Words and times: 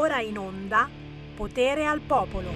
ora 0.00 0.20
in 0.22 0.38
onda 0.38 0.88
Potere 1.36 1.84
al 1.84 2.00
Popolo. 2.00 2.48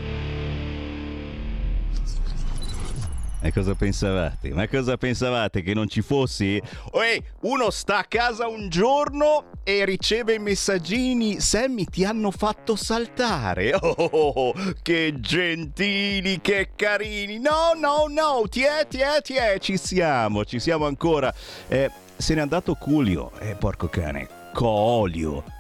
Ma 3.43 3.53
cosa 3.53 3.75
pensavate? 3.75 4.49
Ma 4.49 4.67
cosa 4.67 4.97
pensavate 4.97 5.61
che 5.61 5.75
non 5.75 5.87
ci 5.87 6.01
fossi? 6.01 6.61
Ehi, 6.93 7.23
uno 7.43 7.69
sta 7.69 7.99
a 7.99 8.05
casa 8.05 8.49
un 8.49 8.71
giorno 8.71 9.51
e 9.63 9.85
riceve 9.85 10.35
i 10.35 10.39
messaggini. 10.39 11.39
Sammy, 11.41 11.85
ti 11.85 12.07
hanno 12.07 12.31
fatto 12.31 12.77
saltare. 12.77 13.73
Oh, 13.85 14.09
oh, 14.11 14.33
oh, 14.35 14.55
che 14.81 15.15
gentili, 15.21 16.41
che 16.41 16.71
carini. 16.75 17.39
No, 17.39 17.73
no, 17.79 18.07
no, 18.09 18.49
tiè, 18.49 18.87
tiè, 18.89 19.21
tiè. 19.21 19.59
Ci 19.59 19.77
siamo, 19.77 20.47
ci 20.47 20.59
siamo 20.59 20.87
ancora. 20.87 21.33
Eh, 21.69 21.91
se 22.17 22.35
n'è 22.35 22.41
andato 22.41 22.75
Culio. 22.75 23.33
Eh, 23.41 23.55
porco 23.55 23.89
cane. 23.89 24.29
Coolio. 24.55 25.54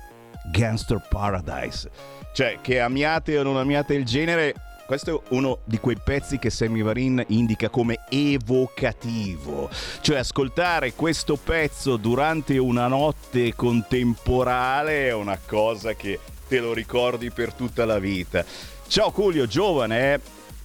Gangster 0.50 1.00
Paradise. 1.08 1.90
Cioè, 2.32 2.58
che 2.60 2.80
amiate 2.80 3.38
o 3.38 3.42
non 3.42 3.56
amiate 3.56 3.94
il 3.94 4.04
genere, 4.04 4.54
questo 4.86 5.22
è 5.22 5.34
uno 5.34 5.60
di 5.64 5.78
quei 5.78 5.96
pezzi 6.02 6.38
che 6.38 6.50
Sammy 6.50 6.82
Varin 6.82 7.24
indica 7.28 7.70
come 7.70 8.00
evocativo, 8.10 9.70
cioè 10.00 10.18
ascoltare 10.18 10.92
questo 10.92 11.36
pezzo 11.36 11.96
durante 11.96 12.58
una 12.58 12.86
notte 12.86 13.54
contemporale 13.54 15.08
è 15.08 15.14
una 15.14 15.38
cosa 15.44 15.94
che 15.94 16.20
te 16.46 16.60
lo 16.60 16.74
ricordi 16.74 17.30
per 17.30 17.54
tutta 17.54 17.86
la 17.86 17.98
vita. 17.98 18.44
Ciao 18.86 19.10
Culio, 19.10 19.46
giovane, 19.46 20.14
eh? 20.14 20.20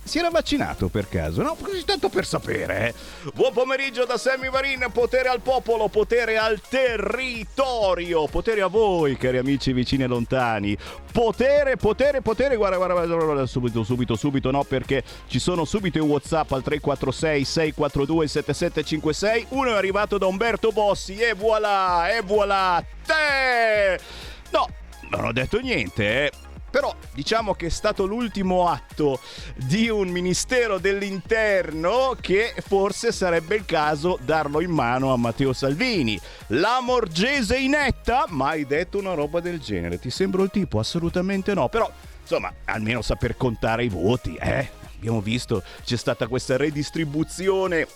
Si 0.09 0.17
era 0.17 0.31
vaccinato 0.31 0.87
per 0.87 1.07
caso? 1.07 1.43
No, 1.43 1.55
così 1.61 1.85
tanto 1.85 2.09
per 2.09 2.25
sapere. 2.25 2.87
Eh? 2.87 2.93
Buon 3.31 3.53
pomeriggio 3.53 4.05
da 4.05 4.17
Sammy 4.17 4.49
Varin, 4.49 4.87
potere 4.91 5.29
al 5.29 5.39
popolo, 5.39 5.87
potere 5.87 6.35
al 6.35 6.59
territorio, 6.67 8.25
potere 8.25 8.61
a 8.61 8.67
voi, 8.69 9.17
cari 9.17 9.37
amici 9.37 9.71
vicini 9.71 10.01
e 10.01 10.07
lontani. 10.07 10.75
Potere, 11.11 11.75
potere, 11.75 12.21
potere, 12.21 12.55
guarda, 12.55 12.77
guarda, 12.77 13.05
guarda, 13.05 13.45
subito, 13.45 13.83
subito, 13.83 14.15
subito, 14.15 14.49
no, 14.49 14.63
perché 14.63 15.03
ci 15.27 15.37
sono 15.37 15.63
subito 15.63 15.99
i 15.99 16.01
WhatsApp 16.01 16.53
al 16.53 16.63
346 16.63 17.45
642 17.45 18.27
7756. 18.27 19.45
Uno 19.49 19.73
è 19.73 19.77
arrivato 19.77 20.17
da 20.17 20.25
Umberto 20.25 20.71
Bossi 20.71 21.17
e 21.19 21.35
voilà, 21.35 22.17
e 22.17 22.21
voilà, 22.23 22.83
te! 23.05 23.99
No, 24.49 24.67
non 25.11 25.25
ho 25.25 25.31
detto 25.31 25.59
niente, 25.59 26.25
eh. 26.25 26.48
Però 26.69 26.93
diciamo 27.13 27.53
che 27.53 27.67
è 27.67 27.69
stato 27.69 28.05
l'ultimo 28.05 28.67
atto 28.67 29.19
di 29.55 29.89
un 29.89 30.09
ministero 30.09 30.77
dell'interno 30.77 32.15
che 32.19 32.53
forse 32.65 33.11
sarebbe 33.11 33.55
il 33.55 33.65
caso 33.65 34.17
darlo 34.21 34.61
in 34.61 34.71
mano 34.71 35.13
a 35.13 35.17
Matteo 35.17 35.53
Salvini. 35.53 36.19
La 36.47 36.79
Morgese 36.81 37.57
inetta? 37.57 38.25
Mai 38.29 38.65
detto 38.65 38.97
una 38.97 39.13
roba 39.13 39.39
del 39.39 39.59
genere. 39.59 39.99
Ti 39.99 40.09
sembro 40.09 40.43
il 40.43 40.51
tipo? 40.51 40.79
Assolutamente 40.79 41.53
no. 41.53 41.69
Però, 41.69 41.89
insomma, 42.21 42.53
almeno 42.65 43.01
saper 43.01 43.35
contare 43.35 43.83
i 43.83 43.89
voti, 43.89 44.35
eh? 44.35 44.77
Abbiamo 44.99 45.21
visto, 45.21 45.63
c'è 45.85 45.95
stata 45.95 46.27
questa 46.27 46.57
redistribuzione 46.57 47.87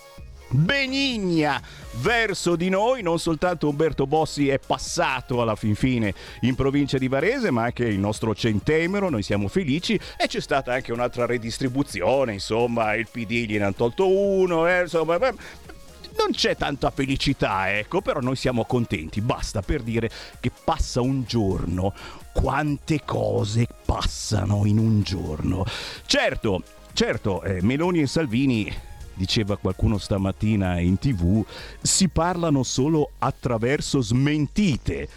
benigna 0.54 1.60
verso 2.00 2.56
di 2.56 2.68
noi. 2.68 3.02
Non 3.02 3.18
soltanto 3.18 3.68
Umberto 3.68 4.06
Bossi 4.06 4.48
è 4.48 4.58
passato 4.58 5.42
alla 5.42 5.56
fin 5.56 5.74
fine 5.74 6.14
in 6.40 6.54
provincia 6.54 6.98
di 6.98 7.08
Varese, 7.08 7.50
ma 7.50 7.64
anche 7.64 7.84
il 7.84 7.98
nostro 7.98 8.34
centemero. 8.34 9.10
Noi 9.10 9.22
siamo 9.22 9.48
felici 9.48 9.94
e 9.94 10.26
c'è 10.26 10.40
stata 10.40 10.72
anche 10.72 10.92
un'altra 10.92 11.26
redistribuzione. 11.26 12.32
Insomma, 12.34 12.94
il 12.94 13.08
PD 13.10 13.46
gliene 13.46 13.64
hanno 13.64 13.74
tolto 13.74 14.08
uno. 14.08 14.68
Eh, 14.68 14.82
insomma, 14.82 15.18
non 15.18 16.30
c'è 16.30 16.56
tanta 16.56 16.90
felicità, 16.90 17.76
ecco, 17.76 18.00
però 18.00 18.20
noi 18.20 18.36
siamo 18.36 18.64
contenti. 18.64 19.20
Basta 19.20 19.62
per 19.62 19.82
dire 19.82 20.08
che 20.40 20.50
passa 20.64 21.00
un 21.00 21.24
giorno. 21.24 21.92
Quante 22.32 23.00
cose 23.04 23.66
passano 23.84 24.64
in 24.64 24.78
un 24.78 25.02
giorno. 25.02 25.64
Certo, 26.06 26.62
certo, 26.92 27.42
eh, 27.42 27.62
Meloni 27.62 28.00
e 28.00 28.06
Salvini 28.06 28.72
diceva 29.14 29.56
qualcuno 29.56 29.98
stamattina 29.98 30.78
in 30.78 30.98
tv, 30.98 31.44
si 31.80 32.08
parlano 32.08 32.62
solo 32.62 33.12
attraverso 33.18 34.00
smentite. 34.00 35.08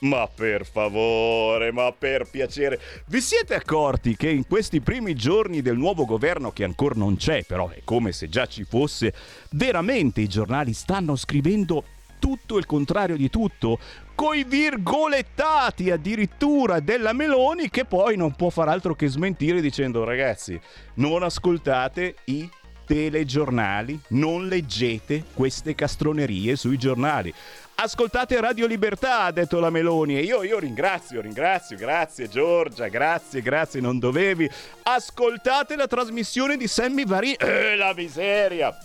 Ma 0.00 0.28
per 0.32 0.64
favore, 0.64 1.72
ma 1.72 1.92
per 1.92 2.28
piacere, 2.30 2.80
vi 3.06 3.20
siete 3.20 3.54
accorti 3.56 4.16
che 4.16 4.30
in 4.30 4.46
questi 4.46 4.80
primi 4.80 5.14
giorni 5.14 5.60
del 5.60 5.76
nuovo 5.76 6.04
governo, 6.04 6.52
che 6.52 6.62
ancora 6.62 6.94
non 6.96 7.16
c'è, 7.16 7.44
però 7.44 7.68
è 7.68 7.80
come 7.82 8.12
se 8.12 8.28
già 8.28 8.46
ci 8.46 8.62
fosse, 8.62 9.12
veramente 9.50 10.20
i 10.20 10.28
giornali 10.28 10.72
stanno 10.72 11.16
scrivendo 11.16 11.82
tutto 12.20 12.58
il 12.58 12.66
contrario 12.66 13.16
di 13.16 13.28
tutto, 13.28 13.78
coi 14.14 14.44
virgolettati 14.44 15.90
addirittura 15.90 16.80
della 16.80 17.12
Meloni 17.12 17.70
che 17.70 17.84
poi 17.84 18.16
non 18.16 18.34
può 18.34 18.50
far 18.50 18.68
altro 18.68 18.94
che 18.94 19.06
smentire 19.06 19.60
dicendo 19.60 20.02
ragazzi 20.02 20.60
non 20.94 21.22
ascoltate 21.22 22.16
i 22.24 22.48
telegiornali, 22.88 24.00
non 24.08 24.48
leggete 24.48 25.24
queste 25.34 25.74
castronerie 25.74 26.56
sui 26.56 26.78
giornali. 26.78 27.32
Ascoltate 27.74 28.40
Radio 28.40 28.66
Libertà, 28.66 29.24
ha 29.24 29.30
detto 29.30 29.60
la 29.60 29.70
Meloni, 29.70 30.18
e 30.18 30.22
io, 30.22 30.42
io 30.42 30.58
ringrazio, 30.58 31.20
ringrazio, 31.20 31.76
grazie 31.76 32.28
Giorgia, 32.28 32.88
grazie, 32.88 33.42
grazie, 33.42 33.80
non 33.80 33.98
dovevi. 33.98 34.50
Ascoltate 34.82 35.76
la 35.76 35.86
trasmissione 35.86 36.56
di 36.56 36.66
Sammy 36.66 37.04
Varin. 37.04 37.36
Eh, 37.38 37.76
la 37.78 37.92
miseria! 37.94 38.76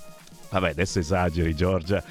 Vabbè, 0.50 0.70
adesso 0.70 1.00
esageri, 1.00 1.56
Giorgia. 1.56 2.03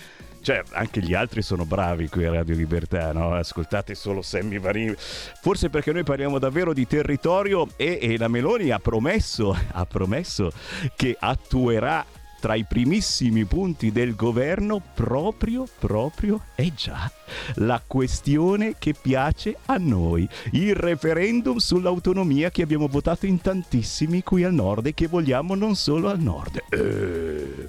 Cioè, 0.43 0.63
anche 0.73 1.01
gli 1.01 1.15
altri 1.15 1.41
sono 1.41 1.65
bravi 1.65 2.09
qui 2.09 2.25
a 2.25 2.33
Radio 2.33 2.57
Libertà, 2.57 3.13
no? 3.13 3.33
Ascoltate 3.33 3.95
solo 3.95 4.23
Sammy 4.23 4.59
Varini. 4.59 4.93
Forse 4.97 5.71
perché 5.71 5.93
noi 5.93 6.03
parliamo 6.03 6.41
davvero 6.41 6.73
di 6.73 6.87
territorio 6.87 7.69
e, 7.77 7.99
e 8.03 8.19
la 8.19 8.27
Meloni 8.27 8.71
ha 8.71 8.81
promesso, 8.81 9.57
ha 9.71 9.87
promesso 9.87 10.51
che 10.97 11.17
attuerà 11.19 12.05
tra 12.43 12.57
i 12.57 12.65
primissimi 12.65 13.45
punti 13.45 13.93
del 13.93 14.17
governo 14.17 14.83
proprio, 14.95 15.65
proprio, 15.79 16.41
è 16.57 16.63
eh 16.63 16.75
già, 16.75 17.09
la 17.55 17.81
questione 17.87 18.75
che 18.81 18.97
piace 19.01 19.57
a 19.67 19.77
noi, 19.77 20.29
il 20.51 20.75
referendum 20.75 21.59
sull'autonomia 21.59 22.51
che 22.51 22.63
abbiamo 22.63 22.89
votato 22.89 23.27
in 23.27 23.41
tantissimi 23.41 24.25
qui 24.25 24.43
al 24.43 24.55
nord 24.55 24.87
e 24.87 24.93
che 24.93 25.07
vogliamo 25.07 25.55
non 25.55 25.77
solo 25.77 26.09
al 26.09 26.19
nord. 26.19 26.65
Eh. 26.71 27.69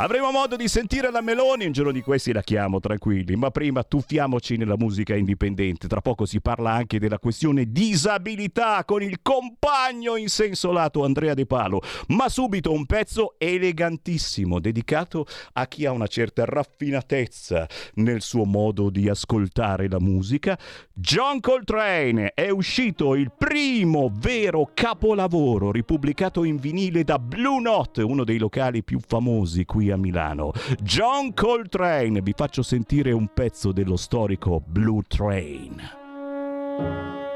Avremo 0.00 0.30
modo 0.30 0.54
di 0.54 0.68
sentire 0.68 1.10
la 1.10 1.20
Meloni, 1.20 1.66
un 1.66 1.72
giorno 1.72 1.90
di 1.90 2.02
questi 2.02 2.32
la 2.32 2.40
chiamo, 2.40 2.78
tranquilli, 2.78 3.34
ma 3.34 3.50
prima 3.50 3.82
tuffiamoci 3.82 4.56
nella 4.56 4.76
musica 4.76 5.16
indipendente. 5.16 5.88
Tra 5.88 6.00
poco 6.00 6.24
si 6.24 6.40
parla 6.40 6.70
anche 6.70 7.00
della 7.00 7.18
questione 7.18 7.72
disabilità 7.72 8.84
con 8.84 9.02
il 9.02 9.18
compagno 9.22 10.14
in 10.14 10.28
senso 10.28 10.70
lato 10.70 11.04
Andrea 11.04 11.34
De 11.34 11.46
Palo, 11.46 11.80
ma 12.10 12.28
subito 12.28 12.70
un 12.70 12.86
pezzo 12.86 13.34
elegantissimo 13.38 14.60
dedicato 14.60 15.26
a 15.54 15.66
chi 15.66 15.84
ha 15.84 15.90
una 15.90 16.06
certa 16.06 16.44
raffinatezza 16.44 17.66
nel 17.94 18.22
suo 18.22 18.44
modo 18.44 18.90
di 18.90 19.08
ascoltare 19.08 19.88
la 19.88 19.98
musica. 19.98 20.56
John 20.94 21.40
Coltrane 21.40 22.34
è 22.34 22.50
uscito 22.50 23.16
il 23.16 23.32
primo 23.36 24.12
vero 24.14 24.70
capolavoro 24.72 25.72
ripubblicato 25.72 26.44
in 26.44 26.54
vinile 26.58 27.02
da 27.02 27.18
Blue 27.18 27.60
Note, 27.60 28.02
uno 28.02 28.22
dei 28.22 28.38
locali 28.38 28.84
più 28.84 29.00
famosi 29.04 29.64
qui 29.64 29.86
a 29.90 29.96
Milano. 29.96 30.52
John 30.80 31.34
Coltrane, 31.34 32.20
vi 32.20 32.34
faccio 32.36 32.62
sentire 32.62 33.12
un 33.12 33.28
pezzo 33.32 33.72
dello 33.72 33.96
storico 33.96 34.62
Blue 34.64 35.02
Train. 35.06 37.26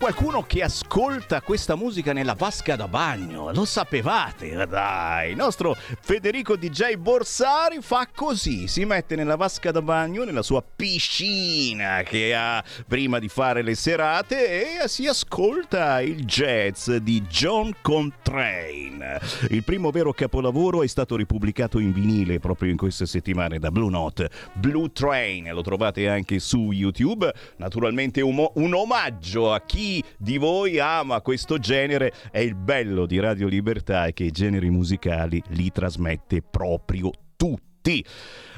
Qualcuno 0.00 0.44
che 0.44 0.62
ascolta 0.62 1.42
questa 1.42 1.76
musica 1.76 2.14
nella 2.14 2.32
vasca 2.32 2.74
da 2.74 2.88
bagno, 2.88 3.39
lo 3.52 3.64
sapevate? 3.64 4.66
Dai, 4.66 5.30
il 5.30 5.36
nostro 5.36 5.76
Federico 6.00 6.56
DJ 6.56 6.94
Borsari 6.94 7.78
fa 7.80 8.08
così, 8.12 8.68
si 8.68 8.84
mette 8.84 9.16
nella 9.16 9.36
vasca 9.36 9.70
da 9.70 9.82
bagno, 9.82 10.24
nella 10.24 10.42
sua 10.42 10.62
piscina 10.62 12.02
che 12.02 12.34
ha 12.34 12.62
prima 12.86 13.18
di 13.18 13.28
fare 13.28 13.62
le 13.62 13.74
serate 13.74 14.82
e 14.82 14.88
si 14.88 15.06
ascolta 15.06 16.00
il 16.00 16.24
jazz 16.24 16.90
di 16.90 17.22
John 17.22 17.72
Coltrane. 17.80 19.20
Il 19.50 19.64
primo 19.64 19.90
vero 19.90 20.12
capolavoro 20.12 20.82
è 20.82 20.86
stato 20.86 21.16
ripubblicato 21.16 21.78
in 21.78 21.92
vinile 21.92 22.38
proprio 22.38 22.70
in 22.70 22.76
queste 22.76 23.06
settimane 23.06 23.58
da 23.58 23.70
Blue 23.70 23.90
Note, 23.90 24.30
Blue 24.54 24.92
Train, 24.92 25.50
lo 25.52 25.62
trovate 25.62 26.08
anche 26.08 26.38
su 26.38 26.70
YouTube. 26.72 27.32
Naturalmente 27.56 28.20
un, 28.20 28.46
un 28.54 28.74
omaggio 28.74 29.52
a 29.52 29.60
chi 29.60 30.02
di 30.16 30.36
voi 30.38 30.78
ama 30.78 31.20
questo 31.20 31.58
genere, 31.58 32.12
è 32.30 32.38
il 32.38 32.54
bello 32.54 33.06
di 33.06 33.18
Radio 33.18 33.39
Libertà 33.48 34.06
è 34.06 34.12
che 34.12 34.24
i 34.24 34.30
generi 34.30 34.70
musicali 34.70 35.42
li 35.48 35.70
trasmette 35.70 36.42
proprio 36.42 37.10
tutti. 37.36 38.04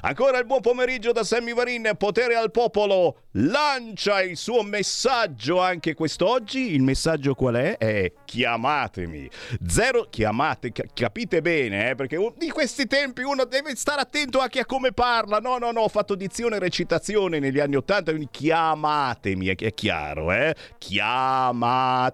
Ancora 0.05 0.39
il 0.39 0.47
buon 0.47 0.61
pomeriggio 0.61 1.13
da 1.13 1.23
Sammy 1.23 1.55
Varin, 1.55 1.93
potere 1.97 2.35
al 2.35 2.51
popolo, 2.51 3.27
lancia 3.35 4.21
il 4.21 4.37
suo 4.37 4.65
messaggio 4.65 5.61
anche 5.61 5.95
quest'oggi. 5.95 6.75
Il 6.75 6.83
messaggio 6.83 7.35
qual 7.35 7.55
è? 7.55 7.79
È 7.79 8.13
chiamatemi. 8.25 9.31
Zero, 9.65 10.09
chiamate, 10.11 10.73
capite 10.93 11.41
bene, 11.41 11.91
eh? 11.91 11.95
perché 11.95 12.19
di 12.37 12.51
questi 12.51 12.89
tempi 12.89 13.23
uno 13.23 13.45
deve 13.45 13.77
stare 13.77 14.01
attento 14.01 14.41
anche 14.41 14.59
a 14.59 14.67
come 14.67 14.91
parla. 14.91 15.39
No, 15.39 15.59
no, 15.59 15.71
no, 15.71 15.83
ho 15.83 15.89
fatto 15.89 16.17
dizione 16.17 16.57
e 16.57 16.59
recitazione 16.59 17.39
negli 17.39 17.61
anni 17.61 17.77
Ottanta, 17.77 18.11
quindi 18.11 18.29
chiamatemi, 18.29 19.55
è 19.55 19.73
chiaro, 19.73 20.33
eh? 20.33 20.57
Chiamatemi. 20.79 22.13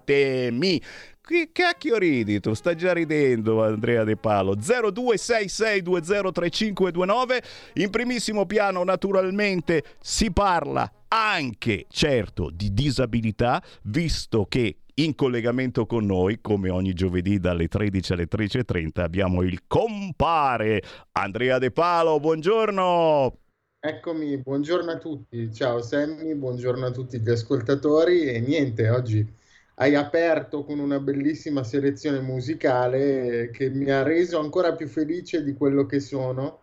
Che 1.29 1.51
cacchio 1.53 1.99
ridi 1.99 2.41
tu? 2.41 2.55
Stai 2.55 2.75
già 2.75 2.95
ridendo 2.95 3.63
Andrea 3.63 4.03
De 4.03 4.17
Palo. 4.17 4.57
0266203529. 4.57 7.43
In 7.75 7.91
primissimo 7.91 8.47
piano 8.47 8.83
naturalmente 8.83 9.85
si 10.01 10.33
parla 10.33 10.91
anche, 11.09 11.85
certo, 11.91 12.49
di 12.51 12.73
disabilità, 12.73 13.63
visto 13.83 14.47
che 14.49 14.79
in 14.95 15.15
collegamento 15.15 15.85
con 15.85 16.07
noi, 16.07 16.39
come 16.41 16.71
ogni 16.71 16.95
giovedì 16.95 17.39
dalle 17.39 17.69
13 17.69 18.15
alle 18.15 18.27
13.30, 18.27 19.03
abbiamo 19.03 19.43
il 19.43 19.65
compare 19.67 20.83
Andrea 21.13 21.59
De 21.59 21.71
Palo. 21.71 22.19
Buongiorno. 22.21 23.37
Eccomi, 23.81 24.39
buongiorno 24.39 24.93
a 24.93 24.97
tutti. 24.97 25.53
Ciao 25.53 25.83
Sammy, 25.83 26.35
buongiorno 26.35 26.87
a 26.87 26.91
tutti 26.91 27.21
gli 27.21 27.29
ascoltatori 27.29 28.29
e 28.29 28.41
niente, 28.41 28.89
oggi 28.89 29.37
hai 29.81 29.95
aperto 29.95 30.65
con 30.65 30.81
una 30.81 30.99
bellissima 30.99 31.63
selezione 31.63 32.21
musicale 32.21 33.51
che 33.53 33.71
mi 33.71 33.91
ha 33.91 34.03
reso 34.03 34.41
ancora 34.41 34.75
più 34.75 34.89
felice 34.89 35.45
di 35.45 35.55
quello 35.55 35.87
che 35.87 36.01
sono, 36.01 36.63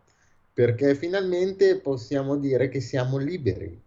perché 0.53 0.95
finalmente 0.95 1.79
possiamo 1.79 2.36
dire 2.36 2.67
che 2.67 2.81
siamo 2.81 3.17
liberi. 3.17 3.81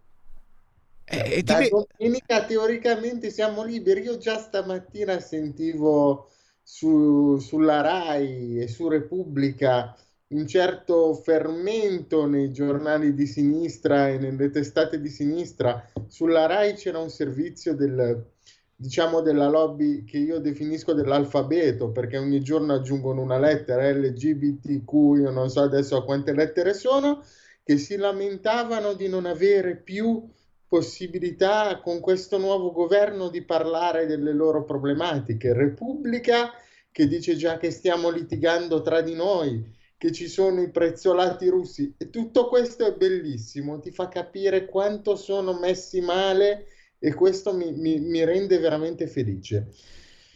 Eh, 1.05 1.43
da 1.43 1.59
ti... 1.59 1.69
domenica 1.69 2.45
teoricamente 2.45 3.31
siamo 3.31 3.65
liberi. 3.65 4.03
Io 4.03 4.17
già 4.17 4.39
stamattina 4.39 5.21
sentivo 5.21 6.31
su, 6.63 7.39
sulla 7.39 7.83
RAI 7.83 8.63
e 8.63 8.69
su 8.69 8.89
Repubblica 8.89 9.95
un 10.29 10.47
certo 10.47 11.15
fermento 11.15 12.27
nei 12.27 12.51
giornali 12.53 13.15
di 13.15 13.27
sinistra 13.27 14.09
e 14.09 14.19
nelle 14.19 14.51
testate 14.51 15.01
di 15.01 15.09
sinistra. 15.09 15.87
Sulla 16.07 16.47
RAI 16.47 16.75
c'era 16.75 16.99
un 16.99 17.11
servizio 17.11 17.75
del 17.75 18.37
diciamo 18.81 19.23
della 19.23 19.49
lobby 19.49 20.05
che 20.05 20.19
io 20.19 20.39
definisco 20.39 20.93
dell'alfabeto 20.93 21.91
perché 21.91 22.17
ogni 22.17 22.41
giorno 22.41 22.75
aggiungono 22.75 23.21
una 23.21 23.37
lettera 23.37 23.91
LGBTQ, 23.91 24.93
io 25.17 25.31
non 25.31 25.51
so 25.51 25.63
adesso 25.63 26.05
quante 26.05 26.33
lettere 26.33 26.75
sono, 26.75 27.25
che 27.65 27.77
si 27.77 27.97
lamentavano 27.97 28.93
di 28.93 29.09
non 29.09 29.27
avere 29.27 29.75
più 29.75 30.25
possibilità 30.69 31.81
con 31.81 31.99
questo 31.99 32.39
nuovo 32.39 32.71
governo 32.71 33.31
di 33.31 33.43
parlare 33.43 34.07
delle 34.07 34.33
loro 34.33 34.63
problematiche. 34.63 35.53
Repubblica 35.53 36.53
che 36.93 37.09
dice 37.09 37.35
già 37.35 37.57
che 37.57 37.73
stiamo 37.73 38.11
litigando 38.11 38.81
tra 38.81 39.01
di 39.01 39.15
noi, 39.15 39.75
che 39.97 40.13
ci 40.13 40.29
sono 40.29 40.63
i 40.63 40.71
prezzolati 40.71 41.49
russi 41.49 41.93
e 41.99 42.11
tutto 42.11 42.47
questo 42.47 42.87
è 42.87 42.95
bellissimo, 42.95 43.81
ti 43.81 43.91
fa 43.91 44.07
capire 44.07 44.67
quanto 44.67 45.17
sono 45.17 45.59
messi 45.59 46.01
male 46.01 46.67
e 46.99 47.15
questo 47.15 47.55
mi, 47.55 47.73
mi, 47.73 47.99
mi 48.01 48.25
rende 48.25 48.59
veramente 48.59 49.07
felice. 49.07 49.67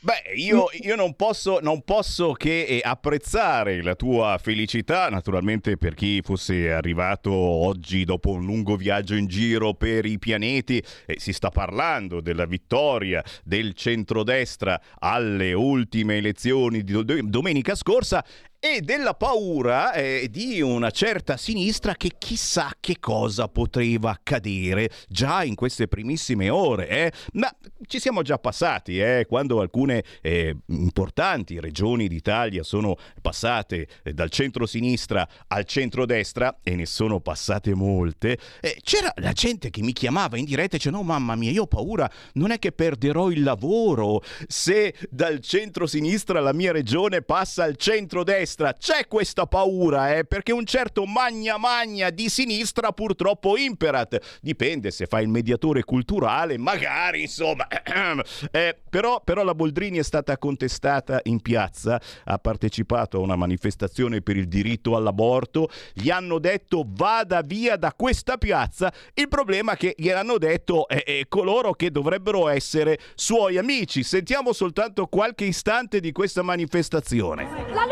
Beh, 0.05 0.33
io, 0.35 0.67
io 0.81 0.97
non, 0.97 1.15
posso, 1.15 1.61
non, 1.61 1.83
posso, 1.83 2.33
che 2.33 2.65
eh, 2.65 2.81
apprezzare 2.83 3.81
la 3.85 3.95
tua 3.95 4.37
felicità, 4.43 5.09
naturalmente 5.09 5.77
per 5.77 5.95
chi 5.95 6.21
fosse 6.23 6.73
arrivato 6.73 7.31
oggi 7.31 8.03
dopo 8.05 8.31
un 8.31 8.45
lungo 8.45 8.75
viaggio 8.75 9.15
in 9.15 9.29
giro 9.29 9.75
per 9.75 10.05
i 10.05 10.19
pianeti, 10.19 10.83
eh, 11.07 11.21
si 11.21 11.33
sta 11.33 11.51
parlando 11.51 12.21
della 12.21 12.47
vittoria 12.47 13.23
del 13.45 13.75
centrodestra 13.75 14.81
alle 14.99 15.53
ultime 15.53 16.17
elezioni 16.17 16.83
di 16.83 16.93
do- 17.05 17.19
domenica 17.23 17.77
scorsa 17.77 18.25
e 18.65 18.81
della 18.81 19.15
paura 19.15 19.93
eh, 19.93 20.29
di 20.31 20.61
una 20.61 20.93
certa 20.93 21.37
sinistra 21.37 21.97
che 21.97 22.13
chissà 22.17 22.71
che 22.79 22.99
cosa 23.01 23.49
poteva 23.49 24.11
accadere 24.11 24.89
già 25.09 25.43
in 25.43 25.57
queste 25.57 25.89
primissime 25.89 26.49
ore. 26.49 26.89
Eh? 26.89 27.13
Ma 27.33 27.53
ci 27.89 27.99
siamo 27.99 28.23
già 28.23 28.39
passati, 28.39 29.01
eh? 29.01 29.27
quando 29.29 29.61
alcune 29.61 30.05
eh, 30.21 30.57
importanti 30.67 31.59
regioni 31.59 32.07
d'Italia 32.07 32.63
sono 32.63 32.97
passate 33.21 33.89
eh, 34.05 34.13
dal 34.13 34.31
centro-sinistra 34.31 35.29
al 35.49 35.65
centro-destra, 35.65 36.61
e 36.63 36.77
ne 36.77 36.87
sono 36.87 37.19
passate 37.19 37.75
molte, 37.75 38.39
eh, 38.61 38.79
c'era 38.85 39.13
la 39.17 39.33
gente 39.33 39.71
che 39.71 39.83
mi 39.83 39.93
chiamava 39.93 40.39
in 40.39 40.45
diretta 40.45 40.77
e 40.77 40.79
diceva 40.79 40.99
no 40.99 41.03
mamma 41.03 41.35
mia, 41.35 41.51
io 41.51 41.63
ho 41.63 41.67
paura, 41.67 42.09
non 42.35 42.53
è 42.53 42.61
che 42.61 42.71
perderò 42.71 43.29
il 43.29 43.43
lavoro 43.43 44.23
se 44.47 44.95
dal 45.11 45.41
centro-sinistra 45.41 46.39
la 46.39 46.53
mia 46.53 46.71
regione 46.71 47.23
passa 47.23 47.65
al 47.65 47.75
centro-destra 47.75 48.51
sinistra 48.53 48.75
c'è 48.75 49.07
questa 49.09 49.47
paura, 49.47 50.17
eh, 50.17 50.25
perché 50.25 50.53
un 50.53 50.67
certo 50.67 51.05
magna 51.07 51.57
magna 51.57 52.11
di 52.11 52.29
sinistra 52.29 52.93
purtroppo 52.93 53.57
imperat. 53.57 54.39
Dipende 54.41 54.91
se 54.91 55.07
fa 55.07 55.21
il 55.21 55.29
mediatore 55.29 55.83
culturale, 55.85 56.59
magari 56.59 57.23
insomma. 57.23 57.67
eh, 58.51 58.79
però, 58.89 59.21
però 59.25 59.43
la 59.43 59.55
Boldrini 59.55 59.99
è 59.99 60.03
stata 60.03 60.37
contestata 60.37 61.21
in 61.25 61.41
piazza, 61.41 62.01
ha 62.25 62.39
partecipato 62.39 63.19
a 63.19 63.21
una 63.21 63.37
manifestazione 63.37 64.21
per 64.21 64.37
il 64.37 64.49
diritto 64.49 64.97
all'aborto, 64.97 65.69
gli 65.95 66.11
hanno 66.11 66.39
detto 66.39 66.85
vada 66.87 67.43
via 67.43 67.77
da 67.77 67.95
questa 67.95 68.37
piazza, 68.37 68.93
il 69.15 69.29
problema 69.29 69.73
è 69.73 69.77
che 69.77 69.95
gliel'hanno 69.97 70.39
detto 70.39 70.89
eh, 70.89 71.03
eh, 71.07 71.25
coloro 71.29 71.73
che 71.73 71.91
dovrebbero 71.91 72.49
essere 72.49 72.99
suoi 73.15 73.57
amici. 73.57 74.03
Sentiamo 74.03 74.53
soltanto 74.53 75.07
qualche 75.07 75.45
istante 75.45 76.01
di 76.01 76.13
questa 76.13 76.43
manifestazione. 76.43 77.49
La 77.73 77.87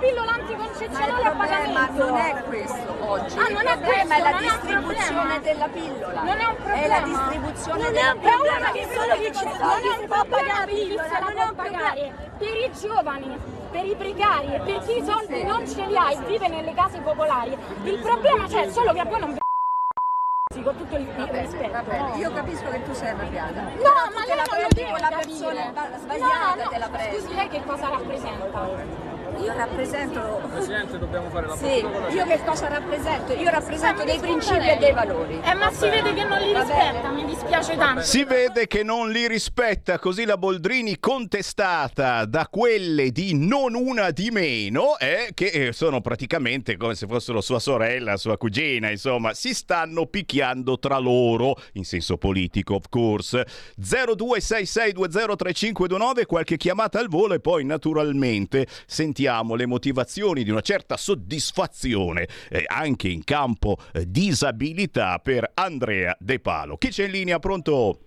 pillola 0.00 0.32
anticoncezionale 0.32 1.22
a 1.22 1.30
pagamento. 1.30 2.04
non 2.06 2.16
è 2.16 2.42
questo 2.48 2.96
oggi. 2.98 3.38
Ah, 3.38 3.48
non 3.48 3.62
il 3.62 3.68
è 3.68 3.78
problema 3.78 3.86
questo, 3.86 4.14
è 4.14 4.20
la 4.20 4.38
distribuzione 4.38 5.40
della 5.40 5.68
pillola. 5.68 6.22
Non 6.22 6.38
è 6.40 6.44
un 6.46 6.56
problema. 6.56 6.80
È 6.80 6.88
la 6.88 7.00
distribuzione 7.00 7.82
non 7.82 7.92
della 7.92 8.10
è 8.10 8.12
un 8.12 8.20
problema 8.20 8.70
che 8.72 8.88
solo 8.90 9.14
chi 9.14 9.32
ci 9.32 9.44
non 9.44 9.54
è 9.54 9.98
un 10.00 10.08
problema 10.08 10.64
pillola, 10.64 11.32
può 11.34 11.52
pagare. 11.54 12.28
Per 12.40 12.56
i 12.56 12.70
giovani, 12.72 13.38
per 13.70 13.84
i 13.84 13.94
precari 13.94 14.60
per 14.64 14.78
chi 14.86 14.96
i 14.96 15.04
soldi 15.04 15.44
non 15.44 15.68
ce 15.68 15.84
li 15.86 15.96
ha 15.96 16.10
e 16.10 16.16
vive 16.26 16.48
nelle 16.48 16.74
case 16.74 16.98
popolari. 17.00 17.56
Il 17.84 17.98
problema 18.00 18.46
c'è 18.46 18.70
solo 18.70 18.92
che 18.92 19.00
a 19.00 19.04
voi 19.04 19.20
non 19.20 19.32
vi 19.32 19.38
con 20.64 20.76
tutto 20.76 20.96
il 20.96 21.06
rispetto. 21.06 21.70
Vabbè, 21.70 22.16
io 22.16 22.32
capisco 22.32 22.68
che 22.70 22.82
tu 22.82 22.92
sei 22.94 23.08
arrabbiata. 23.08 23.60
No, 23.60 23.92
ma 24.14 24.24
lei 24.26 24.36
non 24.36 24.60
lo 24.62 24.68
deve 24.74 24.98
la 24.98 25.12
persona 25.14 25.72
sbagliata 25.96 26.54
no, 26.54 26.62
no, 26.62 26.68
te 26.68 26.78
la 26.78 26.88
prego. 26.88 27.18
Scusi, 27.18 27.34
lei 27.34 27.48
che 27.48 27.62
cosa 27.64 27.88
rappresenta? 27.88 29.18
Io 29.38 29.52
rappresento. 29.54 30.40
Presidente, 30.50 30.98
dobbiamo 30.98 31.30
fare 31.30 31.46
la 31.46 31.56
Sì, 31.56 31.84
io 32.14 32.26
che 32.26 32.40
cosa 32.44 32.68
rappresento? 32.68 33.32
Io 33.32 33.48
rappresento 33.50 34.04
dei 34.04 34.18
principi 34.18 34.68
e 34.68 34.76
dei 34.76 34.92
valori. 34.92 35.40
Eh, 35.42 35.54
ma 35.54 35.70
si 35.70 35.88
vede 35.88 36.12
che 36.12 36.24
non 36.24 36.38
li 36.38 36.52
rispetta, 36.52 37.08
mi 37.10 37.24
dispiace 37.24 37.76
tanto. 37.76 38.02
Si 38.02 38.24
vede 38.24 38.66
che 38.66 38.82
non 38.82 39.10
li 39.10 39.28
rispetta, 39.28 39.98
così 39.98 40.24
la 40.24 40.36
Boldrini 40.36 40.98
contestata 40.98 42.24
da 42.24 42.48
quelle 42.50 43.12
di 43.12 43.34
non 43.34 43.74
una 43.74 44.10
di 44.10 44.30
meno, 44.30 44.98
eh, 44.98 45.30
che 45.32 45.46
eh, 45.46 45.72
sono 45.72 46.00
praticamente 46.00 46.76
come 46.76 46.96
se 46.96 47.06
fossero 47.06 47.40
sua 47.40 47.60
sorella, 47.60 48.16
sua 48.16 48.36
cugina, 48.36 48.90
insomma, 48.90 49.32
si 49.32 49.54
stanno 49.54 50.06
picchiando 50.06 50.78
tra 50.78 50.98
loro, 50.98 51.54
in 51.74 51.84
senso 51.84 52.18
politico, 52.18 52.74
of 52.74 52.88
course. 52.88 53.46
0266203529, 53.80 56.26
qualche 56.26 56.56
chiamata 56.56 56.98
al 56.98 57.08
volo 57.08 57.34
e 57.34 57.40
poi 57.40 57.64
naturalmente 57.64 58.66
sentiamo 58.86 59.19
sentiamo 59.20 59.54
le 59.54 59.66
motivazioni 59.66 60.44
di 60.44 60.50
una 60.50 60.62
certa 60.62 60.96
soddisfazione 60.96 62.26
eh, 62.48 62.64
anche 62.66 63.08
in 63.08 63.22
campo 63.22 63.76
eh, 63.92 64.10
disabilità 64.10 65.18
per 65.18 65.50
Andrea 65.52 66.16
De 66.18 66.40
Palo. 66.40 66.78
Chi 66.78 66.88
c'è 66.88 67.04
in 67.04 67.10
linea? 67.10 67.38
Pronto? 67.38 67.98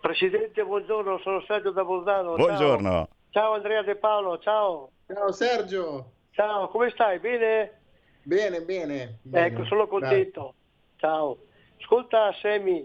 Presidente, 0.00 0.64
buongiorno, 0.64 1.20
sono 1.22 1.44
Sergio 1.46 1.70
da 1.70 1.84
Bolzano. 1.84 2.34
Buongiorno. 2.34 2.90
Ciao. 2.90 3.08
ciao 3.30 3.52
Andrea 3.54 3.82
De 3.82 3.94
Paolo, 3.94 4.38
ciao. 4.40 4.90
Ciao 5.06 5.30
Sergio. 5.30 6.10
Ciao, 6.32 6.66
come 6.68 6.90
stai? 6.90 7.20
Bene? 7.20 7.78
Bene, 8.24 8.62
bene. 8.62 9.18
bene. 9.22 9.46
Ecco, 9.46 9.64
sono 9.66 9.86
contento. 9.86 10.40
Dai. 10.40 10.96
Ciao. 10.96 11.38
Ascolta 11.80 12.34
Semi, 12.40 12.84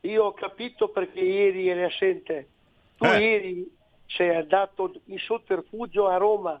io 0.00 0.24
ho 0.24 0.32
capito 0.32 0.88
perché 0.88 1.20
ieri 1.20 1.68
eri 1.68 1.84
assente. 1.84 2.48
Tu 2.96 3.04
eh. 3.04 3.18
ieri 3.18 3.76
sei 4.06 4.34
andato 4.34 4.94
in 5.06 5.18
sotterfugio 5.18 6.06
a 6.08 6.16
Roma, 6.16 6.58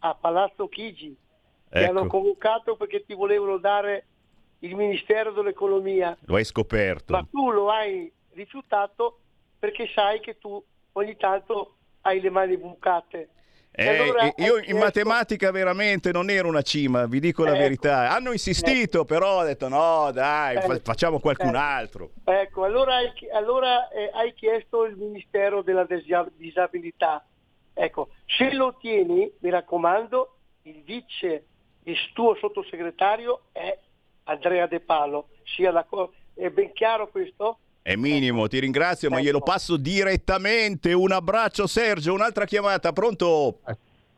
a 0.00 0.14
Palazzo 0.14 0.68
Chigi. 0.68 1.16
Ecco. 1.68 1.78
Ti 1.78 1.88
hanno 1.88 2.06
convocato 2.06 2.76
perché 2.76 3.04
ti 3.04 3.14
volevano 3.14 3.58
dare 3.58 4.06
il 4.60 4.74
Ministero 4.74 5.32
dell'Economia. 5.32 6.16
Lo 6.26 6.36
hai 6.36 6.44
scoperto. 6.44 7.12
Ma 7.12 7.26
tu 7.30 7.50
lo 7.50 7.70
hai 7.70 8.10
rifiutato 8.32 9.20
perché 9.58 9.88
sai 9.94 10.20
che 10.20 10.38
tu 10.38 10.62
ogni 10.92 11.16
tanto 11.16 11.76
hai 12.02 12.20
le 12.20 12.30
mani 12.30 12.56
bucate. 12.56 13.28
Eh, 13.72 13.86
allora 13.86 14.24
io 14.36 14.56
in 14.56 14.62
chiesto... 14.62 14.78
matematica 14.78 15.50
veramente 15.52 16.10
non 16.10 16.28
ero 16.28 16.48
una 16.48 16.62
cima, 16.62 17.06
vi 17.06 17.20
dico 17.20 17.44
la 17.44 17.50
ecco, 17.52 17.60
verità. 17.60 18.10
Hanno 18.10 18.32
insistito, 18.32 18.98
ecco. 18.98 19.04
però 19.04 19.40
ho 19.40 19.44
detto 19.44 19.68
no, 19.68 20.10
dai, 20.12 20.56
ecco, 20.56 20.76
facciamo 20.82 21.20
qualcun 21.20 21.50
ecco. 21.50 21.58
altro. 21.58 22.10
Ecco, 22.24 22.64
allora, 22.64 22.96
hai, 22.96 23.12
allora 23.32 23.88
eh, 23.90 24.10
hai 24.12 24.34
chiesto 24.34 24.84
il 24.86 24.96
Ministero 24.96 25.62
della 25.62 25.86
Disabilità. 26.36 27.24
Ecco, 27.72 28.08
se 28.26 28.52
lo 28.52 28.66
ottieni, 28.66 29.30
mi 29.38 29.50
raccomando, 29.50 30.36
il 30.62 30.82
vice, 30.84 31.46
il 31.84 31.96
tuo 32.12 32.34
sottosegretario 32.36 33.42
è 33.52 33.78
Andrea 34.24 34.66
De 34.66 34.80
Palo. 34.80 35.28
Sia 35.44 35.70
la 35.70 35.84
co- 35.84 36.12
è 36.34 36.48
ben 36.50 36.72
chiaro 36.72 37.08
questo? 37.08 37.58
È 37.82 37.96
minimo, 37.96 38.46
ti 38.46 38.58
ringrazio, 38.58 39.08
ma 39.08 39.20
glielo 39.20 39.38
ecco. 39.38 39.46
passo 39.46 39.76
direttamente. 39.76 40.92
Un 40.92 41.12
abbraccio 41.12 41.66
Sergio, 41.66 42.12
un'altra 42.12 42.44
chiamata, 42.44 42.92
pronto? 42.92 43.60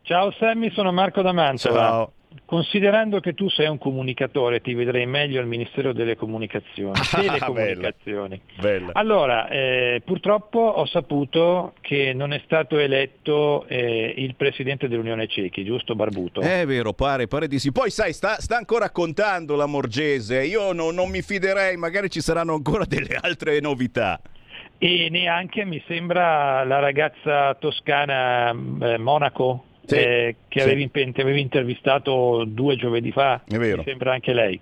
Ciao 0.03 0.33
Sammy, 0.33 0.71
sono 0.73 0.93
Marco 0.93 1.23
da 1.23 1.33
Mantova. 1.33 1.79
Ciao. 1.79 2.13
Considerando 2.45 3.21
che 3.21 3.35
tu 3.35 3.49
sei 3.49 3.69
un 3.69 3.79
comunicatore, 3.79 4.61
ti 4.61 4.75
vedrei 4.75 5.07
meglio 5.07 5.41
al 5.41 5.47
Ministero 5.47 5.93
delle 5.93 6.17
Comunicazioni. 6.17 6.99
Telecomunicazioni. 7.11 8.41
Bella. 8.61 8.87
Bella. 8.87 8.91
Allora, 8.95 9.49
eh, 9.49 10.03
purtroppo 10.05 10.59
ho 10.61 10.87
saputo 10.87 11.75
che 11.81 12.13
non 12.15 12.33
è 12.33 12.41
stato 12.45 12.79
eletto 12.79 13.67
eh, 13.69 14.15
il 14.17 14.35
presidente 14.35 14.89
dell'Unione 14.89 15.27
Cechi, 15.27 15.65
giusto 15.65 15.95
Barbuto? 15.95 16.41
È 16.41 16.67
vero, 16.67 16.93
pare, 16.93 17.27
pare 17.27 17.49
di 17.49 17.59
sì. 17.59 17.73
Poi 17.73 17.91
sai, 17.91 18.13
sta, 18.13 18.41
sta 18.41 18.57
ancora 18.57 18.91
contando 18.91 19.57
la 19.57 19.67
Morgese. 19.67 20.45
Io 20.45 20.73
no, 20.73 20.91
non 20.91 21.11
mi 21.11 21.23
fiderei, 21.23 21.77
magari 21.77 22.11
ci 22.11 22.21
saranno 22.21 22.55
ancora 22.55 22.85
delle 22.85 23.19
altre 23.21 23.61
novità 23.61 24.21
e 24.83 25.09
neanche 25.11 25.65
mi 25.65 25.81
sembra 25.87 26.65
la 26.65 26.81
ragazza 26.81 27.55
toscana 27.55 28.51
eh, 28.51 28.99
Monaco 28.99 29.67
sì, 29.93 29.99
eh, 29.99 30.37
che 30.49 30.61
sì. 30.61 30.67
avevi, 30.67 30.91
avevi, 30.93 31.41
intervistato 31.41 32.45
due 32.47 32.77
giovedì 32.77 33.13
fa, 33.13 33.43
mi 33.49 33.83
sembra 33.85 34.13
anche 34.13 34.33
lei. 34.33 34.59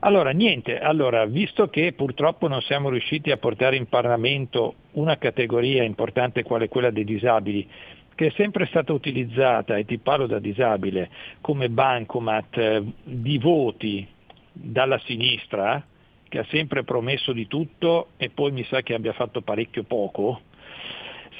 Allora, 0.00 0.30
niente, 0.30 0.78
allora, 0.78 1.26
visto 1.26 1.68
che 1.68 1.92
purtroppo 1.92 2.48
non 2.48 2.62
siamo 2.62 2.88
riusciti 2.88 3.30
a 3.30 3.36
portare 3.36 3.76
in 3.76 3.86
Parlamento 3.86 4.74
una 4.92 5.18
categoria 5.18 5.82
importante 5.82 6.42
quale 6.42 6.68
quella 6.68 6.90
dei 6.90 7.04
disabili, 7.04 7.68
che 8.14 8.28
è 8.28 8.32
sempre 8.36 8.66
stata 8.66 8.92
utilizzata, 8.92 9.76
e 9.76 9.84
ti 9.84 9.98
parlo 9.98 10.26
da 10.26 10.38
disabile, 10.38 11.10
come 11.40 11.68
bancomat 11.68 12.56
eh, 12.56 12.82
di 13.02 13.38
voti 13.38 14.06
dalla 14.52 14.98
sinistra, 15.04 15.84
che 16.30 16.38
ha 16.38 16.46
sempre 16.48 16.84
promesso 16.84 17.32
di 17.32 17.46
tutto 17.46 18.10
e 18.16 18.30
poi 18.30 18.52
mi 18.52 18.64
sa 18.64 18.82
che 18.82 18.94
abbia 18.94 19.12
fatto 19.12 19.42
parecchio 19.42 19.82
poco, 19.82 20.42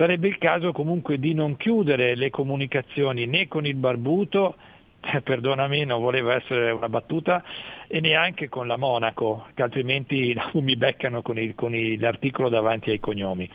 sarebbe 0.00 0.28
il 0.28 0.38
caso 0.38 0.73
comunque 0.73 1.19
di 1.19 1.35
non 1.35 1.59
chiudere 1.59 2.14
le 2.14 2.30
comunicazioni 2.30 3.26
né 3.26 3.49
con 3.49 3.66
il 3.66 3.75
barbuto, 3.75 4.54
eh, 4.99 5.21
perdonami, 5.21 5.85
non 5.85 6.00
voleva 6.00 6.37
essere 6.37 6.71
una 6.71 6.88
battuta, 6.88 7.45
e 7.87 8.00
neanche 8.00 8.49
con 8.49 8.66
la 8.66 8.78
Monaco, 8.78 9.49
che 9.52 9.62
altrimenti 9.62 10.35
mi 10.54 10.76
beccano 10.76 11.21
con, 11.21 11.38
il, 11.38 11.54
con 11.54 11.75
il, 11.75 12.00
l'articolo 12.00 12.49
davanti 12.49 12.88
ai 12.88 12.99
cognomi. 12.99 13.47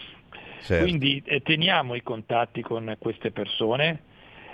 Certo. 0.62 0.84
Quindi 0.84 1.20
eh, 1.25 1.42
teniamo 1.42 1.96
i 1.96 2.04
contatti 2.04 2.62
con 2.62 2.96
queste 3.00 3.32
persone. 3.32 4.02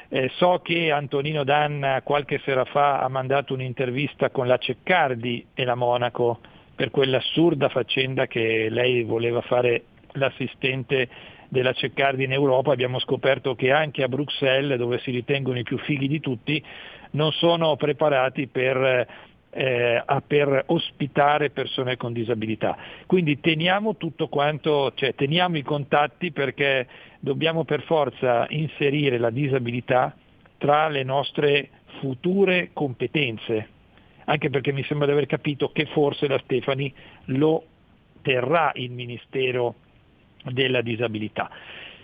Eh, 0.07 0.31
so 0.35 0.61
che 0.63 0.91
Antonino 0.91 1.43
Danna 1.43 2.01
qualche 2.03 2.39
sera 2.45 2.63
fa 2.63 2.99
ha 3.01 3.09
mandato 3.09 3.53
un'intervista 3.53 4.29
con 4.29 4.47
la 4.47 4.57
Ceccardi 4.57 5.45
e 5.53 5.65
la 5.65 5.75
Monaco 5.75 6.39
per 6.73 6.89
quell'assurda 6.89 7.67
faccenda 7.67 8.27
che 8.27 8.69
lei 8.69 9.03
voleva 9.03 9.41
fare 9.41 9.83
l'assistente 10.13 11.09
della 11.51 11.73
Ceccardi 11.73 12.23
in 12.23 12.31
Europa 12.31 12.71
abbiamo 12.71 12.97
scoperto 12.99 13.55
che 13.55 13.73
anche 13.73 14.03
a 14.03 14.07
Bruxelles, 14.07 14.77
dove 14.77 14.99
si 14.99 15.11
ritengono 15.11 15.59
i 15.59 15.63
più 15.63 15.77
fighi 15.79 16.07
di 16.07 16.21
tutti, 16.21 16.63
non 17.11 17.33
sono 17.33 17.75
preparati 17.75 18.47
per, 18.47 19.05
eh, 19.49 20.03
per 20.25 20.63
ospitare 20.67 21.49
persone 21.49 21.97
con 21.97 22.13
disabilità. 22.13 22.77
Quindi 23.05 23.41
teniamo 23.41 23.97
tutto 23.97 24.29
quanto, 24.29 24.93
cioè 24.95 25.13
teniamo 25.13 25.57
i 25.57 25.61
contatti 25.61 26.31
perché 26.31 26.87
dobbiamo 27.19 27.65
per 27.65 27.83
forza 27.83 28.45
inserire 28.47 29.17
la 29.17 29.29
disabilità 29.29 30.15
tra 30.57 30.87
le 30.87 31.03
nostre 31.03 31.69
future 31.99 32.69
competenze, 32.71 33.67
anche 34.23 34.49
perché 34.49 34.71
mi 34.71 34.85
sembra 34.85 35.05
di 35.05 35.11
aver 35.11 35.25
capito 35.25 35.69
che 35.73 35.85
forse 35.87 36.29
la 36.29 36.39
Stefani 36.45 36.93
lo 37.25 37.65
terrà 38.21 38.71
il 38.75 38.91
Ministero 38.91 39.75
della 40.45 40.81
disabilità. 40.81 41.49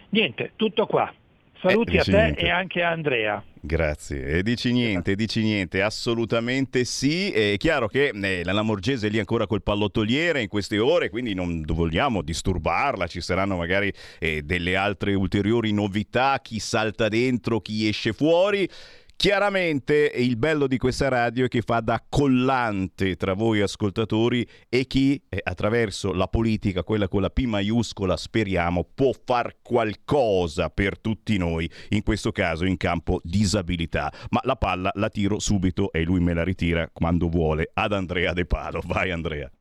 Niente, 0.09 0.51
tutto 0.55 0.85
qua. 0.85 1.13
Saluti 1.59 1.95
eh, 1.95 1.99
a 1.99 2.03
te 2.03 2.11
niente. 2.11 2.39
e 2.41 2.49
anche 2.49 2.83
a 2.83 2.89
Andrea. 2.89 3.43
Grazie, 3.59 4.25
e 4.27 4.43
dici 4.43 4.71
niente, 4.71 5.15
dici 5.15 5.41
niente, 5.41 5.81
assolutamente 5.81 6.85
sì. 6.85 7.31
È 7.31 7.57
chiaro 7.57 7.87
che 7.87 8.11
eh, 8.13 8.43
la 8.43 8.53
Lamorgese 8.53 9.07
è 9.07 9.09
lì 9.09 9.19
ancora 9.19 9.47
col 9.47 9.63
pallottoliere 9.63 10.41
in 10.41 10.47
queste 10.47 10.77
ore, 10.77 11.09
quindi 11.09 11.33
non 11.33 11.63
vogliamo 11.65 12.21
disturbarla, 12.21 13.07
ci 13.07 13.19
saranno 13.19 13.57
magari 13.57 13.91
eh, 14.19 14.43
delle 14.43 14.75
altre 14.75 15.15
ulteriori 15.15 15.73
novità, 15.73 16.39
chi 16.41 16.59
salta 16.59 17.09
dentro, 17.09 17.59
chi 17.59 17.87
esce 17.87 18.13
fuori. 18.13 18.69
Chiaramente 19.19 20.11
il 20.13 20.37
bello 20.37 20.67
di 20.67 20.77
questa 20.77 21.07
radio 21.07 21.45
è 21.45 21.47
che 21.47 21.63
fa 21.63 21.79
da 21.79 22.05
collante 22.07 23.15
tra 23.15 23.33
voi 23.33 23.61
ascoltatori 23.61 24.47
e 24.69 24.85
chi 24.85 25.19
eh, 25.27 25.41
attraverso 25.43 26.13
la 26.13 26.27
politica, 26.27 26.83
quella 26.83 27.07
con 27.07 27.21
la 27.21 27.31
P 27.31 27.45
maiuscola, 27.45 28.15
speriamo, 28.15 28.87
può 28.93 29.09
far 29.25 29.55
qualcosa 29.63 30.69
per 30.69 30.99
tutti 30.99 31.35
noi, 31.37 31.67
in 31.89 32.03
questo 32.03 32.31
caso 32.31 32.63
in 32.65 32.77
campo 32.77 33.19
disabilità. 33.23 34.13
Ma 34.29 34.39
la 34.43 34.55
palla 34.55 34.91
la 34.93 35.09
tiro 35.09 35.39
subito 35.39 35.91
e 35.91 36.03
lui 36.03 36.19
me 36.19 36.35
la 36.35 36.43
ritira 36.43 36.87
quando 36.93 37.27
vuole 37.27 37.71
ad 37.73 37.93
Andrea 37.93 38.33
De 38.33 38.45
Palo. 38.45 38.83
Vai 38.85 39.09
Andrea. 39.09 39.51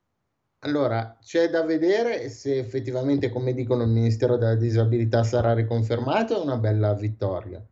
Allora, 0.64 1.16
c'è 1.22 1.48
da 1.48 1.64
vedere 1.64 2.28
se 2.28 2.58
effettivamente, 2.58 3.30
come 3.30 3.54
dicono 3.54 3.84
il 3.84 3.88
Ministero 3.88 4.36
della 4.36 4.54
Disabilità, 4.54 5.22
sarà 5.22 5.54
riconfermato, 5.54 6.38
è 6.38 6.44
una 6.44 6.58
bella 6.58 6.92
vittoria 6.92 7.66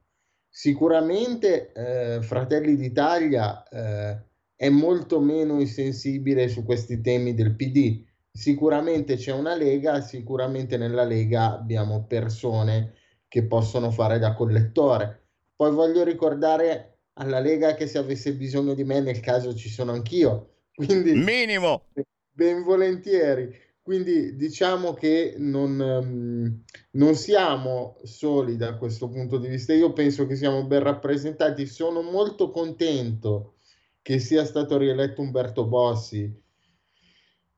Sicuramente 0.56 1.72
eh, 1.72 2.22
Fratelli 2.22 2.76
d'Italia 2.76 3.66
eh, 3.68 4.22
è 4.54 4.68
molto 4.68 5.18
meno 5.18 5.58
insensibile 5.58 6.46
su 6.46 6.62
questi 6.62 7.00
temi 7.00 7.34
del 7.34 7.56
PD. 7.56 8.04
Sicuramente 8.30 9.16
c'è 9.16 9.32
una 9.32 9.56
Lega, 9.56 10.00
sicuramente 10.00 10.76
nella 10.76 11.02
Lega 11.02 11.54
abbiamo 11.54 12.06
persone 12.06 12.94
che 13.26 13.44
possono 13.46 13.90
fare 13.90 14.20
da 14.20 14.32
collettore. 14.34 15.30
Poi 15.56 15.72
voglio 15.72 16.04
ricordare 16.04 17.00
alla 17.14 17.40
Lega 17.40 17.74
che 17.74 17.88
se 17.88 17.98
avesse 17.98 18.32
bisogno 18.34 18.74
di 18.74 18.84
me 18.84 19.00
nel 19.00 19.18
caso 19.18 19.56
ci 19.56 19.68
sono 19.68 19.90
anch'io. 19.90 20.58
Quindi 20.72 21.14
minimo 21.14 21.86
ben 22.30 22.62
volentieri. 22.62 23.52
Quindi 23.84 24.34
diciamo 24.34 24.94
che 24.94 25.34
non, 25.36 25.78
um, 25.78 26.62
non, 26.92 27.14
siamo 27.14 27.98
soli 28.02 28.56
da 28.56 28.78
questo 28.78 29.10
punto 29.10 29.36
di 29.36 29.48
vista. 29.48 29.74
Io 29.74 29.92
penso 29.92 30.26
che 30.26 30.36
siamo 30.36 30.64
ben 30.64 30.82
rappresentati. 30.82 31.66
Sono 31.66 32.00
molto 32.00 32.48
contento 32.50 33.56
che 34.00 34.18
sia 34.20 34.46
stato 34.46 34.78
rieletto 34.78 35.20
Umberto 35.20 35.66
Bossi 35.66 36.34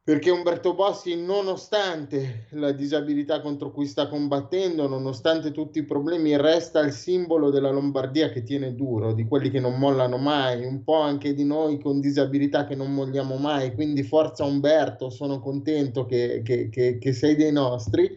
perché 0.07 0.31
Umberto 0.31 0.73
Bossi, 0.73 1.17
nonostante 1.17 2.47
la 2.51 2.71
disabilità 2.71 3.41
contro 3.41 3.73
cui 3.73 3.87
sta 3.87 4.07
combattendo, 4.07 4.87
nonostante 4.87 5.51
tutti 5.51 5.81
i 5.81 5.85
problemi, 5.85 6.37
resta 6.37 6.79
il 6.79 6.93
simbolo 6.93 7.51
della 7.51 7.73
Lombardia 7.73 8.29
che 8.29 8.45
tiene 8.45 8.77
duro, 8.77 9.13
di 9.13 9.27
quelli 9.27 9.51
che 9.51 9.59
non 9.59 9.81
mollano 9.81 10.17
mai, 10.17 10.65
un 10.65 10.85
po' 10.85 11.01
anche 11.01 11.35
di 11.35 11.43
noi 11.43 11.81
con 11.81 11.99
disabilità 11.99 12.67
che 12.67 12.77
non 12.77 12.95
molliamo 12.95 13.37
mai. 13.37 13.75
Quindi 13.75 14.05
forza 14.05 14.45
Umberto, 14.45 15.11
sono 15.11 15.41
contento 15.41 16.07
che, 16.07 16.41
che, 16.45 16.69
che, 16.69 16.99
che 16.99 17.13
sei 17.13 17.35
dei 17.35 17.51
nostri. 17.51 18.09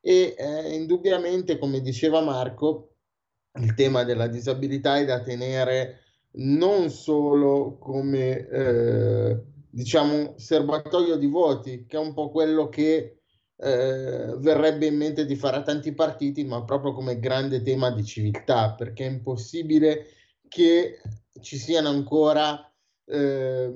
E 0.00 0.34
eh, 0.38 0.74
indubbiamente, 0.74 1.58
come 1.58 1.82
diceva 1.82 2.22
Marco, 2.22 2.94
il 3.60 3.74
tema 3.74 4.02
della 4.04 4.28
disabilità 4.28 4.96
è 4.96 5.04
da 5.04 5.20
tenere 5.20 6.04
non 6.36 6.88
solo 6.88 7.76
come... 7.78 8.48
Eh, 8.48 9.52
diciamo, 9.74 10.34
serbatoio 10.36 11.16
di 11.16 11.26
voti, 11.26 11.84
che 11.84 11.96
è 11.96 12.00
un 12.00 12.14
po' 12.14 12.30
quello 12.30 12.68
che 12.68 13.22
eh, 13.56 14.34
verrebbe 14.38 14.86
in 14.86 14.96
mente 14.96 15.26
di 15.26 15.34
fare 15.34 15.56
a 15.56 15.62
tanti 15.62 15.92
partiti, 15.92 16.44
ma 16.44 16.62
proprio 16.62 16.92
come 16.92 17.18
grande 17.18 17.60
tema 17.60 17.90
di 17.90 18.04
civiltà, 18.04 18.74
perché 18.74 19.04
è 19.04 19.10
impossibile 19.10 20.06
che 20.48 21.00
ci 21.40 21.56
siano 21.56 21.88
ancora 21.88 22.72
eh, 23.06 23.72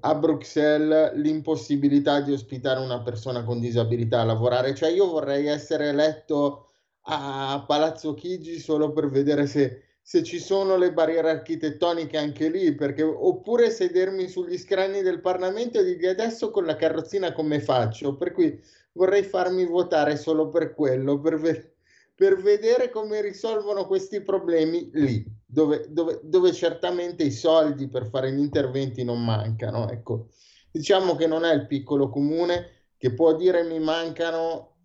a 0.00 0.14
Bruxelles 0.14 1.14
l'impossibilità 1.14 2.20
di 2.20 2.32
ospitare 2.32 2.78
una 2.80 3.02
persona 3.02 3.42
con 3.42 3.58
disabilità 3.58 4.20
a 4.20 4.24
lavorare. 4.24 4.76
Cioè 4.76 4.90
io 4.90 5.10
vorrei 5.10 5.46
essere 5.46 5.88
eletto 5.88 6.68
a 7.08 7.64
Palazzo 7.66 8.14
Chigi 8.14 8.60
solo 8.60 8.92
per 8.92 9.10
vedere 9.10 9.46
se 9.46 9.85
se 10.08 10.22
ci 10.22 10.38
sono 10.38 10.76
le 10.76 10.92
barriere 10.92 11.30
architettoniche 11.30 12.16
anche 12.16 12.48
lì, 12.48 12.72
perché, 12.76 13.02
oppure 13.02 13.70
sedermi 13.70 14.28
sugli 14.28 14.56
scranni 14.56 15.02
del 15.02 15.20
Parlamento 15.20 15.80
e 15.80 15.84
dire 15.84 16.10
adesso 16.10 16.52
con 16.52 16.64
la 16.64 16.76
carrozzina 16.76 17.32
come 17.32 17.58
faccio? 17.58 18.16
Per 18.16 18.30
cui 18.30 18.56
vorrei 18.92 19.24
farmi 19.24 19.66
votare 19.66 20.16
solo 20.16 20.48
per 20.48 20.74
quello, 20.74 21.18
per, 21.18 21.40
ve- 21.40 21.74
per 22.14 22.40
vedere 22.40 22.88
come 22.88 23.20
risolvono 23.20 23.88
questi 23.88 24.22
problemi 24.22 24.90
lì, 24.92 25.26
dove, 25.44 25.86
dove, 25.88 26.20
dove, 26.22 26.52
certamente 26.52 27.24
i 27.24 27.32
soldi 27.32 27.88
per 27.88 28.06
fare 28.06 28.30
gli 28.30 28.38
interventi 28.38 29.02
non 29.02 29.24
mancano. 29.24 29.90
Ecco. 29.90 30.28
Diciamo 30.70 31.16
che 31.16 31.26
non 31.26 31.44
è 31.44 31.52
il 31.52 31.66
piccolo 31.66 32.10
comune 32.10 32.92
che 32.96 33.12
può 33.12 33.34
dire 33.34 33.64
mi 33.64 33.80
mancano 33.80 34.75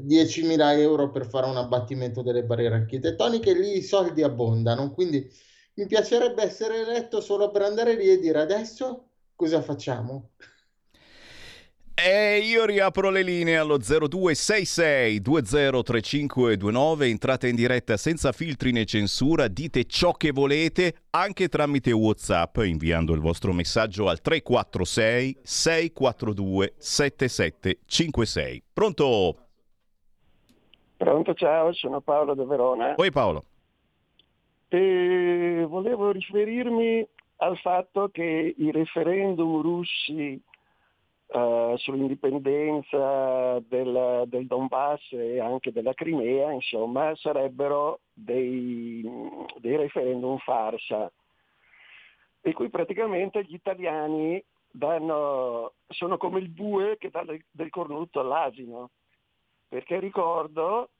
10.000 0.00 0.72
euro 0.78 1.10
per 1.10 1.26
fare 1.26 1.46
un 1.46 1.56
abbattimento 1.56 2.22
delle 2.22 2.44
barriere 2.44 2.76
architettoniche, 2.76 3.52
lì 3.54 3.76
i 3.76 3.82
soldi 3.82 4.22
abbondano, 4.22 4.92
quindi 4.92 5.30
mi 5.74 5.86
piacerebbe 5.86 6.42
essere 6.42 6.80
eletto 6.80 7.20
solo 7.20 7.50
per 7.50 7.62
andare 7.62 7.94
lì 7.96 8.08
e 8.08 8.18
dire 8.18 8.40
adesso 8.40 9.10
cosa 9.34 9.60
facciamo? 9.60 10.30
E 11.96 12.38
io 12.38 12.64
riapro 12.64 13.08
le 13.08 13.22
linee 13.22 13.56
allo 13.56 13.78
0266 13.78 15.20
203529, 15.20 17.06
entrate 17.06 17.46
in 17.48 17.54
diretta 17.54 17.96
senza 17.96 18.32
filtri 18.32 18.72
né 18.72 18.84
censura, 18.84 19.46
dite 19.46 19.84
ciò 19.84 20.10
che 20.10 20.32
volete 20.32 21.04
anche 21.10 21.46
tramite 21.46 21.92
Whatsapp 21.92 22.56
inviando 22.64 23.14
il 23.14 23.20
vostro 23.20 23.52
messaggio 23.52 24.08
al 24.08 24.20
346 24.20 25.38
642 25.40 26.74
7756. 26.76 28.62
Pronto? 28.72 29.36
Pronto, 30.96 31.34
ciao, 31.34 31.72
sono 31.72 32.00
Paolo 32.00 32.34
da 32.34 32.44
Verona. 32.44 32.94
Oi 32.96 33.12
Paolo. 33.12 33.44
E 34.66 35.64
volevo 35.68 36.10
riferirmi 36.10 37.06
al 37.36 37.56
fatto 37.58 38.08
che 38.12 38.54
i 38.56 38.72
referendum 38.72 39.62
russi 39.62 40.42
uh, 41.26 41.76
sull'indipendenza 41.76 43.58
del, 43.60 44.24
del, 44.26 44.46
Donbass 44.46 45.12
e 45.12 45.40
anche 45.40 45.72
della 45.72 45.94
Crimea, 45.94 46.52
insomma, 46.52 47.14
sarebbero 47.16 48.00
dei, 48.12 49.02
dei 49.58 49.76
referendum 49.76 50.38
farsa, 50.38 51.10
e 52.40 52.52
cui 52.52 52.68
praticamente 52.68 53.42
gli 53.44 53.54
italiani 53.54 54.42
danno, 54.70 55.72
sono 55.88 56.16
come 56.16 56.40
il 56.40 56.48
bue 56.48 56.96
che 56.98 57.10
dà 57.10 57.24
del, 57.24 57.42
del 57.50 57.70
cornutto 57.70 58.20
all'asino. 58.20 58.90
Perché 59.68 59.98
ricordo 59.98 60.90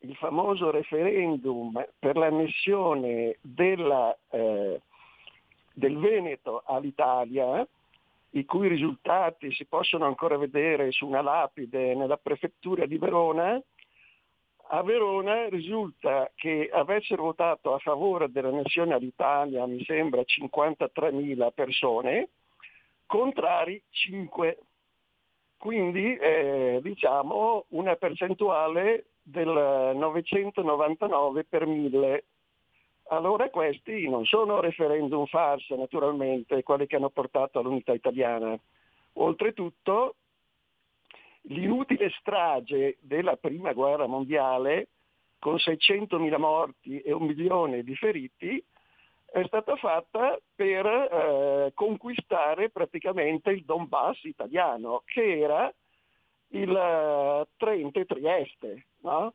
il 0.00 0.14
famoso 0.16 0.70
referendum 0.70 1.84
per 1.98 2.16
l'annessione 2.16 3.38
della, 3.40 4.16
eh, 4.30 4.80
del 5.72 5.98
Veneto 5.98 6.62
all'Italia, 6.66 7.66
i 8.38 8.44
cui 8.44 8.68
risultati 8.68 9.52
si 9.52 9.66
possono 9.66 10.04
ancora 10.04 10.36
vedere 10.36 10.92
su 10.92 11.06
una 11.06 11.22
lapide 11.22 11.94
nella 11.94 12.16
prefettura 12.16 12.86
di 12.86 12.98
Verona, 12.98 13.60
a 14.68 14.82
Verona 14.82 15.48
risulta 15.48 16.30
che 16.34 16.68
avessero 16.72 17.22
votato 17.22 17.72
a 17.72 17.78
favore 17.78 18.30
dell'annessione 18.30 18.94
all'Italia, 18.94 19.66
mi 19.66 19.82
sembra, 19.84 20.22
53.000 20.22 21.52
persone, 21.54 22.30
contrari 23.06 23.82
5 23.90 24.58
quindi 25.58 26.14
eh, 26.16 26.80
diciamo 26.82 27.64
una 27.70 27.96
percentuale 27.96 29.06
del 29.22 29.48
999 29.48 31.44
per 31.44 31.66
1000. 31.66 32.24
Allora 33.08 33.48
questi 33.50 34.08
non 34.08 34.24
sono 34.24 34.60
referendum 34.60 35.26
farsa 35.26 35.76
naturalmente, 35.76 36.62
quelli 36.62 36.86
che 36.86 36.96
hanno 36.96 37.10
portato 37.10 37.58
all'unità 37.58 37.92
italiana. 37.92 38.58
Oltretutto 39.14 40.16
l'inutile 41.42 42.10
strage 42.18 42.96
della 43.00 43.36
prima 43.36 43.72
guerra 43.72 44.06
mondiale 44.06 44.88
con 45.38 45.54
600.000 45.54 46.38
morti 46.38 47.00
e 47.00 47.12
un 47.12 47.24
milione 47.24 47.82
di 47.82 47.94
feriti 47.94 48.64
è 49.26 49.44
stata 49.46 49.76
fatta 49.76 50.38
per 50.54 50.86
eh, 50.86 51.72
conquistare 51.74 52.70
praticamente 52.70 53.50
il 53.50 53.64
Donbass 53.64 54.24
italiano, 54.24 55.02
che 55.04 55.38
era 55.38 55.72
il 56.48 56.70
uh, 56.70 57.46
Trento 57.56 58.00
e 58.00 58.04
Trieste. 58.06 58.86
No? 59.02 59.34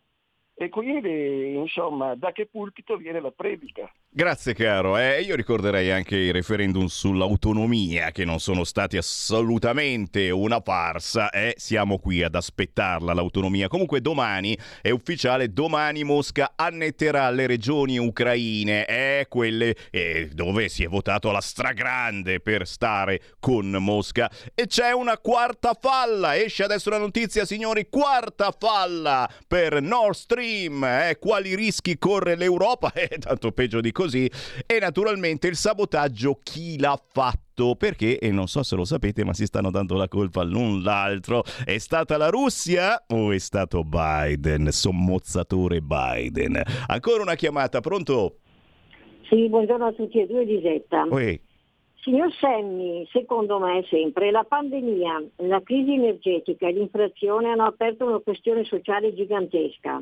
E 0.62 0.70
quindi, 0.70 1.56
insomma, 1.56 2.14
da 2.14 2.32
che 2.32 2.46
pulpito 2.46 2.96
viene 2.96 3.20
la 3.20 3.32
predica? 3.32 3.92
Grazie 4.14 4.54
caro, 4.54 4.98
eh, 4.98 5.22
io 5.22 5.38
ricorderei 5.38 5.90
anche 5.90 6.18
i 6.18 6.32
referendum 6.32 6.88
sull'autonomia 6.88 8.12
che 8.12 8.26
non 8.26 8.42
sono 8.42 8.66
stati 8.66 8.98
assolutamente 8.98 10.30
una 10.30 10.60
farsa 10.60 11.30
e 11.30 11.48
eh, 11.48 11.54
siamo 11.56 11.98
qui 11.98 12.22
ad 12.22 12.36
aspettarla 12.36 13.14
l'autonomia. 13.14 13.70
Comunque 13.70 14.02
domani 14.02 14.58
è 14.82 14.90
ufficiale, 14.90 15.54
domani 15.54 16.04
Mosca 16.04 16.52
annetterà 16.58 17.30
le 17.30 17.48
regioni 17.48 18.00
ucraine, 18.00 18.86
eh, 18.86 19.28
quelle 19.30 19.78
eh, 19.92 20.30
dove 20.34 20.68
si 20.68 20.84
è 20.84 20.90
votato 20.90 21.30
alla 21.30 21.40
stragrande 21.40 22.42
per 22.42 22.68
stare 22.68 23.22
con 23.40 23.70
Mosca 23.70 24.30
e 24.54 24.68
c'è 24.68 24.92
una 24.92 25.18
quarta 25.20 25.74
falla, 25.80 26.36
esce 26.36 26.66
adesso 26.66 26.90
la 26.90 26.98
notizia 26.98 27.46
signori, 27.46 27.88
quarta 27.90 28.54
falla 28.60 29.32
per 29.48 29.82
Nord 29.82 30.16
Stream, 30.16 30.84
eh, 30.84 31.16
quali 31.18 31.56
rischi 31.56 31.98
corre 31.98 32.36
l'Europa? 32.36 32.92
Eh, 33.02 33.18
tanto 33.18 33.52
peggio 33.52 33.80
di 33.82 33.92
così. 33.92 34.01
E 34.06 34.80
naturalmente 34.80 35.48
il 35.48 35.56
sabotaggio 35.56 36.40
chi 36.42 36.80
l'ha 36.80 37.00
fatto? 37.12 37.76
Perché, 37.76 38.18
e 38.18 38.32
non 38.32 38.48
so 38.48 38.64
se 38.64 38.76
lo 38.76 38.86
sapete, 38.86 39.24
ma 39.24 39.34
si 39.34 39.46
stanno 39.46 39.70
dando 39.70 39.96
la 39.96 40.08
colpa 40.08 40.44
l'un 40.44 40.82
l'altro. 40.82 41.44
È 41.64 41.78
stata 41.78 42.18
la 42.18 42.30
Russia 42.30 43.04
o 43.08 43.32
è 43.32 43.38
stato 43.38 43.84
Biden? 43.84 44.72
Sommozzatore 44.72 45.82
Biden. 45.82 46.62
Ancora 46.88 47.22
una 47.22 47.36
chiamata, 47.36 47.80
pronto? 47.82 48.38
Sì, 49.30 49.48
buongiorno 49.48 49.86
a 49.86 49.92
tutti 49.94 50.20
e 50.20 50.28
due, 50.28 50.44
Lisetta. 50.44 51.06
Oi. 51.10 51.40
Signor 52.02 52.34
Semmi, 52.34 53.08
secondo 53.12 53.60
me 53.60 53.86
sempre 53.88 54.32
la 54.32 54.44
pandemia, 54.44 55.24
la 55.48 55.62
crisi 55.62 55.94
energetica 55.94 56.68
e 56.68 56.72
l'inflazione 56.72 57.50
hanno 57.50 57.66
aperto 57.66 58.08
una 58.08 58.18
questione 58.18 58.64
sociale 58.64 59.14
gigantesca. 59.14 60.02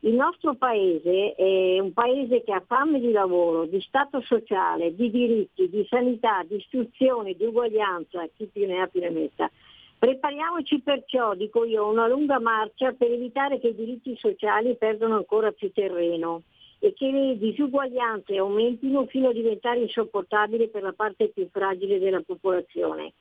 Il 0.00 0.14
nostro 0.14 0.54
paese 0.54 1.34
è 1.34 1.80
un 1.80 1.92
paese 1.92 2.44
che 2.44 2.52
ha 2.52 2.62
fame 2.64 3.00
di 3.00 3.10
lavoro, 3.10 3.66
di 3.66 3.80
stato 3.80 4.20
sociale, 4.20 4.94
di 4.94 5.10
diritti, 5.10 5.68
di 5.68 5.84
sanità, 5.90 6.44
di 6.46 6.54
istruzione, 6.56 7.34
di 7.34 7.44
uguaglianza, 7.44 8.24
chi 8.36 8.46
più 8.46 8.64
ne 8.66 8.80
ha 8.80 8.86
più 8.86 9.00
ne 9.00 9.10
metta. 9.10 9.50
Prepariamoci 9.98 10.80
perciò, 10.82 11.34
dico 11.34 11.64
io, 11.64 11.88
una 11.88 12.06
lunga 12.06 12.38
marcia 12.38 12.92
per 12.92 13.10
evitare 13.10 13.58
che 13.58 13.68
i 13.68 13.74
diritti 13.74 14.16
sociali 14.16 14.76
perdano 14.76 15.16
ancora 15.16 15.50
più 15.50 15.72
terreno 15.72 16.42
e 16.78 16.94
che 16.94 17.10
le 17.10 17.36
disuguaglianze 17.36 18.36
aumentino 18.36 19.06
fino 19.06 19.30
a 19.30 19.32
diventare 19.32 19.80
insopportabili 19.80 20.68
per 20.68 20.82
la 20.82 20.92
parte 20.92 21.30
più 21.30 21.48
fragile 21.50 21.98
della 21.98 22.22
popolazione 22.24 23.14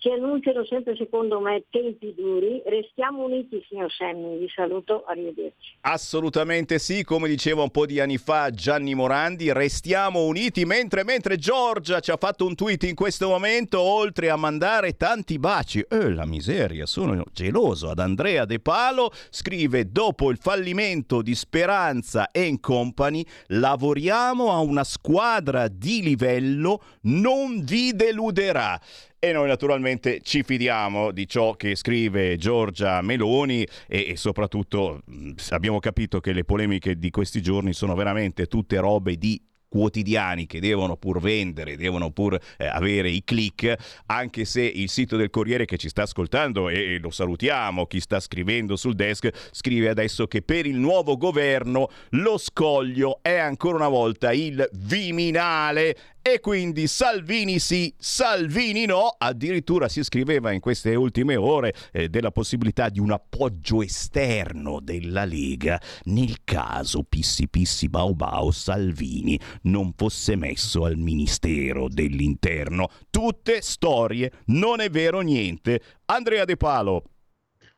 si 0.00 0.10
annunciano 0.10 0.64
sempre 0.64 0.94
secondo 0.96 1.40
me 1.40 1.64
tempi 1.70 2.14
duri. 2.14 2.62
Restiamo 2.64 3.24
uniti, 3.24 3.64
signor 3.68 3.90
Semmi. 3.92 4.38
Vi 4.38 4.48
saluto, 4.54 5.04
arrivederci. 5.04 5.76
Assolutamente 5.80 6.78
sì, 6.78 7.02
come 7.02 7.28
diceva 7.28 7.62
un 7.62 7.70
po' 7.70 7.84
di 7.84 7.98
anni 7.98 8.16
fa 8.16 8.50
Gianni 8.50 8.94
Morandi, 8.94 9.52
restiamo 9.52 10.24
uniti 10.24 10.64
mentre, 10.64 11.02
mentre 11.02 11.36
Giorgia 11.36 11.98
ci 11.98 12.12
ha 12.12 12.16
fatto 12.16 12.46
un 12.46 12.54
tweet 12.54 12.84
in 12.84 12.94
questo 12.94 13.28
momento, 13.28 13.80
oltre 13.80 14.30
a 14.30 14.36
mandare 14.36 14.96
tanti 14.96 15.38
baci, 15.38 15.84
eh, 15.88 16.10
la 16.10 16.26
miseria, 16.26 16.86
sono 16.86 17.24
geloso, 17.32 17.90
ad 17.90 17.98
Andrea 17.98 18.44
De 18.44 18.60
Palo, 18.60 19.10
scrive 19.30 19.90
dopo 19.90 20.30
il 20.30 20.38
fallimento 20.38 21.22
di 21.22 21.34
Speranza 21.34 22.30
e 22.30 22.56
Company, 22.60 23.24
lavoriamo 23.48 24.52
a 24.52 24.60
una 24.60 24.84
squadra 24.84 25.66
di 25.68 26.02
livello, 26.02 26.82
non 27.02 27.64
vi 27.64 27.94
deluderà 27.94 28.80
e 29.20 29.32
noi 29.32 29.48
naturalmente 29.48 30.20
ci 30.22 30.42
fidiamo 30.42 31.10
di 31.10 31.26
ciò 31.26 31.54
che 31.54 31.74
scrive 31.74 32.36
Giorgia 32.36 33.02
Meloni 33.02 33.66
e, 33.88 34.10
e 34.10 34.16
soprattutto 34.16 35.02
abbiamo 35.50 35.80
capito 35.80 36.20
che 36.20 36.32
le 36.32 36.44
polemiche 36.44 36.98
di 36.98 37.10
questi 37.10 37.42
giorni 37.42 37.72
sono 37.72 37.94
veramente 37.94 38.46
tutte 38.46 38.78
robe 38.78 39.16
di 39.16 39.42
quotidiani 39.68 40.46
che 40.46 40.60
devono 40.60 40.96
pur 40.96 41.20
vendere, 41.20 41.76
devono 41.76 42.10
pur 42.10 42.38
eh, 42.56 42.66
avere 42.66 43.10
i 43.10 43.22
click, 43.22 43.74
anche 44.06 44.44
se 44.44 44.62
il 44.62 44.88
sito 44.88 45.16
del 45.16 45.30
Corriere 45.30 45.66
che 45.66 45.76
ci 45.76 45.88
sta 45.88 46.02
ascoltando 46.02 46.68
e, 46.68 46.94
e 46.94 46.98
lo 46.98 47.10
salutiamo, 47.10 47.86
chi 47.86 48.00
sta 48.00 48.18
scrivendo 48.18 48.76
sul 48.76 48.94
desk, 48.94 49.28
scrive 49.50 49.90
adesso 49.90 50.26
che 50.26 50.42
per 50.42 50.66
il 50.66 50.76
nuovo 50.76 51.16
governo 51.16 51.90
lo 52.10 52.38
scoglio 52.38 53.18
è 53.22 53.36
ancora 53.36 53.76
una 53.76 53.88
volta 53.88 54.32
il 54.32 54.66
Viminale 54.72 55.96
e 56.20 56.40
quindi 56.40 56.86
Salvini 56.86 57.58
sì, 57.58 57.92
Salvini 57.98 58.84
no. 58.86 59.14
Addirittura 59.16 59.88
si 59.88 60.02
scriveva 60.02 60.52
in 60.52 60.60
queste 60.60 60.94
ultime 60.94 61.36
ore 61.36 61.74
eh, 61.92 62.08
della 62.08 62.30
possibilità 62.30 62.88
di 62.88 63.00
un 63.00 63.12
appoggio 63.12 63.82
esterno 63.82 64.80
della 64.80 65.24
Lega 65.24 65.80
nel 66.04 66.38
caso 66.44 67.02
Pissi 67.02 67.48
Pissi 67.48 67.88
Bau 67.88 68.14
Bau 68.14 68.50
Salvini 68.50 69.38
non 69.62 69.92
fosse 69.96 70.36
messo 70.36 70.84
al 70.84 70.96
Ministero 70.96 71.88
dell'Interno. 71.88 72.88
Tutte 73.10 73.60
storie, 73.62 74.32
non 74.46 74.80
è 74.80 74.90
vero 74.90 75.20
niente. 75.20 75.80
Andrea 76.06 76.44
De 76.44 76.56
Palo. 76.56 77.04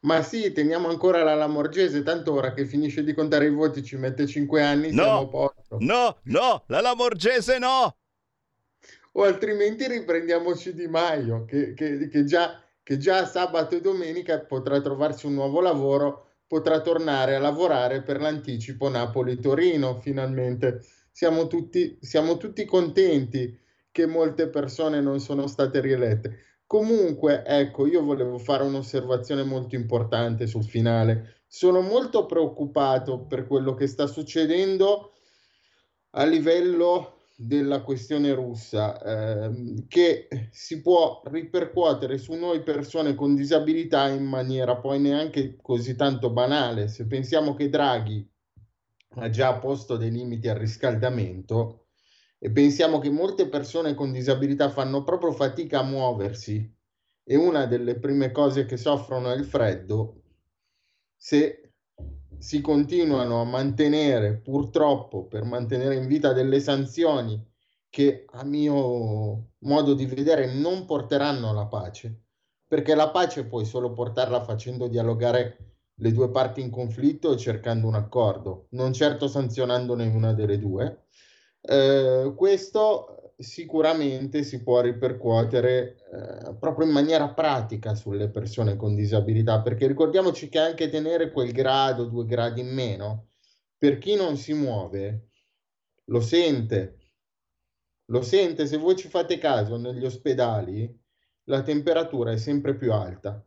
Ma 0.03 0.23
sì, 0.23 0.53
teniamo 0.53 0.89
ancora 0.89 1.23
la 1.23 1.35
Lamorgese, 1.35 2.03
tanto 2.03 2.33
ora 2.33 2.55
che 2.55 2.65
finisce 2.65 3.05
di 3.05 3.13
contare 3.13 3.47
i 3.47 3.51
voti 3.51 3.85
ci 3.85 3.97
mette 3.97 4.27
5 4.27 4.63
anni, 4.63 4.93
no. 4.93 5.29
No, 5.79 6.19
no, 6.25 6.65
la 6.69 6.81
Lamorgese 6.81 7.59
no! 7.59 8.00
O 9.13 9.23
altrimenti 9.23 9.87
riprendiamoci 9.89 10.75
Di 10.75 10.87
Maio, 10.87 11.45
che, 11.45 11.75
che, 11.75 12.09
che, 12.09 12.25
già, 12.25 12.63
che 12.83 12.97
già 12.97 13.27
sabato 13.27 13.77
e 13.77 13.81
domenica 13.81 14.41
potrà 14.41 14.81
trovarsi 14.81 15.27
un 15.27 15.35
nuovo 15.35 15.61
lavoro, 15.61 16.27
potrà 16.47 16.81
tornare 16.81 17.35
a 17.35 17.41
lavorare 17.41 18.03
per 18.03 18.21
l'anticipo 18.21 18.89
Napoli-Torino 18.89 20.01
finalmente. 20.01 20.85
Siamo 21.11 21.47
tutti, 21.47 21.99
siamo 22.01 22.37
tutti 22.37 22.65
contenti 22.65 23.59
che 23.91 24.07
molte 24.07 24.49
persone 24.49 25.01
non 25.01 25.21
sono 25.21 25.47
state 25.47 25.81
rielette. 25.81 26.45
Comunque, 26.67 27.43
ecco, 27.45 27.87
io 27.87 28.03
volevo 28.05 28.39
fare 28.39 28.63
un'osservazione 28.63 29.43
molto 29.43 29.75
importante 29.75 30.47
sul 30.47 30.65
finale. 30.65 31.43
Sono 31.49 31.81
molto 31.81 32.27
preoccupato 32.27 33.27
per 33.27 33.47
quello 33.49 33.75
che 33.75 33.89
sta 33.89 34.07
succedendo 34.07 35.15
a 36.11 36.25
livello 36.25 37.20
della 37.43 37.81
questione 37.81 38.35
russa 38.35 39.01
eh, 39.01 39.85
che 39.89 40.29
si 40.51 40.83
può 40.83 41.23
ripercuotere 41.25 42.19
su 42.19 42.35
noi 42.35 42.63
persone 42.63 43.15
con 43.15 43.35
disabilità 43.35 44.09
in 44.09 44.25
maniera 44.25 44.77
poi 44.77 45.01
neanche 45.01 45.57
così 45.57 45.97
tanto 45.97 46.29
banale. 46.29 46.89
Se 46.89 47.07
pensiamo 47.07 47.55
che 47.55 47.71
Draghi 47.71 48.31
ha 49.15 49.31
già 49.31 49.59
posto 49.59 49.97
dei 49.97 50.11
limiti 50.11 50.49
al 50.49 50.59
riscaldamento 50.59 51.87
e 52.39 52.51
pensiamo 52.51 52.99
che 52.99 53.09
molte 53.09 53.49
persone 53.49 53.95
con 53.95 54.13
disabilità 54.13 54.69
fanno 54.69 55.03
proprio 55.03 55.33
fatica 55.33 55.79
a 55.79 55.85
muoversi 55.85 56.77
e 57.25 57.37
una 57.37 57.65
delle 57.65 57.99
prime 57.99 58.33
cose 58.33 58.67
che 58.67 58.77
soffrono 58.77 59.33
è 59.33 59.35
il 59.35 59.47
freddo, 59.47 60.25
se 61.17 61.60
si 62.41 62.63
continuano 62.63 63.41
a 63.41 63.45
mantenere, 63.45 64.39
purtroppo, 64.39 65.27
per 65.27 65.45
mantenere 65.45 65.97
in 65.97 66.07
vita 66.07 66.33
delle 66.33 66.59
sanzioni 66.59 67.47
che 67.91 68.25
a 68.31 68.45
mio 68.45 69.51
modo 69.59 69.95
di 69.95 70.07
vedere 70.07 70.53
non 70.55 70.87
porteranno 70.87 71.51
alla 71.51 71.67
pace, 71.67 72.23
perché 72.67 72.95
la 72.95 73.11
pace 73.11 73.45
puoi 73.45 73.67
solo 73.67 73.93
portarla 73.93 74.43
facendo 74.43 74.89
dialogare 74.89 75.75
le 75.95 76.13
due 76.13 76.31
parti 76.31 76.63
in 76.63 76.71
conflitto 76.71 77.33
e 77.33 77.37
cercando 77.37 77.87
un 77.87 77.95
accordo, 77.95 78.69
non 78.71 78.95
certo 78.95 79.29
sanzionandone 79.29 80.07
una 80.07 80.33
delle 80.33 80.59
due. 80.59 81.05
Eh, 81.61 82.33
questo 82.35 83.20
sicuramente 83.41 84.43
si 84.43 84.63
può 84.63 84.81
ripercuotere 84.81 85.97
eh, 86.13 86.55
proprio 86.59 86.87
in 86.87 86.93
maniera 86.93 87.29
pratica 87.33 87.95
sulle 87.95 88.29
persone 88.29 88.77
con 88.77 88.95
disabilità, 88.95 89.63
perché 89.63 89.87
ricordiamoci 89.87 90.49
che 90.49 90.59
anche 90.59 90.89
tenere 90.89 91.31
quel 91.33 91.53
grado, 91.53 92.05
due 92.05 92.27
gradi 92.27 92.61
in 92.61 92.73
meno, 92.73 93.29
per 93.79 93.99
chi 93.99 94.15
non 94.15 94.37
si 94.37 94.53
muove, 94.53 95.31
lo 96.05 96.21
sente, 96.21 96.99
lo 98.07 98.23
sente, 98.23 98.67
se 98.67 98.77
voi 98.77 98.97
ci 98.97 99.09
fate 99.09 99.39
caso, 99.39 99.77
negli 99.77 100.05
ospedali 100.05 100.99
la 101.45 101.63
temperatura 101.63 102.33
è 102.33 102.37
sempre 102.37 102.77
più 102.77 102.93
alta 102.93 103.43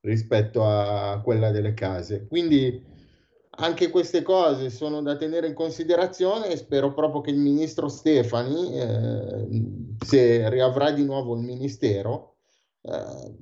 rispetto 0.00 0.64
a 0.66 1.20
quella 1.22 1.50
delle 1.50 1.72
case. 1.74 2.26
Quindi 2.26 2.84
anche 3.60 3.90
queste 3.90 4.22
cose 4.22 4.70
sono 4.70 5.02
da 5.02 5.16
tenere 5.16 5.46
in 5.46 5.54
considerazione 5.54 6.48
e 6.48 6.56
spero 6.56 6.94
proprio 6.94 7.20
che 7.20 7.30
il 7.30 7.38
ministro 7.38 7.88
Stefani, 7.88 8.72
eh, 8.74 9.96
se 10.02 10.48
riavrà 10.48 10.90
di 10.92 11.04
nuovo 11.04 11.34
il 11.34 11.42
ministero, 11.42 12.36
eh, 12.80 13.34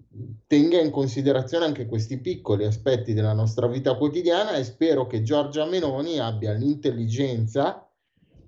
tenga 0.49 0.81
in 0.81 0.91
considerazione 0.91 1.67
anche 1.67 1.87
questi 1.87 2.19
piccoli 2.19 2.65
aspetti 2.65 3.15
della 3.15 3.33
nostra 3.33 3.69
vita 3.69 3.95
quotidiana 3.95 4.57
e 4.57 4.65
spero 4.65 5.07
che 5.07 5.23
Giorgia 5.23 5.65
Meloni 5.67 6.19
abbia 6.19 6.53
l'intelligenza 6.53 7.89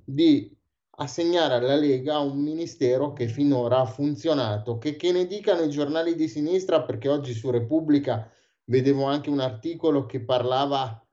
di 0.04 0.52
assegnare 0.96 1.54
alla 1.54 1.76
Lega 1.76 2.18
un 2.18 2.38
ministero 2.42 3.12
che 3.12 3.28
finora 3.28 3.78
ha 3.78 3.86
funzionato, 3.86 4.76
che, 4.78 4.96
che 4.96 5.12
ne 5.12 5.26
dicano 5.26 5.62
i 5.62 5.70
giornali 5.70 6.16
di 6.16 6.26
sinistra, 6.26 6.82
perché 6.82 7.08
oggi 7.08 7.32
su 7.32 7.48
Repubblica 7.50 8.28
vedevo 8.64 9.04
anche 9.04 9.30
un 9.30 9.38
articolo 9.38 10.04
che 10.04 10.20
parlava 10.20 11.04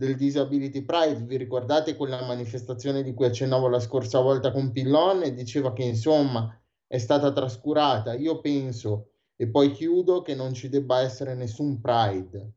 del 0.00 0.16
Disability 0.16 0.80
Pride, 0.80 1.24
vi 1.26 1.36
ricordate 1.36 1.94
quella 1.94 2.24
manifestazione 2.24 3.02
di 3.02 3.12
cui 3.12 3.26
accennavo 3.26 3.68
la 3.68 3.80
scorsa 3.80 4.18
volta 4.18 4.50
con 4.50 4.72
Pillon 4.72 5.34
diceva 5.34 5.74
che 5.74 5.82
insomma 5.82 6.58
è 6.86 6.96
stata 6.96 7.30
trascurata. 7.30 8.14
Io 8.14 8.40
penso, 8.40 9.10
e 9.36 9.46
poi 9.48 9.72
chiudo, 9.72 10.22
che 10.22 10.34
non 10.34 10.54
ci 10.54 10.70
debba 10.70 11.00
essere 11.00 11.34
nessun 11.34 11.82
Pride. 11.82 12.54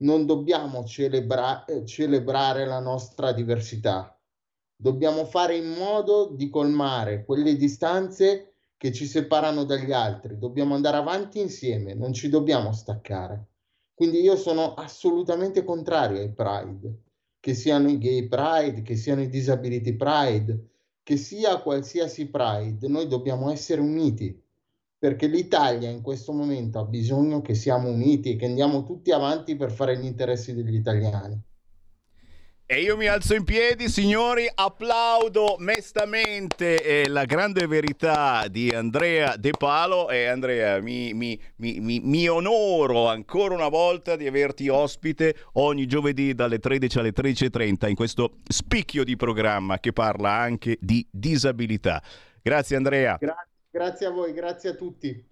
Non 0.00 0.26
dobbiamo 0.26 0.84
celebra- 0.84 1.64
eh, 1.64 1.86
celebrare 1.86 2.66
la 2.66 2.80
nostra 2.80 3.32
diversità. 3.32 4.14
Dobbiamo 4.76 5.24
fare 5.24 5.56
in 5.56 5.72
modo 5.72 6.34
di 6.36 6.50
colmare 6.50 7.24
quelle 7.24 7.56
distanze 7.56 8.56
che 8.76 8.92
ci 8.92 9.06
separano 9.06 9.64
dagli 9.64 9.92
altri. 9.92 10.36
Dobbiamo 10.36 10.74
andare 10.74 10.98
avanti 10.98 11.40
insieme, 11.40 11.94
non 11.94 12.12
ci 12.12 12.28
dobbiamo 12.28 12.70
staccare. 12.74 13.51
Quindi 13.94 14.20
io 14.20 14.36
sono 14.36 14.74
assolutamente 14.74 15.64
contrario 15.64 16.20
ai 16.20 16.32
Pride, 16.32 17.02
che 17.40 17.54
siano 17.54 17.88
i 17.88 17.98
gay 17.98 18.28
Pride, 18.28 18.82
che 18.82 18.96
siano 18.96 19.22
i 19.22 19.28
disability 19.28 19.94
Pride, 19.94 20.68
che 21.02 21.16
sia 21.16 21.60
qualsiasi 21.60 22.28
Pride, 22.28 22.88
noi 22.88 23.06
dobbiamo 23.06 23.50
essere 23.50 23.80
uniti, 23.80 24.40
perché 24.98 25.26
l'Italia 25.26 25.90
in 25.90 26.00
questo 26.00 26.32
momento 26.32 26.78
ha 26.78 26.84
bisogno 26.84 27.42
che 27.42 27.54
siamo 27.54 27.88
uniti 27.88 28.32
e 28.32 28.36
che 28.36 28.46
andiamo 28.46 28.84
tutti 28.84 29.10
avanti 29.10 29.56
per 29.56 29.72
fare 29.72 29.98
gli 29.98 30.04
interessi 30.04 30.54
degli 30.54 30.74
italiani. 30.74 31.40
E 32.72 32.80
io 32.80 32.96
mi 32.96 33.06
alzo 33.06 33.34
in 33.34 33.44
piedi, 33.44 33.90
signori, 33.90 34.50
applaudo 34.50 35.56
mestamente 35.58 36.82
eh, 36.82 37.06
la 37.06 37.26
grande 37.26 37.66
verità 37.66 38.48
di 38.48 38.70
Andrea 38.70 39.36
De 39.36 39.50
Palo. 39.50 40.08
E 40.08 40.24
Andrea, 40.24 40.80
mi, 40.80 41.12
mi, 41.12 41.38
mi, 41.56 42.00
mi, 42.00 42.28
onoro 42.28 43.08
ancora 43.08 43.52
una 43.52 43.68
volta 43.68 44.16
di 44.16 44.26
averti 44.26 44.70
ospite 44.70 45.36
ogni 45.52 45.84
giovedì 45.84 46.32
dalle 46.32 46.60
13 46.60 46.98
alle 46.98 47.12
13.30 47.12 47.90
in 47.90 47.94
questo 47.94 48.38
spicchio 48.48 49.04
di 49.04 49.16
programma 49.16 49.78
che 49.78 49.92
parla 49.92 50.30
anche 50.30 50.78
di 50.80 51.06
disabilità. 51.10 52.02
Grazie 52.40 52.76
Andrea. 52.76 53.18
Gra- 53.20 53.46
grazie 53.70 54.06
a 54.06 54.10
voi, 54.10 54.32
grazie 54.32 54.70
a 54.70 54.74
tutti. 54.74 55.31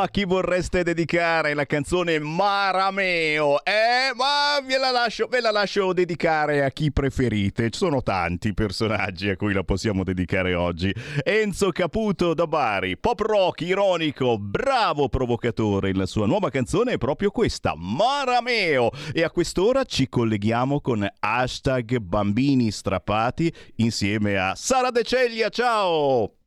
a 0.00 0.08
chi 0.08 0.24
vorreste 0.24 0.82
dedicare 0.82 1.54
la 1.54 1.66
canzone 1.66 2.18
Marameo. 2.18 3.62
Eh, 3.64 4.12
ma 4.14 4.58
ve 4.66 4.78
la 4.78 4.90
lascio, 4.90 5.26
ve 5.26 5.40
la 5.40 5.50
lascio 5.50 5.92
dedicare 5.92 6.64
a 6.64 6.70
chi 6.70 6.90
preferite. 6.90 7.70
Ci 7.70 7.78
sono 7.78 8.02
tanti 8.02 8.54
personaggi 8.54 9.28
a 9.28 9.36
cui 9.36 9.52
la 9.52 9.62
possiamo 9.62 10.02
dedicare 10.02 10.54
oggi. 10.54 10.94
Enzo 11.22 11.70
Caputo 11.70 12.34
da 12.34 12.46
Bari, 12.46 12.96
pop 12.96 13.20
rock, 13.20 13.60
ironico, 13.60 14.38
bravo 14.38 15.08
provocatore. 15.08 15.94
La 15.94 16.06
sua 16.06 16.26
nuova 16.26 16.50
canzone 16.50 16.92
è 16.92 16.98
proprio 16.98 17.30
questa, 17.30 17.74
Marameo. 17.76 18.90
E 19.12 19.22
a 19.22 19.30
quest'ora 19.30 19.84
ci 19.84 20.08
colleghiamo 20.08 20.80
con 20.80 21.06
hashtag 21.18 21.98
bambini 21.98 22.70
strappati 22.70 23.52
insieme 23.76 24.36
a 24.36 24.54
Sara 24.54 24.90
De 24.90 25.02
Ceglia. 25.02 25.48
Ciao! 25.48 26.39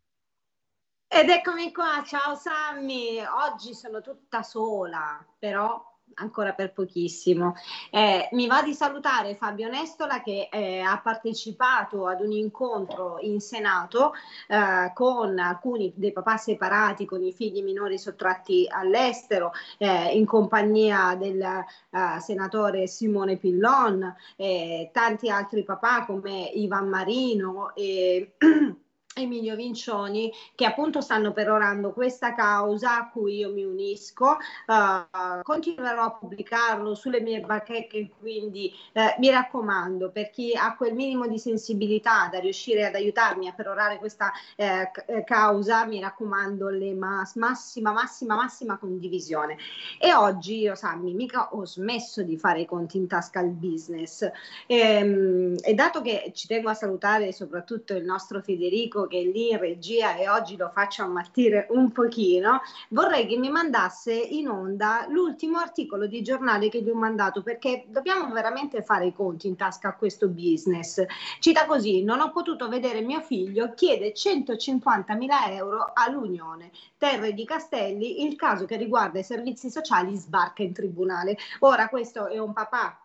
Ed 1.16 1.30
eccomi 1.30 1.72
qua, 1.72 2.04
ciao 2.04 2.34
Sammy. 2.34 3.20
Oggi 3.24 3.76
sono 3.76 4.02
tutta 4.02 4.42
sola, 4.42 5.24
però 5.38 5.80
ancora 6.16 6.54
per 6.54 6.74
pochissimo. 6.74 7.54
Eh, 7.92 8.30
mi 8.32 8.48
va 8.48 8.64
di 8.64 8.74
salutare 8.74 9.36
Fabio 9.36 9.70
Nestola 9.70 10.24
che 10.24 10.50
eh, 10.52 10.80
ha 10.80 11.00
partecipato 11.04 12.08
ad 12.08 12.22
un 12.22 12.32
incontro 12.32 13.20
in 13.20 13.40
Senato 13.42 14.14
eh, 14.48 14.92
con 14.96 15.38
alcuni 15.38 15.94
dei 15.96 16.12
papà 16.12 16.38
separati 16.38 17.06
con 17.06 17.24
i 17.24 17.32
figli 17.32 17.62
minori 17.62 18.00
sottratti 18.00 18.68
all'estero 18.68 19.52
eh, 19.78 20.18
in 20.18 20.26
compagnia 20.26 21.14
del 21.14 21.40
eh, 21.42 22.20
senatore 22.22 22.88
Simone 22.88 23.38
Pillon 23.38 24.16
e 24.36 24.90
tanti 24.92 25.30
altri 25.30 25.64
papà 25.64 26.06
come 26.06 26.50
Ivan 26.56 26.90
Marino 26.90 27.76
e 27.76 28.34
Emilio 29.16 29.56
Vincioni 29.56 30.32
che 30.56 30.66
appunto 30.66 31.02
stanno 31.02 31.34
perorando 31.34 31.92
questa 31.92 32.34
causa 32.34 32.98
a 32.98 33.10
cui 33.10 33.38
io 33.38 33.52
mi 33.52 33.64
unisco. 33.64 34.38
Uh, 34.68 35.42
continuerò 35.42 36.04
a 36.04 36.12
pubblicarlo 36.12 36.96
sulle 36.96 37.22
mie 37.22 37.42
bacheche 37.42 38.10
quindi 38.20 38.74
uh, 38.94 39.20
mi 39.20 39.30
raccomando 39.30 40.10
per 40.10 40.30
chi 40.30 40.54
ha 40.56 40.76
quel 40.76 40.94
minimo 40.94 41.28
di 41.28 41.38
sensibilità 41.38 42.30
da 42.32 42.40
riuscire 42.40 42.86
ad 42.86 42.96
aiutarmi 42.96 43.48
a 43.48 43.54
perorare 43.54 43.98
questa 43.98 44.32
uh, 44.58 45.24
causa 45.24 45.86
mi 45.86 46.00
raccomando 46.00 46.70
le 46.70 46.94
mas- 46.94 47.36
massima 47.36 47.92
massima 47.92 48.36
massima 48.36 48.78
condivisione. 48.78 49.58
E 50.00 50.14
oggi 50.14 50.60
io 50.60 50.76
Sammy 50.76 51.14
mica 51.14 51.50
ho 51.54 51.66
smesso 51.66 52.24
di 52.24 52.38
fare 52.38 52.62
i 52.62 52.66
conti 52.66 52.98
in 52.98 53.08
tasca 53.08 53.40
al 53.40 53.50
business. 53.50 54.30
E, 54.66 55.04
um, 55.04 55.56
e 55.62 55.74
dato 55.74 56.02
che 56.02 56.32
ci 56.34 56.48
tengo 56.48 56.70
a 56.70 56.74
salutare 56.74 57.32
soprattutto 57.32 57.94
il 57.94 58.04
nostro 58.04 58.42
Federico 58.42 59.03
che 59.08 59.20
è 59.20 59.24
lì 59.24 59.52
in 59.52 59.60
regia 59.60 60.16
e 60.16 60.30
oggi 60.30 60.58
lo 60.58 60.72
faccio 60.74 61.04
ammattire 61.04 61.68
un 61.70 61.92
pochino, 61.92 62.62
vorrei 62.90 63.28
che 63.28 63.38
mi 63.38 63.50
mandasse 63.50 64.14
in 64.14 64.48
onda 64.48 65.06
l'ultimo 65.10 65.60
articolo 65.60 66.08
di 66.08 66.22
giornale 66.22 66.70
che 66.70 66.82
gli 66.82 66.90
ho 66.90 66.96
mandato 66.96 67.42
perché 67.42 67.86
dobbiamo 67.88 68.32
veramente 68.34 68.84
fare 68.84 69.08
i 69.08 69.14
conti 69.14 69.48
in 69.48 69.56
tasca 69.56 69.90
a 69.90 69.96
questo 69.96 70.28
business. 70.28 71.04
Cita 71.40 71.66
così, 71.66 72.04
non 72.04 72.20
ho 72.20 72.32
potuto 72.32 72.68
vedere 72.68 73.02
mio 73.02 73.22
figlio, 73.22 73.74
chiede 73.74 74.14
150 74.14 75.14
mila 75.16 75.52
euro 75.52 75.92
all'Unione. 75.94 76.72
Terre 76.98 77.34
di 77.34 77.46
Castelli, 77.46 78.24
il 78.26 78.36
caso 78.36 78.66
che 78.66 78.78
riguarda 78.78 79.20
i 79.20 79.24
servizi 79.24 79.70
sociali 79.70 80.16
sbarca 80.16 80.64
in 80.64 80.74
tribunale. 80.74 81.38
Ora 81.60 81.90
questo 81.90 82.28
è 82.28 82.38
un 82.38 82.54
papà 82.54 83.03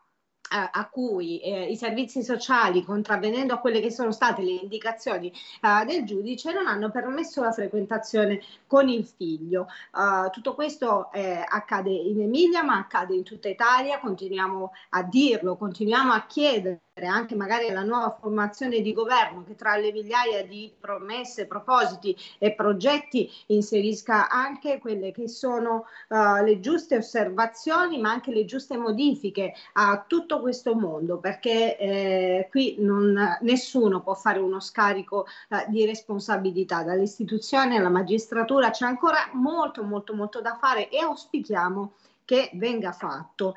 a 0.51 0.89
cui 0.91 1.41
eh, 1.41 1.71
i 1.71 1.77
servizi 1.77 2.23
sociali, 2.23 2.85
contravvenendo 2.85 3.55
a 3.55 3.59
quelle 3.59 3.81
che 3.81 3.91
sono 3.91 4.13
state 4.13 4.43
le 4.43 4.53
indicazioni 4.53 5.33
uh, 5.63 5.85
del 5.85 6.05
giudice, 6.05 6.53
non 6.53 6.67
hanno 6.67 6.91
permesso 6.91 7.43
la 7.43 7.53
frequentazione 7.53 8.41
con 8.67 8.89
il 8.89 9.07
figlio. 9.07 9.67
Uh, 9.93 10.31
tutto 10.31 10.55
questo 10.55 11.13
eh, 11.13 11.45
accade 11.47 11.91
in 11.91 12.21
Emilia, 12.21 12.63
ma 12.63 12.79
accade 12.79 13.15
in 13.15 13.23
tutta 13.23 13.49
Italia, 13.49 13.99
continuiamo 14.01 14.73
a 14.91 15.03
dirlo, 15.03 15.57
continuiamo 15.57 16.13
a 16.13 16.27
chiedere 16.27 16.81
anche 17.07 17.35
magari 17.35 17.69
alla 17.69 17.83
nuova 17.83 18.17
formazione 18.19 18.81
di 18.81 18.93
governo 18.93 19.45
che 19.45 19.55
tra 19.55 19.77
le 19.77 19.93
migliaia 19.93 20.45
di 20.45 20.73
promesse, 20.79 21.47
propositi 21.47 22.17
e 22.39 22.53
progetti 22.53 23.31
inserisca 23.47 24.29
anche 24.29 24.79
quelle 24.79 25.13
che 25.13 25.29
sono 25.29 25.87
uh, 26.09 26.43
le 26.43 26.61
giuste 26.61 26.97
osservazioni 26.97 28.01
ma 28.01 28.11
anche 28.11 28.33
le 28.33 28.45
giuste 28.45 28.77
modifiche 28.77 29.55
a 29.75 30.05
tutto 30.07 30.41
questo 30.41 30.75
mondo 30.75 31.19
perché 31.19 31.77
eh, 31.79 32.49
qui 32.51 32.77
non, 32.79 33.39
nessuno 33.41 34.01
può 34.01 34.15
fare 34.15 34.39
uno 34.39 34.61
scarico 34.61 35.27
uh, 35.51 35.57
di 35.69 35.85
responsabilità. 35.87 36.83
Dall'istituzione 36.83 37.77
alla 37.77 37.89
magistratura 37.89 38.71
c'è 38.71 38.87
ancora 38.87 39.29
molto 39.33 39.83
molto 39.83 40.15
molto 40.15 40.41
da 40.41 40.57
fare 40.61 40.89
e 40.89 40.99
auspichiamo 40.99 41.93
che 42.29 42.51
venga 42.53 42.93
fatto. 42.93 43.55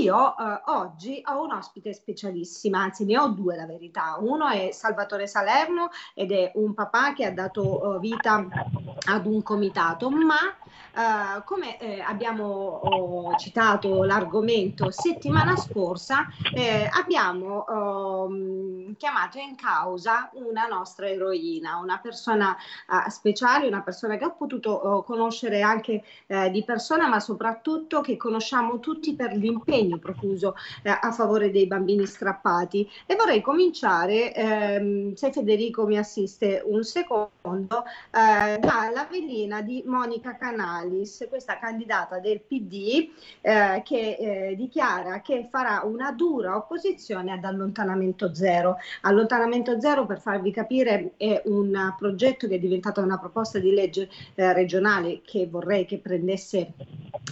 Io 0.00 0.36
eh, 0.38 0.60
oggi 0.66 1.20
ho 1.26 1.42
un 1.42 1.50
ospite 1.50 1.92
specialissima, 1.92 2.78
anzi 2.78 3.04
ne 3.04 3.18
ho 3.18 3.26
due 3.26 3.56
la 3.56 3.66
verità. 3.66 4.18
Uno 4.20 4.46
è 4.46 4.70
Salvatore 4.70 5.26
Salerno 5.26 5.90
ed 6.14 6.30
è 6.30 6.52
un 6.54 6.74
papà 6.74 7.12
che 7.12 7.24
ha 7.24 7.32
dato 7.32 7.84
uh, 7.84 7.98
vita 7.98 8.46
ad 9.06 9.26
un 9.26 9.42
comitato, 9.42 10.10
ma 10.10 10.36
Uh, 10.94 11.42
come 11.44 11.76
eh, 11.80 12.00
abbiamo 12.00 12.44
oh, 12.44 13.34
citato 13.36 14.04
l'argomento 14.04 14.92
settimana 14.92 15.56
scorsa, 15.56 16.28
eh, 16.54 16.88
abbiamo 16.88 17.64
um, 17.66 18.94
chiamato 18.96 19.38
in 19.38 19.56
causa 19.56 20.30
una 20.34 20.68
nostra 20.68 21.08
eroina, 21.08 21.78
una 21.78 21.98
persona 21.98 22.56
uh, 22.86 23.10
speciale, 23.10 23.66
una 23.66 23.82
persona 23.82 24.16
che 24.16 24.24
ho 24.24 24.36
potuto 24.36 24.86
uh, 24.86 25.04
conoscere 25.04 25.62
anche 25.62 26.04
eh, 26.28 26.50
di 26.50 26.62
persona, 26.62 27.08
ma 27.08 27.18
soprattutto 27.18 28.00
che 28.04 28.16
conosciamo 28.16 28.78
tutti 28.78 29.14
per 29.14 29.32
l'impegno 29.34 29.98
profuso 29.98 30.54
eh, 30.82 30.90
a 30.90 31.10
favore 31.12 31.50
dei 31.50 31.66
bambini 31.66 32.06
strappati. 32.06 32.88
E 33.06 33.16
vorrei 33.16 33.40
cominciare, 33.40 34.34
ehm, 34.34 35.14
se 35.14 35.32
Federico 35.32 35.86
mi 35.86 35.98
assiste 35.98 36.62
un 36.64 36.84
secondo, 36.84 37.32
dalla 38.10 39.06
velina 39.10 39.60
di 39.60 39.82
Monica 39.86 40.36
Canali 40.36 40.74
Alice, 40.84 41.28
questa 41.28 41.58
candidata 41.58 42.18
del 42.18 42.40
PD, 42.40 43.10
eh, 43.40 43.82
che 43.84 44.16
eh, 44.18 44.56
dichiara 44.56 45.20
che 45.20 45.48
farà 45.50 45.82
una 45.84 46.12
dura 46.12 46.56
opposizione 46.56 47.32
ad 47.32 47.44
allontanamento 47.44 48.34
zero. 48.34 48.76
Allontanamento 49.02 49.80
zero, 49.80 50.06
per 50.06 50.20
farvi 50.20 50.50
capire, 50.50 51.12
è 51.16 51.42
un 51.46 51.94
progetto 51.98 52.46
che 52.46 52.56
è 52.56 52.58
diventato 52.58 53.00
una 53.00 53.18
proposta 53.18 53.58
di 53.58 53.72
legge 53.72 54.08
eh, 54.34 54.52
regionale 54.52 55.20
che 55.22 55.46
vorrei 55.46 55.84
che 55.84 55.98
prendesse 55.98 56.72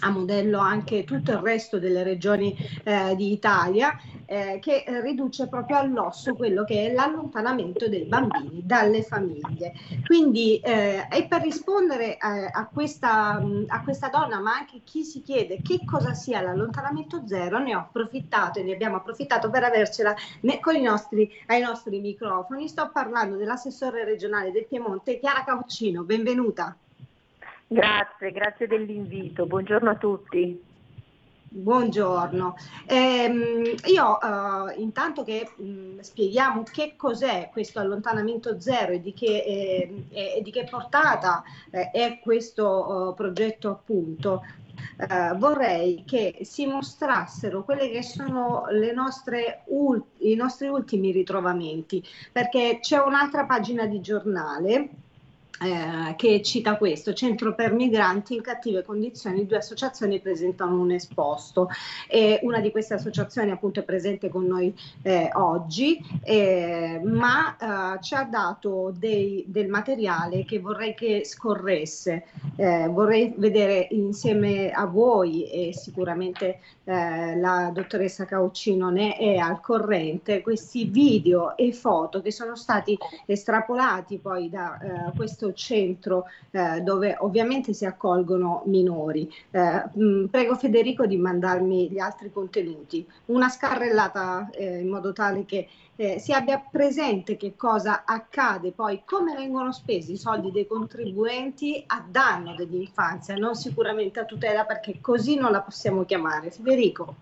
a 0.01 0.11
modello 0.11 0.59
anche 0.59 1.05
tutto 1.05 1.33
il 1.33 1.39
resto 1.39 1.79
delle 1.79 2.03
regioni 2.03 2.57
eh, 2.85 3.15
d'Italia, 3.17 3.99
eh, 4.27 4.59
che 4.61 4.85
riduce 5.03 5.49
proprio 5.49 5.79
all'osso 5.79 6.35
quello 6.35 6.65
che 6.65 6.87
è 6.87 6.93
l'allontanamento 6.93 7.89
dei 7.89 8.05
bambini 8.05 8.63
dalle 8.65 9.03
famiglie. 9.03 9.73
Quindi, 10.07 10.59
eh, 10.59 11.07
e 11.11 11.27
per 11.27 11.43
rispondere 11.43 12.17
a, 12.19 12.51
a 12.53 12.69
questa 12.73 13.41
a 13.67 13.83
questa 13.83 14.09
donna, 14.09 14.41
ma 14.41 14.55
anche 14.55 14.81
chi 14.85 15.05
si 15.05 15.23
chiede 15.23 15.61
che 15.63 15.81
cosa 15.85 16.15
sia 16.15 16.41
l'allontanamento 16.41 17.27
zero, 17.27 17.59
ne 17.59 17.75
ho 17.75 17.81
approfittato 17.81 18.59
e 18.59 18.63
ne 18.63 18.73
abbiamo 18.73 18.97
approfittato 18.97 19.51
per 19.51 19.65
avercela 19.65 20.15
con 20.61 20.75
i 20.75 20.83
nostri, 20.83 21.31
ai 21.47 21.61
nostri 21.61 22.01
microfoni. 22.01 22.69
Sto 22.69 22.91
parlando 22.93 23.37
dell'assessore 23.37 24.05
regionale 24.05 24.53
del 24.53 24.67
Piemonte, 24.67 25.19
Chiara 25.19 25.45
Cauccino, 25.45 26.03
benvenuta. 26.03 26.77
Grazie, 27.73 28.33
grazie 28.33 28.67
dell'invito, 28.67 29.47
buongiorno 29.47 29.89
a 29.89 29.95
tutti. 29.95 30.63
Buongiorno, 31.55 32.55
eh, 32.87 33.77
io 33.87 34.21
eh, 34.21 34.75
intanto 34.77 35.25
che 35.25 35.51
mh, 35.57 36.01
spieghiamo 36.01 36.65
che 36.71 36.97
cos'è 36.97 37.49
questo 37.51 37.81
allontanamento 37.81 38.61
zero 38.61 38.93
e 38.93 39.01
di 39.01 39.15
che, 39.15 39.43
eh, 40.11 40.37
e 40.37 40.43
di 40.43 40.51
che 40.51 40.67
portata 40.71 41.43
eh, 41.71 41.91
è 41.91 42.21
questo 42.23 42.67
oh, 42.67 43.15
progetto 43.15 43.71
appunto, 43.71 44.43
Uh, 44.97 45.37
vorrei 45.37 46.03
che 46.05 46.39
si 46.43 46.67
mostrassero 46.67 47.63
quelli 47.63 47.91
che 47.91 48.03
sono 48.03 48.65
nostre 48.95 49.65
i 50.19 50.35
nostri 50.35 50.69
ultimi 50.69 51.13
ritrovamenti, 51.13 52.03
perché 52.33 52.79
c'è 52.81 52.99
un'altra 52.99 53.45
pagina 53.45 53.87
di 53.87 54.01
giornale 54.01 54.89
eh, 55.63 56.15
che 56.17 56.43
cita 56.43 56.77
questo, 56.77 57.13
Centro 57.13 57.55
per 57.55 57.73
migranti 57.73 58.35
in 58.35 58.43
cattive 58.43 58.83
condizioni, 58.83 59.47
due 59.47 59.59
associazioni 59.59 60.21
presentano 60.21 60.81
un 60.81 60.91
esposto. 60.91 61.69
E 62.09 62.41
una 62.43 62.61
di 62.61 62.71
queste 62.71 62.95
associazioni 62.95 63.51
appunto 63.51 63.81
è 63.81 63.83
presente 63.85 64.29
con 64.29 64.47
noi 64.47 64.75
eh, 65.03 65.31
oggi, 65.35 65.99
eh, 66.25 67.01
ma 67.05 67.57
eh, 67.97 68.03
ci 68.03 68.15
ha 68.15 68.25
dato 68.25 68.93
dei, 68.97 69.45
del 69.47 69.69
materiale 69.69 70.45
che 70.45 70.59
vorrei 70.59 70.95
che 70.95 71.25
scorresse, 71.25 72.25
eh, 72.57 72.89
vorrei 72.89 73.33
vedere 73.37 73.87
insieme 73.91 74.71
a 74.71 74.87
voi 74.87 75.49
e 75.51 75.73
sicuramente 75.75 76.59
la 76.85 77.71
dottoressa 77.73 78.25
Cauccino 78.25 78.91
ne 78.91 79.17
è 79.17 79.37
al 79.37 79.61
corrente, 79.61 80.43
questi 80.43 80.85
video 80.87 81.57
e 81.57 81.73
foto 81.73 82.21
che 82.21 82.33
sono 82.33 82.57
stati 82.57 82.99
estrapolati 83.25 84.19
poi 84.19 84.51
da 84.51 85.13
questo 85.15 85.52
centro 85.55 86.27
eh, 86.51 86.81
dove 86.81 87.17
ovviamente 87.21 87.73
si 87.73 87.85
accolgono 87.85 88.63
minori. 88.67 89.33
Eh, 89.51 89.85
mh, 89.93 90.05
mm, 90.05 90.25
prego 90.27 90.57
Federico 90.57 91.07
di 91.07 91.17
mandarmi 91.17 91.91
gli 91.91 91.99
altri 91.99 92.33
contenuti, 92.33 93.07
una 93.27 93.49
scarrellata 93.49 94.51
eh, 94.51 94.79
in 94.79 94.89
modo 94.89 95.13
tale 95.13 95.45
che 95.45 95.69
eh, 95.97 96.19
si 96.19 96.33
abbia 96.33 96.59
presente 96.59 97.37
che 97.37 97.55
cosa 97.55 98.05
accade 98.05 98.73
poi, 98.73 99.03
come 99.05 99.35
vengono 99.35 99.73
spesi 99.73 100.13
i 100.13 100.17
soldi 100.17 100.51
dei 100.51 100.67
contribuenti 100.67 101.83
a 101.87 102.05
danno 102.09 102.55
dell'infanzia, 102.55 103.37
non 103.37 103.55
sicuramente 103.55 104.21
a 104.21 104.25
tutela 104.25 104.65
perché 104.65 105.01
così 105.01 105.37
non 105.37 105.53
la 105.53 105.61
possiamo 105.61 106.05
chiamare. 106.05 106.51
Federico. 106.51 107.15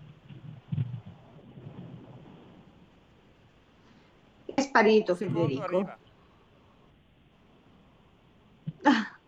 È 4.45 4.61
sparito 4.61 5.15
Federico. 5.15 6.00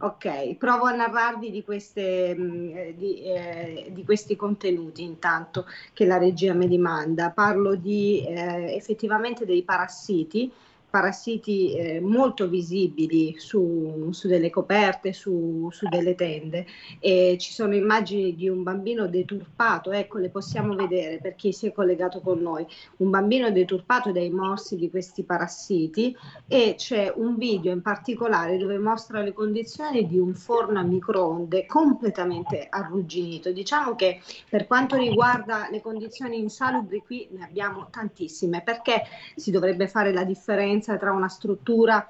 Ok, 0.00 0.54
provo 0.58 0.84
a 0.84 0.94
narrarvi 0.94 1.50
di, 1.50 1.64
queste, 1.64 2.32
mm, 2.32 2.76
eh, 2.76 2.94
di, 2.96 3.20
eh, 3.22 3.88
di, 3.90 4.04
questi 4.04 4.36
contenuti 4.36 5.02
intanto 5.02 5.66
che 5.92 6.06
la 6.06 6.18
regia 6.18 6.54
mi 6.54 6.68
dimanda. 6.68 7.30
Parlo 7.30 7.74
di, 7.74 8.24
eh, 8.24 8.76
effettivamente 8.76 9.44
dei 9.44 9.64
parassiti 9.64 10.52
parassiti 10.90 11.74
eh, 11.74 12.00
molto 12.00 12.48
visibili 12.48 13.34
su, 13.38 14.08
su, 14.10 14.26
delle 14.26 14.50
coperte, 14.50 15.12
su, 15.12 15.68
su 15.70 15.86
delle 15.88 16.14
tende 16.14 16.66
e 16.98 17.36
ci 17.38 17.52
sono 17.52 17.74
immagini 17.74 18.34
di 18.34 18.48
un 18.48 18.62
bambino 18.62 19.06
deturpato, 19.06 19.92
ecco 19.92 20.18
le 20.18 20.30
possiamo 20.30 20.74
vedere 20.74 21.18
per 21.20 21.34
chi 21.34 21.52
si 21.52 21.66
è 21.66 21.72
collegato 21.72 22.20
con 22.20 22.40
noi, 22.40 22.66
un 22.98 23.10
bambino 23.10 23.50
deturpato 23.50 24.12
dai 24.12 24.30
morsi 24.30 24.76
di 24.76 24.90
questi 24.90 25.24
parassiti 25.24 26.16
e 26.46 26.74
c'è 26.76 27.12
un 27.14 27.36
video 27.36 27.72
in 27.72 27.82
particolare 27.82 28.56
dove 28.56 28.78
mostra 28.78 29.20
le 29.20 29.32
condizioni 29.32 30.06
di 30.06 30.18
un 30.18 30.34
forno 30.34 30.78
a 30.78 30.82
microonde 30.82 31.66
completamente 31.66 32.66
arrugginito. 32.68 33.52
Diciamo 33.52 33.94
che 33.94 34.20
per 34.48 34.66
quanto 34.66 34.96
riguarda 34.96 35.68
le 35.70 35.80
condizioni 35.80 36.38
insalubri 36.38 37.02
qui 37.04 37.28
ne 37.32 37.44
abbiamo 37.44 37.88
tantissime 37.90 38.62
perché 38.62 39.02
si 39.36 39.50
dovrebbe 39.50 39.88
fare 39.88 40.12
la 40.12 40.24
differenza 40.24 40.77
differenza 40.78 40.96
tra 40.96 41.12
una 41.12 41.28
struttura 41.28 42.08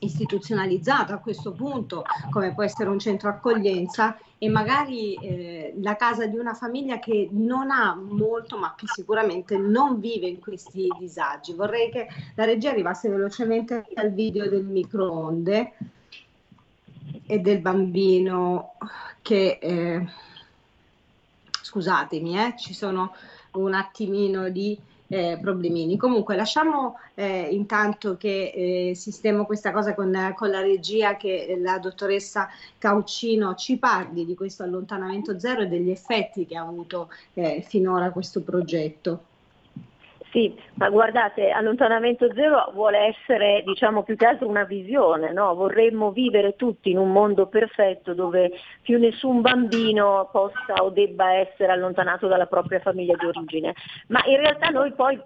istituzionalizzata 0.00 1.14
a 1.14 1.18
questo 1.18 1.52
punto, 1.52 2.04
come 2.30 2.52
può 2.52 2.62
essere 2.62 2.90
un 2.90 2.98
centro 2.98 3.30
accoglienza, 3.30 4.18
e 4.38 4.48
magari 4.50 5.14
eh, 5.14 5.74
la 5.80 5.96
casa 5.96 6.26
di 6.26 6.36
una 6.36 6.52
famiglia 6.52 6.98
che 6.98 7.28
non 7.32 7.70
ha 7.70 7.94
molto, 7.94 8.58
ma 8.58 8.74
che 8.76 8.86
sicuramente 8.86 9.56
non 9.56 9.98
vive 10.00 10.26
in 10.26 10.40
questi 10.40 10.88
disagi. 10.98 11.54
Vorrei 11.54 11.90
che 11.90 12.08
la 12.34 12.44
regia 12.44 12.70
arrivasse 12.70 13.08
velocemente 13.08 13.86
al 13.94 14.12
video 14.12 14.48
del 14.48 14.64
microonde 14.64 15.72
e 17.26 17.38
del 17.38 17.60
bambino 17.60 18.74
che, 19.22 19.58
eh, 19.60 20.06
scusatemi, 21.62 22.38
eh, 22.38 22.54
ci 22.58 22.74
sono 22.74 23.14
un 23.52 23.72
attimino 23.72 24.50
di 24.50 24.78
eh, 25.08 25.38
problemini. 25.40 25.96
Comunque 25.96 26.36
lasciamo 26.36 26.98
eh, 27.14 27.48
intanto 27.50 28.16
che 28.16 28.52
eh, 28.90 28.94
sistemo 28.94 29.44
questa 29.44 29.72
cosa 29.72 29.94
con, 29.94 30.32
con, 30.34 30.50
la 30.50 30.60
regia 30.60 31.16
che 31.16 31.58
la 31.60 31.78
dottoressa 31.78 32.48
Caucino 32.78 33.54
ci 33.54 33.78
parli 33.78 34.24
di 34.24 34.34
questo 34.34 34.62
allontanamento 34.62 35.38
zero 35.38 35.62
e 35.62 35.66
degli 35.66 35.90
effetti 35.90 36.46
che 36.46 36.56
ha 36.56 36.62
avuto 36.62 37.10
eh, 37.34 37.64
finora 37.66 38.10
questo 38.10 38.42
progetto. 38.42 39.32
Sì, 40.34 40.52
ma 40.78 40.90
guardate, 40.90 41.50
allontanamento 41.50 42.28
zero 42.34 42.72
vuole 42.74 43.14
essere 43.16 43.62
diciamo 43.64 44.02
più 44.02 44.16
che 44.16 44.26
altro 44.26 44.48
una 44.48 44.64
visione, 44.64 45.32
no? 45.32 45.54
vorremmo 45.54 46.10
vivere 46.10 46.56
tutti 46.56 46.90
in 46.90 46.98
un 46.98 47.12
mondo 47.12 47.46
perfetto 47.46 48.14
dove 48.14 48.50
più 48.82 48.98
nessun 48.98 49.42
bambino 49.42 50.28
possa 50.32 50.82
o 50.82 50.90
debba 50.90 51.34
essere 51.34 51.70
allontanato 51.70 52.26
dalla 52.26 52.46
propria 52.46 52.80
famiglia 52.80 53.14
di 53.14 53.26
origine, 53.26 53.74
ma 54.08 54.24
in 54.24 54.38
realtà 54.38 54.70
noi 54.70 54.92
poi 54.94 55.16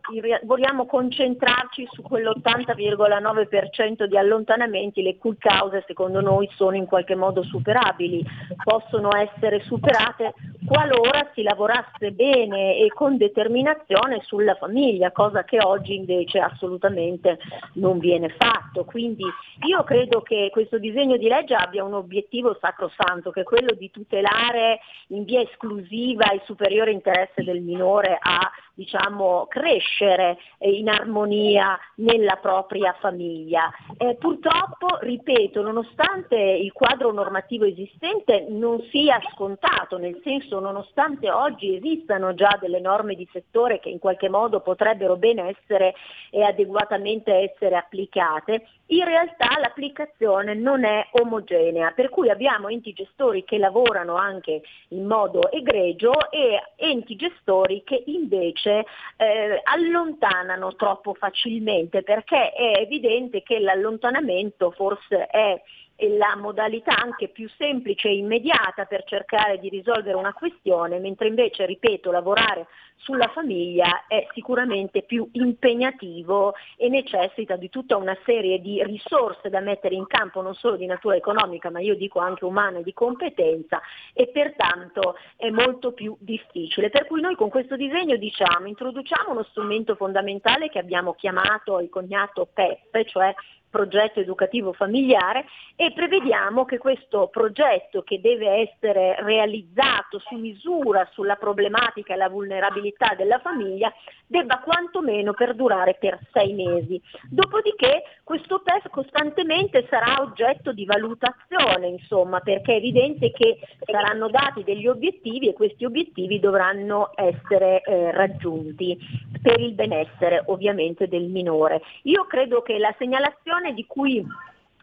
vogliamo 0.42 0.84
concentrarci 0.84 1.88
su 1.90 2.02
quell'80,9% 2.02 4.04
di 4.04 4.18
allontanamenti 4.18 5.00
le 5.00 5.16
cui 5.16 5.38
cause 5.38 5.84
secondo 5.86 6.20
noi 6.20 6.46
sono 6.54 6.76
in 6.76 6.84
qualche 6.84 7.14
modo 7.14 7.42
superabili, 7.42 8.22
possono 8.62 9.16
essere 9.16 9.60
superate 9.60 10.34
qualora 10.68 11.30
si 11.32 11.42
lavorasse 11.42 12.10
bene 12.10 12.76
e 12.76 12.92
con 12.92 13.16
determinazione 13.16 14.20
sulla 14.22 14.54
famiglia, 14.56 14.97
cosa 15.12 15.44
che 15.44 15.58
oggi 15.60 15.94
invece 15.94 16.38
assolutamente 16.38 17.38
non 17.74 17.98
viene 17.98 18.28
fatto. 18.38 18.84
Quindi 18.84 19.24
io 19.66 19.84
credo 19.84 20.20
che 20.22 20.48
questo 20.52 20.78
disegno 20.78 21.16
di 21.16 21.28
legge 21.28 21.54
abbia 21.54 21.84
un 21.84 21.94
obiettivo 21.94 22.56
sacrosanto, 22.60 23.30
che 23.30 23.40
è 23.40 23.44
quello 23.44 23.72
di 23.74 23.90
tutelare 23.90 24.80
in 25.08 25.24
via 25.24 25.40
esclusiva 25.40 26.32
il 26.32 26.42
superiore 26.44 26.90
interesse 26.90 27.42
del 27.44 27.60
minore 27.60 28.18
a 28.20 28.50
diciamo, 28.78 29.46
crescere 29.48 30.38
in 30.60 30.88
armonia 30.88 31.76
nella 31.96 32.36
propria 32.36 32.94
famiglia. 33.00 33.68
Eh, 33.96 34.14
purtroppo, 34.14 34.98
ripeto, 35.00 35.62
nonostante 35.62 36.36
il 36.36 36.70
quadro 36.70 37.10
normativo 37.10 37.64
esistente 37.64 38.46
non 38.48 38.80
sia 38.92 39.20
scontato, 39.32 39.98
nel 39.98 40.20
senso 40.22 40.60
nonostante 40.60 41.28
oggi 41.28 41.74
esistano 41.74 42.34
già 42.34 42.56
delle 42.60 42.78
norme 42.78 43.16
di 43.16 43.28
settore 43.32 43.80
che 43.80 43.88
in 43.88 43.98
qualche 43.98 44.28
modo 44.28 44.60
potrebbero 44.60 45.16
bene 45.16 45.56
essere 45.56 45.94
e 46.30 46.42
adeguatamente 46.44 47.34
essere 47.34 47.74
applicate, 47.74 48.64
in 48.88 49.04
realtà 49.04 49.58
l'applicazione 49.58 50.54
non 50.54 50.84
è 50.84 51.06
omogenea, 51.12 51.90
per 51.92 52.08
cui 52.08 52.30
abbiamo 52.30 52.68
enti 52.68 52.92
gestori 52.92 53.44
che 53.44 53.58
lavorano 53.58 54.16
anche 54.16 54.62
in 54.88 55.04
modo 55.04 55.50
egregio 55.50 56.30
e 56.30 56.62
enti 56.76 57.16
gestori 57.16 57.82
che 57.84 58.02
invece 58.06 58.86
eh, 59.16 59.60
allontanano 59.64 60.74
troppo 60.76 61.14
facilmente 61.14 62.02
perché 62.02 62.52
è 62.52 62.78
evidente 62.78 63.42
che 63.42 63.58
l'allontanamento 63.58 64.70
forse 64.70 65.26
è 65.26 65.60
la 66.06 66.36
modalità 66.36 66.96
anche 66.96 67.28
più 67.28 67.48
semplice 67.56 68.08
e 68.08 68.16
immediata 68.16 68.84
per 68.84 69.02
cercare 69.04 69.58
di 69.58 69.68
risolvere 69.68 70.16
una 70.16 70.32
questione, 70.32 71.00
mentre 71.00 71.26
invece, 71.26 71.66
ripeto, 71.66 72.12
lavorare 72.12 72.68
sulla 72.98 73.28
famiglia 73.28 74.06
è 74.06 74.26
sicuramente 74.32 75.02
più 75.02 75.28
impegnativo 75.32 76.54
e 76.76 76.88
necessita 76.88 77.56
di 77.56 77.68
tutta 77.68 77.96
una 77.96 78.16
serie 78.24 78.60
di 78.60 78.82
risorse 78.84 79.48
da 79.48 79.60
mettere 79.60 79.94
in 79.94 80.06
campo, 80.06 80.42
non 80.42 80.54
solo 80.54 80.76
di 80.76 80.86
natura 80.86 81.16
economica, 81.16 81.70
ma 81.70 81.80
io 81.80 81.94
dico 81.94 82.18
anche 82.18 82.44
umana 82.44 82.78
e 82.78 82.82
di 82.82 82.92
competenza 82.92 83.80
e 84.12 84.28
pertanto 84.28 85.16
è 85.36 85.50
molto 85.50 85.92
più 85.92 86.16
difficile. 86.20 86.90
Per 86.90 87.06
cui 87.06 87.20
noi 87.20 87.34
con 87.36 87.48
questo 87.48 87.76
disegno 87.76 88.16
diciamo 88.16 88.66
introduciamo 88.66 89.30
uno 89.30 89.44
strumento 89.44 89.94
fondamentale 89.94 90.68
che 90.68 90.78
abbiamo 90.78 91.14
chiamato 91.14 91.80
il 91.80 91.88
cognato 91.88 92.48
PEP, 92.52 93.04
cioè 93.04 93.34
progetto 93.70 94.20
educativo 94.20 94.72
familiare 94.72 95.44
e 95.76 95.92
prevediamo 95.92 96.64
che 96.64 96.78
questo 96.78 97.28
progetto 97.28 98.02
che 98.02 98.20
deve 98.20 98.68
essere 98.68 99.16
realizzato 99.20 100.18
su 100.18 100.36
misura 100.36 101.08
sulla 101.12 101.36
problematica 101.36 102.14
e 102.14 102.16
la 102.16 102.28
vulnerabilità 102.28 103.14
della 103.16 103.38
famiglia 103.38 103.92
debba 104.26 104.58
quantomeno 104.58 105.32
perdurare 105.32 105.94
per 105.94 106.18
sei 106.32 106.52
mesi. 106.52 107.00
Dopodiché 107.28 108.02
questo 108.22 108.60
PEF 108.60 108.90
costantemente 108.90 109.86
sarà 109.88 110.20
oggetto 110.20 110.72
di 110.72 110.84
valutazione, 110.84 111.86
insomma, 111.86 112.40
perché 112.40 112.74
è 112.74 112.76
evidente 112.76 113.30
che 113.30 113.58
saranno 113.84 114.28
dati 114.28 114.64
degli 114.64 114.86
obiettivi 114.86 115.48
e 115.48 115.54
questi 115.54 115.84
obiettivi 115.84 116.40
dovranno 116.40 117.12
essere 117.14 117.80
eh, 117.82 118.12
raggiunti 118.12 118.98
per 119.40 119.60
il 119.60 119.72
benessere 119.72 120.42
ovviamente 120.46 121.08
del 121.08 121.28
minore. 121.28 121.80
Io 122.02 122.26
credo 122.26 122.62
che 122.62 122.78
la 122.78 122.94
segnalazione 122.98 123.57
di 123.74 123.84
cui 123.86 124.24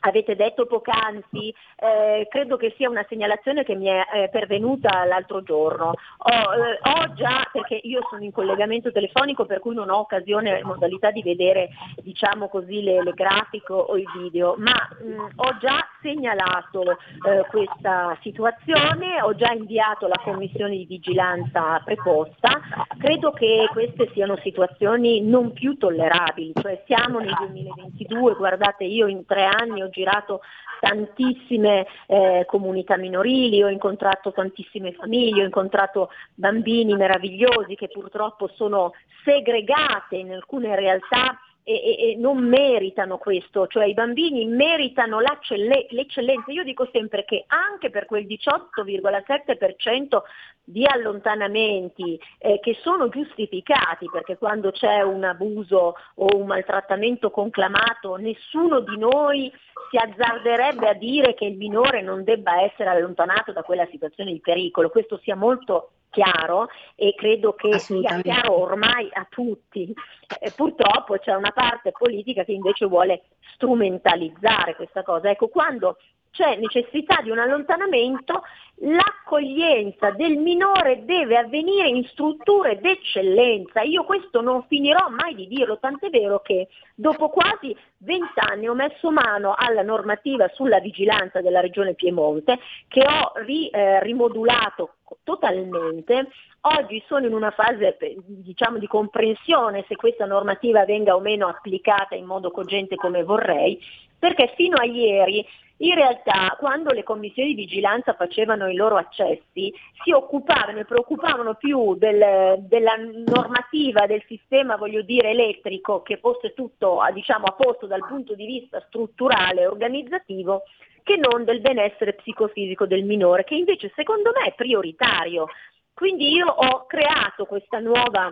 avete 0.05 0.35
detto 0.35 0.65
poc'anzi, 0.65 1.53
eh, 1.77 2.27
credo 2.29 2.57
che 2.57 2.73
sia 2.77 2.89
una 2.89 3.05
segnalazione 3.09 3.63
che 3.63 3.75
mi 3.75 3.87
è 3.87 4.05
eh, 4.13 4.29
pervenuta 4.29 5.03
l'altro 5.05 5.41
giorno. 5.41 5.93
Ho, 6.17 6.53
eh, 6.53 6.79
ho, 6.81 7.13
già, 7.13 7.47
perché 7.51 7.79
io 7.83 8.05
sono 8.09 8.23
in 8.23 8.31
collegamento 8.31 8.91
telefonico 8.91 9.45
per 9.45 9.59
cui 9.59 9.75
non 9.75 9.89
ho 9.89 9.97
occasione, 9.97 10.63
modalità 10.63 11.11
di 11.11 11.21
vedere 11.21 11.69
diciamo 12.01 12.47
così, 12.47 12.81
le, 12.83 13.03
le 13.03 13.13
grafiche 13.13 13.73
o 13.73 13.97
i 13.97 14.05
video, 14.17 14.55
ma 14.57 14.73
mh, 15.01 15.27
ho 15.35 15.57
già 15.59 15.87
segnalato 16.01 16.91
eh, 16.91 17.45
questa 17.49 18.17
situazione, 18.21 19.21
ho 19.21 19.35
già 19.35 19.51
inviato 19.51 20.07
la 20.07 20.19
commissione 20.23 20.77
di 20.77 20.85
vigilanza 20.85 21.81
preposta, 21.83 22.61
credo 22.99 23.31
che 23.31 23.67
queste 23.71 24.09
siano 24.13 24.37
situazioni 24.43 25.21
non 25.21 25.51
più 25.53 25.77
tollerabili, 25.77 26.53
cioè 26.61 26.83
siamo 26.85 27.19
nel 27.19 27.35
2022, 27.39 28.35
guardate 28.35 28.83
io 28.83 29.07
in 29.07 29.25
tre 29.25 29.45
anni 29.45 29.81
ho 29.81 29.89
girato 29.95 30.41
tantissime 30.79 31.87
eh, 32.07 32.43
comunità 32.45 32.97
minorili, 32.97 33.63
ho 33.63 33.69
incontrato 33.69 34.33
tantissime 34.33 34.91
famiglie, 34.91 35.41
ho 35.41 35.45
incontrato 35.45 36.09
bambini 36.33 36.93
meravigliosi 36.95 37.75
che 37.75 37.87
purtroppo 37.87 38.47
sono 38.55 38.91
segregate 39.23 40.17
in 40.17 40.33
alcune 40.33 40.75
realtà 40.75 41.39
e, 41.68 42.11
e, 42.11 42.16
non 42.16 42.38
meritano 42.47 43.18
questo, 43.18 43.66
cioè 43.66 43.86
i 43.86 43.95
bambini 43.95 44.45
meritano 44.45 45.20
l'eccellenza. 45.20 46.51
Io 46.51 46.63
dico 46.63 46.88
sempre 46.91 47.26
che 47.26 47.45
anche 47.47 47.89
per 47.89 48.05
quel 48.05 48.28
18,7% 48.28 50.22
di 50.63 50.86
allontanamenti 50.86 52.20
eh, 52.38 52.59
che 52.59 52.78
sono 52.82 53.09
giustificati, 53.09 54.07
perché 54.11 54.38
quando 54.38 54.70
c'è 54.70 55.01
un 55.01 55.24
abuso 55.24 55.95
o 56.16 56.28
un 56.36 56.45
maltrattamento 56.45 57.32
conclamato, 57.32 58.16
nessuno 58.18 58.82
di 58.82 58.97
noi 58.97 59.51
si 59.89 59.97
azzarderebbe 59.97 60.88
a 60.88 60.93
dire 60.93 61.34
che 61.34 61.45
il 61.45 61.57
minore 61.57 62.03
non 62.03 62.24
debba 62.24 62.61
essere 62.61 62.89
allontanato 62.89 63.51
da 63.51 63.63
quella 63.63 63.88
situazione 63.89 64.32
di 64.32 64.39
pericolo. 64.39 64.89
Questo 64.89 65.20
sia 65.24 65.36
molto 65.36 65.89
chiaro 66.16 66.70
e 66.95 67.13
credo 67.13 67.53
che 67.53 67.78
sia 67.78 68.22
chiaro 68.22 68.57
ormai 68.57 69.09
a 69.11 69.28
tutti. 69.30 69.93
Eh, 70.39 70.51
purtroppo 70.55 71.18
c'è 71.18 71.36
una 71.36 71.51
parte 71.51 71.91
politica 71.91 72.45
che 72.45 72.53
invece 72.53 72.86
vuole 72.86 73.24
strumentalizzare 73.53 74.76
questa 74.76 75.03
cosa. 75.03 75.30
Ecco, 75.30 75.49
quando 75.49 75.97
c'è 76.36 76.57
necessità 76.57 77.21
di 77.21 77.31
un 77.31 77.39
allontanamento, 77.39 78.43
l'accoglienza 78.79 80.11
del 80.11 80.36
minore 80.36 81.05
deve 81.05 81.38
avvenire 81.38 81.88
in 81.88 82.03
strutture 82.07 82.77
d'eccellenza. 82.81 83.81
Io 83.81 84.03
questo 84.03 84.41
non 84.41 84.65
finirò 84.67 85.07
mai 85.07 85.33
di 85.33 85.47
dirlo, 85.47 85.79
tant'è 85.79 86.09
vero 86.09 86.41
che 86.41 86.67
dopo 86.93 87.29
quasi 87.29 87.75
vent'anni 87.99 88.67
ho 88.67 88.73
messo 88.73 89.11
mano 89.11 89.53
alla 89.57 89.81
normativa 89.81 90.49
sulla 90.53 90.79
vigilanza 90.79 91.39
della 91.39 91.61
Regione 91.61 91.93
Piemonte 91.93 92.59
che 92.89 93.05
ho 93.07 93.31
ri, 93.45 93.69
eh, 93.69 94.03
rimodulato 94.03 94.95
totalmente. 95.23 96.27
Oggi 96.61 97.01
sono 97.07 97.25
in 97.27 97.33
una 97.33 97.51
fase 97.51 97.95
diciamo, 98.25 98.77
di 98.77 98.88
comprensione 98.88 99.86
se 99.88 99.95
questa 99.95 100.25
normativa 100.25 100.83
venga 100.83 101.15
o 101.15 101.21
meno 101.21 101.47
applicata 101.47 102.15
in 102.15 102.25
modo 102.25 102.51
cogente 102.51 102.95
come 102.95 103.23
vorrei, 103.23 103.79
perché 104.19 104.51
fino 104.55 104.75
a 104.77 104.83
ieri 104.83 105.45
in 105.78 105.93
realtà 105.93 106.55
quando 106.57 106.91
le 106.91 107.03
commissioni 107.03 107.49
di 107.49 107.55
vigilanza 107.55 108.13
facevano 108.13 108.69
i 108.69 108.76
loro 108.76 108.95
accessi 108.95 109.73
si 110.03 110.11
occupavano 110.11 110.80
e 110.80 110.86
preoccupavano 110.86 111.55
più 111.55 111.95
del, 111.95 112.55
della 112.59 112.95
normativa 112.95 114.05
del 114.05 114.23
sistema, 114.28 114.78
voglio 114.78 115.01
dire, 115.01 115.32
elettrico, 115.32 116.01
che 116.01 116.17
fosse 116.17 116.53
tutto 116.53 117.01
diciamo, 117.13 117.45
a 117.45 117.51
posto 117.53 117.88
dal 117.88 118.05
punto 118.07 118.36
di 118.36 118.45
vista 118.45 118.82
strutturale 118.88 119.61
e 119.61 119.67
organizzativo, 119.67 120.63
che 121.03 121.17
non 121.17 121.43
del 121.43 121.61
benessere 121.61 122.13
psicofisico 122.13 122.86
del 122.86 123.03
minore, 123.03 123.43
che 123.43 123.55
invece 123.55 123.91
secondo 123.95 124.32
me 124.34 124.47
è 124.47 124.53
prioritario. 124.53 125.47
Quindi 125.93 126.32
io 126.34 126.47
ho 126.47 126.86
creato 126.86 127.45
questa 127.45 127.80
nuova 127.80 128.32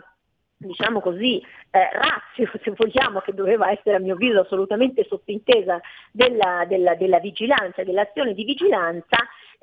diciamo 0.65 0.99
così, 0.99 1.43
eh, 1.71 1.89
razio, 1.91 2.49
se 2.63 2.73
vogliamo, 2.75 3.19
che 3.19 3.33
doveva 3.33 3.71
essere 3.71 3.95
a 3.95 3.99
mio 3.99 4.13
avviso 4.13 4.41
assolutamente 4.41 5.05
sottintesa 5.07 5.79
della, 6.11 6.65
della, 6.67 6.95
della 6.95 7.19
vigilanza, 7.19 7.83
dell'azione 7.83 8.33
di 8.33 8.43
vigilanza, 8.43 9.17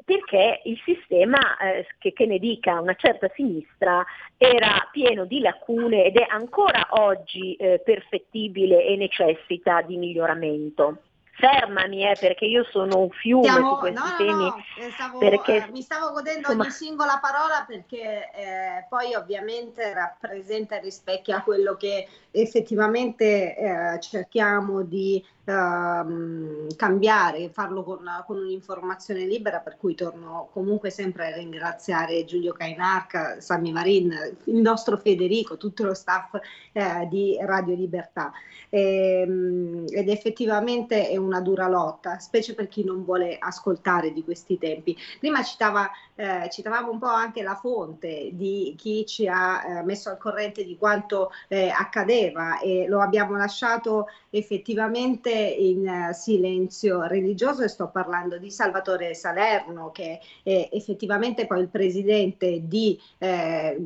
perché 0.04 0.62
il 0.64 0.80
sistema, 0.84 1.56
eh, 1.58 1.86
che, 1.98 2.12
che, 2.12 2.26
ne 2.26 2.38
dica 2.38 2.80
una 2.80 2.94
certa 2.94 3.30
sinistra, 3.34 4.04
era 4.36 4.88
pieno 4.90 5.24
di 5.24 5.40
lacune 5.40 6.04
ed 6.04 6.16
è 6.16 6.26
ancora 6.28 6.88
oggi 6.90 7.54
eh, 7.54 7.80
perfettibile 7.84 8.84
e 8.84 8.96
necessita 8.96 9.82
di 9.82 9.96
miglioramento 9.96 11.02
fermami 11.40 12.08
eh, 12.08 12.16
perché 12.20 12.44
io 12.44 12.62
sono 12.70 12.98
un 13.00 13.10
fiume 13.10 13.48
Stiamo, 13.48 13.70
su 13.70 13.78
questi 13.78 13.98
no, 13.98 14.16
temi. 14.16 14.30
No, 14.30 14.56
eh, 14.78 14.90
stavo, 14.92 15.18
perché, 15.18 15.56
eh, 15.56 15.70
mi 15.72 15.82
stavo 15.82 16.12
godendo 16.12 16.38
insomma, 16.38 16.62
ogni 16.62 16.70
singola 16.70 17.18
parola 17.20 17.64
perché 17.66 18.30
eh, 18.32 18.86
poi 18.88 19.14
ovviamente 19.14 19.92
rappresenta 19.92 20.76
e 20.76 20.80
rispecchia 20.80 21.42
quello 21.42 21.74
che 21.74 22.06
effettivamente 22.30 23.56
eh, 23.56 24.00
cerchiamo 24.00 24.82
di 24.82 25.24
uh, 25.50 26.66
cambiare, 26.76 27.50
farlo 27.50 27.82
con, 27.82 28.00
con, 28.26 28.38
un'informazione 28.38 29.24
libera, 29.24 29.58
per 29.58 29.76
cui 29.76 29.94
torno 29.94 30.48
comunque 30.52 30.90
sempre 30.90 31.32
a 31.32 31.36
ringraziare 31.36 32.24
Giulio 32.24 32.52
Cainarca, 32.52 33.40
Sami 33.40 33.72
Marin, 33.72 34.36
il 34.44 34.60
nostro 34.60 34.96
Federico, 34.96 35.56
tutto 35.56 35.84
lo 35.84 35.94
staff 35.94 36.34
eh, 36.72 37.06
di 37.08 37.36
Radio 37.40 37.74
Libertà. 37.74 38.32
E, 38.68 39.22
ehm, 39.22 39.84
ed 39.88 40.08
effettivamente 40.08 41.08
è 41.08 41.16
una 41.16 41.40
dura 41.40 41.68
lotta, 41.68 42.18
specie 42.18 42.54
per 42.54 42.68
chi 42.68 42.84
non 42.84 43.04
vuole 43.04 43.36
ascoltare 43.38 44.12
di 44.12 44.22
questi 44.22 44.58
tempi. 44.58 44.96
Prima 45.18 45.42
citava, 45.42 45.90
eh, 46.20 46.50
citavamo 46.50 46.90
un 46.90 46.98
po' 46.98 47.06
anche 47.06 47.42
la 47.42 47.54
fonte 47.54 48.28
di 48.34 48.74
chi 48.76 49.06
ci 49.06 49.26
ha 49.26 49.78
eh, 49.78 49.82
messo 49.84 50.10
al 50.10 50.18
corrente 50.18 50.64
di 50.64 50.76
quanto 50.76 51.30
eh, 51.48 51.70
accadeva 51.70 52.58
e 52.60 52.86
lo 52.86 53.00
abbiamo 53.00 53.36
lasciato 53.36 54.08
effettivamente 54.28 55.30
in 55.30 55.88
uh, 55.88 56.12
silenzio 56.12 57.04
religioso 57.06 57.62
e 57.62 57.68
sto 57.68 57.88
parlando 57.88 58.36
di 58.38 58.50
Salvatore 58.50 59.14
Salerno 59.14 59.90
che 59.90 60.20
è 60.42 60.68
effettivamente 60.72 61.46
poi 61.46 61.60
il 61.60 61.68
presidente 61.68 62.60
di 62.66 63.00
eh, 63.18 63.76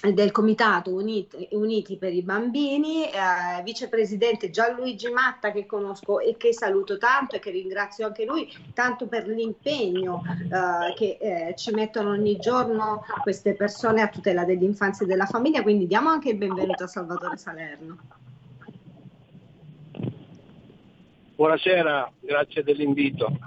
del 0.00 0.30
Comitato 0.30 0.94
Uniti, 0.94 1.46
Uniti, 1.52 1.98
per 1.98 2.14
i 2.14 2.22
Bambini, 2.22 3.04
eh, 3.04 3.62
vicepresidente 3.62 4.48
Gianluigi 4.48 5.10
Matta 5.10 5.52
che 5.52 5.66
conosco 5.66 6.20
e 6.20 6.36
che 6.38 6.54
saluto 6.54 6.96
tanto 6.96 7.36
e 7.36 7.38
che 7.38 7.50
ringrazio 7.50 8.06
anche 8.06 8.24
lui 8.24 8.50
tanto 8.72 9.06
per 9.06 9.26
l'impegno 9.26 10.22
eh, 10.24 10.94
che 10.94 11.18
eh, 11.20 11.54
ci 11.54 11.72
mettono 11.72 12.10
ogni 12.10 12.38
giorno 12.38 13.04
queste 13.22 13.54
persone 13.54 14.00
a 14.00 14.08
tutela 14.08 14.44
dell'infanzia 14.44 15.04
e 15.04 15.08
della 15.08 15.26
famiglia, 15.26 15.62
quindi 15.62 15.86
diamo 15.86 16.08
anche 16.08 16.30
il 16.30 16.36
benvenuto 16.36 16.84
a 16.84 16.86
Salvatore 16.86 17.36
Salerno. 17.36 17.98
Buonasera, 21.34 22.10
grazie 22.20 22.62
dell'invito. 22.62 23.38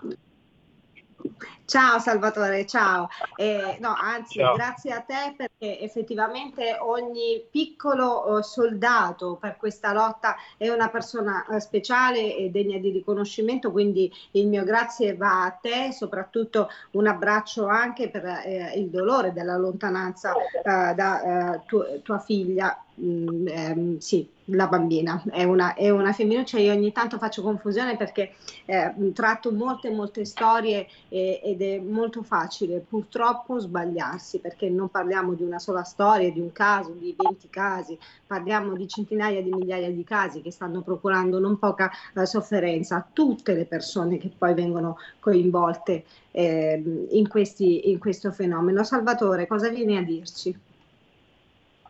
Ciao 1.74 1.98
Salvatore, 1.98 2.68
ciao. 2.68 3.10
Eh, 3.36 3.78
no, 3.80 3.96
anzi, 4.00 4.38
ciao. 4.38 4.54
grazie 4.54 4.92
a 4.92 5.00
te 5.00 5.34
perché 5.36 5.80
effettivamente 5.80 6.78
ogni 6.80 7.44
piccolo 7.50 8.32
uh, 8.32 8.42
soldato 8.44 9.40
per 9.42 9.58
questa 9.58 9.92
lotta 9.92 10.36
è 10.56 10.70
una 10.70 10.90
persona 10.90 11.44
uh, 11.48 11.58
speciale 11.58 12.36
e 12.36 12.52
degna 12.52 12.78
di 12.78 12.92
riconoscimento, 12.92 13.72
quindi 13.72 14.14
il 14.34 14.50
mio 14.50 14.64
grazie 14.64 15.16
va 15.16 15.46
a 15.46 15.50
te, 15.50 15.92
soprattutto 15.92 16.70
un 16.92 17.08
abbraccio 17.08 17.66
anche 17.66 18.08
per 18.08 18.24
uh, 18.24 18.78
il 18.78 18.90
dolore 18.90 19.34
della 19.34 19.58
lontananza 19.58 20.32
da 20.64 21.60
tu, 21.66 21.82
tua 22.04 22.20
figlia 22.20 22.84
Mm, 23.02 23.48
ehm, 23.48 23.98
sì, 23.98 24.30
la 24.46 24.68
bambina 24.68 25.24
è 25.32 25.44
una, 25.44 25.74
è 25.74 25.90
una 25.90 26.14
femminuccia. 26.14 26.60
Io 26.60 26.74
ogni 26.74 26.92
tanto 26.92 27.18
faccio 27.18 27.42
confusione 27.42 27.98
perché 27.98 28.36
eh, 28.66 28.94
tratto 29.14 29.52
molte, 29.52 29.90
molte 29.90 30.26
storie 30.26 30.88
e, 31.10 31.40
ed 31.44 31.62
è 31.64 31.80
molto 31.80 32.22
facile 32.22 32.86
purtroppo 32.88 33.58
sbagliarsi 33.60 34.40
perché 34.40 34.70
non 34.70 34.90
parliamo 34.90 35.34
di 35.34 35.42
una 35.44 35.58
sola 35.58 35.84
storia, 35.84 36.32
di 36.32 36.40
un 36.40 36.52
caso, 36.52 36.92
di 36.92 37.16
20 37.18 37.50
casi, 37.50 37.98
parliamo 38.28 38.76
di 38.76 38.88
centinaia 38.88 39.42
di 39.42 39.52
migliaia 39.52 39.90
di 39.90 40.04
casi 40.04 40.42
che 40.42 40.52
stanno 40.52 40.82
procurando 40.82 41.40
non 41.40 41.58
poca 41.58 41.90
eh, 42.14 42.26
sofferenza 42.28 42.98
a 42.98 43.08
tutte 43.12 43.56
le 43.56 43.66
persone 43.66 44.18
che 44.20 44.32
poi 44.38 44.54
vengono 44.54 44.98
coinvolte 45.20 46.04
eh, 46.32 47.08
in, 47.10 47.28
questi, 47.28 47.90
in 47.90 47.98
questo 47.98 48.32
fenomeno. 48.32 48.84
Salvatore, 48.84 49.48
cosa 49.48 49.70
vieni 49.70 49.98
a 49.98 50.04
dirci? 50.04 50.72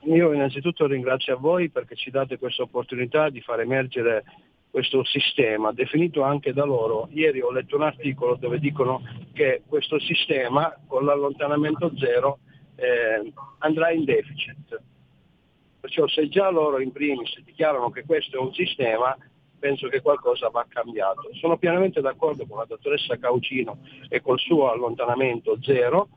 Io 0.06 0.34
innanzitutto 0.34 0.86
ringrazio 0.86 1.36
a 1.36 1.38
voi 1.38 1.70
perché 1.70 1.96
ci 1.96 2.10
date 2.10 2.38
questa 2.38 2.64
opportunità 2.64 3.30
di 3.30 3.42
far 3.42 3.62
emergere 3.62 4.24
questo 4.70 5.04
sistema, 5.06 5.72
definito 5.72 6.24
anche 6.24 6.52
da 6.52 6.66
loro. 6.66 7.08
Ieri 7.12 7.42
ho 7.42 7.52
letto 7.52 7.76
un 7.76 7.84
articolo 7.84 8.36
dove 8.36 8.60
dicono 8.60 9.02
che 9.32 9.62
questo 9.68 10.00
sistema 10.00 10.76
con 10.88 11.06
l'allontanamento 11.06 11.96
zero 11.98 12.40
eh, 12.76 13.32
andrà 13.60 13.92
in 13.92 14.04
deficit. 14.04 14.82
Perciò 15.80 16.08
se 16.08 16.28
già 16.28 16.50
loro 16.50 16.80
in 16.80 16.92
primis 16.92 17.40
dichiarano 17.42 17.90
che 17.92 18.04
questo 18.04 18.38
è 18.38 18.40
un 18.40 18.54
sistema, 18.54 19.16
penso 19.60 19.88
che 19.88 20.02
qualcosa 20.02 20.50
va 20.50 20.66
cambiato. 20.68 21.30
Sono 21.34 21.58
pienamente 21.58 22.02
d'accordo 22.02 22.46
con 22.46 22.58
la 22.58 22.66
dottoressa 22.66 23.18
Caucino 23.18 23.78
e 24.10 24.22
col 24.22 24.40
suo 24.40 24.72
allontanamento 24.72 25.58
zero, 25.62 26.10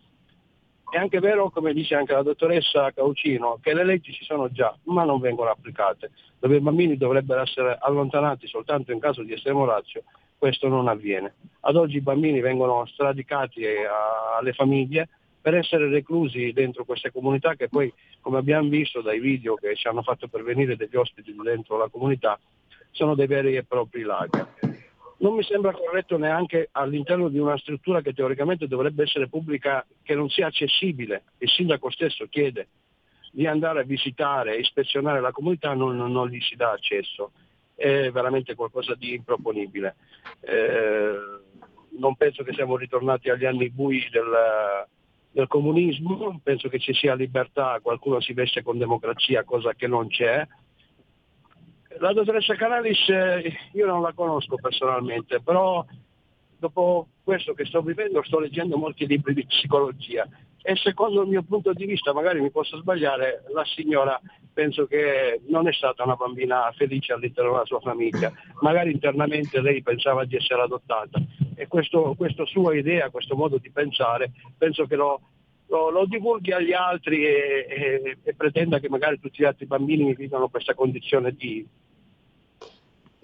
è 0.88 0.98
anche 0.98 1.18
vero, 1.18 1.50
come 1.50 1.72
dice 1.72 1.94
anche 1.94 2.12
la 2.12 2.22
dottoressa 2.22 2.92
Caucino, 2.92 3.58
che 3.60 3.74
le 3.74 3.84
leggi 3.84 4.12
ci 4.12 4.24
sono 4.24 4.50
già, 4.50 4.76
ma 4.84 5.04
non 5.04 5.20
vengono 5.20 5.50
applicate. 5.50 6.10
Dove 6.38 6.56
i 6.56 6.60
bambini 6.60 6.96
dovrebbero 6.96 7.42
essere 7.42 7.76
allontanati 7.80 8.46
soltanto 8.46 8.92
in 8.92 9.00
caso 9.00 9.22
di 9.22 9.32
estremo 9.32 9.64
razio, 9.64 10.04
questo 10.38 10.68
non 10.68 10.88
avviene. 10.88 11.34
Ad 11.60 11.76
oggi 11.76 11.96
i 11.96 12.02
bambini 12.02 12.40
vengono 12.40 12.86
stradicati 12.86 13.64
alle 14.38 14.52
famiglie 14.52 15.08
per 15.40 15.54
essere 15.54 15.88
reclusi 15.88 16.52
dentro 16.52 16.84
queste 16.84 17.10
comunità 17.10 17.54
che 17.54 17.68
poi, 17.68 17.92
come 18.20 18.38
abbiamo 18.38 18.68
visto 18.68 19.00
dai 19.00 19.20
video 19.20 19.54
che 19.54 19.74
ci 19.76 19.88
hanno 19.88 20.02
fatto 20.02 20.28
pervenire 20.28 20.76
degli 20.76 20.96
ospiti 20.96 21.34
dentro 21.42 21.76
la 21.78 21.88
comunità, 21.88 22.38
sono 22.90 23.14
dei 23.14 23.26
veri 23.26 23.56
e 23.56 23.64
propri 23.64 24.02
lager 24.02 24.65
non 25.18 25.34
mi 25.34 25.42
sembra 25.42 25.72
corretto 25.72 26.18
neanche 26.18 26.68
all'interno 26.72 27.28
di 27.28 27.38
una 27.38 27.56
struttura 27.56 28.02
che 28.02 28.12
teoricamente 28.12 28.66
dovrebbe 28.66 29.04
essere 29.04 29.28
pubblica, 29.28 29.86
che 30.02 30.14
non 30.14 30.28
sia 30.28 30.46
accessibile. 30.46 31.24
Il 31.38 31.48
sindaco 31.48 31.90
stesso 31.90 32.26
chiede 32.26 32.68
di 33.32 33.46
andare 33.46 33.80
a 33.80 33.84
visitare 33.84 34.56
ispezionare 34.56 35.20
la 35.20 35.30
comunità, 35.30 35.74
non, 35.74 35.96
non, 35.96 36.28
gli 36.28 36.40
si 36.40 36.56
dà 36.56 36.70
accesso. 36.70 37.32
È 37.74 38.10
veramente 38.10 38.54
qualcosa 38.54 38.94
di 38.94 39.14
improponibile. 39.14 39.96
Eh, 40.40 41.14
non 41.98 42.16
penso 42.16 42.42
che 42.42 42.52
siamo 42.52 42.76
ritornati 42.76 43.30
agli 43.30 43.44
anni 43.44 43.70
bui 43.70 44.06
del, 44.10 44.86
del 45.30 45.46
comunismo, 45.46 46.40
penso 46.42 46.68
che 46.68 46.78
ci 46.78 46.92
sia 46.92 47.14
libertà, 47.14 47.78
qualcuno 47.82 48.20
si 48.20 48.32
veste 48.32 48.62
con 48.62 48.78
democrazia, 48.78 49.44
cosa 49.44 49.74
che 49.74 49.86
non 49.86 50.08
c'è, 50.08 50.46
la 51.98 52.12
dottoressa 52.12 52.54
Canalis 52.54 53.08
eh, 53.08 53.52
io 53.72 53.86
non 53.86 54.02
la 54.02 54.12
conosco 54.12 54.56
personalmente, 54.56 55.40
però 55.40 55.84
dopo 56.58 57.08
questo 57.22 57.54
che 57.54 57.64
sto 57.64 57.82
vivendo 57.82 58.22
sto 58.22 58.38
leggendo 58.38 58.76
molti 58.76 59.06
libri 59.06 59.34
di 59.34 59.44
psicologia 59.44 60.26
e 60.68 60.74
secondo 60.74 61.22
il 61.22 61.28
mio 61.28 61.44
punto 61.44 61.72
di 61.72 61.86
vista, 61.86 62.12
magari 62.12 62.40
mi 62.40 62.50
posso 62.50 62.76
sbagliare, 62.78 63.44
la 63.54 63.64
signora 63.64 64.20
penso 64.52 64.86
che 64.86 65.40
non 65.46 65.68
è 65.68 65.72
stata 65.72 66.02
una 66.02 66.16
bambina 66.16 66.72
felice 66.76 67.12
all'interno 67.12 67.52
della 67.52 67.64
sua 67.66 67.78
famiglia, 67.78 68.32
magari 68.62 68.90
internamente 68.90 69.60
lei 69.60 69.80
pensava 69.82 70.24
di 70.24 70.34
essere 70.34 70.62
adottata, 70.62 71.22
e 71.54 71.68
questa 71.68 72.44
sua 72.46 72.74
idea, 72.74 73.10
questo 73.10 73.36
modo 73.36 73.58
di 73.58 73.70
pensare, 73.70 74.32
penso 74.58 74.86
che 74.86 74.96
lo, 74.96 75.20
lo, 75.68 75.90
lo 75.90 76.04
divulghi 76.06 76.50
agli 76.50 76.72
altri 76.72 77.24
e, 77.24 77.66
e, 77.68 78.16
e, 78.22 78.34
pretenda 78.34 78.80
che 78.80 78.88
magari 78.88 79.20
tutti 79.20 79.42
gli 79.42 79.46
altri 79.46 79.66
bambini 79.66 80.14
vivano 80.14 80.48
questa 80.48 80.74
condizione 80.74 81.32
di... 81.32 81.64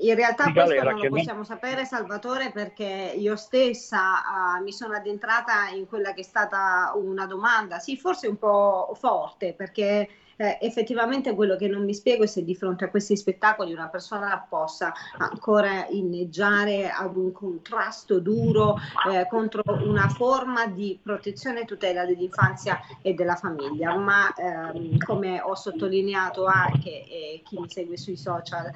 In 0.03 0.17
realtà 0.17 0.53
questo 0.53 0.83
non 0.83 0.99
lo 0.99 1.09
possiamo 1.09 1.45
sapere 1.45 1.85
Salvatore 1.85 2.51
perché 2.51 3.15
io 3.17 3.37
stessa 3.37 4.59
uh, 4.59 4.63
mi 4.63 4.73
sono 4.73 4.95
addentrata 4.95 5.69
in 5.69 5.87
quella 5.87 6.13
che 6.13 6.23
è 6.23 6.25
stata 6.25 6.93
una 6.97 7.25
domanda, 7.27 7.79
sì 7.79 7.97
forse 7.97 8.27
un 8.27 8.37
po' 8.37 8.97
forte 8.99 9.55
perché 9.55 10.09
eh, 10.37 10.59
effettivamente 10.61 11.35
quello 11.35 11.57
che 11.57 11.69
non 11.69 11.85
mi 11.85 11.95
spiego 11.95 12.25
è 12.25 12.27
se 12.27 12.45
di 12.45 12.55
fronte 12.55 12.85
a 12.85 12.91
questi 12.91 13.17
spettacoli 13.17 13.73
una 13.73 13.89
persona 13.89 14.45
possa 14.49 14.93
ancora 15.19 15.87
inneggiare 15.89 16.91
ad 16.91 17.17
un 17.17 17.33
contrasto 17.33 18.19
duro 18.19 18.77
eh, 19.11 19.27
contro 19.29 19.63
una 19.85 20.09
forma 20.09 20.67
di 20.67 20.99
protezione 21.03 21.61
e 21.61 21.65
tutela 21.65 22.05
dell'infanzia 22.05 22.81
e 23.01 23.15
della 23.15 23.37
famiglia, 23.37 23.95
ma 23.97 24.33
ehm, 24.35 24.99
come 24.99 25.41
ho 25.41 25.55
sottolineato 25.55 26.47
anche 26.47 27.05
e 27.07 27.43
chi 27.45 27.59
mi 27.59 27.69
segue 27.69 27.97
sui 27.97 28.17
social 28.17 28.71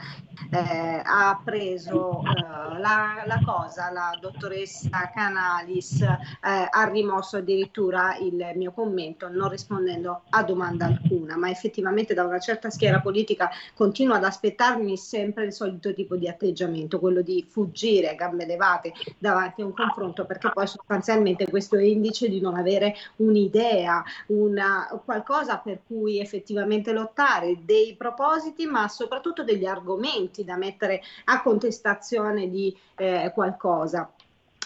eh, 0.50 1.02
ha 1.04 1.40
preso 1.42 2.22
eh, 2.22 2.78
la, 2.78 3.22
la, 3.26 3.40
cosa, 3.44 3.90
la 3.90 4.16
dottoressa 4.20 5.10
Canalis 5.12 6.00
eh, 6.00 6.18
ha 6.40 6.88
rimosso 6.88 7.36
addirittura 7.36 8.16
il 8.18 8.52
mio 8.54 8.72
commento 8.72 9.28
non 9.28 9.48
rispondendo 9.48 10.22
a 10.30 10.42
domanda 10.42 10.86
alcuna, 10.86 11.36
ma 11.46 11.50
effettivamente 11.50 12.12
da 12.12 12.24
una 12.24 12.40
certa 12.40 12.70
schiera 12.70 13.00
politica 13.00 13.48
continuo 13.74 14.16
ad 14.16 14.24
aspettarmi 14.24 14.96
sempre 14.96 15.44
il 15.44 15.52
solito 15.52 15.94
tipo 15.94 16.16
di 16.16 16.28
atteggiamento, 16.28 16.98
quello 16.98 17.22
di 17.22 17.46
fuggire 17.48 18.10
a 18.10 18.14
gambe 18.14 18.46
levate 18.46 18.92
davanti 19.16 19.62
a 19.62 19.66
un 19.66 19.72
confronto, 19.72 20.26
perché 20.26 20.50
poi 20.52 20.66
sostanzialmente 20.66 21.48
questo 21.48 21.76
è 21.76 21.82
indice 21.82 22.28
di 22.28 22.40
non 22.40 22.56
avere 22.56 22.94
un'idea, 23.16 24.02
una, 24.26 24.88
qualcosa 25.04 25.58
per 25.58 25.80
cui 25.86 26.20
effettivamente 26.20 26.92
lottare, 26.92 27.58
dei 27.64 27.94
propositi, 27.96 28.66
ma 28.66 28.88
soprattutto 28.88 29.44
degli 29.44 29.66
argomenti 29.66 30.44
da 30.44 30.56
mettere 30.56 31.00
a 31.26 31.42
contestazione 31.42 32.50
di 32.50 32.76
eh, 32.96 33.30
qualcosa. 33.32 34.10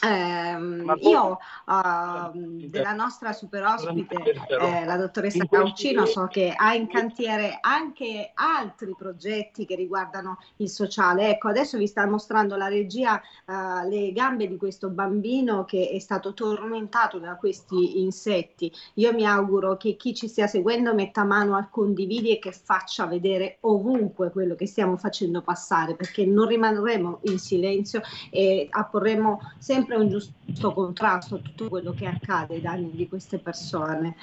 Eh, 0.03 0.57
io 1.01 1.39
uh, 1.67 2.31
della 2.69 2.93
nostra 2.93 3.33
super 3.33 3.65
ospite, 3.65 4.17
eh, 4.49 4.85
la 4.87 4.97
dottoressa 4.97 5.45
Caucino, 5.45 6.07
so 6.07 6.27
che 6.27 6.55
ha 6.57 6.75
in 6.75 6.89
cantiere 6.89 7.59
anche 7.61 8.31
altri 8.35 8.95
progetti 8.97 9.67
che 9.67 9.75
riguardano 9.75 10.39
il 10.57 10.71
sociale. 10.71 11.29
Ecco, 11.31 11.49
adesso 11.49 11.77
vi 11.77 11.87
sta 11.87 12.07
mostrando 12.07 12.57
la 12.57 12.69
regia 12.69 13.21
uh, 13.47 13.87
le 13.89 14.13
gambe 14.13 14.49
di 14.49 14.57
questo 14.57 14.89
bambino 14.89 15.65
che 15.67 15.91
è 15.91 15.99
stato 15.99 16.33
tormentato 16.33 17.19
da 17.19 17.37
questi 17.37 18.01
insetti. 18.01 18.73
Io 18.95 19.13
mi 19.13 19.27
auguro 19.27 19.77
che 19.77 19.97
chi 19.97 20.15
ci 20.15 20.29
stia 20.29 20.47
seguendo 20.47 20.95
metta 20.95 21.25
mano 21.25 21.57
al 21.57 21.69
condividi 21.69 22.31
e 22.31 22.39
che 22.39 22.53
faccia 22.53 23.05
vedere 23.07 23.59
ovunque 23.61 24.31
quello 24.31 24.55
che 24.55 24.67
stiamo 24.67 24.97
facendo 24.97 25.43
passare, 25.43 25.95
perché 25.95 26.25
non 26.25 26.47
rimarremo 26.47 27.21
in 27.25 27.39
silenzio 27.39 28.01
e 28.31 28.67
apporremo 28.71 29.41
sempre 29.59 29.90
sempre 29.91 29.97
un 29.97 30.09
giusto 30.09 30.73
contrasto 30.73 31.37
a 31.37 31.39
tutto 31.39 31.69
quello 31.69 31.93
che 31.93 32.07
accade 32.07 32.55
ai 32.55 32.61
danni 32.61 32.91
di 32.93 33.09
queste 33.09 33.39
persone. 33.39 34.15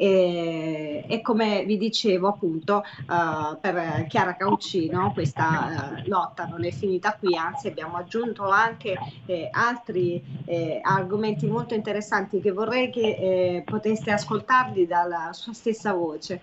E, 0.00 1.04
e 1.08 1.20
come 1.22 1.64
vi 1.64 1.76
dicevo 1.76 2.28
appunto 2.28 2.84
uh, 3.08 3.58
per 3.60 4.06
Chiara 4.06 4.36
Caucino 4.36 5.10
questa 5.12 6.02
uh, 6.04 6.08
lotta 6.08 6.44
non 6.44 6.64
è 6.64 6.70
finita 6.70 7.16
qui, 7.18 7.36
anzi 7.36 7.66
abbiamo 7.66 7.96
aggiunto 7.96 8.48
anche 8.48 8.96
eh, 9.26 9.48
altri 9.50 10.22
eh, 10.44 10.78
argomenti 10.80 11.48
molto 11.48 11.74
interessanti 11.74 12.38
che 12.40 12.52
vorrei 12.52 12.90
che 12.90 13.00
eh, 13.00 13.62
poteste 13.64 14.12
ascoltarli 14.12 14.86
dalla 14.86 15.32
sua 15.32 15.52
stessa 15.52 15.92
voce. 15.92 16.42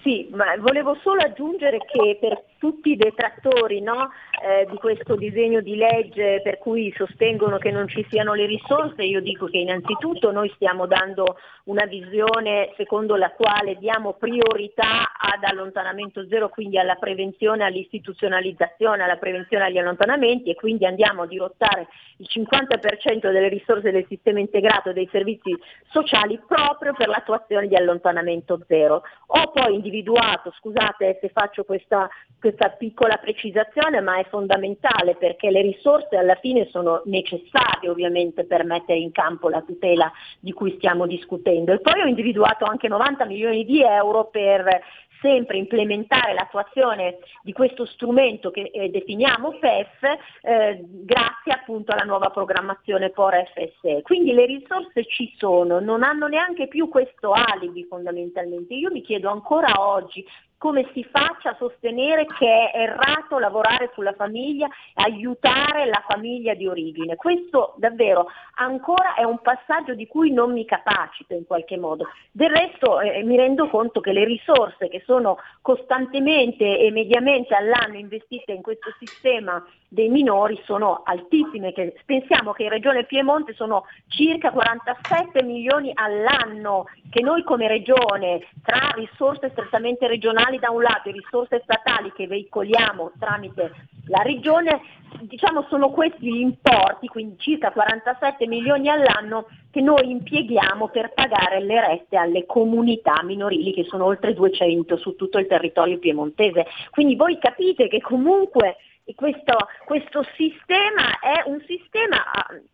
Sì, 0.00 0.28
ma 0.32 0.56
volevo 0.58 0.96
solo 1.02 1.20
aggiungere 1.20 1.78
che 1.78 2.16
per 2.18 2.42
tutti 2.64 2.92
i 2.92 2.96
detrattori 2.96 3.82
no, 3.82 4.10
eh, 4.42 4.66
di 4.70 4.76
questo 4.78 5.16
disegno 5.16 5.60
di 5.60 5.76
legge 5.76 6.40
per 6.42 6.56
cui 6.56 6.90
sostengono 6.96 7.58
che 7.58 7.70
non 7.70 7.86
ci 7.88 8.06
siano 8.08 8.32
le 8.32 8.46
risorse, 8.46 9.02
io 9.02 9.20
dico 9.20 9.44
che 9.44 9.58
innanzitutto 9.58 10.32
noi 10.32 10.50
stiamo 10.54 10.86
dando 10.86 11.36
una 11.64 11.84
visione 11.84 12.72
secondo 12.78 13.16
la 13.16 13.32
quale 13.32 13.76
diamo 13.76 14.14
priorità 14.14 15.12
ad 15.12 15.44
allontanamento 15.44 16.26
zero, 16.26 16.48
quindi 16.48 16.78
alla 16.78 16.94
prevenzione, 16.94 17.64
all'istituzionalizzazione, 17.64 19.02
alla 19.02 19.16
prevenzione 19.16 19.64
agli 19.64 19.78
allontanamenti 19.78 20.48
e 20.48 20.54
quindi 20.54 20.86
andiamo 20.86 21.22
a 21.22 21.26
dirottare 21.26 21.88
il 22.16 22.28
50% 22.30 23.30
delle 23.30 23.48
risorse 23.48 23.90
del 23.90 24.06
sistema 24.08 24.40
integrato 24.40 24.92
dei 24.94 25.08
servizi 25.12 25.54
sociali 25.90 26.40
proprio 26.46 26.94
per 26.94 27.08
l'attuazione 27.08 27.68
di 27.68 27.76
allontanamento 27.76 28.62
zero. 28.66 29.02
Ho 29.26 29.50
poi 29.50 29.74
individuato, 29.74 30.50
scusate 30.50 31.18
se 31.20 31.28
faccio 31.28 31.64
questa 31.64 32.08
questa 32.44 32.53
piccola 32.78 33.16
precisazione, 33.16 34.00
ma 34.00 34.18
è 34.18 34.26
fondamentale 34.28 35.16
perché 35.16 35.50
le 35.50 35.62
risorse 35.62 36.16
alla 36.16 36.36
fine 36.36 36.68
sono 36.70 37.02
necessarie 37.06 37.88
ovviamente 37.88 38.44
per 38.44 38.64
mettere 38.64 38.98
in 38.98 39.12
campo 39.12 39.48
la 39.48 39.62
tutela 39.62 40.10
di 40.40 40.52
cui 40.52 40.74
stiamo 40.76 41.06
discutendo. 41.06 41.72
E 41.72 41.80
poi 41.80 42.00
ho 42.00 42.06
individuato 42.06 42.64
anche 42.64 42.88
90 42.88 43.24
milioni 43.26 43.64
di 43.64 43.82
euro 43.82 44.26
per 44.26 44.82
sempre 45.24 45.56
implementare 45.56 46.34
l'attuazione 46.34 47.16
di 47.42 47.52
questo 47.52 47.86
strumento 47.86 48.50
che 48.50 48.70
eh, 48.72 48.90
definiamo 48.90 49.56
PEF 49.58 50.02
eh, 50.42 50.84
grazie 50.84 51.52
appunto 51.52 51.92
alla 51.92 52.04
nuova 52.04 52.28
programmazione 52.28 53.08
POR 53.08 53.42
FSE. 53.54 54.02
Quindi 54.02 54.34
le 54.34 54.44
risorse 54.44 55.06
ci 55.06 55.34
sono, 55.38 55.80
non 55.80 56.02
hanno 56.02 56.26
neanche 56.26 56.68
più 56.68 56.90
questo 56.90 57.32
alibi 57.32 57.86
fondamentalmente. 57.88 58.74
Io 58.74 58.90
mi 58.90 59.00
chiedo 59.00 59.30
ancora 59.30 59.72
oggi 59.78 60.22
come 60.58 60.88
si 60.92 61.04
faccia 61.04 61.50
a 61.50 61.56
sostenere 61.58 62.26
che 62.26 62.70
è 62.70 62.78
errato 62.78 63.38
lavorare 63.38 63.90
sulla 63.94 64.14
famiglia 64.14 64.66
e 64.66 65.02
aiutare 65.02 65.86
la 65.86 66.02
famiglia 66.08 66.54
di 66.54 66.66
origine. 66.66 67.16
Questo 67.16 67.74
davvero 67.76 68.28
ancora 68.56 69.14
è 69.14 69.24
un 69.24 69.40
passaggio 69.40 69.94
di 69.94 70.06
cui 70.06 70.32
non 70.32 70.52
mi 70.52 70.64
capacito 70.64 71.34
in 71.34 71.46
qualche 71.46 71.76
modo. 71.76 72.06
Del 72.30 72.50
resto 72.50 73.00
eh, 73.00 73.22
mi 73.24 73.36
rendo 73.36 73.68
conto 73.68 74.00
che 74.00 74.12
le 74.12 74.24
risorse 74.24 74.88
che 74.88 75.02
sono 75.04 75.38
costantemente 75.60 76.78
e 76.78 76.90
mediamente 76.90 77.54
all'anno 77.54 77.96
investite 77.96 78.52
in 78.52 78.62
questo 78.62 78.92
sistema 78.98 79.62
dei 79.94 80.08
minori 80.08 80.60
sono 80.64 81.02
altissime, 81.04 81.72
che 81.72 81.94
pensiamo 82.04 82.52
che 82.52 82.64
in 82.64 82.70
Regione 82.70 83.04
Piemonte 83.04 83.54
sono 83.54 83.84
circa 84.08 84.50
47 84.50 85.42
milioni 85.44 85.92
all'anno 85.94 86.86
che 87.10 87.22
noi 87.22 87.44
come 87.44 87.68
Regione, 87.68 88.48
tra 88.64 88.92
risorse 88.96 89.50
strettamente 89.50 90.08
regionali 90.08 90.53
da 90.58 90.70
un 90.70 90.82
lato 90.82 91.08
e 91.08 91.12
risorse 91.12 91.60
statali 91.62 92.12
che 92.12 92.26
veicoliamo 92.26 93.12
tramite 93.18 93.72
la 94.06 94.22
Regione, 94.22 94.80
diciamo 95.20 95.66
sono 95.68 95.90
questi 95.90 96.26
gli 96.26 96.40
importi, 96.40 97.06
quindi 97.08 97.36
circa 97.38 97.70
47 97.70 98.46
milioni 98.46 98.88
all'anno 98.88 99.46
che 99.70 99.80
noi 99.80 100.10
impieghiamo 100.10 100.88
per 100.88 101.12
pagare 101.14 101.60
le 101.60 101.80
rette 101.80 102.16
alle 102.16 102.46
comunità 102.46 103.22
minorili 103.22 103.72
che 103.72 103.84
sono 103.84 104.04
oltre 104.04 104.34
200 104.34 104.96
su 104.96 105.16
tutto 105.16 105.38
il 105.38 105.46
territorio 105.46 105.98
piemontese. 105.98 106.66
Quindi 106.90 107.16
voi 107.16 107.38
capite 107.38 107.88
che 107.88 108.00
comunque 108.00 108.76
questo, 109.14 109.68
questo, 109.84 110.24
sistema 110.34 111.18
è 111.20 111.42
un 111.44 111.62
sistema 111.66 112.24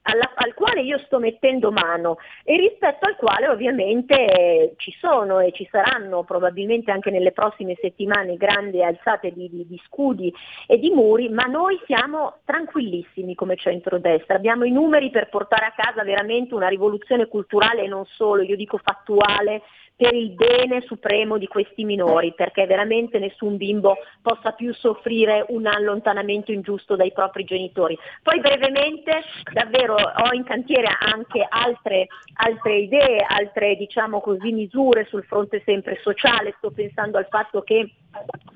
alla, 0.03 0.31
al 0.37 0.55
quale 0.55 0.81
io 0.83 0.99
sto 0.99 1.19
mettendo 1.19 1.73
mano 1.73 2.19
e 2.45 2.57
rispetto 2.57 3.07
al 3.07 3.17
quale 3.17 3.49
ovviamente 3.49 4.75
ci 4.77 4.95
sono 5.01 5.41
e 5.41 5.51
ci 5.51 5.67
saranno 5.71 6.23
probabilmente 6.23 6.93
anche 6.93 7.11
nelle 7.11 7.33
prossime 7.33 7.77
settimane 7.81 8.37
grandi 8.37 8.83
alzate 8.83 9.33
di, 9.33 9.49
di, 9.51 9.67
di 9.67 9.81
scudi 9.87 10.33
e 10.69 10.79
di 10.79 10.91
muri, 10.91 11.29
ma 11.31 11.45
noi 11.45 11.81
siamo 11.87 12.39
tranquillissimi 12.45 13.35
come 13.35 13.57
centrodestra, 13.57 14.37
abbiamo 14.37 14.65
i 14.65 14.71
numeri 14.71 15.11
per 15.11 15.29
portare 15.29 15.67
a 15.67 15.75
casa 15.77 16.05
veramente 16.05 16.55
una 16.55 16.69
rivoluzione 16.69 17.27
culturale 17.27 17.83
e 17.83 17.89
non 17.89 18.05
solo, 18.07 18.43
io 18.43 18.57
dico 18.57 18.79
fattuale, 18.79 19.63
per 20.01 20.15
il 20.15 20.31
bene 20.31 20.81
supremo 20.87 21.37
di 21.37 21.47
questi 21.47 21.85
minori, 21.85 22.33
perché 22.33 22.65
veramente 22.65 23.19
nessun 23.19 23.59
bimbo 23.59 23.99
possa 24.23 24.53
più 24.53 24.73
soffrire 24.73 25.45
un 25.49 25.67
allontanamento 25.67 26.53
ingiusto 26.53 26.97
dai 26.97 27.13
propri 27.13 27.45
genitori. 27.45 27.99
Poi 28.23 28.41
brevemente, 28.41 29.21
davvero 29.53 29.97
ho 29.97 30.33
in 30.33 30.45
cantiere 30.45 30.89
anche 30.99 31.47
altre, 31.47 32.07
altre 32.37 32.79
idee, 32.79 33.27
altre 33.29 33.77
diciamo 33.77 34.23
così, 34.23 34.53
misure 34.53 35.05
sul 35.05 35.25
fronte 35.25 35.61
sempre 35.67 36.01
sociale, 36.03 36.55
sto 36.57 36.71
pensando 36.71 37.19
al 37.19 37.27
fatto 37.29 37.61
che 37.61 37.91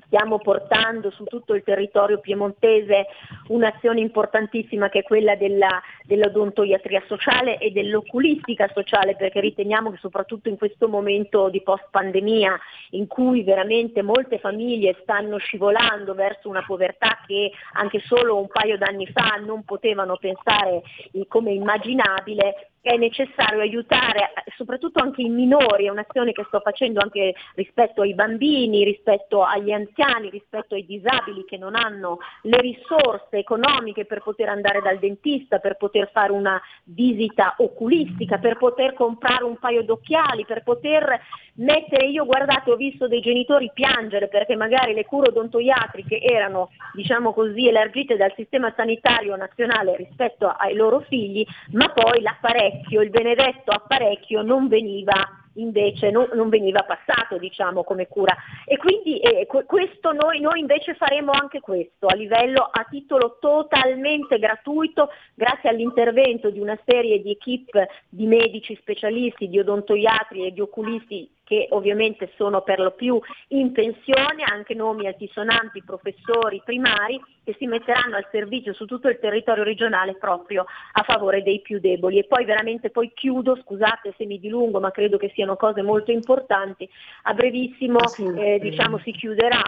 stiamo 0.07 0.39
portando 0.39 1.11
su 1.11 1.25
tutto 1.25 1.53
il 1.53 1.63
territorio 1.63 2.19
piemontese 2.19 3.05
un'azione 3.49 3.99
importantissima 3.99 4.89
che 4.89 4.99
è 4.99 5.03
quella 5.03 5.35
della 5.35 5.81
dell'odontoiatria 6.05 7.03
sociale 7.07 7.57
e 7.57 7.71
dell'oculistica 7.71 8.69
sociale, 8.73 9.15
perché 9.15 9.39
riteniamo 9.39 9.91
che 9.91 9.97
soprattutto 9.97 10.49
in 10.49 10.57
questo 10.57 10.87
momento 10.87 11.34
di 11.49 11.61
post 11.61 11.87
pandemia, 11.91 12.57
in 12.91 13.07
cui 13.07 13.43
veramente 13.43 14.01
molte 14.01 14.39
famiglie 14.39 14.97
stanno 15.01 15.37
scivolando 15.37 16.13
verso 16.13 16.49
una 16.49 16.63
povertà 16.65 17.19
che 17.27 17.51
anche 17.73 17.99
solo 17.99 18.37
un 18.37 18.47
paio 18.47 18.77
d'anni 18.77 19.07
fa 19.07 19.35
non 19.45 19.63
potevano 19.63 20.17
pensare 20.17 20.81
come 21.27 21.51
immaginabile, 21.51 22.69
è 22.85 22.97
necessario 22.97 23.61
aiutare 23.61 24.31
soprattutto 24.55 25.01
anche 25.01 25.23
i 25.23 25.29
minori, 25.29 25.85
è 25.85 25.89
un'azione 25.89 26.33
che 26.33 26.45
sto 26.47 26.59
facendo 26.59 26.99
anche 27.01 27.33
rispetto 27.55 28.03
ai 28.03 28.13
bambini, 28.13 28.83
rispetto 28.83 29.43
agli 29.43 29.71
anziani, 29.71 30.29
rispetto 30.29 30.75
ai 30.75 30.85
disabili 30.85 31.45
che 31.45 31.57
non 31.57 31.73
hanno 31.75 32.19
le 32.43 32.61
risorse 32.61 33.37
economiche 33.37 34.05
per 34.05 34.21
poter 34.21 34.49
andare 34.49 34.81
dal 34.81 34.99
dentista, 34.99 35.57
per 35.57 35.77
poter 35.77 36.11
fare 36.11 36.31
una 36.31 36.61
visita 36.83 37.55
oculistica, 37.57 38.37
per 38.37 38.57
poter 38.57 38.93
comprare 38.93 39.43
un 39.45 39.57
paio 39.57 39.83
d'occhiali, 39.83 40.45
per 40.45 40.61
poter 40.61 41.19
mettere, 41.55 42.07
io 42.07 42.25
guardate 42.25 42.71
ho 42.71 42.75
visto 42.75 43.07
dei 43.07 43.21
genitori 43.21 43.71
piangere 43.73 44.27
perché 44.27 44.55
magari 44.55 44.93
le 44.93 45.05
cure 45.05 45.29
odontoiatriche 45.29 46.19
erano 46.19 46.71
diciamo 46.93 47.33
così 47.33 47.67
elargite 47.67 48.17
dal 48.17 48.33
sistema 48.35 48.73
sanitario 48.75 49.35
nazionale 49.35 49.95
rispetto 49.95 50.47
ai 50.47 50.73
loro 50.73 51.01
figli, 51.01 51.45
ma 51.71 51.89
poi 51.89 52.21
l'apparecchio, 52.21 53.01
il 53.01 53.09
benedetto 53.09 53.71
apparecchio 53.71 54.41
non 54.41 54.67
veniva 54.67 55.43
invece 55.57 56.11
non, 56.11 56.27
non, 56.33 56.49
veniva 56.49 56.83
passato 56.83 57.37
diciamo, 57.37 57.83
come 57.83 58.07
cura. 58.07 58.35
E 58.65 58.77
quindi 58.77 59.19
eh, 59.19 59.47
questo 59.47 60.11
noi, 60.11 60.39
noi, 60.41 60.59
invece 60.59 60.95
faremo 60.95 61.31
anche 61.31 61.59
questo 61.59 62.07
a 62.07 62.15
livello 62.15 62.69
a 62.69 62.85
titolo 62.89 63.37
totalmente 63.39 64.37
gratuito, 64.37 65.09
grazie 65.33 65.69
all'intervento 65.69 66.49
di 66.49 66.59
una 66.59 66.77
serie 66.85 67.21
di 67.21 67.31
equip 67.31 67.85
di 68.09 68.25
medici 68.25 68.75
specialisti, 68.81 69.47
di 69.47 69.59
odontoiatri 69.59 70.45
e 70.45 70.51
di 70.51 70.61
oculisti 70.61 71.34
che 71.45 71.67
ovviamente 71.69 72.31
sono 72.35 72.61
per 72.61 72.79
lo 72.79 72.91
più 72.91 73.21
in 73.49 73.71
pensione, 73.71 74.43
anche 74.43 74.73
nomi 74.73 75.07
altisonanti, 75.07 75.83
professori 75.85 76.61
primari, 76.65 77.21
che 77.43 77.55
si 77.57 77.67
metteranno 77.67 78.15
al 78.15 78.27
servizio 78.31 78.73
su 78.73 78.85
tutto 78.85 79.07
il 79.07 79.19
territorio 79.19 79.63
regionale 79.63 80.15
proprio 80.15 80.65
a 80.93 81.03
favore 81.03 81.43
dei 81.43 81.61
più 81.61 81.79
deboli. 81.79 82.17
E 82.17 82.25
poi 82.25 82.43
veramente 82.45 82.89
poi 82.89 83.11
chiudo, 83.13 83.55
scusate 83.55 84.13
se 84.17 84.25
mi 84.25 84.39
dilungo, 84.39 84.79
ma 84.79 84.91
credo 84.91 85.17
che 85.17 85.31
siano 85.33 85.55
cose 85.55 85.83
molto 85.83 86.11
importanti, 86.11 86.89
a 87.23 87.33
brevissimo 87.33 87.99
eh, 88.37 88.59
diciamo, 88.59 88.97
si 88.99 89.11
chiuderà 89.11 89.61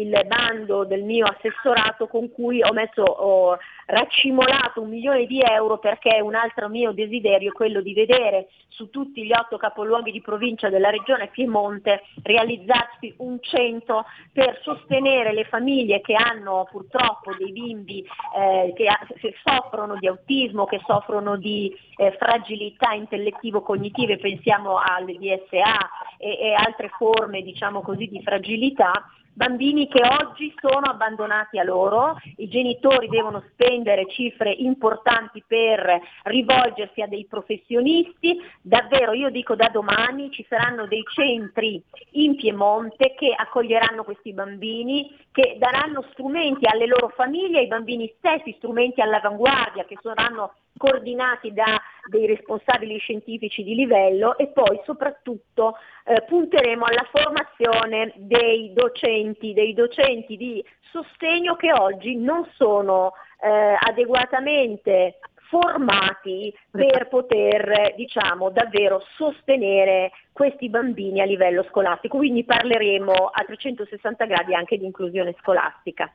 il 0.00 0.24
bando 0.26 0.84
del 0.84 1.02
mio 1.02 1.26
assessorato 1.26 2.06
con 2.06 2.30
cui 2.32 2.62
ho 2.62 2.72
messo, 2.72 3.02
ho 3.02 3.58
raccimolato 3.86 4.80
un 4.80 4.88
milione 4.88 5.26
di 5.26 5.40
euro 5.40 5.78
perché 5.78 6.20
un 6.20 6.34
altro 6.34 6.68
mio 6.68 6.92
desiderio 6.92 7.50
è 7.50 7.54
quello 7.54 7.80
di 7.80 7.94
vedere 7.94 8.48
su 8.68 8.90
tutti 8.90 9.24
gli 9.24 9.32
otto 9.32 9.56
capoluoghi 9.56 10.10
di 10.10 10.20
provincia 10.20 10.68
della 10.68 10.90
regione 10.90 11.28
Piemonte 11.28 12.02
realizzarsi 12.22 13.14
un 13.18 13.38
centro 13.40 14.04
per 14.32 14.58
sostenere 14.62 15.32
le 15.32 15.44
famiglie 15.44 16.00
che 16.00 16.14
hanno 16.14 16.66
purtroppo 16.70 17.34
dei 17.38 17.52
bimbi 17.52 18.04
eh, 18.36 18.72
che, 18.74 18.86
che, 19.20 19.34
soffrono 19.44 19.96
di 19.96 20.08
autismo, 20.08 20.64
che 20.64 20.80
soffrono 20.86 21.36
di 21.36 21.72
eh, 21.96 22.16
fragilità 22.18 22.92
intellettivo-cognitive, 22.92 24.18
pensiamo 24.18 24.78
alle 24.78 25.14
DSA 25.18 25.78
e, 26.18 26.38
e 26.40 26.54
altre 26.54 26.88
forme 26.96 27.42
diciamo 27.42 27.80
così, 27.80 28.08
di 28.08 28.22
fragilità 28.22 29.08
bambini 29.34 29.88
che 29.88 30.00
oggi 30.00 30.54
sono 30.60 30.86
abbandonati 30.86 31.58
a 31.58 31.64
loro, 31.64 32.16
i 32.36 32.48
genitori 32.48 33.08
devono 33.08 33.42
spendere 33.52 34.06
cifre 34.08 34.50
importanti 34.50 35.42
per 35.46 36.00
rivolgersi 36.22 37.02
a 37.02 37.06
dei 37.06 37.26
professionisti, 37.26 38.40
davvero 38.62 39.12
io 39.12 39.30
dico 39.30 39.54
da 39.56 39.68
domani 39.68 40.30
ci 40.30 40.46
saranno 40.48 40.86
dei 40.86 41.02
centri 41.12 41.82
in 42.12 42.36
Piemonte 42.36 43.14
che 43.16 43.34
accoglieranno 43.36 44.04
questi 44.04 44.32
bambini, 44.32 45.14
che 45.32 45.56
daranno 45.58 46.04
strumenti 46.12 46.66
alle 46.66 46.86
loro 46.86 47.08
famiglie, 47.08 47.58
ai 47.58 47.66
bambini 47.66 48.12
stessi, 48.18 48.54
strumenti 48.56 49.00
all'avanguardia 49.00 49.84
che 49.84 49.98
saranno 50.00 50.54
coordinati 50.76 51.52
da 51.52 51.80
dei 52.08 52.26
responsabili 52.26 52.98
scientifici 52.98 53.62
di 53.62 53.74
livello 53.74 54.36
e 54.36 54.48
poi 54.48 54.80
soprattutto 54.84 55.76
eh, 56.04 56.22
punteremo 56.26 56.84
alla 56.84 57.06
formazione 57.10 58.12
dei 58.16 58.72
docenti, 58.72 59.52
dei 59.52 59.74
docenti 59.74 60.36
di 60.36 60.64
sostegno 60.90 61.56
che 61.56 61.72
oggi 61.72 62.16
non 62.16 62.48
sono 62.54 63.12
eh, 63.40 63.76
adeguatamente 63.80 65.18
formati 65.48 66.52
per 66.70 67.08
poter 67.08 67.94
diciamo 67.96 68.50
davvero 68.50 69.02
sostenere 69.16 70.10
questi 70.32 70.68
bambini 70.68 71.20
a 71.20 71.24
livello 71.24 71.64
scolastico. 71.70 72.16
Quindi 72.16 72.44
parleremo 72.44 73.12
a 73.12 73.44
360 73.44 74.24
gradi 74.24 74.54
anche 74.54 74.78
di 74.78 74.84
inclusione 74.84 75.34
scolastica. 75.40 76.12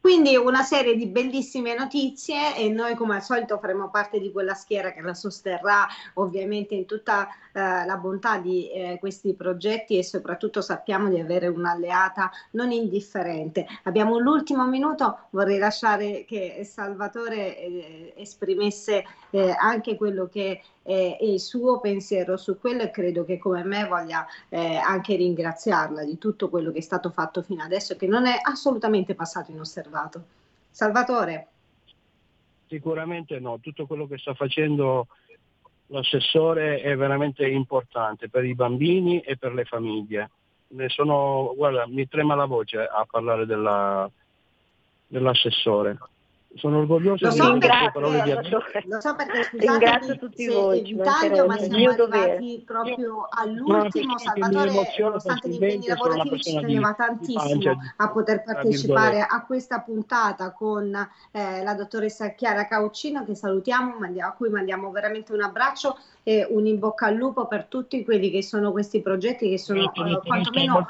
Quindi 0.00 0.36
una 0.36 0.62
serie 0.62 0.96
di 0.96 1.06
bellissime 1.06 1.74
notizie 1.74 2.56
e 2.56 2.68
noi 2.68 2.94
come 2.94 3.16
al 3.16 3.22
solito 3.22 3.58
faremo 3.58 3.90
parte 3.90 4.18
di 4.18 4.32
quella 4.32 4.54
schiera 4.54 4.92
che 4.92 5.02
la 5.02 5.14
sosterrà 5.14 5.86
ovviamente 6.14 6.74
in 6.74 6.86
tutta 6.86 7.28
eh, 7.52 7.84
la 7.84 7.96
bontà 7.96 8.38
di 8.38 8.70
eh, 8.70 8.96
questi 8.98 9.34
progetti 9.34 9.98
e 9.98 10.02
soprattutto 10.02 10.60
sappiamo 10.60 11.08
di 11.08 11.20
avere 11.20 11.48
un'alleata 11.48 12.30
non 12.52 12.70
indifferente. 12.72 13.66
Abbiamo 13.84 14.18
l'ultimo 14.18 14.66
minuto, 14.66 15.26
vorrei 15.30 15.58
lasciare 15.58 16.24
che 16.24 16.62
Salvatore 16.64 17.58
eh, 17.58 18.14
esprimesse 18.16 19.04
eh, 19.30 19.54
anche 19.58 19.96
quello 19.96 20.28
che 20.30 20.62
è 20.84 21.16
il 21.22 21.40
suo 21.40 21.80
pensiero 21.80 22.36
su 22.36 22.58
quello 22.58 22.82
e 22.82 22.90
credo 22.90 23.24
che 23.24 23.38
come 23.38 23.64
me 23.64 23.86
voglia 23.86 24.26
eh, 24.50 24.76
anche 24.76 25.16
ringraziarla 25.16 26.04
di 26.04 26.18
tutto 26.18 26.50
quello 26.50 26.70
che 26.70 26.78
è 26.78 26.82
stato 26.82 27.08
fatto 27.10 27.40
fino 27.40 27.62
adesso 27.62 27.96
che 27.96 28.06
non 28.06 28.26
è 28.26 28.38
assolutamente 28.40 29.14
passato 29.14 29.50
inosservato. 29.50 30.24
Salvatore. 30.68 31.48
Sicuramente 32.66 33.38
no, 33.40 33.58
tutto 33.60 33.86
quello 33.86 34.06
che 34.06 34.18
sta 34.18 34.34
facendo 34.34 35.06
l'assessore 35.86 36.80
è 36.80 36.94
veramente 36.96 37.46
importante 37.46 38.28
per 38.28 38.44
i 38.44 38.54
bambini 38.54 39.20
e 39.20 39.38
per 39.38 39.54
le 39.54 39.64
famiglie. 39.64 40.30
Ne 40.68 40.88
sono, 40.90 41.54
guarda, 41.56 41.86
mi 41.86 42.06
trema 42.08 42.34
la 42.34 42.46
voce 42.46 42.78
a 42.78 43.06
parlare 43.08 43.46
della, 43.46 44.10
dell'assessore 45.06 45.98
sono 46.56 46.78
orgoglioso 46.78 47.26
lo 47.26 47.32
di 47.32 47.36
so 47.36 47.50
queste 47.50 47.68
perché, 47.68 47.90
parole 47.92 48.22
di 48.22 48.50
lo, 48.50 48.62
lo 48.86 49.00
so 49.00 49.14
perché 49.14 49.48
ringrazio 49.52 50.18
tutti 50.18 50.46
voi 50.46 50.88
in 50.88 51.02
taglio 51.02 51.46
ma 51.46 51.56
siamo 51.56 51.74
arrivati 51.76 51.96
dovere. 51.96 52.62
proprio 52.64 53.28
all'ultimo 53.28 54.12
no, 54.12 54.18
Salvatore 54.18 54.70
nonostante 54.98 55.48
gli 55.48 55.52
impegni 55.54 55.86
lavorativi 55.88 56.42
ci 56.42 56.54
teneva 56.54 56.94
tantissimo 56.94 57.76
a 57.96 58.10
poter 58.10 58.42
partecipare 58.44 59.20
a 59.20 59.44
questa 59.44 59.80
puntata 59.80 60.52
con 60.52 60.94
eh, 61.32 61.62
la 61.62 61.74
dottoressa 61.74 62.30
Chiara 62.30 62.66
Cauccino 62.66 63.24
che 63.24 63.34
salutiamo 63.34 63.96
a 64.20 64.32
cui 64.32 64.48
mandiamo 64.48 64.90
veramente 64.90 65.32
un 65.32 65.42
abbraccio 65.42 65.98
e 66.26 66.46
un 66.48 66.66
in 66.66 66.78
bocca 66.78 67.06
al 67.06 67.14
lupo 67.14 67.46
per 67.46 67.66
tutti 67.66 68.02
quelli 68.02 68.30
che 68.30 68.42
sono 68.42 68.72
questi 68.72 69.02
progetti 69.02 69.50
che 69.50 69.58
sono 69.58 69.92
eh, 69.92 70.20
quantomeno 70.24 70.86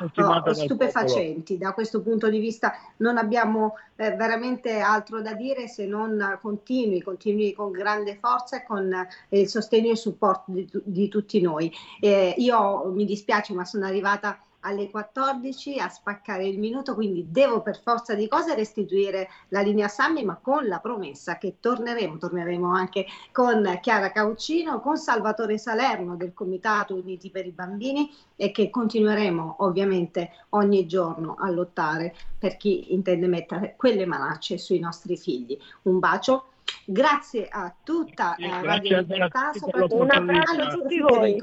eh, 0.47 0.55
stupefacenti 0.55 1.59
da 1.59 1.73
questo 1.73 2.01
punto 2.01 2.31
di 2.31 2.39
vista 2.39 2.73
non 2.99 3.19
abbiamo 3.19 3.75
eh, 3.97 4.13
veramente 4.13 4.79
altro 4.79 5.21
da 5.21 5.35
dire 5.35 5.67
se 5.67 5.87
non 5.87 6.39
continui, 6.41 7.03
continui 7.03 7.53
con 7.53 7.73
grande 7.73 8.17
forza 8.21 8.59
e 8.59 8.65
con 8.65 8.93
eh, 8.93 9.41
il 9.41 9.49
sostegno 9.49 9.89
e 9.89 9.93
il 9.93 9.99
supporto 9.99 10.45
di, 10.47 10.69
di 10.85 11.09
tutti 11.09 11.41
noi. 11.41 11.73
Eh, 12.01 12.35
io 12.39 12.91
mi 12.93 13.05
dispiace 13.05 13.53
ma 13.55 13.65
sono 13.65 13.87
arrivata 13.87 14.39
alle 14.65 14.91
14 14.91 15.79
a 15.79 15.89
spaccare 15.89 16.47
il 16.47 16.59
minuto, 16.59 16.95
quindi 16.95 17.27
devo 17.31 17.63
per 17.63 17.81
forza 17.81 18.15
di 18.15 18.29
cose 18.29 18.55
restituire 18.55 19.29
la 19.49 19.61
linea 19.61 19.89
Sammy, 19.89 20.25
ma 20.25 20.37
con 20.37 20.67
la 20.67 20.79
promessa 20.79 21.39
che 21.39 21.57
torneremo, 21.61 22.19
torneremo 22.19 22.73
anche 22.73 23.07
con 23.33 23.79
Chiara 23.81 24.11
Cauccino, 24.11 24.81
con 24.81 24.97
Salvatore 24.97 25.59
Salerno 25.59 26.17
del 26.17 26.33
Comitato 26.33 26.95
Uniti 26.95 27.31
per 27.31 27.47
i 27.47 27.51
Bambini 27.51 28.11
e 28.37 28.51
che 28.51 28.71
continueremo 28.71 29.57
ovviamente 29.59 30.31
ogni 30.51 30.87
giorno 30.87 31.37
a 31.39 31.51
lottare 31.51 32.15
per 32.39 32.57
chi 32.57 32.93
intende 32.93 33.27
mettere 33.27 33.75
quelle 33.77 34.07
manacce 34.07 34.59
sui 34.59 34.79
nostri 34.79 35.17
figli. 35.17 35.59
Un 35.83 35.99
bacio. 35.99 36.49
Grazie 36.87 37.47
a 37.49 37.75
tutta 37.83 38.35
la 38.39 38.63
Radio 38.63 38.99
Libertà, 39.01 39.53
soprattutto 39.53 39.97
un 39.97 40.11
abbraccio 40.11 40.63
a 40.63 40.69
tutti 40.69 40.99
voi. 40.99 41.39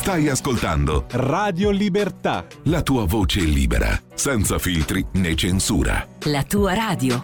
Stai 0.00 0.30
ascoltando 0.30 1.04
Radio 1.10 1.68
Libertà. 1.68 2.46
La 2.64 2.80
tua 2.80 3.04
voce 3.04 3.40
libera, 3.40 4.00
senza 4.14 4.58
filtri 4.58 5.04
né 5.16 5.34
censura. 5.34 6.08
La 6.20 6.42
tua 6.42 6.72
radio. 6.72 7.22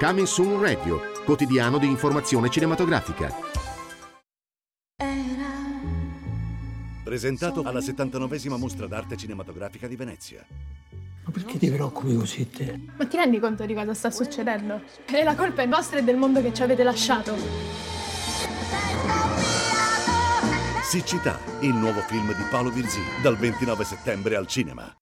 Coming 0.00 0.26
Soon 0.26 0.60
Radio, 0.60 1.00
quotidiano 1.24 1.78
di 1.78 1.86
informazione 1.86 2.50
cinematografica. 2.50 3.32
presentato 7.04 7.62
alla 7.62 7.80
79esima 7.80 8.56
mostra 8.56 8.86
d'arte 8.86 9.16
cinematografica 9.16 9.86
di 9.86 9.94
Venezia. 9.94 10.44
Ma 11.24 11.30
perché 11.30 11.58
ti 11.58 11.70
preoccupi 11.70 12.16
così 12.16 12.48
te? 12.50 12.78
Ma 12.96 13.06
ti 13.06 13.16
rendi 13.16 13.38
conto 13.38 13.64
di 13.66 13.74
cosa 13.74 13.94
sta 13.94 14.10
succedendo? 14.10 14.82
E 15.06 15.22
la 15.22 15.36
colpa 15.36 15.62
è 15.62 15.68
vostra 15.68 15.98
e 15.98 16.02
del 16.02 16.16
mondo 16.16 16.40
che 16.40 16.52
ci 16.52 16.62
avete 16.62 16.82
lasciato. 16.82 17.99
Siccità, 20.90 21.38
il 21.60 21.72
nuovo 21.72 22.00
film 22.00 22.34
di 22.34 22.42
Paolo 22.50 22.68
Virzì, 22.68 22.98
dal 23.22 23.36
29 23.36 23.84
settembre 23.84 24.34
al 24.34 24.48
cinema. 24.48 24.92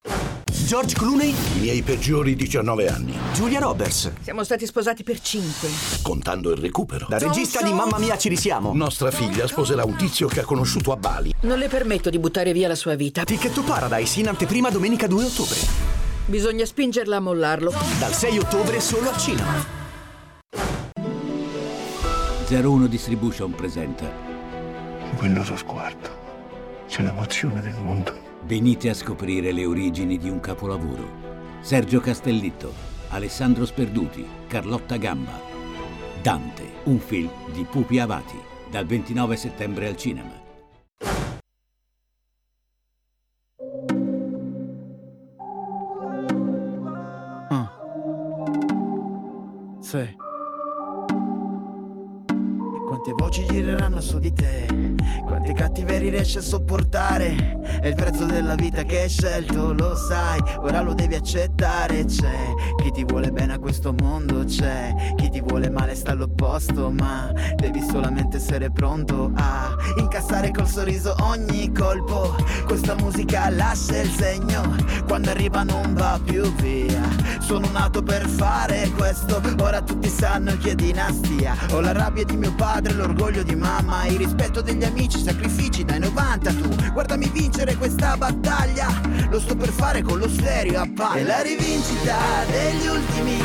George 0.44 0.94
Clooney? 0.94 1.30
I 1.30 1.60
miei 1.60 1.80
peggiori 1.80 2.36
19 2.36 2.88
anni. 2.88 3.16
Giulia 3.32 3.58
Roberts? 3.58 4.12
Siamo 4.20 4.44
stati 4.44 4.66
sposati 4.66 5.02
per 5.02 5.18
cinque. 5.20 5.70
Contando 6.02 6.50
il 6.50 6.58
recupero. 6.58 7.06
La 7.08 7.16
regista 7.16 7.62
di 7.62 7.72
Mamma 7.72 7.98
Mia 7.98 8.18
ci 8.18 8.28
risiamo. 8.28 8.74
Nostra 8.74 9.10
figlia 9.10 9.46
sposerà 9.46 9.82
un 9.86 9.96
tizio 9.96 10.28
che 10.28 10.40
ha 10.40 10.44
conosciuto 10.44 10.92
a 10.92 10.96
Bali. 10.96 11.32
Non 11.44 11.56
le 11.56 11.68
permetto 11.68 12.10
di 12.10 12.18
buttare 12.18 12.52
via 12.52 12.68
la 12.68 12.74
sua 12.74 12.94
vita. 12.94 13.24
Ticket 13.24 13.54
to 13.54 13.62
Paradise 13.62 14.20
in 14.20 14.28
anteprima 14.28 14.68
domenica 14.68 15.06
2 15.06 15.24
ottobre. 15.24 15.56
Bisogna 16.26 16.66
spingerla 16.66 17.16
a 17.16 17.20
mollarlo. 17.20 17.72
Dal 17.98 18.12
6 18.12 18.38
ottobre 18.38 18.80
solo 18.80 19.08
al 19.08 19.16
cinema. 19.16 19.64
01 22.46 22.86
Distribution 22.88 23.54
presenta 23.54 24.27
In 25.10 25.16
quello 25.16 25.42
suo 25.42 25.56
sguardo 25.56 26.08
c'è 26.86 27.02
l'emozione 27.02 27.60
del 27.60 27.74
mondo. 27.82 28.12
Venite 28.44 28.88
a 28.88 28.94
scoprire 28.94 29.52
le 29.52 29.64
origini 29.64 30.16
di 30.18 30.28
un 30.28 30.40
capolavoro. 30.40 31.26
Sergio 31.60 32.00
Castellitto, 32.00 32.72
Alessandro 33.08 33.66
Sperduti, 33.66 34.26
Carlotta 34.46 34.96
Gamba. 34.96 35.40
Dante, 36.22 36.64
un 36.84 36.98
film 36.98 37.30
di 37.52 37.64
Pupi 37.64 37.98
Avati, 37.98 38.38
dal 38.70 38.86
29 38.86 39.36
settembre 39.36 39.86
al 39.86 39.96
cinema. 39.96 40.46
Sì. 49.88 50.27
Quante 52.98 53.22
voci 53.22 53.46
gireranno 53.46 54.00
su 54.00 54.18
di 54.18 54.32
te? 54.32 54.66
Quante 55.24 55.52
cattiverie 55.52 56.10
riesci 56.10 56.38
a 56.38 56.40
sopportare? 56.40 57.60
È 57.80 57.86
il 57.86 57.94
prezzo 57.94 58.24
della 58.24 58.56
vita 58.56 58.82
che 58.82 59.02
hai 59.02 59.08
scelto, 59.08 59.72
lo 59.72 59.94
sai, 59.94 60.40
ora 60.56 60.80
lo 60.80 60.94
devi 60.94 61.14
accettare. 61.14 62.06
C'è 62.06 62.54
chi 62.82 62.90
ti 62.90 63.04
vuole 63.04 63.30
bene 63.30 63.52
a 63.52 63.58
questo 63.60 63.94
mondo, 64.00 64.42
c'è 64.44 64.92
chi 65.14 65.30
ti 65.30 65.40
vuole 65.40 65.70
male 65.70 65.94
sta 65.94 66.10
all'opposto, 66.10 66.90
ma 66.90 67.32
devi 67.54 67.80
solamente 67.88 68.38
essere 68.38 68.72
pronto 68.72 69.30
a 69.36 69.76
incassare 69.98 70.50
col 70.50 70.66
sorriso 70.66 71.14
ogni 71.20 71.70
colpo. 71.70 72.34
Questa 72.66 72.96
musica 72.96 73.48
lascia 73.48 74.00
il 74.00 74.10
segno, 74.10 74.74
quando 75.06 75.30
arriva 75.30 75.62
non 75.62 75.94
va 75.94 76.18
più 76.22 76.52
via. 76.54 77.26
Sono 77.38 77.68
nato 77.70 78.02
per 78.02 78.26
fare 78.26 78.90
questo, 78.90 79.40
ora 79.60 79.80
tutti 79.82 80.08
sanno 80.08 80.56
che 80.58 80.72
è 80.72 80.74
dinastia. 80.74 81.56
Ho 81.70 81.80
la 81.80 81.92
rabbia 81.92 82.24
di 82.24 82.36
mio 82.36 82.52
padre, 82.54 82.87
l'orgoglio 82.92 83.42
di 83.42 83.54
mamma, 83.54 84.06
il 84.06 84.16
rispetto 84.16 84.60
degli 84.60 84.84
amici, 84.84 85.22
sacrifici 85.22 85.84
dai 85.84 85.98
90 86.00 86.52
tu. 86.52 86.68
Guardami 86.92 87.30
vincere 87.32 87.76
questa 87.76 88.16
battaglia, 88.16 88.88
lo 89.30 89.40
sto 89.40 89.56
per 89.56 89.70
fare 89.70 90.02
con 90.02 90.18
lo 90.18 90.28
stereo 90.28 90.80
a 90.80 90.88
palla. 90.94 91.14
È 91.14 91.22
la 91.22 91.42
rivincita 91.42 92.16
degli 92.50 92.86
ultimi, 92.86 93.36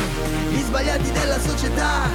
gli 0.50 0.62
sbagliati 0.62 1.10
della 1.12 1.38
società, 1.40 2.08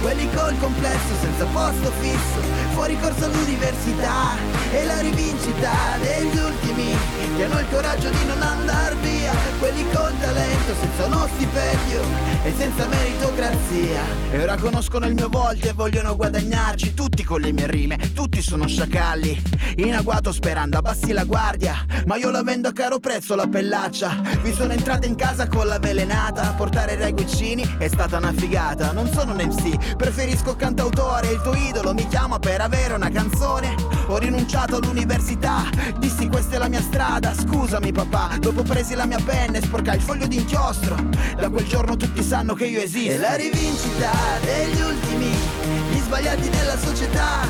quelli 0.00 0.28
col 0.34 0.58
complesso 0.58 1.14
senza 1.20 1.44
posto 1.46 1.90
fisso, 2.00 2.40
fuori 2.82 2.98
corso 2.98 3.26
all'università. 3.26 4.34
È 4.72 4.84
la 4.84 4.98
rivincita 4.98 5.70
degli 6.00 6.36
ultimi, 6.36 6.96
che 7.36 7.44
hanno 7.44 7.60
il 7.60 7.66
coraggio 7.70 8.08
di 8.08 8.24
non 8.26 8.42
andar 8.42 8.96
via, 8.96 9.32
quelli 9.60 9.84
col 9.92 10.12
talento 10.18 10.74
senza 10.80 11.06
uno 11.06 11.28
stipendio 11.32 12.00
e 12.42 12.52
senza 12.56 12.88
meritocrazia. 12.88 14.02
E 14.32 14.42
ora 14.42 14.56
conoscono 14.56 15.06
il 15.06 15.14
mio 15.14 15.28
volto 15.28 15.68
e 15.68 15.72
vogliono 15.74 16.16
guadagnarci, 16.16 16.94
tutti 16.94 17.22
con 17.22 17.40
le 17.40 17.52
mie 17.52 17.68
rime, 17.68 17.98
tutti 18.14 18.42
sono 18.42 18.66
sciacalli. 18.66 19.40
In 19.76 19.94
agguato 19.94 20.32
sperando 20.32 20.78
abbassi 20.78 21.12
la 21.12 21.24
guardia, 21.24 21.86
ma 22.06 22.16
io 22.16 22.30
la 22.30 22.42
vendo 22.42 22.68
a 22.68 22.72
caro 22.72 22.98
prezzo 22.98 23.36
la 23.36 23.46
pellaccia. 23.46 24.20
Vi 24.42 24.52
sono 24.52 24.72
entrata 24.72 25.06
in 25.06 25.14
casa 25.14 25.46
con 25.46 25.68
la 25.68 25.78
velenata, 25.78 26.52
portare 26.56 26.94
i 26.94 27.12
guiccini 27.12 27.76
è 27.78 27.86
stata 27.86 28.16
una 28.16 28.32
figata. 28.32 28.90
Non 28.90 29.08
sono 29.12 29.32
un 29.32 29.38
MC, 29.38 29.94
preferisco 29.94 30.56
cantautore, 30.56 31.28
il 31.28 31.40
tuo 31.42 31.54
idolo 31.54 31.94
mi 31.94 32.08
chiama 32.08 32.38
per 32.38 32.60
avere 32.60 32.71
una 33.02 33.10
canzone. 33.10 33.74
Ho 34.08 34.18
rinunciato 34.18 34.76
all'università, 34.76 35.64
dissi 35.98 36.28
questa 36.28 36.56
è 36.56 36.58
la 36.58 36.68
mia 36.68 36.80
strada, 36.80 37.32
scusami 37.34 37.92
papà, 37.92 38.36
dopo 38.38 38.62
presi 38.62 38.94
la 38.94 39.06
mia 39.06 39.20
penna 39.24 39.58
e 39.58 39.62
sporcai 39.62 39.96
il 39.96 40.02
foglio 40.02 40.26
d'inchiostro. 40.26 40.96
Da 41.36 41.48
quel 41.48 41.66
giorno 41.66 41.96
tutti 41.96 42.22
sanno 42.22 42.54
che 42.54 42.66
io 42.66 42.80
esisto. 42.80 43.12
È 43.12 43.16
la 43.16 43.34
rivincita 43.34 44.10
degli 44.44 44.80
ultimi, 44.80 45.30
gli 45.90 45.98
sbagliati 45.98 46.48
della 46.48 46.78
società, 46.78 47.46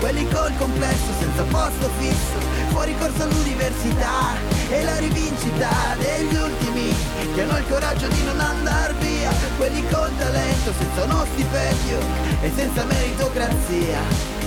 quelli 0.00 0.26
col 0.28 0.52
complesso 0.56 1.12
senza 1.18 1.42
posto 1.44 1.88
fisso, 1.98 2.38
fuori 2.68 2.94
corso 2.98 3.22
all'università. 3.22 4.34
È 4.68 4.82
la 4.82 4.98
rivincita 4.98 5.68
degli 5.98 6.36
ultimi, 6.36 6.94
che 7.34 7.42
hanno 7.42 7.58
il 7.58 7.66
coraggio 7.68 8.08
di 8.08 8.22
non 8.24 8.40
andar 8.40 8.94
via, 8.96 9.30
quelli 9.56 9.82
col 9.88 10.10
talento 10.16 10.72
senza 10.78 11.04
uno 11.04 11.24
stipendio 11.32 11.98
e 12.42 12.50
senza 12.54 12.84
meritocrazia. 12.84 14.39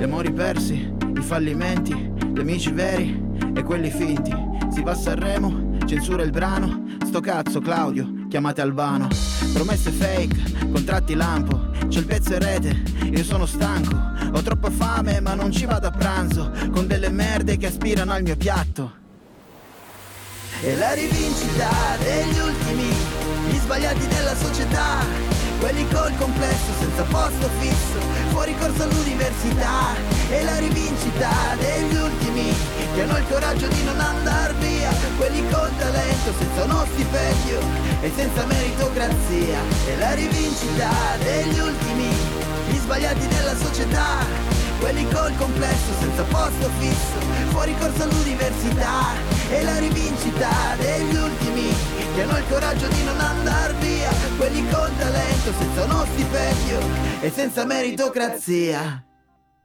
Gli 0.00 0.04
amori 0.04 0.32
persi, 0.32 0.90
i 1.14 1.20
fallimenti, 1.20 1.92
gli 2.32 2.38
amici 2.38 2.72
veri 2.72 3.22
e 3.54 3.62
quelli 3.62 3.90
finti. 3.90 4.34
Si 4.72 4.82
va 4.82 4.92
a 4.92 4.94
Sanremo, 4.94 5.76
censura 5.84 6.22
il 6.22 6.30
brano, 6.30 6.96
sto 7.04 7.20
cazzo 7.20 7.60
Claudio, 7.60 8.24
chiamate 8.30 8.62
Albano. 8.62 9.08
Promesse 9.52 9.90
fake, 9.90 10.70
contratti 10.72 11.12
lampo, 11.12 11.68
c'è 11.88 11.98
il 11.98 12.06
pezzo 12.06 12.32
in 12.32 12.38
rete, 12.38 12.82
io 13.14 13.22
sono 13.22 13.44
stanco, 13.44 13.94
ho 14.32 14.40
troppa 14.40 14.70
fame 14.70 15.20
ma 15.20 15.34
non 15.34 15.52
ci 15.52 15.66
vado 15.66 15.88
a 15.88 15.90
pranzo, 15.90 16.50
con 16.70 16.86
delle 16.86 17.10
merde 17.10 17.58
che 17.58 17.66
aspirano 17.66 18.12
al 18.12 18.22
mio 18.22 18.38
piatto. 18.38 18.92
E 20.62 20.76
la 20.76 20.94
rivincita 20.94 21.68
degli 21.98 22.38
ultimi, 22.38 23.19
sbagliati 23.70 24.06
della 24.08 24.34
società, 24.34 24.98
quelli 25.60 25.86
col 25.90 26.12
complesso 26.16 26.72
senza 26.80 27.04
posto 27.04 27.48
fisso, 27.60 28.00
fuori 28.30 28.52
corso 28.58 28.82
all'università. 28.82 29.94
E 30.28 30.42
la 30.42 30.58
rivincita 30.58 31.30
degli 31.56 31.94
ultimi, 31.94 32.52
che 32.94 33.02
hanno 33.02 33.16
il 33.16 33.26
coraggio 33.28 33.68
di 33.68 33.84
non 33.84 34.00
andar 34.00 34.56
via, 34.56 34.90
quelli 35.16 35.48
col 35.50 35.70
talento 35.78 36.32
senza 36.36 36.64
uno 36.64 36.84
stipendio 36.92 37.60
e 38.00 38.10
senza 38.16 38.44
meritocrazia. 38.46 39.58
E 39.86 39.96
la 39.98 40.14
rivincita 40.14 40.90
degli 41.22 41.58
ultimi, 41.60 42.08
gli 42.70 42.76
sbagliati 42.76 43.28
della 43.28 43.56
società, 43.56 44.26
quelli 44.80 45.06
col 45.08 45.34
complesso 45.36 45.92
senza 46.00 46.22
posto 46.24 46.68
fisso, 46.78 47.20
fuori 47.50 47.74
corso 47.78 48.02
all'università. 48.02 49.14
E 49.50 49.62
la 49.62 49.78
rivincita 49.78 50.48
degli 50.78 51.16
ultimi, 51.16 51.72
che 52.14 52.22
hanno 52.22 52.38
il 52.38 52.44
coraggio 52.48 52.88
di 52.88 53.04
non 53.04 53.20
andar 53.20 53.74
via, 53.76 54.10
quelli 54.36 54.68
col 54.68 54.90
talento 54.96 55.52
senza 55.58 55.84
uno 55.84 56.04
stipendio 56.12 56.78
e 57.20 57.30
senza 57.30 57.64
meritocrazia. 57.64 59.09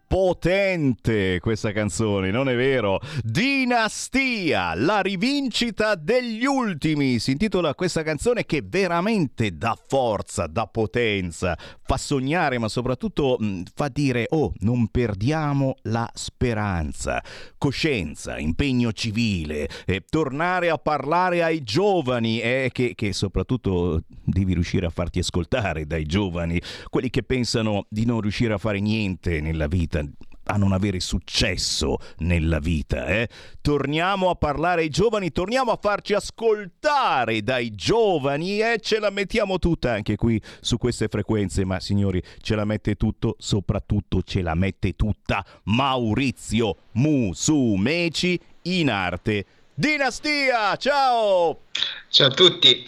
Potente 0.08 1.39
questa 1.39 1.72
canzone, 1.72 2.30
non 2.30 2.47
è 2.47 2.56
vero? 2.56 2.99
Dinastia, 3.24 4.76
la 4.76 5.01
rivincita 5.01 5.95
degli 5.95 6.45
ultimi. 6.45 7.20
Si 7.20 7.32
intitola 7.32 7.74
questa 7.74 8.03
canzone 8.03 8.45
che 8.45 8.62
veramente 8.64 9.58
dà 9.58 9.78
forza, 9.88 10.47
dà 10.47 10.68
potenza, 10.68 11.58
fa 11.84 11.97
sognare, 11.97 12.60
ma 12.60 12.68
soprattutto 12.68 13.38
mh, 13.39 13.64
fa 13.74 13.88
dire: 13.88 14.28
oh, 14.30 14.53
non 14.60 14.88
perdiamo 14.88 15.76
la 15.84 16.10
speranza. 16.14 17.24
Coscienza, 17.66 18.38
impegno 18.38 18.93
civile, 18.93 19.68
eh, 19.88 20.03
tornare 20.07 20.70
a 20.70 20.78
parlare 20.78 21.41
ai 21.41 21.63
giovani, 21.63 22.39
eh, 22.39 22.70
che, 22.72 22.93
che 22.93 23.11
soprattutto 23.11 24.03
devi 24.24 24.53
riuscire 24.53 24.86
a 24.86 24.91
farti 24.91 25.18
ascoltare 25.18 25.88
dai 25.88 26.05
giovani, 26.05 26.61
quelli 26.91 27.09
che 27.09 27.24
pensano 27.24 27.88
di 27.89 28.05
non 28.05 28.22
riuscire 28.22 28.53
a 28.53 28.59
fare 28.59 28.80
niente 28.80 29.41
nella 29.41 29.66
vita 29.66 30.03
a 30.46 30.58
non 30.58 30.72
avere 30.72 31.00
successo 31.00 31.98
nella 32.20 32.60
vita. 32.60 33.06
Eh? 33.08 33.30
Torniamo 33.62 34.30
a 34.30 34.36
parlare 34.36 34.82
ai 34.82 34.89
giovani, 34.89 35.32
torniamo 35.32 35.72
a 35.72 35.80
farci 35.82 36.14
ascoltare 36.14 37.41
dai 37.41 37.74
giovani 37.76 38.60
e 38.60 38.80
ce 38.82 39.00
la 39.00 39.10
mettiamo 39.10 39.60
tutta 39.60 39.93
anche 39.93 40.16
qui 40.16 40.41
su 40.62 40.78
queste 40.78 41.08
frequenze, 41.08 41.66
ma 41.66 41.80
signori 41.80 42.22
ce 42.41 42.56
la 42.56 42.66
mette 42.66 42.96
tutto, 42.96 43.36
soprattutto 43.39 44.22
ce 44.22 44.41
la 44.41 44.56
mette 44.56 44.93
tutta 44.96 45.46
Maurizio 45.64 46.78
Musumeci 46.93 48.39
in 48.64 48.89
arte. 48.89 49.46
Dinastia, 49.74 50.76
ciao! 50.78 51.62
Ciao 52.10 52.28
a 52.28 52.32
tutti! 52.32 52.88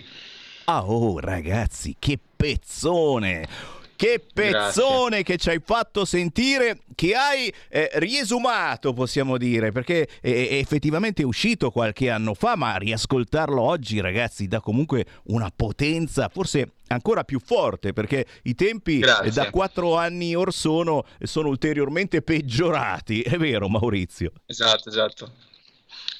Ah, 0.65 0.85
oh 0.85 1.19
ragazzi, 1.19 1.95
che 1.97 2.19
pezzone! 2.35 3.76
Che 3.97 4.23
pezzone 4.31 5.23
che 5.23 5.37
ci 5.37 5.49
hai 5.49 5.59
fatto 5.63 6.05
sentire, 6.05 6.81
che 6.93 7.15
hai 7.15 7.51
eh, 7.67 7.89
riesumato, 7.95 8.93
possiamo 8.93 9.37
dire, 9.37 9.71
perché 9.71 10.07
è, 10.21 10.29
è 10.29 10.53
effettivamente 10.53 11.23
uscito 11.23 11.71
qualche 11.71 12.11
anno 12.11 12.35
fa, 12.35 12.55
ma 12.55 12.75
riascoltarlo 12.77 13.59
oggi, 13.59 13.99
ragazzi, 13.99 14.47
dà 14.47 14.61
comunque 14.61 15.05
una 15.23 15.51
potenza, 15.53 16.29
forse 16.29 16.73
ancora 16.89 17.23
più 17.23 17.39
forte, 17.43 17.91
perché 17.91 18.25
i 18.43 18.53
tempi 18.53 18.97
eh, 18.97 18.99
Grazie. 18.99 19.31
da 19.31 19.49
quattro 19.49 19.97
anni 19.97 20.35
or 20.35 20.53
sono 20.53 21.03
sono 21.19 21.49
ulteriormente 21.49 22.21
peggiorati. 22.21 23.21
È 23.21 23.37
vero, 23.37 23.67
Maurizio? 23.67 24.31
Esatto, 24.45 24.89
esatto. 24.89 25.31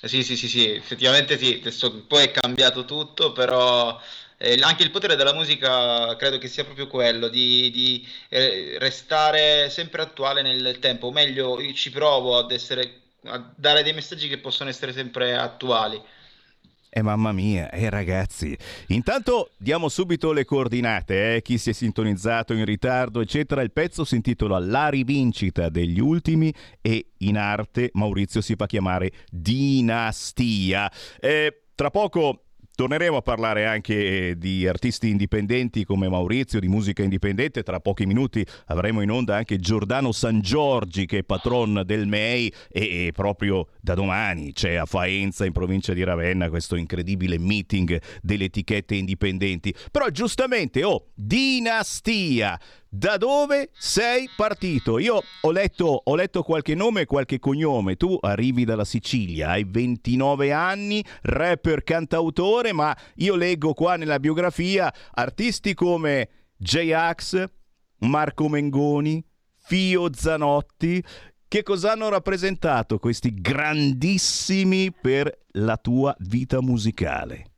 Eh, 0.02 0.08
Sì, 0.08 0.24
sì, 0.24 0.36
sì, 0.36 0.48
sì, 0.48 0.68
effettivamente 0.70 1.38
sì, 1.38 1.62
poi 2.08 2.24
è 2.24 2.32
cambiato 2.32 2.86
tutto, 2.86 3.32
però 3.34 4.00
eh, 4.38 4.58
anche 4.62 4.84
il 4.84 4.92
potere 4.92 5.16
della 5.16 5.34
musica 5.34 6.16
credo 6.16 6.38
che 6.38 6.48
sia 6.48 6.64
proprio 6.64 6.88
quello, 6.88 7.28
di, 7.28 7.72
di, 7.72 8.08
eh, 8.30 8.78
restare 8.80 9.70
sempre 9.70 10.04
attuale 10.04 10.42
nel 10.42 10.78
tempo, 10.80 11.08
o 11.08 11.12
meglio, 11.12 11.60
io 11.60 11.74
ci 11.74 11.90
provo 11.90 12.38
ad 12.38 12.52
essere, 12.52 13.02
a 13.24 13.52
dare 13.56 13.84
dei 13.84 13.94
messaggi 13.94 14.28
che 14.28 14.38
possono 14.38 14.70
essere 14.70 14.94
sempre 14.94 15.36
attuali. 15.36 16.02
Eh 16.90 17.02
mamma 17.02 17.32
mia, 17.32 17.70
eh 17.70 17.90
ragazzi. 17.90 18.58
Intanto 18.88 19.52
diamo 19.58 19.90
subito 19.90 20.32
le 20.32 20.46
coordinate, 20.46 21.36
eh? 21.36 21.42
chi 21.42 21.58
si 21.58 21.72
è 21.72 21.74
sintonizzato 21.74 22.54
in 22.54 22.66
ritardo, 22.66 23.22
eccetera. 23.22 23.62
Il 23.62 23.72
pezzo 23.72 24.06
si 24.06 24.16
intitola 24.16 24.58
La 24.58 24.88
rivincita 24.88 25.70
degli 25.70 26.00
ultimi 26.00 26.52
e 26.82 27.10
in 27.20 27.38
arte 27.38 27.90
Maurizio 27.94 28.42
si 28.42 28.56
fa 28.56 28.66
chiamare 28.66 29.12
Dinastia. 29.30 30.92
Eh, 31.20 31.66
tra 31.76 31.92
poco 31.92 32.47
Torneremo 32.78 33.18
a 33.18 33.22
parlare 33.24 33.66
anche 33.66 33.96
eh, 34.30 34.38
di 34.38 34.68
artisti 34.68 35.10
indipendenti 35.10 35.84
come 35.84 36.08
Maurizio, 36.10 36.60
di 36.60 36.68
musica 36.68 37.02
indipendente. 37.02 37.64
Tra 37.64 37.80
pochi 37.80 38.06
minuti 38.06 38.46
avremo 38.68 39.02
in 39.02 39.10
onda 39.10 39.36
anche 39.36 39.58
Giordano 39.58 40.12
San 40.12 40.42
Giorgi, 40.42 41.08
che 41.08 41.18
è 41.18 41.24
patron 41.24 41.82
del 41.84 42.06
MEI, 42.06 42.54
e, 42.70 43.08
e 43.08 43.12
proprio 43.14 43.70
da 43.82 43.96
domani 43.96 44.54
c'è 44.54 44.76
a 44.76 44.86
Faenza, 44.86 45.44
in 45.44 45.54
provincia 45.54 45.92
di 45.94 46.04
Ravenna, 46.04 46.50
questo 46.50 46.76
incredibile 46.76 47.40
meeting 47.40 48.00
delle 48.22 48.44
etichette 48.44 48.94
indipendenti. 48.94 49.74
Però 49.90 50.08
giustamente, 50.10 50.84
oh, 50.84 51.08
dinastia! 51.16 52.60
Da 52.90 53.18
dove 53.18 53.70
sei 53.74 54.30
partito? 54.34 54.98
Io 54.98 55.22
ho 55.42 55.52
letto, 55.52 56.02
ho 56.06 56.16
letto 56.16 56.42
qualche 56.42 56.74
nome 56.74 57.02
e 57.02 57.06
qualche 57.06 57.38
cognome. 57.38 57.98
Tu 57.98 58.18
arrivi 58.22 58.64
dalla 58.64 58.86
Sicilia, 58.86 59.50
hai 59.50 59.66
29 59.66 60.54
anni, 60.54 61.04
rapper, 61.24 61.84
cantautore, 61.84 62.72
ma 62.72 62.96
io 63.16 63.36
leggo 63.36 63.74
qua 63.74 63.98
nella 63.98 64.20
biografia 64.20 64.92
artisti 65.12 65.74
come 65.74 66.30
J-Ax, 66.56 67.44
Marco 68.00 68.48
Mengoni, 68.48 69.24
Fio 69.58 70.08
Zanotti. 70.14 71.04
Che 71.46 71.64
cosa 71.64 71.92
hanno 71.92 72.08
rappresentato 72.08 73.00
questi 73.00 73.34
grandissimi 73.34 74.94
per 74.94 75.46
la 75.52 75.76
tua 75.76 76.16
vita 76.20 76.62
musicale? 76.62 77.57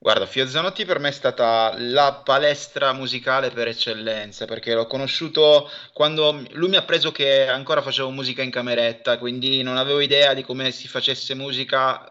Guarda, 0.00 0.26
Fio 0.26 0.46
Zanotti 0.46 0.84
per 0.84 1.00
me 1.00 1.08
è 1.08 1.12
stata 1.12 1.74
la 1.76 2.22
palestra 2.24 2.92
musicale 2.92 3.50
per 3.50 3.66
eccellenza, 3.66 4.44
perché 4.44 4.72
l'ho 4.72 4.86
conosciuto 4.86 5.68
quando 5.92 6.40
lui 6.50 6.68
mi 6.68 6.76
ha 6.76 6.84
preso 6.84 7.10
che 7.10 7.48
ancora 7.48 7.82
facevo 7.82 8.08
musica 8.10 8.42
in 8.42 8.50
cameretta, 8.50 9.18
quindi 9.18 9.60
non 9.62 9.76
avevo 9.76 9.98
idea 10.00 10.34
di 10.34 10.42
come 10.44 10.70
si 10.70 10.86
facesse 10.86 11.34
musica, 11.34 12.08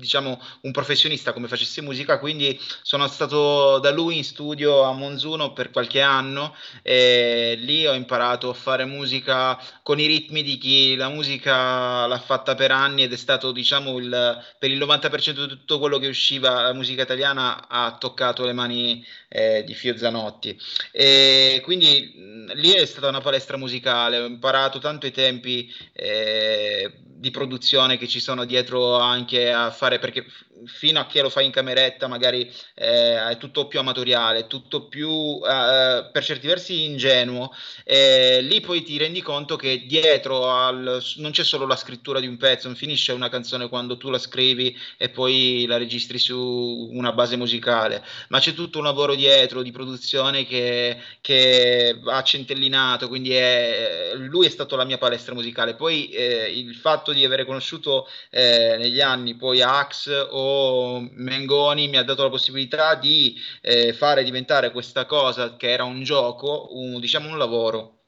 diciamo 0.00 0.40
un 0.62 0.72
professionista 0.72 1.32
come 1.32 1.46
facesse 1.46 1.80
musica, 1.82 2.18
quindi 2.18 2.58
sono 2.82 3.06
stato 3.06 3.78
da 3.78 3.90
lui 3.92 4.16
in 4.16 4.24
studio 4.24 4.82
a 4.82 4.92
Monzuno 4.92 5.52
per 5.52 5.70
qualche 5.70 6.00
anno 6.00 6.56
e 6.82 7.56
lì 7.60 7.86
ho 7.86 7.92
imparato 7.92 8.48
a 8.48 8.54
fare 8.54 8.84
musica 8.84 9.60
con 9.82 10.00
i 10.00 10.06
ritmi 10.06 10.42
di 10.42 10.58
chi 10.58 10.96
la 10.96 11.08
musica 11.08 12.06
l'ha 12.06 12.18
fatta 12.18 12.54
per 12.54 12.72
anni 12.72 13.04
ed 13.04 13.12
è 13.12 13.16
stato, 13.16 13.52
diciamo, 13.52 13.98
il, 13.98 14.44
per 14.58 14.70
il 14.70 14.78
90% 14.78 15.30
di 15.30 15.48
tutto 15.48 15.78
quello 15.78 15.98
che 15.98 16.08
usciva 16.08 16.62
la 16.62 16.72
musica 16.72 17.02
italiana 17.02 17.68
ha 17.68 17.96
toccato 17.98 18.44
le 18.44 18.52
mani 18.52 19.04
eh, 19.28 19.62
di 19.64 19.74
Fio 19.74 19.96
Zanotti. 19.96 20.58
E 20.90 21.60
quindi 21.62 22.48
lì 22.54 22.72
è 22.72 22.84
stata 22.86 23.08
una 23.08 23.20
palestra 23.20 23.56
musicale, 23.56 24.18
ho 24.18 24.26
imparato 24.26 24.78
tanto 24.78 25.06
i 25.06 25.12
tempi 25.12 25.72
eh, 25.92 26.92
di 27.20 27.30
produzione 27.30 27.98
che 27.98 28.08
ci 28.08 28.18
sono 28.18 28.46
dietro 28.46 28.96
anche 28.96 29.52
a 29.52 29.70
fare, 29.70 29.98
perché 29.98 30.24
fino 30.64 31.00
a 31.00 31.06
che 31.06 31.20
lo 31.20 31.28
fai 31.28 31.44
in 31.44 31.50
cameretta 31.50 32.06
magari 32.06 32.50
eh, 32.74 33.28
è 33.28 33.36
tutto 33.38 33.66
più 33.66 33.78
amatoriale, 33.78 34.46
tutto 34.46 34.88
più 34.88 35.40
eh, 35.44 36.08
per 36.10 36.24
certi 36.24 36.46
versi 36.46 36.84
ingenuo, 36.84 37.52
e 37.84 38.40
lì 38.40 38.60
poi 38.60 38.82
ti 38.82 38.96
rendi 38.96 39.20
conto 39.20 39.56
che 39.56 39.84
dietro 39.86 40.50
al, 40.50 41.02
non 41.16 41.30
c'è 41.30 41.44
solo 41.44 41.66
la 41.66 41.76
scrittura 41.76 42.20
di 42.20 42.26
un 42.26 42.38
pezzo, 42.38 42.68
non 42.68 42.76
finisce 42.76 43.12
una 43.12 43.28
canzone 43.28 43.68
quando 43.68 43.98
tu 43.98 44.08
la 44.08 44.18
scrivi 44.18 44.74
e 44.96 45.10
poi 45.10 45.66
la 45.66 45.76
registri 45.76 46.18
su 46.18 46.88
una 46.92 47.12
base 47.12 47.36
musicale, 47.36 48.02
ma 48.28 48.38
c'è 48.38 48.54
tutto 48.54 48.78
un 48.78 48.84
lavoro 48.84 49.14
dietro 49.14 49.62
di 49.62 49.72
produzione 49.72 50.46
che, 50.46 50.96
che 51.20 52.00
ha 52.02 52.22
centellinato, 52.22 53.08
quindi 53.08 53.32
è, 53.32 54.12
lui 54.14 54.46
è 54.46 54.50
stato 54.50 54.74
la 54.76 54.84
mia 54.84 54.98
palestra 54.98 55.34
musicale. 55.34 55.74
Poi 55.74 56.08
eh, 56.08 56.50
il 56.54 56.74
fatto 56.74 57.09
di 57.12 57.24
aver 57.24 57.44
conosciuto 57.44 58.06
eh, 58.30 58.76
negli 58.78 59.00
anni 59.00 59.34
poi 59.34 59.62
Ax 59.62 60.28
o 60.30 61.00
Mengoni 61.00 61.88
mi 61.88 61.96
ha 61.96 62.02
dato 62.02 62.22
la 62.22 62.30
possibilità 62.30 62.94
di 62.94 63.36
eh, 63.60 63.92
fare 63.92 64.24
diventare 64.24 64.70
questa 64.70 65.06
cosa 65.06 65.56
che 65.56 65.70
era 65.70 65.84
un 65.84 66.02
gioco, 66.02 66.68
un, 66.72 67.00
diciamo 67.00 67.28
un 67.28 67.38
lavoro. 67.38 67.98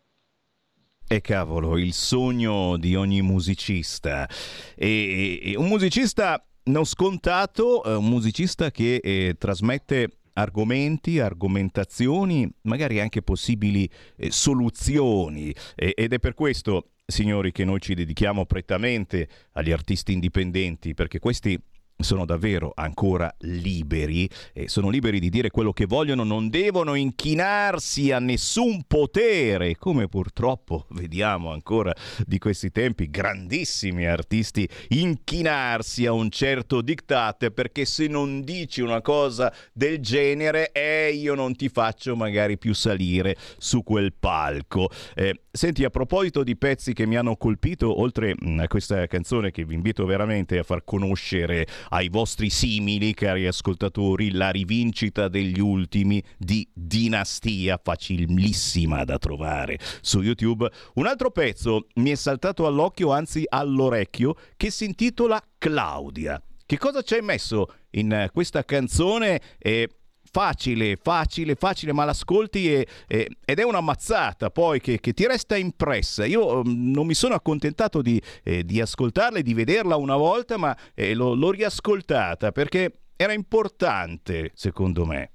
E 1.07 1.21
cavolo, 1.21 1.77
il 1.77 1.93
sogno 1.93 2.79
di 2.79 2.95
ogni 2.95 3.21
musicista. 3.21 4.27
E, 4.75 5.41
e 5.43 5.57
un 5.57 5.69
musicista 5.69 6.43
non 6.65 6.85
scontato, 6.85 7.85
eh, 7.85 7.95
un 7.95 8.09
musicista 8.09 8.71
che 8.71 8.97
eh, 8.97 9.35
trasmette 9.39 10.19
argomenti, 10.35 11.19
argomentazioni, 11.19 12.51
magari 12.63 13.01
anche 13.01 13.23
possibili 13.23 13.89
eh, 14.17 14.31
soluzioni. 14.31 15.55
E- 15.75 15.93
ed 15.97 16.13
è 16.13 16.19
per 16.19 16.35
questo, 16.35 16.93
signori, 17.13 17.53
che 17.53 17.65
noi 17.65 17.81
ci 17.81 17.95
dedichiamo 17.95 18.45
prettamente 18.47 19.29
agli 19.53 19.71
artisti 19.71 20.13
indipendenti, 20.13 20.95
perché 20.95 21.21
questi 21.21 21.57
sono 21.97 22.25
davvero 22.25 22.73
ancora 22.75 23.33
liberi 23.41 24.29
e 24.53 24.69
sono 24.69 24.89
liberi 24.89 25.21
di 25.21 25.31
dire 25.31 25.51
quello 25.51 25.73
che 25.73 25.87
vogliono, 25.87 26.25
non 26.25 26.51
devono 26.51 26.95
inchinarsi 26.95 28.11
a 28.11 28.19
nessun 28.19 28.85
potere, 28.87 29.77
come 29.77 30.09
purtroppo 30.09 30.87
vediamo 30.91 31.53
ancora 31.53 31.95
di 32.27 32.39
questi 32.39 32.71
tempi, 32.71 33.11
grandissimi 33.11 34.07
artisti 34.07 34.69
inchinarsi 34.89 36.07
a 36.07 36.13
un 36.13 36.31
certo 36.31 36.81
diktat 36.81 37.51
perché 37.51 37.85
se 37.85 38.07
non 38.07 38.43
dici 38.43 38.81
una 38.81 39.01
cosa 39.01 39.53
del 39.73 40.01
genere, 40.01 40.73
eh, 40.73 41.13
io 41.13 41.35
non 41.35 41.55
ti 41.55 41.69
faccio 41.69 42.17
magari 42.17 42.59
più 42.59 42.75
salire 42.75 43.37
su 43.59 43.83
quel 43.83 44.13
palco. 44.13 44.91
Eh, 45.15 45.43
senti, 45.51 45.85
a 45.85 45.91
proposito 45.91 46.43
di 46.43 46.57
pezzi 46.57 46.93
che 46.93 47.07
mi 47.07 47.17
hanno 47.17 47.37
colpito, 47.37 48.01
oltre 48.01 48.35
mh, 48.39 48.61
a 48.61 48.67
questa 48.69 49.07
canzone 49.07 49.51
che 49.51 49.65
vi 49.65 49.75
invito 49.75 50.05
veramente 50.05 50.59
a 50.59 50.63
far 50.63 50.85
conoscere 50.85 51.67
ai 51.93 52.09
vostri 52.09 52.51
simili, 52.51 53.15
cari 53.15 53.47
ascoltatori, 53.47 54.33
la 54.33 54.51
rivincita 54.51 55.29
degli 55.29 55.61
ultimi 55.61 56.23
di 56.39 56.67
Dinastia, 56.73 57.79
facilissima 57.83 59.05
da 59.05 59.19
trovare 59.19 59.79
su 60.01 60.21
YouTube. 60.23 60.71
Un 60.95 61.07
altro 61.07 61.31
pezzo 61.31 61.89
mi 61.97 62.11
è 62.11 62.15
saltato 62.15 62.67
all'occhio, 62.67 63.13
anzi 63.13 63.45
all'orecchio, 63.47 64.35
che 64.57 64.71
si 64.71 64.87
intitola 64.87 65.43
Claudia. 65.59 66.43
Che 66.65 66.79
cosa 66.79 67.03
ci 67.03 67.15
hai 67.15 67.23
messo 67.23 67.75
in 67.91 68.13
eh, 68.13 68.31
questa 68.33 68.65
canzone? 68.65 69.41
Eh, 69.59 69.89
facile, 70.33 70.97
facile, 71.01 71.55
facile, 71.55 71.93
ma 71.93 72.05
l'ascolti 72.05 72.73
e, 72.73 72.87
e- 73.07 73.29
ed 73.45 73.59
è 73.59 73.65
una 73.65 73.83
mazzata 73.83 74.51
poi 74.51 74.81
che, 74.81 74.99
che 74.99 75.13
ti 75.13 75.27
resta 75.27 75.57
impressa. 75.57 76.25
Io 76.25 76.65
mm, 76.65 76.91
non 76.91 77.07
mi 77.07 77.15
sono 77.15 77.35
accontentato 77.35 78.01
di, 78.01 78.21
eh, 78.43 78.65
di 78.65 78.81
ascoltarla 78.81 79.39
e 79.39 79.43
di 79.43 79.53
vederla 79.55 79.97
una 79.97 80.17
volta, 80.17 80.57
ma 80.57 80.77
eh, 80.95 81.15
l'ho, 81.15 81.35
l'ho 81.35 81.51
riascoltata 81.51 82.51
perché 82.51 83.03
era 83.15 83.35
importante, 83.35 84.51
secondo 84.55 85.05
me. 85.05 85.33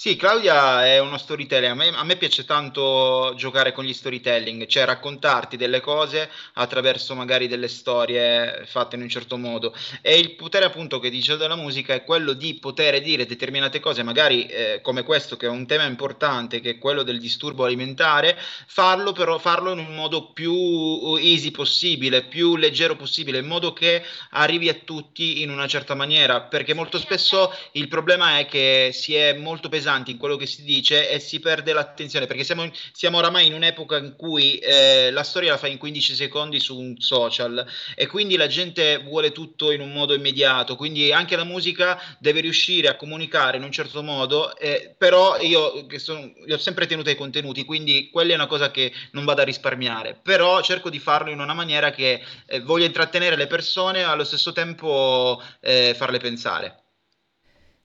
Sì, 0.00 0.16
Claudia 0.16 0.86
è 0.86 0.98
uno 0.98 1.18
storyteller. 1.18 1.72
A 1.72 1.74
me, 1.74 1.88
a 1.88 2.04
me 2.04 2.16
piace 2.16 2.46
tanto 2.46 3.34
giocare 3.36 3.70
con 3.72 3.84
gli 3.84 3.92
storytelling, 3.92 4.64
cioè 4.64 4.86
raccontarti 4.86 5.58
delle 5.58 5.80
cose 5.80 6.30
attraverso 6.54 7.14
magari 7.14 7.48
delle 7.48 7.68
storie 7.68 8.62
fatte 8.64 8.96
in 8.96 9.02
un 9.02 9.10
certo 9.10 9.36
modo. 9.36 9.74
E 10.00 10.18
il 10.18 10.36
potere, 10.36 10.64
appunto, 10.64 11.00
che 11.00 11.10
dice 11.10 11.36
della 11.36 11.54
musica 11.54 11.92
è 11.92 12.02
quello 12.02 12.32
di 12.32 12.54
poter 12.54 12.98
dire 13.02 13.26
determinate 13.26 13.78
cose, 13.78 14.02
magari 14.02 14.46
eh, 14.46 14.80
come 14.80 15.02
questo, 15.02 15.36
che 15.36 15.44
è 15.44 15.50
un 15.50 15.66
tema 15.66 15.84
importante, 15.84 16.60
che 16.60 16.70
è 16.70 16.78
quello 16.78 17.02
del 17.02 17.18
disturbo 17.18 17.64
alimentare, 17.66 18.38
farlo 18.68 19.12
però 19.12 19.36
farlo 19.36 19.72
in 19.72 19.80
un 19.80 19.94
modo 19.94 20.32
più 20.32 21.14
easy 21.16 21.50
possibile, 21.50 22.22
più 22.22 22.56
leggero 22.56 22.96
possibile, 22.96 23.36
in 23.36 23.46
modo 23.46 23.74
che 23.74 24.02
arrivi 24.30 24.70
a 24.70 24.78
tutti 24.82 25.42
in 25.42 25.50
una 25.50 25.66
certa 25.66 25.94
maniera, 25.94 26.40
perché 26.40 26.72
molto 26.72 26.96
spesso 26.96 27.54
il 27.72 27.88
problema 27.88 28.38
è 28.38 28.46
che 28.46 28.92
si 28.94 29.14
è 29.14 29.34
molto 29.34 29.68
pesanti 29.68 29.88
pesanti 29.90 30.12
in 30.12 30.18
quello 30.18 30.36
che 30.36 30.46
si 30.46 30.62
dice 30.62 31.10
e 31.10 31.18
si 31.18 31.40
perde 31.40 31.72
l'attenzione 31.72 32.26
perché 32.26 32.44
siamo, 32.44 32.70
siamo 32.92 33.18
oramai 33.18 33.46
in 33.46 33.54
un'epoca 33.54 33.98
in 33.98 34.14
cui 34.16 34.58
eh, 34.58 35.10
la 35.10 35.24
storia 35.24 35.52
la 35.52 35.58
fai 35.58 35.72
in 35.72 35.78
15 35.78 36.14
secondi 36.14 36.60
su 36.60 36.78
un 36.78 36.98
social 36.98 37.66
e 37.96 38.06
quindi 38.06 38.36
la 38.36 38.46
gente 38.46 38.98
vuole 38.98 39.32
tutto 39.32 39.72
in 39.72 39.80
un 39.80 39.92
modo 39.92 40.14
immediato, 40.14 40.76
quindi 40.76 41.12
anche 41.12 41.36
la 41.36 41.44
musica 41.44 42.00
deve 42.18 42.40
riuscire 42.40 42.88
a 42.88 42.96
comunicare 42.96 43.56
in 43.56 43.64
un 43.64 43.72
certo 43.72 44.02
modo, 44.02 44.56
eh, 44.56 44.94
però 44.96 45.38
io 45.40 45.86
sono, 45.96 46.32
io 46.46 46.54
ho 46.54 46.58
sempre 46.58 46.86
tenuto 46.86 47.08
ai 47.08 47.16
contenuti, 47.16 47.64
quindi 47.64 48.10
quella 48.10 48.32
è 48.32 48.36
una 48.36 48.46
cosa 48.46 48.70
che 48.70 48.92
non 49.12 49.24
vado 49.24 49.40
a 49.40 49.44
risparmiare, 49.44 50.18
però 50.22 50.60
cerco 50.62 50.90
di 50.90 50.98
farlo 50.98 51.30
in 51.30 51.40
una 51.40 51.54
maniera 51.54 51.90
che 51.90 52.22
eh, 52.46 52.60
voglia 52.60 52.86
intrattenere 52.86 53.36
le 53.36 53.46
persone 53.46 54.00
e 54.00 54.02
allo 54.02 54.24
stesso 54.24 54.52
tempo 54.52 55.42
eh, 55.60 55.94
farle 55.96 56.18
pensare. 56.18 56.84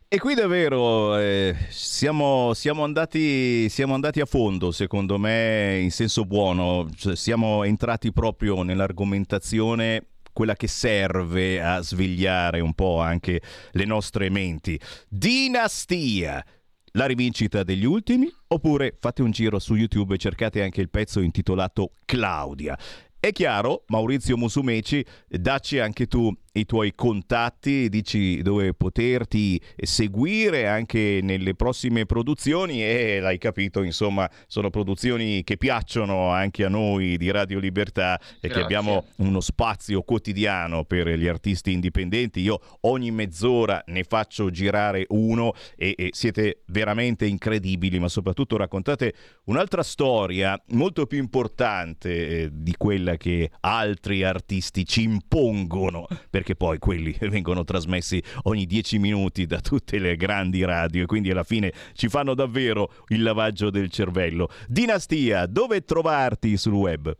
E 0.07 0.19
qui 0.19 0.35
davvero 0.35 1.17
eh, 1.17 1.55
siamo, 1.69 2.53
siamo 2.53 2.83
andati, 2.83 3.67
siamo 3.69 3.95
andati 3.95 4.21
a 4.21 4.25
fondo, 4.25 4.71
secondo 4.71 5.17
me, 5.17 5.79
in 5.81 5.91
senso 5.91 6.25
buono. 6.25 6.87
Cioè, 6.95 7.15
siamo 7.15 7.63
entrati 7.63 8.13
proprio 8.13 8.61
nell'argomentazione 8.61 10.09
quella 10.31 10.55
che 10.55 10.67
serve 10.67 11.61
a 11.61 11.81
svegliare 11.81 12.59
un 12.59 12.73
po' 12.73 12.99
anche 12.99 13.41
le 13.71 13.85
nostre 13.85 14.29
menti. 14.29 14.79
Dinastia. 15.09 16.45
La 16.91 17.07
rivincita 17.07 17.63
degli 17.63 17.83
ultimi? 17.83 18.31
Oppure 18.47 18.95
fate 18.99 19.21
un 19.21 19.31
giro 19.31 19.59
su 19.59 19.75
YouTube 19.75 20.15
e 20.15 20.17
cercate 20.17 20.61
anche 20.61 20.79
il 20.79 20.89
pezzo 20.89 21.19
intitolato 21.19 21.91
Claudia. 22.05 22.77
È 23.25 23.31
chiaro, 23.31 23.85
Maurizio 23.87 24.37
Musumeci, 24.37 25.03
dacci 25.27 25.79
anche 25.79 26.05
tu 26.05 26.31
i 26.55 26.65
tuoi 26.65 26.93
contatti, 26.95 27.89
dici 27.89 28.41
dove 28.41 28.73
poterti 28.73 29.59
seguire 29.75 30.67
anche 30.67 31.19
nelle 31.21 31.55
prossime 31.55 32.05
produzioni 32.05 32.83
e 32.83 33.19
l'hai 33.19 33.37
capito, 33.37 33.81
insomma, 33.83 34.29
sono 34.47 34.69
produzioni 34.69 35.43
che 35.43 35.57
piacciono 35.57 36.29
anche 36.29 36.63
a 36.63 36.69
noi 36.69 37.17
di 37.17 37.31
Radio 37.31 37.59
Libertà 37.59 38.19
e 38.39 38.47
che 38.47 38.61
abbiamo 38.61 39.07
uno 39.17 39.41
spazio 39.41 40.03
quotidiano 40.03 40.85
per 40.85 41.09
gli 41.09 41.27
artisti 41.27 41.71
indipendenti. 41.73 42.41
Io 42.41 42.59
ogni 42.81 43.11
mezz'ora 43.11 43.83
ne 43.87 44.03
faccio 44.03 44.49
girare 44.51 45.05
uno 45.09 45.53
e, 45.75 45.95
e 45.97 46.09
siete 46.13 46.61
veramente 46.67 47.25
incredibili, 47.25 47.99
ma 47.99 48.07
soprattutto 48.07 48.55
raccontate 48.55 49.13
un'altra 49.45 49.83
storia 49.83 50.61
molto 50.67 51.05
più 51.05 51.17
importante 51.17 52.27
eh, 52.27 52.49
di 52.53 52.75
quella 52.77 53.14
che 53.17 53.51
altri 53.61 54.23
artisti 54.23 54.85
ci 54.85 55.03
impongono, 55.03 56.07
perché 56.29 56.55
poi 56.55 56.77
quelli 56.79 57.15
vengono 57.29 57.63
trasmessi 57.63 58.21
ogni 58.43 58.65
dieci 58.65 58.99
minuti 58.99 59.45
da 59.45 59.59
tutte 59.59 59.99
le 59.99 60.15
grandi 60.15 60.63
radio 60.63 61.03
e 61.03 61.05
quindi 61.05 61.31
alla 61.31 61.43
fine 61.43 61.73
ci 61.93 62.09
fanno 62.09 62.33
davvero 62.33 62.93
il 63.07 63.23
lavaggio 63.23 63.69
del 63.69 63.89
cervello. 63.89 64.49
Dinastia, 64.67 65.45
dove 65.45 65.81
trovarti 65.81 66.57
sul 66.57 66.73
web? 66.73 67.15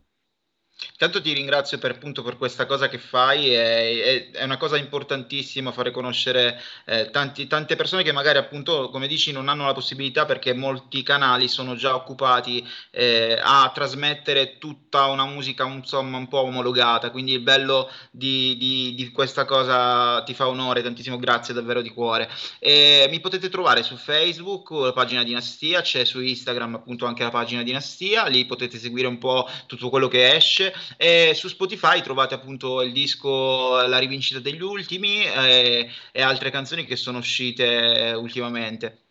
Intanto 0.92 1.20
ti 1.22 1.32
ringrazio 1.32 1.78
per, 1.78 1.92
appunto, 1.92 2.22
per 2.22 2.36
questa 2.36 2.66
cosa 2.66 2.88
che 2.88 2.98
fai, 2.98 3.50
è, 3.52 4.30
è- 4.32 4.44
una 4.44 4.56
cosa 4.58 4.76
importantissima 4.76 5.72
fare 5.72 5.90
conoscere 5.90 6.60
eh, 6.84 7.10
tanti- 7.10 7.46
tante 7.46 7.76
persone 7.76 8.02
che 8.02 8.12
magari 8.12 8.38
appunto, 8.38 8.90
come 8.90 9.06
dici, 9.06 9.32
non 9.32 9.48
hanno 9.48 9.64
la 9.66 9.72
possibilità 9.72 10.24
perché 10.26 10.52
molti 10.52 11.02
canali 11.02 11.48
sono 11.48 11.76
già 11.76 11.94
occupati 11.94 12.66
eh, 12.90 13.38
a 13.42 13.70
trasmettere 13.74 14.58
tutta 14.58 15.06
una 15.06 15.24
musica 15.26 15.64
insomma 15.66 16.18
un 16.18 16.28
po' 16.28 16.40
omologata, 16.40 17.10
quindi 17.10 17.32
il 17.32 17.40
bello 17.40 17.90
di, 18.10 18.56
di- 18.58 18.94
di 18.94 19.10
questa 19.12 19.44
cosa 19.46 20.22
ti 20.24 20.34
fa 20.34 20.46
onore, 20.48 20.82
tantissimo. 20.82 21.18
Grazie 21.18 21.54
davvero 21.54 21.80
di 21.82 21.90
cuore. 21.90 22.28
E 22.58 23.06
mi 23.10 23.20
potete 23.20 23.48
trovare 23.48 23.82
su 23.82 23.96
Facebook, 23.96 24.70
la 24.70 24.92
pagina 24.92 25.22
Dinastia, 25.22 25.80
c'è 25.80 26.04
su 26.04 26.20
Instagram 26.20 26.74
appunto 26.74 27.06
anche 27.06 27.22
la 27.22 27.30
pagina 27.30 27.62
Dinastia, 27.62 28.26
lì 28.26 28.44
potete 28.44 28.78
seguire 28.78 29.06
un 29.08 29.18
po' 29.18 29.48
tutto 29.66 29.88
quello 29.88 30.08
che 30.08 30.34
esce 30.34 30.65
e 30.96 31.32
su 31.34 31.48
Spotify 31.48 32.02
trovate 32.02 32.34
appunto 32.34 32.82
il 32.82 32.92
disco 32.92 33.86
La 33.86 33.98
rivincita 33.98 34.40
degli 34.40 34.62
ultimi 34.62 35.24
eh, 35.24 35.90
e 36.12 36.22
altre 36.22 36.50
canzoni 36.50 36.84
che 36.84 36.96
sono 36.96 37.18
uscite 37.18 38.12
ultimamente. 38.16 39.06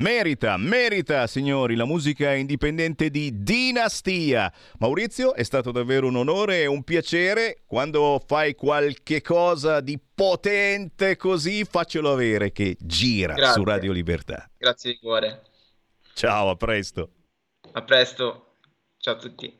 Merita, 0.00 0.56
merita, 0.56 1.26
signori, 1.26 1.74
la 1.74 1.84
musica 1.84 2.32
indipendente 2.32 3.10
di 3.10 3.42
Dinastia. 3.42 4.50
Maurizio, 4.78 5.34
è 5.34 5.42
stato 5.42 5.72
davvero 5.72 6.06
un 6.06 6.16
onore 6.16 6.62
e 6.62 6.66
un 6.66 6.82
piacere. 6.84 7.64
Quando 7.66 8.18
fai 8.26 8.54
qualche 8.54 9.20
cosa 9.20 9.80
di 9.80 10.00
potente 10.14 11.16
così, 11.16 11.64
faccelo 11.64 12.10
avere 12.10 12.50
che 12.50 12.78
gira 12.80 13.34
Grazie. 13.34 13.60
su 13.60 13.64
Radio 13.64 13.92
Libertà. 13.92 14.50
Grazie 14.56 14.92
di 14.92 14.98
cuore. 14.98 15.42
Ciao, 16.14 16.48
a 16.48 16.56
presto. 16.56 17.10
A 17.72 17.82
presto. 17.82 18.54
Ciao 18.96 19.16
a 19.16 19.18
tutti. 19.18 19.59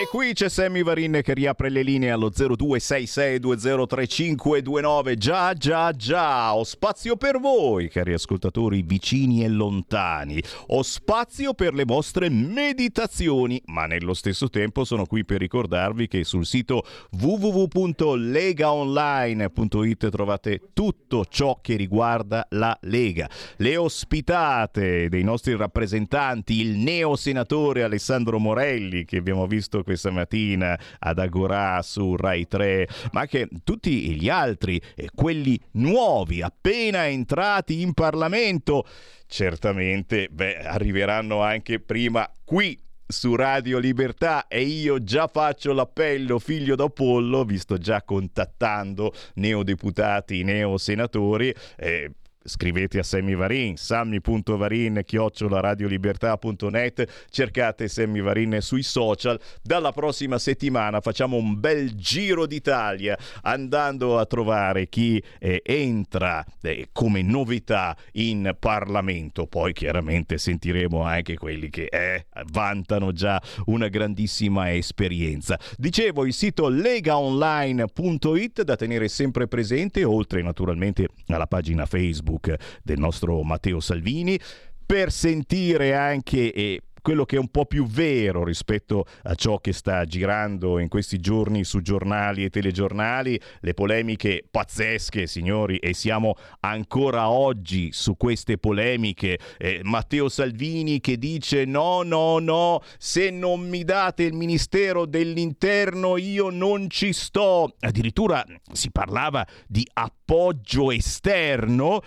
E 0.00 0.06
qui 0.06 0.32
c'è 0.32 0.48
Sammy 0.48 0.84
Varin 0.84 1.22
che 1.24 1.34
riapre 1.34 1.70
le 1.70 1.82
linee 1.82 2.12
allo 2.12 2.30
0266203529. 2.30 5.16
Già, 5.16 5.54
già, 5.54 5.90
già, 5.90 6.54
ho 6.54 6.62
spazio 6.62 7.16
per 7.16 7.40
voi, 7.40 7.88
cari 7.88 8.12
ascoltatori 8.12 8.82
vicini 8.82 9.42
e 9.42 9.48
lontani. 9.48 10.40
Ho 10.68 10.82
spazio 10.82 11.52
per 11.52 11.74
le 11.74 11.82
vostre 11.84 12.30
meditazioni, 12.30 13.60
ma 13.66 13.86
nello 13.86 14.14
stesso 14.14 14.48
tempo 14.48 14.84
sono 14.84 15.04
qui 15.04 15.24
per 15.24 15.40
ricordarvi 15.40 16.06
che 16.06 16.22
sul 16.22 16.46
sito 16.46 16.84
www.legaonline.it 17.20 20.10
trovate 20.10 20.60
tutto 20.74 21.24
ciò 21.28 21.58
che 21.60 21.74
riguarda 21.74 22.46
la 22.50 22.78
Lega. 22.82 23.28
Le 23.56 23.76
ospitate 23.76 25.08
dei 25.08 25.24
nostri 25.24 25.56
rappresentanti, 25.56 26.60
il 26.60 26.76
neo 26.76 27.16
senatore 27.16 27.82
Alessandro 27.82 28.38
Morelli 28.38 29.04
che 29.04 29.16
abbiamo 29.16 29.48
visto 29.48 29.82
questa 29.88 30.10
mattina 30.10 30.78
ad 30.98 31.18
Agorà 31.18 31.80
su 31.80 32.14
Rai 32.14 32.46
3, 32.46 32.86
ma 33.12 33.20
anche 33.20 33.48
tutti 33.64 34.14
gli 34.16 34.28
altri, 34.28 34.78
quelli 35.14 35.58
nuovi, 35.72 36.42
appena 36.42 37.06
entrati 37.08 37.80
in 37.80 37.94
Parlamento, 37.94 38.86
certamente 39.26 40.28
beh, 40.30 40.58
arriveranno 40.58 41.40
anche 41.40 41.80
prima 41.80 42.30
qui 42.44 42.78
su 43.06 43.34
Radio 43.34 43.78
Libertà 43.78 44.46
e 44.46 44.60
io 44.60 45.02
già 45.02 45.26
faccio 45.26 45.72
l'appello 45.72 46.38
figlio 46.38 46.74
d'Apollo, 46.74 47.44
vi 47.44 47.56
sto 47.56 47.78
già 47.78 48.02
contattando 48.02 49.14
neodeputati, 49.36 50.44
neosenatori. 50.44 51.54
Eh, 51.78 52.10
Scrivete 52.48 52.98
a 52.98 53.02
Sammy 53.02 53.34
Varin, 53.34 53.76
sammy.varin 53.76 55.04
radiolibertà.net, 55.48 57.26
cercate 57.30 57.88
Sammy 57.88 58.20
Varin 58.20 58.58
sui 58.60 58.82
social. 58.82 59.38
Dalla 59.62 59.92
prossima 59.92 60.38
settimana 60.38 61.00
facciamo 61.00 61.36
un 61.36 61.60
bel 61.60 61.94
giro 61.94 62.46
d'Italia 62.46 63.16
andando 63.42 64.18
a 64.18 64.24
trovare 64.26 64.88
chi 64.88 65.22
eh, 65.38 65.60
entra 65.64 66.44
eh, 66.62 66.88
come 66.92 67.22
novità 67.22 67.94
in 68.12 68.56
Parlamento. 68.58 69.46
Poi 69.46 69.72
chiaramente 69.72 70.38
sentiremo 70.38 71.02
anche 71.02 71.36
quelli 71.36 71.68
che 71.68 71.84
eh, 71.84 72.26
vantano 72.50 73.12
già 73.12 73.40
una 73.66 73.88
grandissima 73.88 74.72
esperienza. 74.72 75.58
Dicevo 75.76 76.24
il 76.24 76.32
sito 76.32 76.68
legaonline.it 76.68 78.62
da 78.62 78.76
tenere 78.76 79.08
sempre 79.08 79.46
presente, 79.46 80.02
oltre 80.04 80.42
naturalmente 80.42 81.08
alla 81.26 81.46
pagina 81.46 81.84
Facebook 81.84 82.37
del 82.82 82.98
nostro 82.98 83.42
Matteo 83.42 83.80
Salvini, 83.80 84.38
per 84.86 85.12
sentire 85.12 85.94
anche 85.94 86.52
eh, 86.52 86.80
quello 87.08 87.24
che 87.24 87.36
è 87.36 87.38
un 87.38 87.48
po' 87.48 87.64
più 87.64 87.86
vero 87.86 88.44
rispetto 88.44 89.06
a 89.22 89.34
ciò 89.34 89.60
che 89.60 89.72
sta 89.72 90.04
girando 90.04 90.78
in 90.78 90.88
questi 90.88 91.18
giorni 91.18 91.64
su 91.64 91.80
giornali 91.80 92.44
e 92.44 92.50
telegiornali, 92.50 93.40
le 93.60 93.72
polemiche 93.72 94.44
pazzesche, 94.50 95.26
signori, 95.26 95.78
e 95.78 95.94
siamo 95.94 96.34
ancora 96.60 97.30
oggi 97.30 97.92
su 97.92 98.18
queste 98.18 98.58
polemiche. 98.58 99.38
Eh, 99.56 99.80
Matteo 99.84 100.28
Salvini 100.28 101.00
che 101.00 101.16
dice 101.16 101.64
no, 101.64 102.02
no, 102.02 102.40
no, 102.40 102.82
se 102.98 103.30
non 103.30 103.66
mi 103.66 103.84
date 103.84 104.24
il 104.24 104.34
Ministero 104.34 105.06
dell'Interno 105.06 106.18
io 106.18 106.50
non 106.50 106.90
ci 106.90 107.14
sto. 107.14 107.74
Addirittura 107.80 108.44
si 108.70 108.90
parlava 108.90 109.46
di 109.66 109.88
appoggio 109.94 110.90
esterno. 110.90 112.02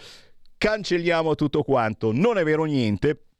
Cancelliamo 0.60 1.34
tutto 1.34 1.64
quanto, 1.64 2.12
non 2.12 2.38
è 2.38 2.44
vero 2.44 2.66
niente. 2.66 3.31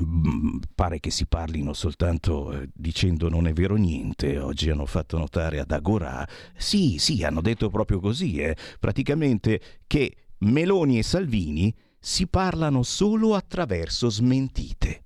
Mm, 0.00 0.58
Pare 0.74 1.00
che 1.00 1.10
si 1.10 1.26
parlino 1.26 1.74
soltanto 1.74 2.52
eh, 2.52 2.68
dicendo 2.72 3.28
non 3.28 3.46
è 3.46 3.52
vero 3.52 3.76
niente. 3.76 4.38
Oggi 4.38 4.70
hanno 4.70 4.86
fatto 4.86 5.18
notare 5.18 5.58
ad 5.58 5.70
Agorà. 5.70 6.26
Sì, 6.56 6.96
sì, 6.98 7.22
hanno 7.24 7.40
detto 7.40 7.68
proprio 7.68 8.00
così, 8.00 8.38
eh, 8.38 8.56
praticamente 8.80 9.60
che 9.86 10.16
Meloni 10.38 10.98
e 10.98 11.02
Salvini 11.02 11.74
si 11.98 12.26
parlano 12.26 12.82
solo 12.82 13.34
attraverso 13.34 14.08
smentite. 14.08 15.04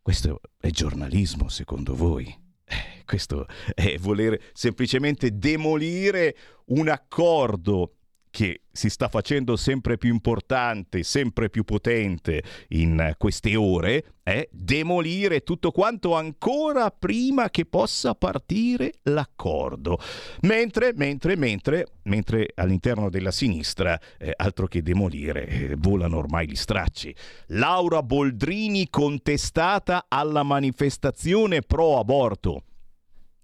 Questo 0.00 0.40
è 0.58 0.70
giornalismo 0.70 1.48
secondo 1.48 1.94
voi? 1.94 2.26
Eh, 2.64 3.04
questo 3.04 3.46
è 3.74 3.96
voler 3.98 4.40
semplicemente 4.54 5.36
demolire 5.36 6.34
un 6.66 6.88
accordo 6.88 7.97
che 8.38 8.60
si 8.70 8.88
sta 8.88 9.08
facendo 9.08 9.56
sempre 9.56 9.98
più 9.98 10.12
importante, 10.12 11.02
sempre 11.02 11.50
più 11.50 11.64
potente 11.64 12.40
in 12.68 13.14
queste 13.18 13.56
ore, 13.56 14.12
è 14.22 14.48
demolire 14.52 15.40
tutto 15.40 15.72
quanto 15.72 16.14
ancora 16.14 16.88
prima 16.92 17.50
che 17.50 17.64
possa 17.64 18.14
partire 18.14 18.92
l'accordo. 19.02 19.98
Mentre, 20.42 20.92
mentre, 20.94 21.34
mentre, 21.34 21.86
mentre 22.04 22.50
all'interno 22.54 23.10
della 23.10 23.32
sinistra, 23.32 23.98
eh, 24.16 24.32
altro 24.36 24.68
che 24.68 24.82
demolire, 24.82 25.48
eh, 25.48 25.74
volano 25.76 26.18
ormai 26.18 26.46
gli 26.48 26.54
stracci. 26.54 27.12
Laura 27.48 28.04
Boldrini 28.04 28.88
contestata 28.88 30.04
alla 30.06 30.44
manifestazione 30.44 31.62
pro 31.62 31.98
aborto 31.98 32.62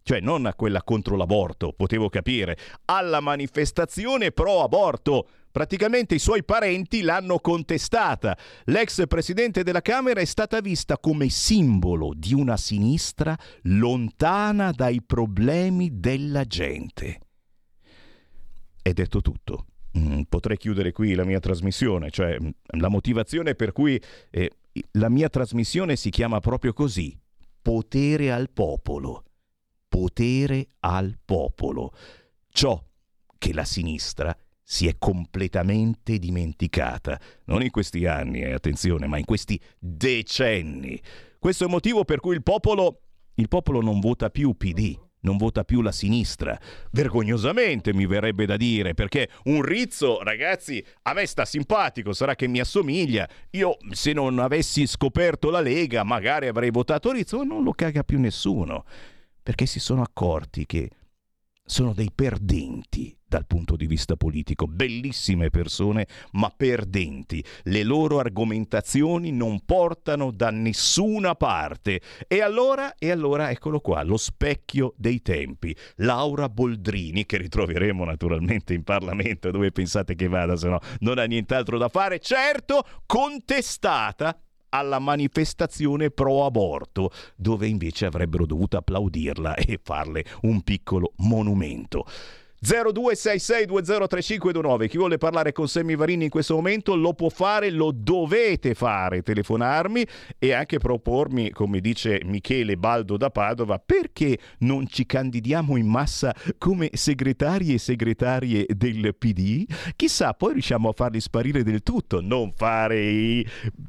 cioè 0.05 0.21
non 0.21 0.45
a 0.45 0.55
quella 0.55 0.83
contro 0.83 1.17
l'aborto, 1.17 1.73
potevo 1.73 2.11
capire, 2.11 2.59
alla 2.85 3.21
manifestazione 3.21 4.33
pro 4.33 4.63
aborto. 4.63 5.27
Praticamente 5.51 6.15
i 6.15 6.19
suoi 6.19 6.45
parenti 6.45 7.01
l'hanno 7.01 7.39
contestata. 7.39 8.37
L'ex 8.65 9.07
presidente 9.07 9.63
della 9.63 9.81
Camera 9.81 10.21
è 10.21 10.25
stata 10.27 10.61
vista 10.61 10.99
come 10.99 11.31
simbolo 11.31 12.13
di 12.15 12.35
una 12.35 12.59
sinistra 12.59 13.37
lontana 13.63 14.73
dai 14.73 15.01
problemi 15.01 16.01
della 16.01 16.45
gente. 16.45 17.21
È 18.83 18.93
detto 18.93 19.23
tutto. 19.23 19.67
Mm, 19.97 20.23
potrei 20.29 20.59
chiudere 20.59 20.93
qui 20.93 21.15
la 21.15 21.25
mia 21.25 21.39
trasmissione, 21.39 22.11
cioè 22.11 22.37
mm, 22.39 22.49
la 22.79 22.89
motivazione 22.89 23.55
per 23.55 23.73
cui 23.73 23.99
eh, 24.31 24.51
la 24.93 25.09
mia 25.09 25.31
trasmissione 25.31 25.97
si 25.97 26.11
chiama 26.11 26.41
proprio 26.41 26.75
così, 26.75 27.17
potere 27.63 28.33
al 28.33 28.51
popolo 28.51 29.23
potere 29.95 30.71
al 30.81 31.17
popolo, 31.25 31.93
ciò 32.49 32.83
che 33.39 33.53
la 33.53 33.63
sinistra 33.63 34.37
si 34.61 34.89
è 34.89 34.97
completamente 34.99 36.19
dimenticata, 36.19 37.17
non 37.45 37.63
in 37.63 37.71
questi 37.71 38.05
anni, 38.05 38.41
eh, 38.41 38.55
attenzione, 38.55 39.07
ma 39.07 39.19
in 39.19 39.25
questi 39.25 39.61
decenni. 39.79 41.01
Questo 41.39 41.63
è 41.63 41.67
il 41.69 41.73
motivo 41.73 42.05
per 42.05 42.19
cui 42.19 42.35
il 42.35 42.43
popolo, 42.43 43.03
il 43.35 43.47
popolo 43.47 43.81
non 43.81 44.01
vota 44.01 44.31
più 44.31 44.57
PD, 44.57 44.99
non 45.21 45.37
vota 45.37 45.63
più 45.63 45.81
la 45.81 45.93
sinistra. 45.93 46.59
Vergognosamente 46.91 47.95
mi 47.95 48.07
verrebbe 48.07 48.47
da 48.47 48.57
dire, 48.57 48.95
perché 48.95 49.29
un 49.45 49.63
Rizzo, 49.63 50.25
ragazzi, 50.25 50.85
a 51.03 51.13
me 51.13 51.25
sta 51.25 51.45
simpatico, 51.45 52.13
sarà 52.13 52.35
che 52.35 52.49
mi 52.49 52.59
assomiglia. 52.59 53.29
Io, 53.51 53.77
se 53.91 54.13
non 54.13 54.41
avessi 54.41 54.89
scoperto 54.89 55.51
la 55.51 55.61
Lega, 55.61 56.03
magari 56.03 56.49
avrei 56.49 56.71
votato 56.71 57.13
Rizzo, 57.13 57.45
non 57.45 57.63
lo 57.63 57.71
caga 57.71 58.03
più 58.03 58.19
nessuno 58.19 58.85
perché 59.45 59.67
si 59.67 59.79
sono 59.79 60.01
accorti 60.01 60.65
che 60.65 60.91
sono 61.67 61.93
dei 61.93 62.11
perdenti 62.13 63.17
dal 63.27 63.47
punto 63.47 63.77
di 63.77 63.87
vista 63.87 64.17
politico, 64.17 64.67
bellissime 64.67 65.51
persone, 65.51 66.07
ma 66.33 66.53
perdenti. 66.57 67.45
Le 67.65 67.83
loro 67.83 68.21
argomentazioni 68.21 69.33
non 69.33 69.65
portano 69.65 70.31
da 70.31 70.51
nessuna 70.51 71.35
parte. 71.35 72.01
E 72.27 72.41
allora, 72.41 72.95
e 72.97 73.11
allora 73.11 73.51
eccolo 73.51 73.81
qua, 73.81 74.03
lo 74.03 74.17
specchio 74.17 74.95
dei 74.97 75.21
tempi. 75.21 75.77
Laura 75.97 76.49
Boldrini, 76.49 77.27
che 77.27 77.39
ritroveremo 77.39 78.05
naturalmente 78.05 78.73
in 78.73 78.83
Parlamento, 78.83 79.51
dove 79.51 79.73
pensate 79.73 80.15
che 80.15 80.29
vada, 80.29 80.57
se 80.57 80.69
no 80.69 80.79
non 81.01 81.19
ha 81.19 81.25
nient'altro 81.25 81.77
da 81.77 81.89
fare, 81.89 82.21
certo, 82.21 82.87
contestata 83.05 84.39
alla 84.75 84.99
manifestazione 84.99 86.11
pro 86.11 86.45
aborto, 86.45 87.11
dove 87.37 87.69
invece 87.69 88.07
avrebbero 88.07 88.45
dovuto 88.45 88.77
applaudirla 88.77 89.55
e 89.55 89.79
farle 89.81 90.25
un 90.43 90.63
piccolo 90.63 91.13
monumento. 91.19 92.05
0266203529. 92.65 94.89
Chi 94.89 94.97
vuole 94.97 95.19
parlare 95.19 95.53
con 95.53 95.69
Sammy 95.69 95.97
Varini 95.97 96.25
in 96.25 96.31
questo 96.31 96.55
momento 96.55 96.97
lo 96.97 97.13
può 97.13 97.29
fare, 97.29 97.71
lo 97.71 97.93
dovete 97.95 98.73
fare, 98.73 99.21
telefonarmi 99.21 100.07
e 100.39 100.53
anche 100.53 100.79
propormi, 100.79 101.51
come 101.51 101.81
dice 101.81 102.23
Michele 102.25 102.79
Baldo 102.79 103.19
da 103.19 103.29
Padova, 103.29 103.79
perché 103.79 104.39
non 104.61 104.89
ci 104.89 105.05
candidiamo 105.05 105.77
in 105.77 105.87
massa 105.87 106.35
come 106.57 106.89
segretari 106.95 107.75
e 107.75 107.79
segretarie 107.79 108.65
del 108.75 109.15
PD? 109.15 109.67
Chissà, 109.95 110.33
poi 110.33 110.55
riusciamo 110.55 110.89
a 110.89 110.93
farli 110.93 111.21
sparire 111.21 111.63
del 111.63 111.83
tutto, 111.83 112.23
non 112.23 112.55
fare 112.57 113.45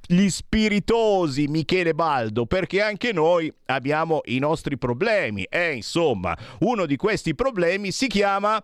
gli 0.05 0.27
spiritosi 0.27 1.47
Michele 1.47 1.93
Baldo, 1.93 2.45
perché 2.45 2.81
anche 2.81 3.13
noi 3.13 3.49
abbiamo 3.67 4.19
i 4.25 4.39
nostri 4.39 4.77
problemi 4.77 5.43
e 5.43 5.75
insomma, 5.75 6.37
uno 6.59 6.85
di 6.85 6.97
questi 6.97 7.35
problemi 7.35 7.91
si 7.91 8.07
chiama 8.07 8.61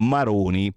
Maroni. 0.00 0.72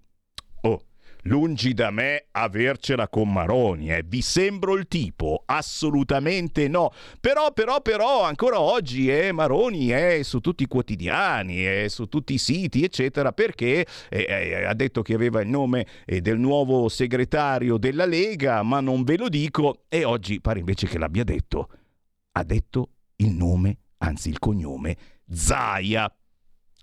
Oh, 0.62 0.82
lungi 1.22 1.72
da 1.72 1.90
me 1.90 2.26
avercela 2.30 3.08
con 3.08 3.32
Maroni, 3.32 3.90
eh. 3.90 4.02
vi 4.06 4.20
sembro 4.20 4.76
il 4.76 4.86
tipo? 4.88 5.42
Assolutamente 5.46 6.68
no. 6.68 6.90
Però, 7.20 7.52
però, 7.52 7.80
però, 7.80 8.22
ancora 8.22 8.60
oggi 8.60 9.10
eh, 9.10 9.32
Maroni 9.32 9.88
è 9.88 10.22
su 10.22 10.40
tutti 10.40 10.64
i 10.64 10.68
quotidiani, 10.68 11.62
è 11.62 11.88
su 11.88 12.06
tutti 12.06 12.34
i 12.34 12.38
siti, 12.38 12.84
eccetera, 12.84 13.32
perché 13.32 13.86
eh, 14.08 14.26
eh, 14.28 14.64
ha 14.64 14.74
detto 14.74 15.02
che 15.02 15.14
aveva 15.14 15.40
il 15.40 15.48
nome 15.48 15.86
eh, 16.04 16.20
del 16.20 16.38
nuovo 16.38 16.88
segretario 16.88 17.78
della 17.78 18.06
Lega, 18.06 18.62
ma 18.62 18.80
non 18.80 19.04
ve 19.04 19.16
lo 19.16 19.28
dico, 19.28 19.84
e 19.88 20.04
oggi 20.04 20.40
pare 20.40 20.58
invece 20.58 20.86
che 20.86 20.98
l'abbia 20.98 21.24
detto. 21.24 21.68
Ha 22.32 22.42
detto 22.42 22.90
il 23.16 23.32
nome, 23.32 23.78
anzi 23.98 24.28
il 24.28 24.38
cognome, 24.38 24.96
Zaia. 25.30 26.12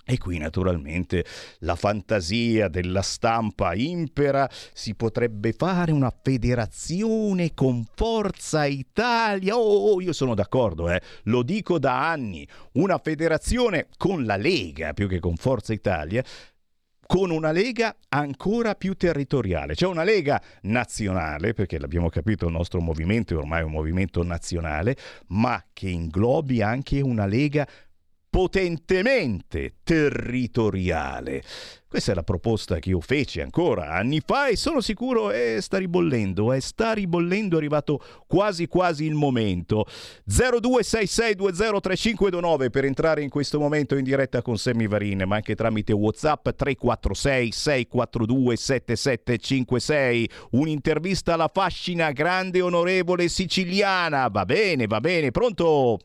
E 0.06 0.18
qui 0.18 0.38
naturalmente 0.38 1.24
la 1.60 1.76
fantasia 1.76 2.68
della 2.68 3.02
stampa 3.02 3.74
impera, 3.76 4.50
si 4.74 4.96
potrebbe 4.96 5.54
fare 5.54 5.92
una 5.92 6.12
federazione 6.12 7.54
con 7.54 7.86
Forza 7.94 8.66
Italia. 8.66 9.56
Oh, 9.56 10.02
io 10.02 10.14
sono 10.14 10.34
d'accordo, 10.34 10.90
eh. 10.90 11.02
lo 11.24 11.44
dico 11.44 11.78
da 11.80 12.10
anni, 12.10 12.48
una 12.74 12.98
federazione 12.98 13.88
con 13.98 14.26
la 14.26 14.38
Lega 14.38 14.94
più 14.94 15.08
che 15.08 15.20
con 15.20 15.36
Forza 15.36 15.74
Italia 15.74 16.24
con 17.12 17.30
una 17.30 17.52
lega 17.52 17.94
ancora 18.08 18.74
più 18.74 18.94
territoriale, 18.94 19.76
cioè 19.76 19.90
una 19.90 20.06
lega 20.06 20.42
nazionale, 20.62 21.52
perché 21.52 21.78
l'abbiamo 21.78 22.08
capito, 22.08 22.46
il 22.46 22.54
nostro 22.54 22.80
movimento 22.80 23.34
è 23.34 23.38
ormai 23.38 23.64
un 23.64 23.72
movimento 23.72 24.24
nazionale, 24.24 24.96
ma 25.28 25.62
che 25.74 25.90
inglobi 25.90 26.62
anche 26.62 27.02
una 27.02 27.26
lega 27.26 27.68
potentemente 28.32 29.76
territoriale. 29.84 31.44
Questa 31.86 32.14
è 32.14 32.16
la 32.16 32.24
proposta 32.24 32.80
che 32.80 32.88
io 32.88 33.02
feci 33.02 33.42
ancora 33.42 33.92
anni 33.92 34.22
fa 34.26 34.48
e 34.48 34.56
sono 34.56 34.80
sicuro 34.80 35.32
eh, 35.32 35.58
sta 35.60 35.78
ribollendo, 35.78 36.54
eh, 36.54 36.62
sta 36.62 36.94
ribollendo, 36.94 37.56
è 37.56 37.58
arrivato 37.58 38.02
quasi 38.28 38.68
quasi 38.68 39.04
il 39.04 39.16
momento. 39.16 39.86
0266203529 40.30 42.70
per 42.70 42.86
entrare 42.86 43.24
in 43.24 43.30
questo 43.30 43.60
momento 43.60 43.98
in 43.98 44.06
diretta 44.06 44.42
con 44.42 44.58
Sammy 44.58 44.88
Varin, 44.88 45.26
ma 45.28 45.36
anche 45.36 45.54
tramite 45.54 45.92
WhatsApp 45.92 46.52
346 46.52 47.52
642 47.52 48.56
7756. 48.56 50.30
Un'intervista 50.52 51.34
alla 51.34 51.52
fascina 51.54 52.12
grande 52.12 52.62
onorevole 52.62 53.28
siciliana. 53.28 54.30
Va 54.30 54.46
bene, 54.46 54.88
va 54.88 55.02
bene, 55.02 55.32
pronto? 55.32 56.00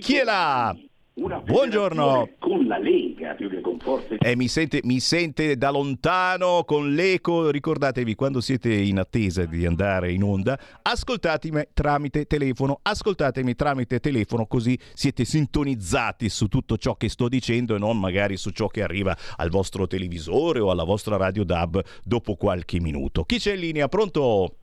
Chi 0.00 0.16
è 0.16 0.24
là? 0.24 0.76
Buongiorno. 1.16 2.28
Con 2.40 2.66
la 2.66 2.76
Lega 2.76 3.34
più 3.34 3.48
che 3.48 3.60
con 3.60 3.78
Forza 3.78 4.16
eh, 4.18 4.34
mi, 4.34 4.48
sente, 4.48 4.80
mi 4.82 4.98
sente 4.98 5.56
da 5.56 5.70
lontano 5.70 6.64
con 6.64 6.92
l'eco. 6.92 7.50
Ricordatevi 7.50 8.16
quando 8.16 8.40
siete 8.40 8.74
in 8.74 8.98
attesa 8.98 9.44
di 9.44 9.64
andare 9.64 10.10
in 10.10 10.24
onda, 10.24 10.58
ascoltatemi 10.82 11.68
tramite 11.72 12.26
telefono. 12.26 12.80
Ascoltatemi 12.82 13.54
tramite 13.54 14.00
telefono, 14.00 14.46
così 14.46 14.76
siete 14.92 15.24
sintonizzati 15.24 16.28
su 16.28 16.48
tutto 16.48 16.76
ciò 16.76 16.96
che 16.96 17.08
sto 17.08 17.28
dicendo 17.28 17.76
e 17.76 17.78
non 17.78 17.98
magari 17.98 18.36
su 18.36 18.50
ciò 18.50 18.66
che 18.66 18.82
arriva 18.82 19.16
al 19.36 19.50
vostro 19.50 19.86
televisore 19.86 20.58
o 20.58 20.72
alla 20.72 20.84
vostra 20.84 21.16
radio 21.16 21.44
DAB 21.44 21.80
dopo 22.02 22.34
qualche 22.34 22.80
minuto. 22.80 23.22
Chi 23.22 23.38
c'è 23.38 23.54
in 23.54 23.60
linea? 23.60 23.88
Pronto? 23.88 24.56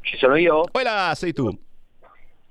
Ci 0.00 0.16
sono 0.16 0.34
io? 0.34 0.64
Poi 0.70 0.82
là, 0.82 1.12
sei 1.14 1.32
tu. 1.32 1.66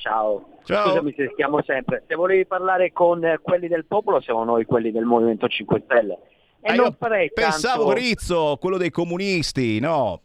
Ciao. 0.08 0.48
Ciao. 0.64 0.88
Scusami 0.88 1.14
se 1.16 1.30
stiamo 1.34 1.62
sempre. 1.64 2.04
Se 2.08 2.16
volevi 2.16 2.46
parlare 2.46 2.92
con 2.94 3.24
eh, 3.26 3.40
quelli 3.42 3.68
del 3.68 3.86
popolo, 3.86 4.22
siamo 4.22 4.44
noi 4.44 4.66
quelli 4.66 4.92
del 4.92 5.06
Movimento 5.06 5.48
5 5.48 5.82
Stelle. 5.86 6.18
E 6.62 6.72
Ah, 6.72 6.76
non 6.76 6.96
farei 6.98 7.32
pensavo 7.32 7.86
tanto... 7.88 8.00
Rizzo, 8.00 8.58
quello 8.60 8.78
dei 8.78 8.90
comunisti, 8.90 9.80
no? 9.80 10.22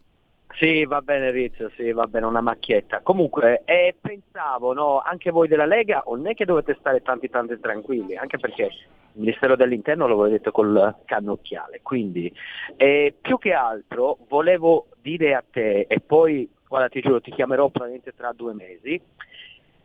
Sì, 0.55 0.85
va 0.85 1.01
bene 1.01 1.31
Rizzo, 1.31 1.69
sì, 1.75 1.91
va 1.91 2.05
bene, 2.05 2.25
una 2.27 2.41
macchietta. 2.41 3.01
Comunque, 3.01 3.63
eh, 3.65 3.95
pensavo, 3.99 4.73
no, 4.73 5.01
anche 5.03 5.31
voi 5.31 5.47
della 5.47 5.65
Lega, 5.65 6.03
non 6.07 6.27
è 6.27 6.33
che 6.35 6.45
dovete 6.45 6.75
stare 6.79 7.01
tanti 7.01 7.29
tanti 7.29 7.59
tranquilli, 7.59 8.15
anche 8.15 8.37
perché 8.37 8.63
il 8.63 8.71
Ministero 9.13 9.55
dell'Interno 9.55 10.07
lo 10.07 10.19
avete 10.19 10.37
detto 10.37 10.51
col 10.51 10.95
cannocchiale. 11.05 11.79
Quindi, 11.81 12.31
eh, 12.77 13.15
più 13.19 13.37
che 13.39 13.53
altro, 13.53 14.19
volevo 14.27 14.87
dire 15.01 15.33
a 15.33 15.43
te, 15.49 15.85
e 15.89 15.99
poi 15.99 16.47
guarda 16.67 16.89
ti 16.89 17.01
giuro 17.01 17.21
ti 17.21 17.31
chiamerò 17.31 17.69
probabilmente 17.69 18.13
tra 18.15 18.31
due 18.33 18.53
mesi, 18.53 18.99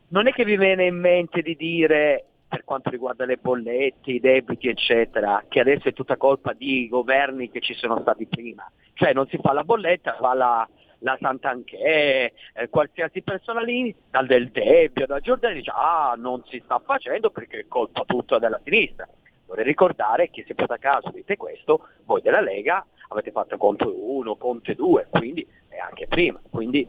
non 0.09 0.27
è 0.27 0.33
che 0.33 0.45
vi 0.45 0.57
viene 0.57 0.87
in 0.87 0.99
mente 0.99 1.43
di 1.43 1.57
dire 1.57 2.25
per 2.49 2.65
quanto 2.65 2.89
riguarda 2.89 3.27
le 3.27 3.37
bollette, 3.37 4.11
i 4.11 4.21
debiti 4.21 4.69
eccetera, 4.69 5.45
che 5.49 5.61
adesso 5.61 5.89
è 5.89 5.93
tutta 5.93 6.17
colpa 6.17 6.55
di 6.55 6.89
governi 6.89 7.51
che 7.51 7.61
ci 7.61 7.75
sono 7.75 8.01
stati 8.01 8.27
prima, 8.27 8.71
cioè 8.95 9.13
non 9.13 9.27
si 9.29 9.39
fa 9.43 9.53
la 9.53 9.65
bolletta, 9.65 10.17
va 10.19 10.33
la, 10.33 10.69
la 11.01 11.19
Sant'Anché, 11.21 12.33
eh, 12.55 12.69
qualsiasi 12.71 13.21
persona 13.21 13.61
lì, 13.61 13.95
dal 14.11 14.27
Del 14.27 14.51
Debbio, 14.51 15.07
da 15.07 15.21
Giordani, 15.21 15.57
dice 15.57 15.73
ah 15.75 16.15
non 16.17 16.43
si 16.47 16.61
sta 16.65 16.79
facendo 16.79 17.31
perché 17.31 17.59
è 17.59 17.67
colpa 17.69 18.05
tutta 18.07 18.39
della 18.39 18.61
sinistra. 18.65 19.07
Vorrei 19.45 19.65
ricordare 19.65 20.31
che 20.31 20.45
se 20.47 20.55
per 20.55 20.75
caso 20.79 21.11
dite 21.11 21.37
questo, 21.37 21.89
voi 22.05 22.23
della 22.23 22.41
Lega 22.41 22.85
avete 23.09 23.31
fatto 23.31 23.57
Conte 23.59 23.85
1, 23.85 24.37
Conte 24.37 24.75
2, 24.75 25.09
quindi 25.11 25.47
e 25.69 25.79
anche 25.79 26.07
prima, 26.07 26.41
quindi 26.51 26.87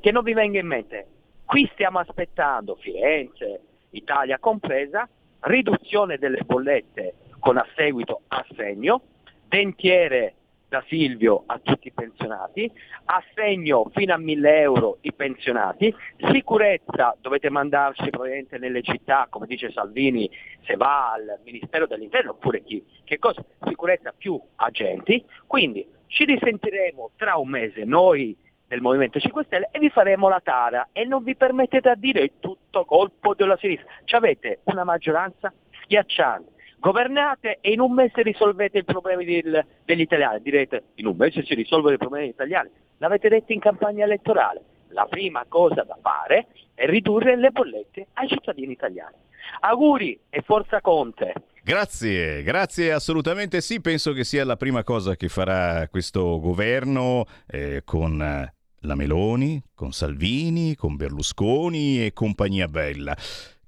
che 0.00 0.10
non 0.10 0.24
vi 0.24 0.34
venga 0.34 0.58
in 0.58 0.66
mente, 0.66 1.06
qui 1.48 1.66
stiamo 1.72 1.98
aspettando 1.98 2.74
Firenze, 2.74 3.60
Italia 3.92 4.38
compresa, 4.38 5.08
riduzione 5.40 6.18
delle 6.18 6.42
bollette 6.44 7.14
con 7.38 7.56
a 7.56 7.66
seguito 7.74 8.20
assegno, 8.28 9.00
dentiere 9.48 10.34
da 10.68 10.84
Silvio 10.88 11.44
a 11.46 11.58
tutti 11.58 11.88
i 11.88 11.92
pensionati, 11.92 12.70
assegno 13.06 13.90
fino 13.94 14.12
a 14.12 14.18
1000 14.18 14.60
euro 14.60 14.98
i 15.00 15.12
pensionati, 15.14 15.94
sicurezza 16.30 17.16
dovete 17.18 17.48
mandarci 17.48 18.10
probabilmente 18.10 18.58
nelle 18.58 18.82
città, 18.82 19.26
come 19.30 19.46
dice 19.46 19.72
Salvini, 19.72 20.30
se 20.66 20.76
va 20.76 21.12
al 21.12 21.40
Ministero 21.44 21.86
dell'Interno 21.86 22.32
oppure 22.32 22.62
chi, 22.62 22.84
che 23.04 23.18
cosa? 23.18 23.42
Sicurezza 23.66 24.12
più 24.14 24.38
agenti, 24.56 25.24
quindi 25.46 25.86
ci 26.08 26.26
risentiremo 26.26 27.12
tra 27.16 27.36
un 27.36 27.48
mese 27.48 27.84
noi 27.84 28.36
del 28.68 28.80
Movimento 28.80 29.18
5 29.18 29.44
Stelle 29.44 29.68
e 29.72 29.78
vi 29.78 29.88
faremo 29.88 30.28
la 30.28 30.40
tara 30.42 30.88
e 30.92 31.04
non 31.04 31.24
vi 31.24 31.34
permettete 31.34 31.88
a 31.88 31.94
dire 31.94 32.32
tutto 32.38 32.84
colpo 32.84 33.34
della 33.34 33.56
sinistra, 33.56 33.90
ci 34.04 34.14
avete 34.14 34.60
una 34.64 34.84
maggioranza 34.84 35.52
schiacciante 35.82 36.56
governate 36.78 37.58
e 37.60 37.72
in 37.72 37.80
un 37.80 37.92
mese 37.92 38.22
risolvete 38.22 38.78
i 38.78 38.84
problemi 38.84 39.24
del- 39.24 39.64
degli 39.84 40.00
italiani. 40.00 40.40
Direte, 40.40 40.84
in 40.96 41.06
un 41.06 41.16
mese 41.16 41.44
si 41.44 41.54
risolvono 41.54 41.94
i 41.94 41.98
problemi 41.98 42.26
degli 42.26 42.34
italiani. 42.34 42.70
L'avete 42.98 43.28
detto 43.28 43.52
in 43.52 43.60
campagna 43.60 44.04
elettorale. 44.04 44.62
La 44.90 45.06
prima 45.06 45.44
cosa 45.48 45.82
da 45.82 45.98
fare 46.00 46.46
è 46.74 46.86
ridurre 46.86 47.36
le 47.36 47.50
bollette 47.50 48.06
ai 48.14 48.28
cittadini 48.28 48.72
italiani. 48.72 49.16
Auguri 49.60 50.18
e 50.30 50.40
forza 50.42 50.80
Conte. 50.80 51.32
Grazie, 51.62 52.42
grazie 52.42 52.92
assolutamente 52.92 53.60
sì, 53.60 53.80
penso 53.80 54.12
che 54.12 54.24
sia 54.24 54.44
la 54.44 54.56
prima 54.56 54.82
cosa 54.84 55.16
che 55.16 55.28
farà 55.28 55.86
questo 55.88 56.40
governo 56.40 57.26
eh, 57.46 57.82
con 57.84 58.22
eh, 58.22 58.54
la 58.80 58.94
Meloni, 58.94 59.62
con 59.74 59.92
Salvini, 59.92 60.74
con 60.74 60.96
Berlusconi 60.96 62.04
e 62.04 62.12
compagnia 62.12 62.68
bella. 62.68 63.16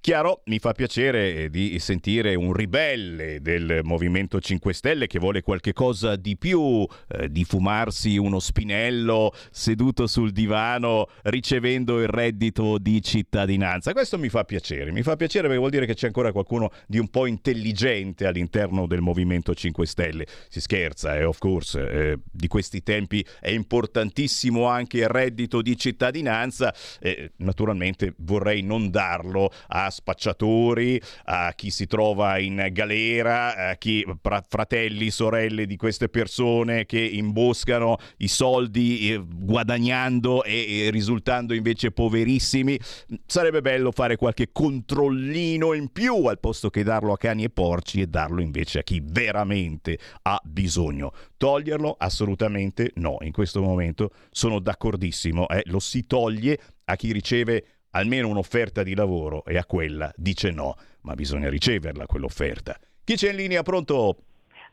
Chiaro, 0.02 0.40
mi 0.46 0.58
fa 0.58 0.72
piacere 0.72 1.34
eh, 1.34 1.50
di 1.50 1.78
sentire 1.78 2.34
un 2.34 2.54
ribelle 2.54 3.42
del 3.42 3.80
Movimento 3.82 4.40
5 4.40 4.72
Stelle 4.72 5.06
che 5.06 5.18
vuole 5.18 5.42
qualche 5.42 5.74
cosa 5.74 6.16
di 6.16 6.38
più, 6.38 6.86
eh, 7.08 7.30
di 7.30 7.44
fumarsi 7.44 8.16
uno 8.16 8.38
spinello 8.38 9.30
seduto 9.50 10.06
sul 10.06 10.32
divano 10.32 11.08
ricevendo 11.24 12.00
il 12.00 12.08
reddito 12.08 12.78
di 12.78 13.02
cittadinanza. 13.02 13.92
Questo 13.92 14.16
mi 14.16 14.30
fa 14.30 14.44
piacere, 14.44 14.90
mi 14.90 15.02
fa 15.02 15.16
piacere 15.16 15.42
perché 15.42 15.58
vuol 15.58 15.70
dire 15.70 15.84
che 15.84 15.92
c'è 15.92 16.06
ancora 16.06 16.32
qualcuno 16.32 16.70
di 16.86 16.98
un 16.98 17.08
po' 17.08 17.26
intelligente 17.26 18.24
all'interno 18.24 18.86
del 18.86 19.02
Movimento 19.02 19.54
5 19.54 19.84
Stelle. 19.84 20.26
Si 20.48 20.62
scherza, 20.62 21.14
eh, 21.18 21.24
of 21.24 21.36
course, 21.36 21.78
eh, 21.78 22.18
di 22.30 22.46
questi 22.46 22.82
tempi 22.82 23.22
è 23.38 23.50
importantissimo 23.50 24.64
anche 24.66 25.00
il 25.00 25.08
reddito 25.08 25.60
di 25.60 25.76
cittadinanza. 25.76 26.74
Eh, 27.00 27.32
naturalmente 27.36 28.14
vorrei 28.16 28.62
non 28.62 28.88
darlo 28.90 29.52
a 29.68 29.88
spacciatori, 29.90 31.00
a 31.24 31.52
chi 31.54 31.70
si 31.70 31.86
trova 31.86 32.38
in 32.38 32.68
galera, 32.72 33.70
a 33.70 33.74
chi 33.74 34.04
fra- 34.20 34.44
fratelli, 34.48 35.10
sorelle 35.10 35.66
di 35.66 35.76
queste 35.76 36.08
persone 36.08 36.86
che 36.86 37.00
imboscano 37.00 37.96
i 38.18 38.28
soldi 38.28 39.12
eh, 39.12 39.22
guadagnando 39.26 40.44
e, 40.44 40.86
e 40.86 40.90
risultando 40.90 41.54
invece 41.54 41.90
poverissimi. 41.90 42.78
Sarebbe 43.26 43.60
bello 43.60 43.90
fare 43.92 44.16
qualche 44.16 44.50
controllino 44.52 45.72
in 45.72 45.88
più 45.92 46.26
al 46.26 46.40
posto 46.40 46.70
che 46.70 46.82
darlo 46.82 47.12
a 47.12 47.18
cani 47.18 47.44
e 47.44 47.50
porci 47.50 48.00
e 48.00 48.06
darlo 48.06 48.40
invece 48.40 48.80
a 48.80 48.82
chi 48.82 49.02
veramente 49.04 49.98
ha 50.22 50.40
bisogno. 50.44 51.12
Toglierlo? 51.36 51.96
Assolutamente 51.98 52.92
no. 52.96 53.18
In 53.22 53.32
questo 53.32 53.62
momento 53.62 54.10
sono 54.30 54.58
d'accordissimo. 54.58 55.48
eh, 55.48 55.62
Lo 55.66 55.78
si 55.80 56.06
toglie 56.06 56.58
a 56.84 56.96
chi 56.96 57.12
riceve 57.12 57.64
almeno 57.92 58.28
un'offerta 58.28 58.82
di 58.82 58.94
lavoro 58.94 59.44
e 59.44 59.56
a 59.56 59.64
quella 59.64 60.10
dice 60.16 60.50
no, 60.50 60.74
ma 61.02 61.14
bisogna 61.14 61.48
riceverla 61.48 62.06
quell'offerta. 62.06 62.76
Chi 63.04 63.14
c'è 63.14 63.30
in 63.30 63.36
linea? 63.36 63.62
Pronto? 63.62 64.16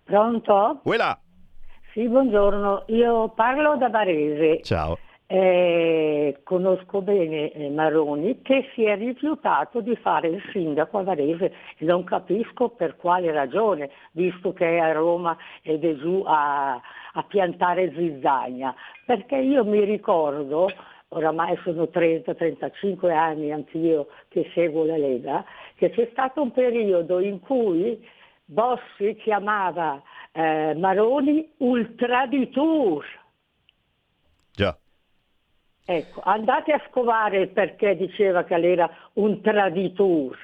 Pronto? 0.04 0.80
Quella. 0.84 1.20
Sì, 1.94 2.08
buongiorno. 2.08 2.84
Io 2.88 3.30
parlo 3.30 3.76
da 3.78 3.90
Varese. 3.90 4.62
Ciao. 4.62 4.98
Eh, 5.30 6.40
conosco 6.44 7.02
bene 7.02 7.52
eh, 7.52 7.70
Maroni 7.70 8.42
che 8.42 8.70
si 8.74 8.86
è 8.86 8.96
rifiutato 8.96 9.82
di 9.82 9.94
fare 9.98 10.30
il 10.30 10.42
sindaco 10.54 11.00
a 11.00 11.04
Varese 11.04 11.54
e 11.78 11.84
non 11.84 12.06
capisco 12.06 12.70
per 12.70 12.96
quale 12.96 13.30
ragione, 13.34 13.90
visto 14.12 14.54
che 14.54 14.78
è 14.78 14.80
a 14.80 14.94
Roma 14.94 15.36
ed 15.64 15.84
è 15.84 15.96
giù 15.98 16.24
a, 16.26 16.76
a 16.76 17.24
piantare 17.24 17.92
zizzagna. 17.94 18.74
Perché 19.06 19.36
io 19.36 19.66
mi 19.66 19.84
ricordo, 19.84 20.68
oramai 21.10 21.58
sono 21.64 21.84
30-35 21.84 23.12
anni 23.12 23.52
anch'io 23.52 24.08
che 24.28 24.50
seguo 24.54 24.86
la 24.86 24.98
Lega, 24.98 25.46
che 25.76 25.90
c'è 25.92 26.10
stato 26.12 26.42
un 26.42 26.52
periodo 26.52 27.20
in 27.20 27.40
cui 27.40 28.06
Bossi 28.46 29.16
chiamava 29.16 30.02
eh, 30.32 30.74
Maroni 30.76 31.52
ultraditur. 31.58 33.06
Già. 34.54 34.78
Ecco, 35.86 36.22
andate 36.24 36.74
a 36.74 36.82
scovare 36.90 37.48
perché 37.48 37.96
diceva 37.96 38.44
che 38.44 38.56
era 38.56 38.90
un 39.14 39.42
traditur. 39.42 40.38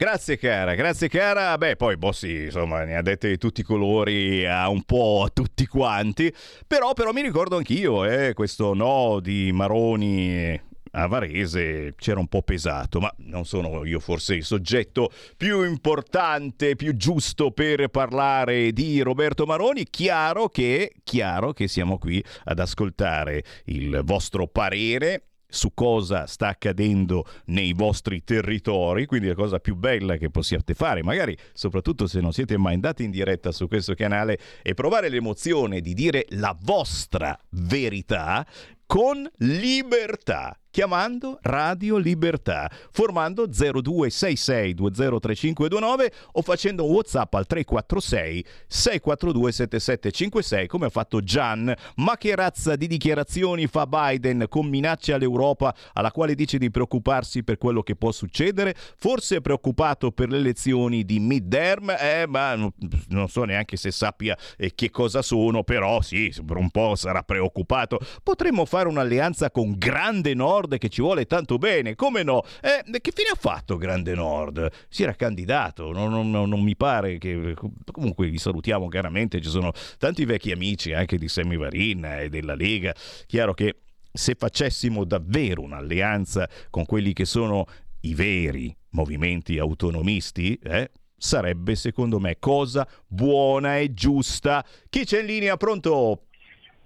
Grazie 0.00 0.38
cara, 0.38 0.76
grazie 0.76 1.08
cara. 1.08 1.58
Beh, 1.58 1.74
poi 1.74 1.96
Bossi, 1.96 2.44
insomma, 2.44 2.84
ne 2.84 2.94
ha 2.94 3.02
dette 3.02 3.30
di 3.30 3.36
tutti 3.36 3.62
i 3.62 3.64
colori 3.64 4.46
a 4.46 4.68
un 4.68 4.84
po' 4.84 5.24
a 5.26 5.28
tutti 5.28 5.66
quanti. 5.66 6.32
Però, 6.68 6.92
però 6.92 7.10
mi 7.10 7.20
ricordo 7.20 7.56
anch'io, 7.56 8.04
eh, 8.04 8.32
questo 8.32 8.74
no 8.74 9.18
di 9.18 9.50
Maroni 9.50 10.66
a 10.92 11.06
Varese 11.08 11.94
c'era 11.96 12.20
un 12.20 12.28
po' 12.28 12.42
pesato, 12.42 13.00
ma 13.00 13.12
non 13.24 13.44
sono 13.44 13.84
io 13.84 13.98
forse 13.98 14.36
il 14.36 14.44
soggetto 14.44 15.10
più 15.36 15.64
importante, 15.64 16.76
più 16.76 16.96
giusto 16.96 17.50
per 17.50 17.88
parlare 17.88 18.70
di 18.70 19.00
Roberto 19.00 19.46
Maroni. 19.46 19.82
Chiaro 19.90 20.48
che, 20.48 20.92
chiaro 21.02 21.52
che 21.52 21.66
siamo 21.66 21.98
qui 21.98 22.22
ad 22.44 22.60
ascoltare 22.60 23.42
il 23.64 24.02
vostro 24.04 24.46
parere 24.46 25.27
su 25.48 25.72
cosa 25.72 26.26
sta 26.26 26.48
accadendo 26.48 27.24
nei 27.46 27.72
vostri 27.72 28.22
territori, 28.22 29.06
quindi 29.06 29.28
la 29.28 29.34
cosa 29.34 29.58
più 29.58 29.74
bella 29.74 30.16
che 30.16 30.30
possiate 30.30 30.74
fare, 30.74 31.02
magari 31.02 31.36
soprattutto 31.54 32.06
se 32.06 32.20
non 32.20 32.32
siete 32.32 32.58
mai 32.58 32.74
andati 32.74 33.04
in 33.04 33.10
diretta 33.10 33.50
su 33.50 33.66
questo 33.66 33.94
canale, 33.94 34.38
è 34.62 34.74
provare 34.74 35.08
l'emozione 35.08 35.80
di 35.80 35.94
dire 35.94 36.26
la 36.30 36.56
vostra 36.60 37.38
verità 37.50 38.46
con 38.84 39.28
libertà 39.38 40.58
chiamando 40.70 41.38
Radio 41.42 41.96
Libertà, 41.96 42.70
formando 42.90 43.48
0266203529 43.48 46.06
o 46.32 46.42
facendo 46.42 46.84
un 46.84 46.92
WhatsApp 46.92 47.34
al 47.34 47.46
346 47.46 48.44
642 48.66 49.52
7756 49.52 50.66
come 50.66 50.86
ha 50.86 50.90
fatto 50.90 51.20
Gian. 51.20 51.74
Ma 51.96 52.16
che 52.16 52.34
razza 52.34 52.76
di 52.76 52.86
dichiarazioni 52.86 53.66
fa 53.66 53.86
Biden 53.86 54.46
con 54.48 54.66
minacce 54.66 55.12
all'Europa 55.12 55.74
alla 55.92 56.10
quale 56.10 56.34
dice 56.34 56.58
di 56.58 56.70
preoccuparsi 56.70 57.42
per 57.42 57.58
quello 57.58 57.82
che 57.82 57.96
può 57.96 58.12
succedere? 58.12 58.74
Forse 58.96 59.36
è 59.36 59.40
preoccupato 59.40 60.10
per 60.10 60.28
le 60.28 60.38
elezioni 60.38 61.04
di 61.04 61.18
midterm, 61.18 61.90
eh, 61.90 62.26
ma 62.26 62.54
non 62.54 63.28
so 63.28 63.44
neanche 63.44 63.76
se 63.76 63.90
sappia 63.90 64.36
eh, 64.56 64.74
che 64.74 64.90
cosa 64.90 65.22
sono, 65.22 65.64
però 65.64 66.00
sì, 66.02 66.32
per 66.44 66.56
un 66.56 66.70
po' 66.70 66.94
sarà 66.94 67.22
preoccupato. 67.22 67.98
Potremmo 68.22 68.64
fare 68.64 68.88
un'alleanza 68.88 69.50
con 69.50 69.74
Grande 69.76 70.34
Nord 70.34 70.57
che 70.66 70.88
ci 70.88 71.00
vuole 71.00 71.26
tanto 71.26 71.58
bene, 71.58 71.94
come 71.94 72.22
no? 72.24 72.42
Eh, 72.60 72.82
che 73.00 73.12
fine 73.14 73.28
ha 73.30 73.36
fatto 73.38 73.76
Grande 73.76 74.14
Nord? 74.14 74.68
Si 74.88 75.02
era 75.04 75.14
candidato, 75.14 75.92
non, 75.92 76.10
non- 76.10 76.48
non- 76.48 76.62
mi 76.62 76.74
pare 76.74 77.18
che... 77.18 77.54
Comunque 77.92 78.28
vi 78.28 78.38
salutiamo 78.38 78.88
chiaramente, 78.88 79.40
ci 79.40 79.48
sono 79.48 79.70
tanti 79.98 80.24
vecchi 80.24 80.50
amici 80.50 80.92
anche 80.92 81.16
di 81.18 81.28
Sammy 81.28 81.56
Varin 81.56 82.04
e 82.04 82.28
della 82.28 82.54
Lega. 82.54 82.92
Chiaro 83.26 83.54
che 83.54 83.76
se 84.12 84.34
facessimo 84.36 85.04
davvero 85.04 85.62
un'alleanza 85.62 86.48
con 86.70 86.84
quelli 86.86 87.12
che 87.12 87.24
sono 87.24 87.66
i 88.00 88.14
veri 88.14 88.74
movimenti 88.90 89.58
autonomisti, 89.58 90.58
eh, 90.62 90.90
sarebbe 91.16 91.74
secondo 91.74 92.18
me 92.18 92.38
cosa 92.38 92.86
buona 93.06 93.78
e 93.78 93.92
giusta. 93.92 94.64
Chi 94.88 95.04
c'è 95.04 95.20
in 95.20 95.26
linea? 95.26 95.56
Pronto? 95.56 96.22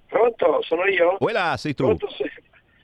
Pronto, 0.08 0.60
sono 0.62 0.84
io? 0.86 1.16
Quella 1.16 1.56
sei 1.56 1.74
tu. 1.74 1.84
Pronto, 1.84 2.08
sì. 2.10 2.24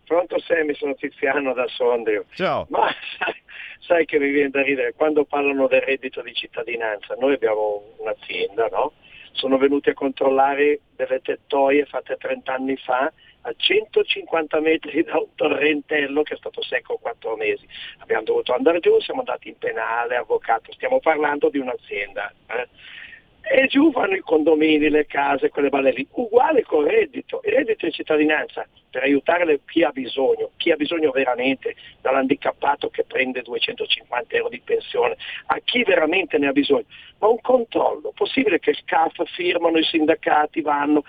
Pronto 0.08 0.40
Sammy, 0.40 0.74
sono 0.74 0.94
Tiziano 0.94 1.52
da 1.52 1.66
Sondrio. 1.68 2.24
Ciao. 2.32 2.66
Ma 2.70 2.88
sai, 3.18 3.34
sai 3.80 4.06
che 4.06 4.18
mi 4.18 4.30
viene 4.30 4.48
da 4.48 4.62
ridere 4.62 4.94
quando 4.94 5.26
parlano 5.26 5.66
del 5.66 5.82
reddito 5.82 6.22
di 6.22 6.32
cittadinanza. 6.32 7.14
Noi 7.20 7.34
abbiamo 7.34 7.92
un'azienda, 7.98 8.68
no? 8.72 8.94
Sono 9.32 9.58
venuti 9.58 9.90
a 9.90 9.94
controllare 9.94 10.80
delle 10.96 11.20
tettoie 11.20 11.84
fatte 11.84 12.16
30 12.16 12.54
anni 12.54 12.76
fa 12.78 13.12
a 13.42 13.52
150 13.54 14.60
metri 14.60 15.02
da 15.04 15.18
un 15.18 15.28
torrentello 15.34 16.22
che 16.22 16.34
è 16.34 16.38
stato 16.38 16.62
secco 16.62 16.96
4 16.96 17.36
mesi. 17.36 17.68
Abbiamo 17.98 18.22
dovuto 18.24 18.54
andare 18.54 18.80
giù, 18.80 18.98
siamo 19.00 19.20
andati 19.20 19.48
in 19.48 19.58
penale, 19.58 20.16
avvocato, 20.16 20.72
stiamo 20.72 21.00
parlando 21.00 21.50
di 21.50 21.58
un'azienda. 21.58 22.32
eh. 22.48 22.66
E 23.50 23.66
giù 23.66 23.90
vanno 23.90 24.14
i 24.14 24.20
condomini, 24.20 24.90
le 24.90 25.06
case, 25.06 25.48
quelle 25.48 25.70
balle 25.70 25.92
lì, 25.92 26.06
uguale 26.12 26.62
col 26.62 26.84
reddito, 26.84 27.40
il 27.44 27.52
reddito 27.52 27.86
di 27.86 27.92
cittadinanza 27.92 28.66
per 28.90 29.02
aiutare 29.02 29.60
chi 29.66 29.82
ha 29.82 29.90
bisogno, 29.90 30.50
chi 30.58 30.70
ha 30.70 30.76
bisogno 30.76 31.10
veramente, 31.10 31.74
dall'handicappato 32.02 32.90
che 32.90 33.04
prende 33.04 33.40
250 33.40 34.36
euro 34.36 34.50
di 34.50 34.60
pensione, 34.60 35.16
a 35.46 35.58
chi 35.64 35.82
veramente 35.82 36.36
ne 36.36 36.48
ha 36.48 36.52
bisogno, 36.52 36.84
ma 37.20 37.28
un 37.28 37.40
controllo, 37.40 38.12
possibile 38.14 38.58
che 38.58 38.74
SCAF 38.74 39.24
firmano 39.34 39.78
i 39.78 39.84
sindacati, 39.84 40.60
vanno, 40.60 41.04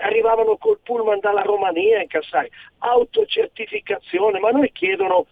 arrivavano 0.00 0.56
col 0.58 0.78
pullman 0.84 1.18
dalla 1.18 1.42
Romania 1.42 1.98
a 1.98 2.02
incassare, 2.02 2.50
autocertificazione, 2.78 4.38
ma 4.38 4.50
noi 4.50 4.70
chiedono 4.72 5.26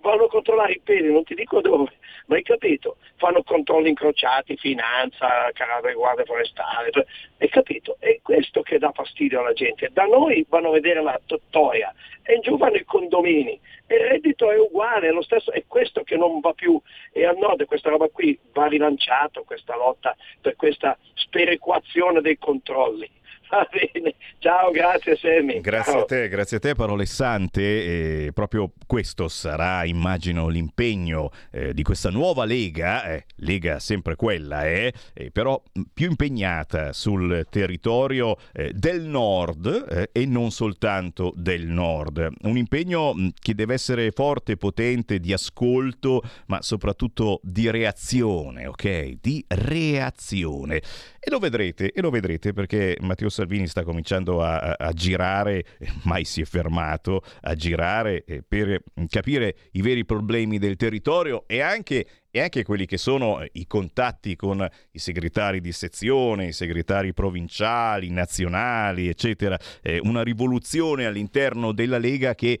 vanno 0.00 0.24
a 0.24 0.28
controllare 0.28 0.72
i 0.72 0.80
peli, 0.82 1.12
non 1.12 1.24
ti 1.24 1.34
dico 1.34 1.60
dove, 1.60 1.92
ma 2.26 2.36
hai 2.36 2.42
capito? 2.42 2.96
Fanno 3.16 3.42
controlli 3.42 3.88
incrociati, 3.88 4.56
finanza, 4.56 5.50
carabinieri, 5.52 5.98
guardia 5.98 6.24
forestale, 6.24 6.90
cioè, 6.90 7.04
hai 7.38 7.48
capito? 7.48 7.96
È 7.98 8.18
questo 8.22 8.62
che 8.62 8.78
dà 8.78 8.90
fastidio 8.92 9.40
alla 9.40 9.52
gente. 9.52 9.90
Da 9.92 10.04
noi 10.04 10.44
vanno 10.48 10.68
a 10.68 10.72
vedere 10.72 11.02
la 11.02 11.20
tottoia 11.24 11.92
e 12.22 12.34
in 12.34 12.40
giù 12.40 12.56
vanno 12.56 12.76
i 12.76 12.84
condomini 12.84 13.60
il 13.88 14.00
reddito 14.00 14.50
è 14.50 14.58
uguale, 14.58 15.08
è 15.08 15.12
lo 15.12 15.22
stesso, 15.22 15.52
è 15.52 15.64
questo 15.66 16.02
che 16.02 16.16
non 16.16 16.40
va 16.40 16.52
più 16.52 16.80
e 17.12 17.24
al 17.24 17.36
nord 17.36 17.64
questa 17.66 17.88
roba 17.88 18.08
qui 18.08 18.36
va 18.52 18.66
rilanciato, 18.66 19.44
questa 19.44 19.76
lotta 19.76 20.16
per 20.40 20.56
questa 20.56 20.98
sperequazione 21.14 22.20
dei 22.20 22.36
controlli. 22.36 23.08
Va 23.48 23.68
bene, 23.70 24.14
ciao, 24.38 24.70
grazie 24.72 25.16
Semi. 25.16 25.60
Grazie 25.60 25.92
Ciao. 25.92 26.02
a 26.02 26.04
te, 26.04 26.28
grazie 26.28 26.56
a 26.56 26.60
te, 26.60 26.74
parole 26.74 27.06
sante. 27.06 28.26
E 28.26 28.32
proprio 28.32 28.72
questo 28.86 29.28
sarà, 29.28 29.84
immagino, 29.84 30.48
l'impegno 30.48 31.30
eh, 31.52 31.72
di 31.72 31.82
questa 31.84 32.10
nuova 32.10 32.44
Lega, 32.44 33.04
eh, 33.04 33.24
Lega 33.36 33.78
sempre 33.78 34.16
quella, 34.16 34.66
eh, 34.66 34.92
però 35.32 35.62
più 35.92 36.10
impegnata 36.10 36.92
sul 36.92 37.46
territorio 37.48 38.36
eh, 38.52 38.72
del 38.72 39.02
nord 39.02 39.86
eh, 39.90 40.10
e 40.12 40.26
non 40.26 40.50
soltanto 40.50 41.32
del 41.36 41.66
nord. 41.66 42.28
Un 42.42 42.56
impegno 42.56 43.14
mh, 43.14 43.28
che 43.38 43.54
deve 43.54 43.74
essere 43.74 44.10
forte, 44.10 44.56
potente, 44.56 45.20
di 45.20 45.32
ascolto, 45.32 46.22
ma 46.46 46.62
soprattutto 46.62 47.40
di 47.42 47.70
reazione, 47.70 48.66
ok? 48.66 49.18
Di 49.20 49.44
reazione. 49.46 50.82
E 51.20 51.30
lo 51.30 51.38
vedrete, 51.38 51.92
e 51.92 52.00
lo 52.00 52.10
vedrete 52.10 52.52
perché 52.52 52.96
Matteo 53.00 53.28
Salvini 53.36 53.66
sta 53.66 53.84
cominciando 53.84 54.42
a, 54.42 54.74
a- 54.78 54.92
girare, 54.92 55.64
mai 56.04 56.24
si 56.24 56.40
è 56.40 56.44
fermato, 56.44 57.22
a 57.42 57.54
girare 57.54 58.24
eh, 58.24 58.42
per 58.46 58.82
capire 59.08 59.56
i 59.72 59.82
veri 59.82 60.04
problemi 60.06 60.58
del 60.58 60.76
territorio 60.76 61.44
e 61.46 61.60
anche, 61.60 62.06
e 62.30 62.40
anche 62.40 62.64
quelli 62.64 62.86
che 62.86 62.96
sono 62.96 63.42
eh, 63.42 63.50
i 63.52 63.66
contatti 63.66 64.36
con 64.36 64.66
i 64.92 64.98
segretari 64.98 65.60
di 65.60 65.72
sezione, 65.72 66.46
i 66.46 66.52
segretari 66.52 67.12
provinciali, 67.12 68.10
nazionali, 68.10 69.08
eccetera. 69.08 69.58
Eh, 69.82 70.00
una 70.02 70.22
rivoluzione 70.22 71.04
all'interno 71.04 71.72
della 71.72 71.98
Lega 71.98 72.34
che 72.34 72.58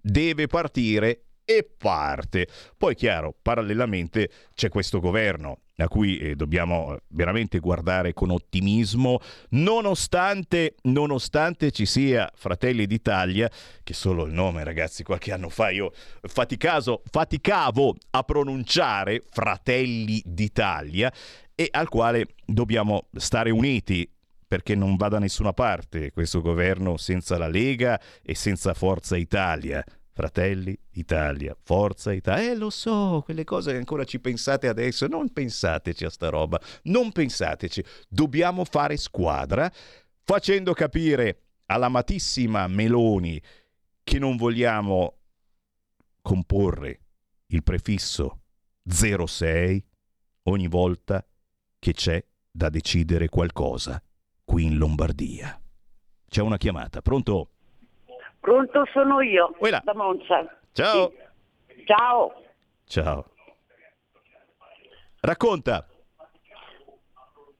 deve 0.00 0.46
partire 0.48 1.25
e 1.46 1.66
parte. 1.78 2.48
Poi 2.76 2.94
chiaro, 2.94 3.34
parallelamente 3.40 4.28
c'è 4.54 4.68
questo 4.68 5.00
governo 5.00 5.60
a 5.76 5.88
cui 5.88 6.18
eh, 6.18 6.36
dobbiamo 6.36 6.94
eh, 6.94 7.00
veramente 7.08 7.58
guardare 7.58 8.12
con 8.12 8.30
ottimismo, 8.30 9.20
nonostante, 9.50 10.74
nonostante 10.82 11.70
ci 11.70 11.86
sia 11.86 12.30
Fratelli 12.34 12.86
d'Italia, 12.86 13.50
che 13.82 13.94
solo 13.94 14.24
il 14.24 14.32
nome 14.32 14.64
ragazzi 14.64 15.02
qualche 15.02 15.32
anno 15.32 15.48
fa 15.48 15.70
io 15.70 15.92
faticaso, 16.22 17.02
faticavo 17.08 17.94
a 18.10 18.22
pronunciare 18.22 19.22
Fratelli 19.30 20.20
d'Italia 20.24 21.12
e 21.54 21.68
al 21.70 21.88
quale 21.88 22.28
dobbiamo 22.44 23.08
stare 23.14 23.50
uniti 23.50 24.10
perché 24.48 24.74
non 24.74 24.96
va 24.96 25.08
da 25.08 25.18
nessuna 25.18 25.52
parte 25.52 26.12
questo 26.12 26.40
governo 26.40 26.96
senza 26.96 27.36
la 27.36 27.48
Lega 27.48 28.00
e 28.22 28.34
senza 28.34 28.74
Forza 28.74 29.16
Italia. 29.16 29.84
Fratelli 30.16 30.74
Italia, 30.92 31.54
Forza 31.62 32.10
Italia. 32.10 32.52
Eh, 32.52 32.54
lo 32.54 32.70
so, 32.70 33.20
quelle 33.22 33.44
cose 33.44 33.72
che 33.72 33.76
ancora 33.76 34.04
ci 34.04 34.18
pensate 34.18 34.66
adesso. 34.66 35.06
Non 35.08 35.30
pensateci 35.30 36.06
a 36.06 36.08
sta 36.08 36.30
roba, 36.30 36.58
non 36.84 37.12
pensateci. 37.12 37.84
Dobbiamo 38.08 38.64
fare 38.64 38.96
squadra 38.96 39.70
facendo 40.22 40.72
capire 40.72 41.42
all'amatissima 41.66 42.66
Meloni 42.66 43.38
che 44.02 44.18
non 44.18 44.36
vogliamo 44.36 45.18
comporre 46.22 47.00
il 47.48 47.62
prefisso 47.62 48.40
06 48.86 49.84
ogni 50.44 50.66
volta 50.66 51.22
che 51.78 51.92
c'è 51.92 52.24
da 52.50 52.70
decidere 52.70 53.28
qualcosa 53.28 54.02
qui 54.44 54.64
in 54.64 54.78
Lombardia. 54.78 55.60
C'è 56.26 56.40
una 56.40 56.56
chiamata, 56.56 57.02
pronto? 57.02 57.50
Pronto 58.46 58.86
sono 58.92 59.20
io, 59.22 59.56
Uela. 59.58 59.80
da 59.82 59.92
Monza. 59.92 60.46
Ciao. 60.72 61.12
Sì. 61.66 61.82
Ciao. 61.84 62.32
Ciao. 62.86 63.24
Racconta. 65.20 65.84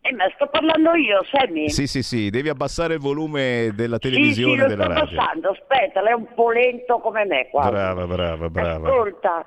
Eh, 0.03 0.13
ma 0.13 0.31
sto 0.37 0.47
parlando 0.47 0.95
io, 0.95 1.25
Sammy. 1.25 1.69
Sì, 1.71 1.89
sì, 1.89 2.05
sì, 2.05 2.31
devi 2.31 2.49
abbassare 2.49 2.95
il 2.95 3.01
volume 3.01 3.73
della 3.75 3.97
sì, 4.01 4.11
televisione 4.11 4.55
sì, 4.55 4.61
lo 4.61 4.67
della 4.69 4.85
sto 4.85 4.93
radio. 4.93 5.17
passando. 5.17 5.51
Aspetta, 5.51 6.03
lei 6.03 6.13
è 6.13 6.15
un 6.15 6.35
po' 6.35 6.51
lento 6.53 6.99
come 7.01 7.25
me 7.25 7.49
qua. 7.49 7.69
Brava, 7.69 8.07
brava, 8.07 8.49
brava. 8.49 8.89
Ascolta, 8.89 9.45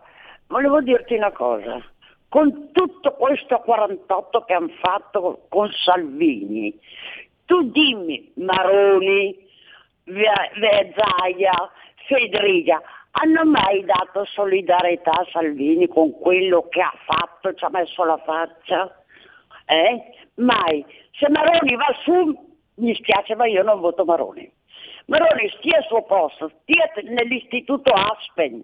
volevo 0.47 0.81
dirti 0.81 1.13
una 1.13 1.31
cosa. 1.31 1.81
Con 2.27 2.71
tutto 2.73 3.13
questo 3.13 3.59
48 3.59 4.43
che 4.43 4.53
hanno 4.53 4.73
fatto 4.81 5.45
con 5.47 5.69
Salvini, 5.71 6.77
tu 7.45 7.63
dimmi, 7.71 8.29
Maroni, 8.35 9.47
Verzaia, 10.09 11.71
Federica, 12.07 12.81
hanno 13.11 13.45
mai 13.45 13.83
dato 13.85 14.25
solidarietà 14.25 15.11
a 15.11 15.27
Salvini 15.31 15.87
con 15.87 16.11
quello 16.19 16.67
che 16.69 16.81
ha 16.81 16.93
fatto, 17.05 17.53
ci 17.53 17.63
ha 17.63 17.69
messo 17.69 18.03
la 18.03 18.17
faccia? 18.17 19.03
Eh? 19.65 20.03
Mai. 20.35 20.85
Se 21.11 21.29
Maroni 21.29 21.75
va 21.75 21.95
su, 22.03 22.47
mi 22.75 22.95
spiace, 22.95 23.35
ma 23.35 23.45
io 23.45 23.63
non 23.63 23.79
voto 23.79 24.05
Maroni. 24.05 24.51
Maroni 25.05 25.49
stia 25.57 25.77
al 25.77 25.85
suo 25.85 26.03
posto, 26.03 26.51
stia 26.61 26.91
nell'istituto 27.03 27.91
Aspen, 27.91 28.63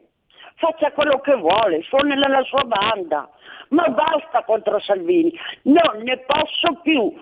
faccia 0.55 0.91
quello 0.91 1.19
che 1.19 1.35
vuole, 1.35 1.81
suoni 1.81 2.15
nella 2.15 2.43
sua 2.43 2.63
banda, 2.63 3.29
ma 3.69 3.87
basta 3.87 4.43
contro 4.43 4.79
Salvini, 4.79 5.33
non 5.63 6.01
ne 6.03 6.17
posso 6.19 6.79
più. 6.81 7.13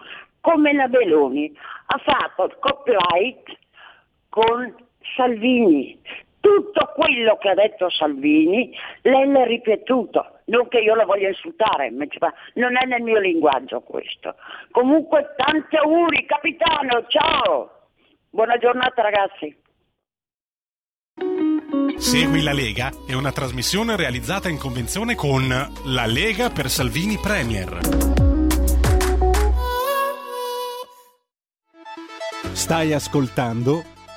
Come 0.42 0.74
la 0.74 0.90
Meloni 0.90 1.58
ha 1.86 1.98
fatto 2.00 2.44
il 2.44 2.58
copyright 2.60 3.44
con 4.34 4.74
Salvini. 5.16 6.02
Tutto 6.40 6.92
quello 6.96 7.38
che 7.38 7.50
ha 7.50 7.54
detto 7.54 7.88
Salvini, 7.92 8.76
lei 9.04 9.32
l'ha 9.32 9.44
ripetuto. 9.46 10.40
Non 10.46 10.68
che 10.70 10.80
io 10.80 10.96
la 10.96 11.06
voglia 11.06 11.28
insultare, 11.28 11.92
ma 11.92 12.06
non 12.56 12.76
è 12.76 12.86
nel 12.86 13.04
mio 13.04 13.20
linguaggio 13.20 13.82
questo. 13.82 14.36
Comunque 14.72 15.36
tanti 15.38 15.76
auguri, 15.76 16.26
capitano, 16.26 17.06
ciao! 17.08 17.90
Buona 18.32 18.58
giornata 18.58 19.04
ragazzi. 19.04 19.56
Segui 21.98 22.42
la 22.42 22.54
Lega 22.54 22.90
è 23.08 23.14
una 23.14 23.32
trasmissione 23.32 23.96
realizzata 23.96 24.50
in 24.50 24.58
convenzione 24.58 25.14
con 25.14 25.48
La 25.48 26.06
Lega 26.08 26.50
per 26.50 26.70
Salvini 26.70 27.18
Premier. 27.22 27.80
Stai 32.54 32.94
ascoltando 32.94 33.94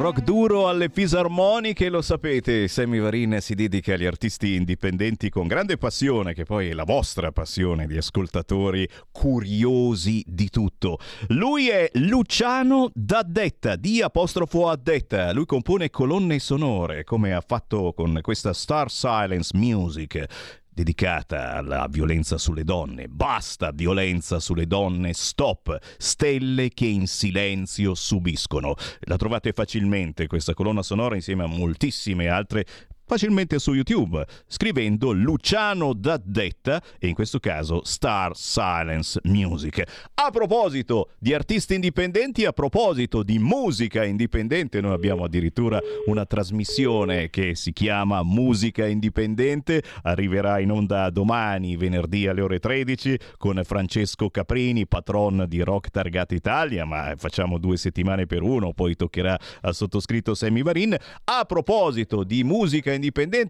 Rock 0.00 0.22
duro 0.22 0.66
alle 0.66 0.88
fisarmoniche, 0.88 1.90
lo 1.90 2.00
sapete, 2.00 2.68
Sammy 2.68 2.98
Varin 3.00 3.36
si 3.40 3.54
dedica 3.54 3.92
agli 3.92 4.06
artisti 4.06 4.54
indipendenti 4.54 5.28
con 5.28 5.46
grande 5.46 5.76
passione, 5.76 6.32
che 6.32 6.44
poi 6.44 6.70
è 6.70 6.72
la 6.72 6.84
vostra 6.84 7.32
passione 7.32 7.86
di 7.86 7.98
ascoltatori 7.98 8.88
curiosi 9.12 10.24
di 10.26 10.48
tutto. 10.48 10.98
Lui 11.28 11.68
è 11.68 11.90
Luciano 11.94 12.90
D'Addetta, 12.94 13.76
di 13.76 14.00
apostrofo 14.00 14.70
Addetta. 14.70 15.32
Lui 15.32 15.44
compone 15.44 15.90
colonne 15.90 16.38
sonore, 16.38 17.04
come 17.04 17.34
ha 17.34 17.42
fatto 17.46 17.92
con 17.94 18.20
questa 18.22 18.54
Star 18.54 18.90
Silence 18.90 19.50
Music 19.54 20.59
dedicata 20.72 21.54
alla 21.54 21.86
violenza 21.90 22.38
sulle 22.38 22.64
donne. 22.64 23.08
Basta 23.08 23.70
violenza 23.72 24.38
sulle 24.38 24.66
donne, 24.66 25.12
stop. 25.12 25.78
Stelle 25.98 26.70
che 26.70 26.86
in 26.86 27.06
silenzio 27.06 27.94
subiscono. 27.94 28.74
La 29.00 29.16
trovate 29.16 29.52
facilmente 29.52 30.26
questa 30.26 30.54
colonna 30.54 30.82
sonora 30.82 31.14
insieme 31.14 31.44
a 31.44 31.48
moltissime 31.48 32.28
altre 32.28 32.64
facilmente 33.10 33.58
su 33.58 33.74
YouTube 33.74 34.24
scrivendo 34.46 35.10
Luciano 35.10 35.94
D'Addetta 35.94 36.80
e 36.96 37.08
in 37.08 37.14
questo 37.14 37.40
caso 37.40 37.80
Star 37.82 38.36
Silence 38.36 39.18
Music. 39.24 39.82
A 40.14 40.30
proposito 40.30 41.10
di 41.18 41.34
artisti 41.34 41.74
indipendenti, 41.74 42.44
a 42.44 42.52
proposito 42.52 43.24
di 43.24 43.40
musica 43.40 44.04
indipendente, 44.04 44.80
noi 44.80 44.92
abbiamo 44.92 45.24
addirittura 45.24 45.80
una 46.06 46.24
trasmissione 46.24 47.30
che 47.30 47.56
si 47.56 47.72
chiama 47.72 48.22
Musica 48.22 48.86
Indipendente, 48.86 49.82
arriverà 50.02 50.60
in 50.60 50.70
onda 50.70 51.10
domani, 51.10 51.76
venerdì 51.76 52.28
alle 52.28 52.42
ore 52.42 52.60
13 52.60 53.18
con 53.38 53.60
Francesco 53.64 54.30
Caprini, 54.30 54.86
patron 54.86 55.46
di 55.48 55.62
Rock 55.62 55.90
Targata 55.90 56.36
Italia, 56.36 56.84
ma 56.84 57.14
facciamo 57.16 57.58
due 57.58 57.76
settimane 57.76 58.26
per 58.26 58.42
uno, 58.42 58.72
poi 58.72 58.94
toccherà 58.94 59.36
al 59.62 59.74
sottoscritto 59.74 60.34
Sammy 60.34 60.62
Varin. 60.62 60.96
A 61.24 61.44
proposito 61.44 62.22
di 62.22 62.44
musica 62.44 62.92
indipendente, 62.92 62.99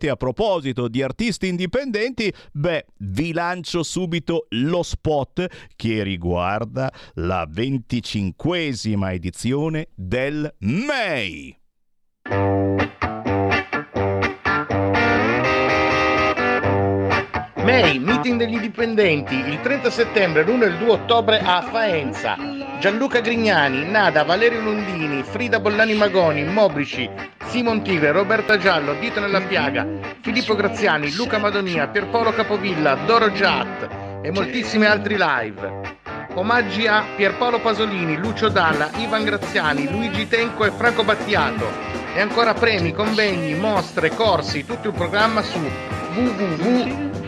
a 0.09 0.17
proposito 0.17 0.89
di 0.89 1.03
artisti 1.03 1.49
indipendenti, 1.49 2.33
beh, 2.53 2.87
vi 2.99 3.33
lancio 3.33 3.83
subito 3.83 4.47
lo 4.51 4.83
spot 4.83 5.47
che 5.77 6.03
riguarda 6.03 6.93
la 7.15 7.47
venticinquesima 7.49 9.13
edizione 9.13 9.89
del 9.95 10.53
MEI. 10.59 11.60
MEI, 17.71 18.01
meeting 18.01 18.37
degli 18.37 18.55
indipendenti, 18.55 19.37
il 19.37 19.61
30 19.61 19.91
settembre, 19.91 20.43
l'1 20.43 20.63
e 20.65 20.67
il 20.67 20.77
2 20.79 20.91
ottobre 20.91 21.39
a 21.39 21.63
Faenza. 21.63 22.37
Gianluca 22.81 23.21
Grignani, 23.21 23.89
Nada, 23.89 24.25
Valerio 24.25 24.61
Lundini, 24.61 25.23
Frida 25.23 25.61
Bollani 25.61 25.95
Magoni, 25.95 26.43
Mobrici, 26.43 27.09
Simon 27.45 27.85
Tigre, 27.85 28.11
Roberta 28.11 28.59
Giallo, 28.59 28.95
Dito 28.95 29.21
nella 29.21 29.41
Piaga, 29.43 29.87
Filippo 30.21 30.57
Graziani, 30.57 31.15
Luca 31.15 31.39
Madonia, 31.39 31.87
Pierpaolo 31.87 32.33
Capovilla, 32.33 32.97
Doro 33.07 33.31
Giat 33.31 33.89
e 34.23 34.33
moltissimi 34.33 34.87
altri 34.87 35.17
live. 35.17 35.99
Omaggi 36.35 36.89
a 36.89 37.05
Pierpaolo 37.15 37.61
Pasolini, 37.61 38.17
Lucio 38.17 38.49
Dalla, 38.49 38.91
Ivan 38.97 39.23
Graziani, 39.23 39.89
Luigi 39.89 40.27
Tenco 40.27 40.65
e 40.65 40.73
Franco 40.73 41.05
Battiato. 41.05 41.71
E 42.17 42.21
ancora 42.21 42.53
premi, 42.53 42.93
convegni, 42.93 43.55
mostre, 43.55 44.11
corsi, 44.11 44.67
tutto 44.67 44.89
il 44.89 44.95
programma 44.95 45.43
su 45.43 45.61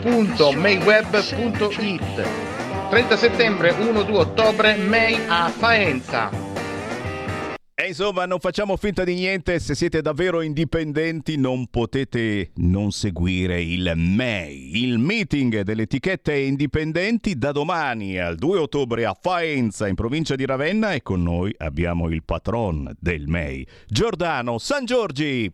www.mayweb.it 0.03 0.91
30 2.89 3.17
settembre 3.17 3.71
1-2 3.71 4.13
ottobre 4.13 4.75
May 4.75 5.17
a 5.27 5.49
Faenza 5.49 6.51
e 7.75 7.87
insomma, 7.87 8.25
non 8.25 8.39
facciamo 8.39 8.77
finta 8.77 9.03
di 9.03 9.15
niente, 9.15 9.59
se 9.59 9.73
siete 9.73 10.01
davvero 10.01 10.41
indipendenti 10.41 11.37
non 11.37 11.67
potete 11.67 12.51
non 12.57 12.91
seguire 12.91 13.61
il 13.61 13.91
MEI, 13.95 14.83
il 14.83 14.99
meeting 14.99 15.61
delle 15.61 15.81
etichette 15.81 16.33
indipendenti 16.33 17.35
da 17.35 17.51
domani 17.51 18.19
al 18.19 18.35
2 18.35 18.59
ottobre 18.59 19.05
a 19.05 19.17
Faenza 19.19 19.87
in 19.87 19.95
provincia 19.95 20.35
di 20.35 20.45
Ravenna 20.45 20.93
e 20.93 21.01
con 21.01 21.23
noi 21.23 21.53
abbiamo 21.57 22.09
il 22.09 22.23
patron 22.23 22.95
del 22.99 23.27
MEI, 23.27 23.67
Giordano 23.87 24.59
San 24.59 24.85
Giorgi. 24.85 25.51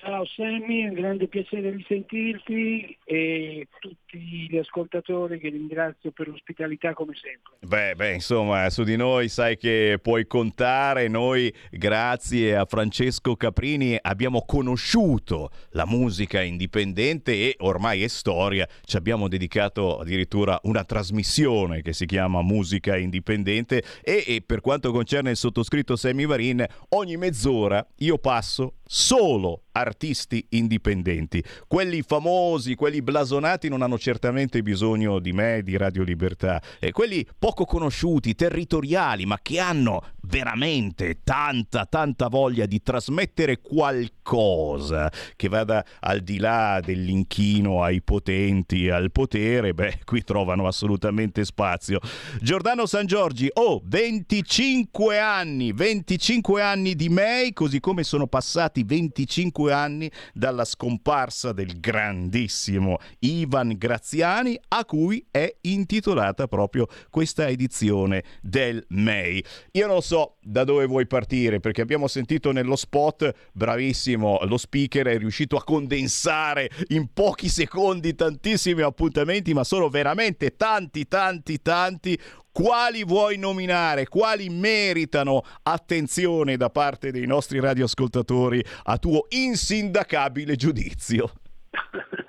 Ciao 0.00 0.24
Sammy, 0.24 0.84
è 0.84 0.88
un 0.88 0.94
grande 0.94 1.28
piacere 1.28 1.70
risentirti 1.70 2.98
e 3.04 3.66
tutti 4.12 4.46
gli 4.50 4.58
ascoltatori 4.58 5.38
che 5.38 5.48
ringrazio 5.48 6.10
per 6.10 6.28
l'ospitalità 6.28 6.92
come 6.92 7.14
sempre. 7.14 7.54
Beh, 7.60 7.94
beh, 7.94 8.14
insomma, 8.14 8.68
su 8.68 8.82
di 8.82 8.96
noi 8.96 9.28
sai 9.28 9.56
che 9.56 9.98
puoi 10.02 10.26
contare, 10.26 11.08
noi 11.08 11.52
grazie 11.70 12.54
a 12.56 12.66
Francesco 12.66 13.36
Caprini 13.36 13.96
abbiamo 14.00 14.44
conosciuto 14.44 15.50
la 15.70 15.86
musica 15.86 16.42
indipendente 16.42 17.32
e 17.32 17.56
ormai 17.60 18.02
è 18.02 18.08
storia, 18.08 18.68
ci 18.84 18.96
abbiamo 18.96 19.28
dedicato 19.28 19.98
addirittura 19.98 20.58
una 20.64 20.84
trasmissione 20.84 21.80
che 21.80 21.94
si 21.94 22.04
chiama 22.04 22.42
Musica 22.42 22.96
Indipendente 22.96 23.82
e, 24.02 24.24
e 24.26 24.42
per 24.44 24.60
quanto 24.60 24.92
concerne 24.92 25.30
il 25.30 25.36
sottoscritto 25.36 25.96
Sammy 25.96 26.26
Varin, 26.26 26.64
ogni 26.90 27.16
mezz'ora 27.16 27.84
io 27.96 28.18
passo 28.18 28.74
solo 28.84 29.62
artisti 29.72 30.44
indipendenti. 30.50 31.42
Quelli 31.66 32.02
famosi, 32.02 32.74
quelli 32.74 33.02
blasonati 33.02 33.68
non 33.68 33.82
hanno 33.82 33.98
certamente 33.98 34.62
bisogno 34.62 35.18
di 35.18 35.32
me, 35.32 35.62
di 35.62 35.76
Radio 35.76 36.02
Libertà. 36.02 36.62
E 36.78 36.92
quelli 36.92 37.26
poco 37.38 37.64
conosciuti, 37.64 38.34
territoriali, 38.34 39.26
ma 39.26 39.38
che 39.40 39.58
hanno 39.58 40.02
veramente 40.22 41.20
tanta, 41.24 41.86
tanta 41.86 42.28
voglia 42.28 42.66
di 42.66 42.82
trasmettere 42.82 43.60
qualcosa 43.60 45.10
che 45.36 45.48
vada 45.48 45.84
al 46.00 46.20
di 46.20 46.38
là 46.38 46.80
dell'inchino 46.84 47.82
ai 47.82 48.02
potenti, 48.02 48.88
al 48.88 49.10
potere, 49.10 49.74
beh, 49.74 50.00
qui 50.04 50.22
trovano 50.22 50.66
assolutamente 50.66 51.44
spazio. 51.44 51.98
Giordano 52.40 52.86
San 52.86 53.06
Giorgi, 53.06 53.48
oh, 53.54 53.80
25 53.84 55.18
anni, 55.18 55.72
25 55.72 56.62
anni 56.62 56.94
di 56.94 57.08
May, 57.08 57.52
così 57.52 57.80
come 57.80 58.04
sono 58.04 58.26
passati 58.26 58.84
25 58.84 59.61
anni 59.70 60.10
dalla 60.32 60.64
scomparsa 60.64 61.52
del 61.52 61.78
grandissimo 61.80 62.98
Ivan 63.20 63.76
Graziani, 63.76 64.58
a 64.68 64.84
cui 64.84 65.24
è 65.30 65.54
intitolata 65.62 66.48
proprio 66.48 66.86
questa 67.10 67.48
edizione 67.48 68.24
del 68.40 68.84
May. 68.88 69.42
Io 69.72 69.86
non 69.86 70.02
so 70.02 70.36
da 70.42 70.64
dove 70.64 70.86
vuoi 70.86 71.06
partire, 71.06 71.60
perché 71.60 71.80
abbiamo 71.80 72.08
sentito 72.08 72.50
nello 72.50 72.76
spot, 72.76 73.32
bravissimo, 73.52 74.40
lo 74.42 74.56
speaker 74.56 75.06
è 75.06 75.18
riuscito 75.18 75.56
a 75.56 75.64
condensare 75.64 76.70
in 76.88 77.12
pochi 77.12 77.48
secondi 77.48 78.14
tantissimi 78.14 78.82
appuntamenti, 78.82 79.54
ma 79.54 79.64
sono 79.64 79.88
veramente 79.88 80.56
tanti, 80.56 81.06
tanti, 81.06 81.62
tanti. 81.62 82.18
Quali 82.50 83.02
vuoi 83.04 83.38
nominare? 83.38 84.08
Quali 84.08 84.50
meritano 84.50 85.42
attenzione 85.62 86.58
da 86.58 86.68
parte 86.68 87.10
dei 87.10 87.26
nostri 87.26 87.60
radioascoltatori 87.60 88.62
a 88.84 88.98
tuo 88.98 89.26
insindacabile 89.30 90.56
giudizio? 90.56 91.32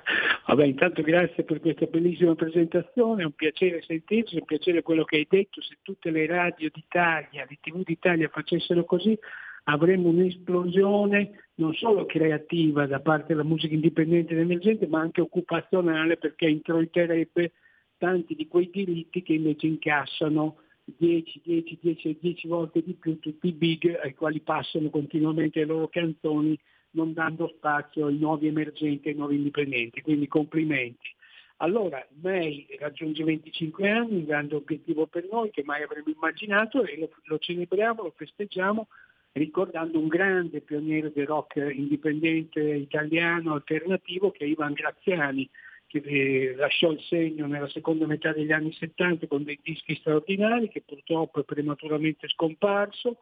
Vabbè, 0.54 0.68
intanto 0.68 1.02
grazie 1.02 1.44
per 1.44 1.60
questa 1.60 1.88
bellissima 1.88 2.36
presentazione, 2.36 3.24
è 3.24 3.26
un 3.26 3.32
piacere 3.32 3.82
sentirci, 3.82 4.36
è 4.36 4.40
un 4.40 4.46
piacere 4.46 4.84
quello 4.84 5.04
che 5.04 5.16
hai 5.16 5.28
detto, 5.28 5.60
se 5.64 5.78
tutte 5.82 6.12
le 6.12 6.28
radio 6.28 6.70
d'Italia, 6.72 7.48
le 7.50 7.58
tv 7.60 7.82
d'Italia 7.82 8.30
facessero 8.30 8.86
così 8.86 9.18
avremmo 9.64 10.10
un'esplosione 10.10 11.46
non 11.56 11.74
solo 11.74 12.06
creativa 12.06 12.86
da 12.86 13.00
parte 13.00 13.30
della 13.30 13.44
musica 13.44 13.74
indipendente 13.74 14.34
ed 14.34 14.42
emergente, 14.42 14.86
ma 14.86 15.00
anche 15.00 15.22
occupazionale 15.22 16.18
perché 16.18 16.48
introiterebbe 16.48 17.54
tanti 17.98 18.36
di 18.36 18.48
quei 18.48 18.70
diritti 18.72 19.24
che 19.24 19.34
invece 19.34 19.66
incassano 19.66 20.58
10, 20.84 21.42
10, 21.44 21.80
10, 21.82 22.18
10 22.22 22.48
volte 22.48 22.84
di 22.84 22.94
più 22.94 23.18
tutti 23.18 23.48
i 23.48 23.54
big 23.54 23.98
ai 24.04 24.14
quali 24.14 24.42
passano 24.42 24.92
continuamente 24.92 25.62
le 25.62 25.66
loro 25.66 25.88
canzoni 25.88 26.56
non 26.94 27.14
dando 27.14 27.54
spazio 27.56 28.08
ai 28.08 28.18
nuovi 28.18 28.48
emergenti, 28.48 29.10
ai 29.10 29.16
nuovi 29.16 29.36
indipendenti, 29.36 30.02
quindi 30.02 30.28
complimenti. 30.28 31.14
Allora, 31.58 32.06
May 32.22 32.68
raggiunge 32.80 33.24
25 33.24 33.90
anni, 33.90 34.16
un 34.16 34.26
grande 34.26 34.56
obiettivo 34.56 35.06
per 35.06 35.28
noi 35.32 35.52
che 35.52 35.64
mai 35.64 35.84
avremmo 35.84 36.12
immaginato 36.14 36.84
e 36.84 36.98
lo, 36.98 37.10
lo 37.26 37.38
celebriamo, 37.38 38.04
lo 38.04 38.14
festeggiamo 38.16 38.88
ricordando 39.34 39.98
un 39.98 40.08
grande 40.08 40.62
pioniere 40.62 41.12
del 41.12 41.26
rock 41.26 41.56
indipendente 41.56 42.62
italiano 42.62 43.54
alternativo 43.54 44.32
che 44.32 44.46
è 44.46 44.48
Ivan 44.48 44.74
Graziani, 44.74 45.50
che 45.88 46.02
eh, 46.06 46.56
lasciò 46.56 46.92
il 46.92 47.02
segno 47.02 47.48
nella 47.48 47.70
seconda 47.70 48.06
metà 48.06 48.32
degli 48.32 48.52
anni 48.52 48.72
70 48.74 49.28
con 49.28 49.44
dei 49.44 49.60
dischi 49.62 49.96
straordinari 49.96 50.70
che 50.70 50.84
purtroppo 50.86 51.40
è 51.40 51.44
prematuramente 51.44 52.28
scomparso 52.30 53.20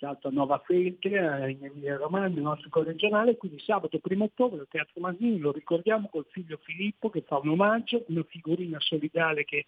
teatro 0.00 0.30
a 0.30 0.32
Nova 0.32 0.58
Feltria 0.64 1.46
in 1.46 1.62
Emilia 1.62 1.98
Romagna, 1.98 2.36
il 2.36 2.42
nostro 2.42 2.70
corregionale, 2.70 3.36
quindi 3.36 3.60
sabato 3.60 4.00
1 4.02 4.24
ottobre 4.24 4.60
al 4.60 4.68
Teatro 4.68 4.98
Masini 5.00 5.38
lo 5.38 5.52
ricordiamo 5.52 6.08
col 6.08 6.26
figlio 6.30 6.58
Filippo 6.62 7.10
che 7.10 7.20
fa 7.20 7.36
un 7.36 7.50
omaggio, 7.50 8.04
una 8.08 8.24
figurina 8.24 8.80
solidale 8.80 9.44
che 9.44 9.66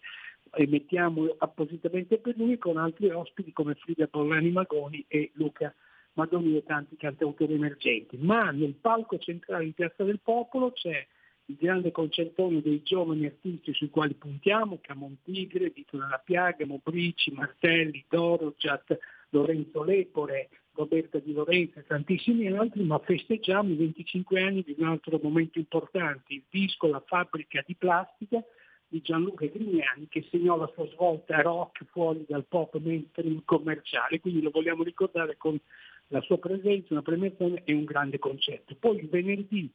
emettiamo 0.49 1.35
appositamente 1.37 2.17
per 2.17 2.35
lui 2.35 2.57
con 2.57 2.77
altri 2.77 3.11
ospiti 3.11 3.53
come 3.53 3.75
Frida 3.75 4.07
Bollani 4.09 4.49
Magoni 4.49 5.05
e 5.07 5.29
Luca 5.35 5.73
Madoni 6.13 6.57
e 6.57 6.63
tanti 6.63 6.97
cantautori 6.97 7.53
emergenti. 7.53 8.17
Ma 8.17 8.49
nel 8.49 8.73
palco 8.73 9.19
centrale 9.19 9.65
di 9.65 9.71
Piazza 9.71 10.03
del 10.03 10.19
Popolo 10.19 10.71
c'è 10.71 11.05
il 11.45 11.55
grande 11.59 11.91
concertone 11.91 12.61
dei 12.61 12.81
giovani 12.81 13.25
artisti 13.25 13.71
sui 13.73 13.89
quali 13.89 14.15
puntiamo, 14.15 14.79
Camon 14.81 15.17
Tigre, 15.23 15.71
Dito 15.71 15.97
della 15.97 16.21
Piaga, 16.23 16.65
Mobrici, 16.65 17.31
Martelli, 17.31 18.03
Doro, 18.09 18.55
Giat, 18.57 18.97
Lorenzo 19.33 19.83
Lepore, 19.83 20.49
Roberta 20.73 21.19
Di 21.19 21.33
Lorenzo 21.33 21.79
e 21.79 21.85
tantissimi 21.85 22.47
altri, 22.47 22.83
ma 22.83 22.99
festeggiamo 22.99 23.71
i 23.71 23.75
25 23.75 24.41
anni 24.41 24.63
di 24.63 24.75
un 24.77 24.87
altro 24.87 25.19
momento 25.21 25.59
importante, 25.59 26.33
il 26.33 26.43
disco 26.49 26.87
La 26.87 27.03
fabbrica 27.05 27.63
di 27.65 27.75
plastica 27.75 28.43
di 28.87 29.01
Gianluca 29.01 29.45
Grignani 29.47 30.07
che 30.07 30.25
segnò 30.29 30.55
la 30.55 30.71
sua 30.75 30.87
svolta 30.89 31.41
rock 31.41 31.83
fuori 31.85 32.25
dal 32.27 32.45
pop 32.47 32.77
mainstream 32.77 33.41
commerciale, 33.43 34.19
quindi 34.19 34.41
lo 34.41 34.51
vogliamo 34.51 34.83
ricordare 34.83 35.35
con 35.35 35.59
la 36.07 36.21
sua 36.21 36.37
presenza, 36.37 36.93
una 36.93 37.01
premiazione 37.01 37.63
e 37.65 37.73
un 37.73 37.85
grande 37.85 38.19
concerto. 38.19 38.75
Poi 38.75 38.97
il 38.97 39.09
venerdì 39.09 39.71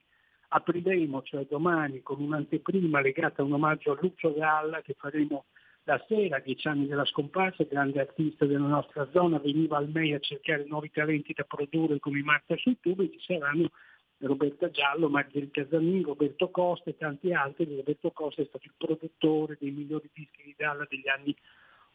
apriremo, 0.49 1.23
cioè 1.23 1.47
domani, 1.49 2.01
con 2.01 2.21
un'anteprima 2.21 3.01
legata 3.01 3.43
a 3.43 3.45
un 3.45 3.55
omaggio 3.55 3.93
a 3.93 3.99
Lucio 4.01 4.33
Galla 4.33 4.83
che 4.83 4.95
faremo 4.97 5.47
la 5.89 6.05
sera, 6.07 6.39
dieci 6.39 6.69
anni 6.69 6.87
della 6.87 7.07
scomparsa, 7.07 7.65
grande 7.65 8.01
artista 8.01 8.45
della 8.45 8.67
nostra 8.67 9.09
zona, 9.11 9.39
veniva 9.39 9.79
al 9.79 9.89
MEI 9.89 10.13
a 10.13 10.19
cercare 10.19 10.67
nuovi 10.69 10.91
talenti 10.91 11.33
da 11.33 11.45
produrre 11.45 11.99
come 11.99 12.21
Marta 12.23 12.57
tubo 12.79 13.03
e 13.03 13.11
ci 13.11 13.21
saranno 13.21 13.71
Roberta 14.19 14.71
Giallo, 14.71 15.09
Margherita 15.09 15.67
Zanini, 15.71 16.03
Roberto 16.03 16.51
Costa 16.51 16.91
e 16.91 16.97
tanti 16.99 17.33
altri. 17.33 17.75
Roberto 17.75 18.11
Costa 18.11 18.43
è 18.43 18.45
stato 18.45 18.67
il 18.67 18.75
produttore 18.77 19.57
dei 19.59 19.71
migliori 19.71 20.11
dischi 20.13 20.43
di 20.45 20.55
Dalla 20.59 20.87
degli 20.87 21.09
anni 21.09 21.35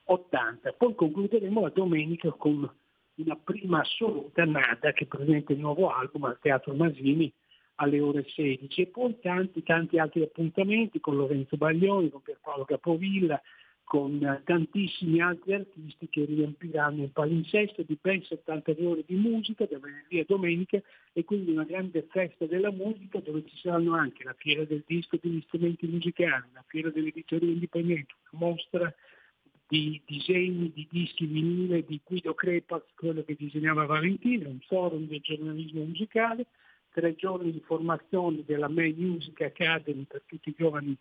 80. 0.06 0.74
Poi 0.74 0.96
concluderemo 0.96 1.62
la 1.62 1.70
domenica 1.70 2.32
con 2.32 2.68
una 3.16 3.36
prima 3.36 3.82
assoluta 3.82 4.44
Nada 4.44 4.92
che 4.94 5.06
presenta 5.06 5.54
il 5.54 5.60
nuovo 5.60 5.90
album 5.90 6.24
al 6.24 6.40
Teatro 6.42 6.74
Masini 6.74 7.32
alle 7.76 8.00
ore 8.00 8.26
16 8.28 8.82
e 8.82 8.88
poi 8.88 9.20
tanti 9.20 9.62
tanti 9.62 10.00
altri 10.00 10.24
appuntamenti 10.24 11.00
con 11.00 11.16
Lorenzo 11.16 11.58
Baglioni, 11.58 12.10
con 12.10 12.22
Pierpaolo 12.22 12.66
Capovilla, 12.66 13.40
con 13.94 14.42
tantissimi 14.44 15.22
altri 15.22 15.54
artisti 15.54 16.08
che 16.10 16.26
riempiranno 16.26 17.04
il 17.04 17.12
palinsesto 17.12 17.84
di 17.84 17.96
ben 18.02 18.24
72 18.24 18.86
ore 18.88 19.04
di 19.06 19.14
musica 19.14 19.68
da 19.70 19.78
venerdì 19.78 20.18
a 20.18 20.26
domenica 20.28 20.82
e 21.14 21.24
quindi 21.24 21.52
una 21.52 21.64
grande 21.64 22.04
festa 22.10 22.48
della 22.48 22.72
musica 22.72 23.20
dove 23.20 23.44
ci 23.46 23.56
saranno 23.58 23.94
anche 23.94 24.24
la 24.24 24.34
fiera 24.36 24.64
del 24.64 24.84
disco 24.88 25.20
degli 25.22 25.44
strumenti 25.46 25.86
musicali, 25.86 26.48
la 26.54 26.64
fiera 26.66 26.90
dell'editoria 26.90 27.52
indipendente, 27.52 28.16
una 28.32 28.48
mostra 28.48 28.92
di 29.68 30.02
disegni 30.08 30.72
di 30.74 30.88
dischi 30.90 31.28
vinile 31.28 31.86
di 31.86 32.02
Guido 32.04 32.34
Crepax, 32.34 32.96
quello 32.96 33.24
che 33.24 33.36
disegnava 33.38 33.86
Valentino, 33.86 34.50
un 34.50 34.60
forum 34.62 35.06
del 35.06 35.22
giornalismo 35.22 35.84
musicale, 35.84 36.48
tre 36.90 37.14
giorni 37.14 37.52
di 37.52 37.62
formazione 37.64 38.42
della 38.44 38.70
May 38.70 38.96
Music 38.98 39.40
Academy 39.42 40.02
per 40.08 40.24
tutti 40.26 40.50
i 40.50 40.56
giovani 40.58 40.98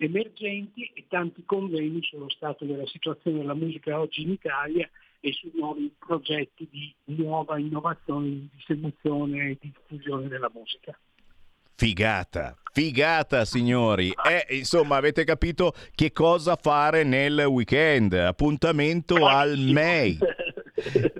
emergenti 0.00 0.90
e 0.94 1.04
tanti 1.08 1.42
convegni 1.44 2.00
sullo 2.02 2.30
stato 2.30 2.64
della 2.64 2.86
situazione 2.86 3.38
della 3.38 3.54
musica 3.54 4.00
oggi 4.00 4.22
in 4.22 4.30
Italia 4.30 4.88
e 5.20 5.32
su 5.32 5.50
nuovi 5.54 5.92
progetti 5.98 6.66
di 6.70 6.94
nuova 7.16 7.58
innovazione, 7.58 8.28
di 8.28 8.48
distribuzione 8.54 9.50
e 9.50 9.58
diffusione 9.60 10.28
della 10.28 10.50
musica. 10.52 10.98
Figata, 11.74 12.56
figata 12.72 13.44
signori. 13.44 14.10
E 14.26 14.56
insomma 14.56 14.96
avete 14.96 15.24
capito 15.24 15.74
che 15.94 16.12
cosa 16.12 16.56
fare 16.56 17.04
nel 17.04 17.38
weekend. 17.40 18.14
Appuntamento 18.14 19.26
al 19.26 19.58
MEI. 19.58 20.18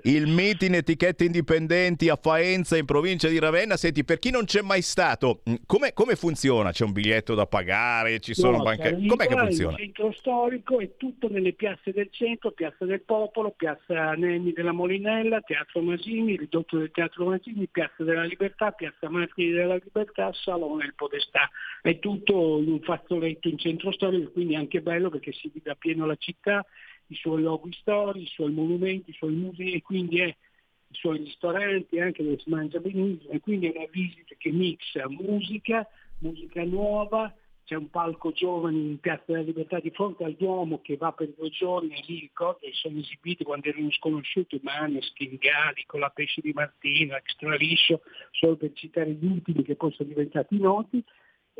Il 0.04 0.26
meeting 0.26 0.74
etichette 0.74 1.24
indipendenti 1.24 2.08
a 2.08 2.16
Faenza 2.16 2.76
in 2.76 2.84
provincia 2.84 3.28
di 3.28 3.38
Ravenna. 3.38 3.76
Senti, 3.76 4.04
per 4.04 4.18
chi 4.18 4.30
non 4.30 4.44
c'è 4.44 4.62
mai 4.62 4.82
stato, 4.82 5.40
mh, 5.44 5.54
come, 5.66 5.92
come 5.92 6.16
funziona? 6.16 6.72
C'è 6.72 6.84
un 6.84 6.92
biglietto 6.92 7.34
da 7.34 7.46
pagare? 7.46 8.20
Ci 8.20 8.34
sono 8.34 8.58
No, 8.58 8.62
banche... 8.62 8.98
Com'è 9.06 9.26
che 9.26 9.36
funziona? 9.36 9.72
Il 9.72 9.84
centro 9.84 10.12
storico 10.12 10.80
è 10.80 10.96
tutto 10.96 11.28
nelle 11.28 11.52
piazze 11.52 11.92
del 11.92 12.08
centro, 12.10 12.52
Piazza 12.52 12.84
del 12.84 13.02
Popolo, 13.02 13.50
Piazza 13.50 14.12
Nenni 14.12 14.52
della 14.52 14.72
Molinella, 14.72 15.40
Teatro 15.40 15.80
Masini, 15.80 16.36
ridotto 16.36 16.78
del 16.78 16.90
Teatro 16.90 17.26
Masini, 17.26 17.68
Piazza 17.70 18.04
della 18.04 18.24
Libertà, 18.24 18.70
Piazza 18.72 19.08
Martiri 19.08 19.52
della 19.52 19.74
Libertà, 19.74 20.32
Salone 20.32 20.84
del 20.84 20.94
Podestà. 20.94 21.48
È 21.82 21.98
tutto 21.98 22.58
in 22.58 22.70
un 22.72 22.80
fazzoletto 22.80 23.48
in 23.48 23.58
centro 23.58 23.92
storico, 23.92 24.30
quindi 24.32 24.54
è 24.54 24.56
anche 24.56 24.80
bello 24.80 25.10
perché 25.10 25.32
si 25.32 25.50
vive 25.52 25.70
a 25.70 25.76
pieno 25.76 26.06
la 26.06 26.16
città, 26.16 26.64
i 27.10 27.16
suoi 27.16 27.42
luoghi 27.42 27.72
storici, 27.72 28.24
i 28.24 28.30
suoi 28.34 28.52
monumenti, 28.52 29.10
i 29.10 29.14
suoi 29.14 29.34
musei, 29.34 29.72
e 29.72 29.82
quindi 29.82 30.20
è 30.20 30.26
i 30.26 30.94
suoi 30.94 31.18
ristoranti, 31.18 32.00
anche 32.00 32.22
dove 32.22 32.38
si 32.38 32.50
mangia 32.50 32.80
benissimo, 32.80 33.32
e 33.32 33.40
quindi 33.40 33.66
è 33.66 33.76
una 33.76 33.88
visita 33.90 34.34
che 34.36 34.50
mixa 34.50 35.08
musica, 35.08 35.86
musica 36.18 36.64
nuova, 36.64 37.32
c'è 37.70 37.76
un 37.76 37.88
palco 37.88 38.32
giovani 38.32 38.80
in 38.80 38.98
Piazza 38.98 39.26
della 39.26 39.42
Libertà 39.42 39.78
di 39.78 39.90
fronte 39.90 40.24
al 40.24 40.34
Duomo 40.34 40.80
che 40.82 40.96
va 40.96 41.12
per 41.12 41.32
due 41.36 41.50
giorni 41.50 41.94
e 41.94 42.02
lì 42.04 42.18
ricordo 42.18 42.58
che 42.62 42.72
sono 42.72 42.98
esibiti 42.98 43.44
quando 43.44 43.68
erano 43.68 43.92
sconosciuti 43.92 44.58
Maneskin, 44.60 45.36
Gali, 45.38 45.84
con 45.86 46.00
la 46.00 46.10
pesce 46.10 46.40
di 46.40 46.52
Martino, 46.52 47.14
Extra 47.14 47.54
Liscio, 47.54 48.00
solo 48.32 48.56
per 48.56 48.72
citare 48.72 49.12
gli 49.12 49.24
ultimi 49.24 49.62
che 49.62 49.76
poi 49.76 49.92
sono 49.92 50.08
diventati 50.08 50.58
noti, 50.58 51.00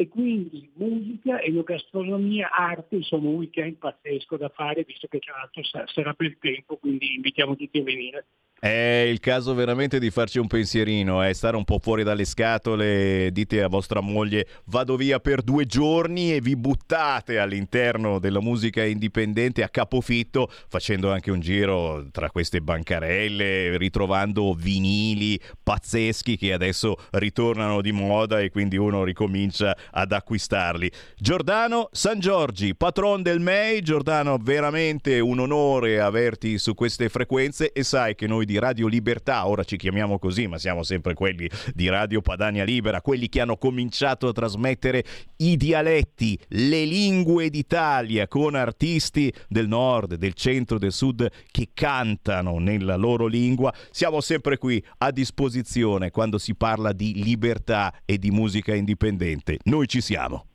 e 0.01 0.09
quindi 0.09 0.66
musica, 0.77 1.43
enogastronomia, 1.43 2.48
arte, 2.51 2.97
insomma 2.97 3.28
un 3.28 3.35
weekend 3.35 3.77
pazzesco 3.77 4.39
da 4.39 4.48
fare, 4.48 4.82
visto 4.82 5.06
che 5.09 5.18
tra 5.18 5.36
l'altro 5.36 5.62
sa- 5.62 5.86
sarà 5.89 6.14
per 6.14 6.39
tempo, 6.39 6.78
quindi 6.78 7.16
invitiamo 7.16 7.55
tutti 7.55 7.81
a 7.81 7.82
venire. 7.82 8.27
È 8.61 9.07
il 9.09 9.20
caso 9.20 9.55
veramente 9.55 9.99
di 9.99 10.11
farci 10.11 10.39
un 10.39 10.47
pensierino, 10.47 11.27
eh, 11.27 11.32
stare 11.32 11.57
un 11.57 11.65
po' 11.65 11.78
fuori 11.78 12.03
dalle 12.03 12.27
scatole, 12.27 13.31
dite 13.32 13.62
a 13.62 13.69
vostra 13.69 14.03
moglie 14.03 14.47
vado 14.66 14.97
via 14.97 15.19
per 15.19 15.41
due 15.41 15.65
giorni 15.65 16.35
e 16.35 16.43
vi 16.43 16.57
buttate 16.57 17.39
all'interno 17.39 18.19
della 18.19 18.43
musica 18.43 18.85
indipendente 18.85 19.62
a 19.62 19.70
capofitto 19.70 20.53
facendo 20.69 21.11
anche 21.11 21.31
un 21.31 21.41
giro 21.41 22.09
tra 22.12 22.28
queste 22.28 22.61
bancarelle, 22.61 23.78
ritrovando 23.78 24.53
vinili 24.53 25.41
pazzeschi 25.62 26.37
che 26.37 26.53
adesso 26.53 26.97
ritornano 27.12 27.81
di 27.81 27.93
moda 27.93 28.41
e 28.41 28.51
quindi 28.51 28.77
uno 28.77 29.05
ricomincia 29.05 29.74
ad 29.91 30.12
acquistarli. 30.12 30.93
Giordano 31.16 31.89
San 31.93 32.19
Giorgi, 32.19 32.74
patron 32.74 33.23
del 33.23 33.41
MEI, 33.41 33.81
Giordano 33.81 34.37
veramente 34.39 35.19
un 35.19 35.39
onore 35.39 35.99
averti 35.99 36.59
su 36.59 36.74
queste 36.74 37.09
frequenze 37.09 37.73
e 37.73 37.85
sai 37.85 38.15
che 38.15 38.27
noi 38.27 38.49
di 38.51 38.59
Radio 38.59 38.89
Libertà, 38.89 39.47
ora 39.47 39.62
ci 39.62 39.77
chiamiamo 39.77 40.18
così, 40.18 40.48
ma 40.48 40.59
siamo 40.59 40.82
sempre 40.82 41.14
quelli 41.14 41.48
di 41.72 41.89
Radio 41.89 42.20
Padania 42.20 42.64
Libera, 42.64 43.01
quelli 43.01 43.28
che 43.28 43.40
hanno 43.40 43.56
cominciato 43.56 44.27
a 44.27 44.32
trasmettere 44.32 45.05
i 45.36 45.56
dialetti, 45.56 46.36
le 46.48 46.85
lingue 46.85 47.48
d'Italia 47.48 48.27
con 48.27 48.56
artisti 48.56 49.32
del 49.48 49.68
nord, 49.68 50.16
del 50.16 50.35
centro, 50.35 50.78
del 50.78 50.90
sud 50.90 51.31
che 51.52 51.68
cantano 51.72 52.59
nella 52.59 52.97
loro 52.97 53.27
lingua. 53.27 53.72
Siamo 53.93 54.20
sempre 54.20 54.59
qui 54.59 54.85
a 54.98 55.12
disposizione 55.12 56.10
quando 56.10 56.36
si 56.36 56.56
parla 56.56 56.93
di 56.93 57.22
libertà 57.22 58.02
e 58.05 58.18
di 58.18 58.32
musica 58.32 58.74
indipendente. 58.74 59.59
Noi 59.64 59.86
ci 59.86 60.01
siamo. 60.01 60.47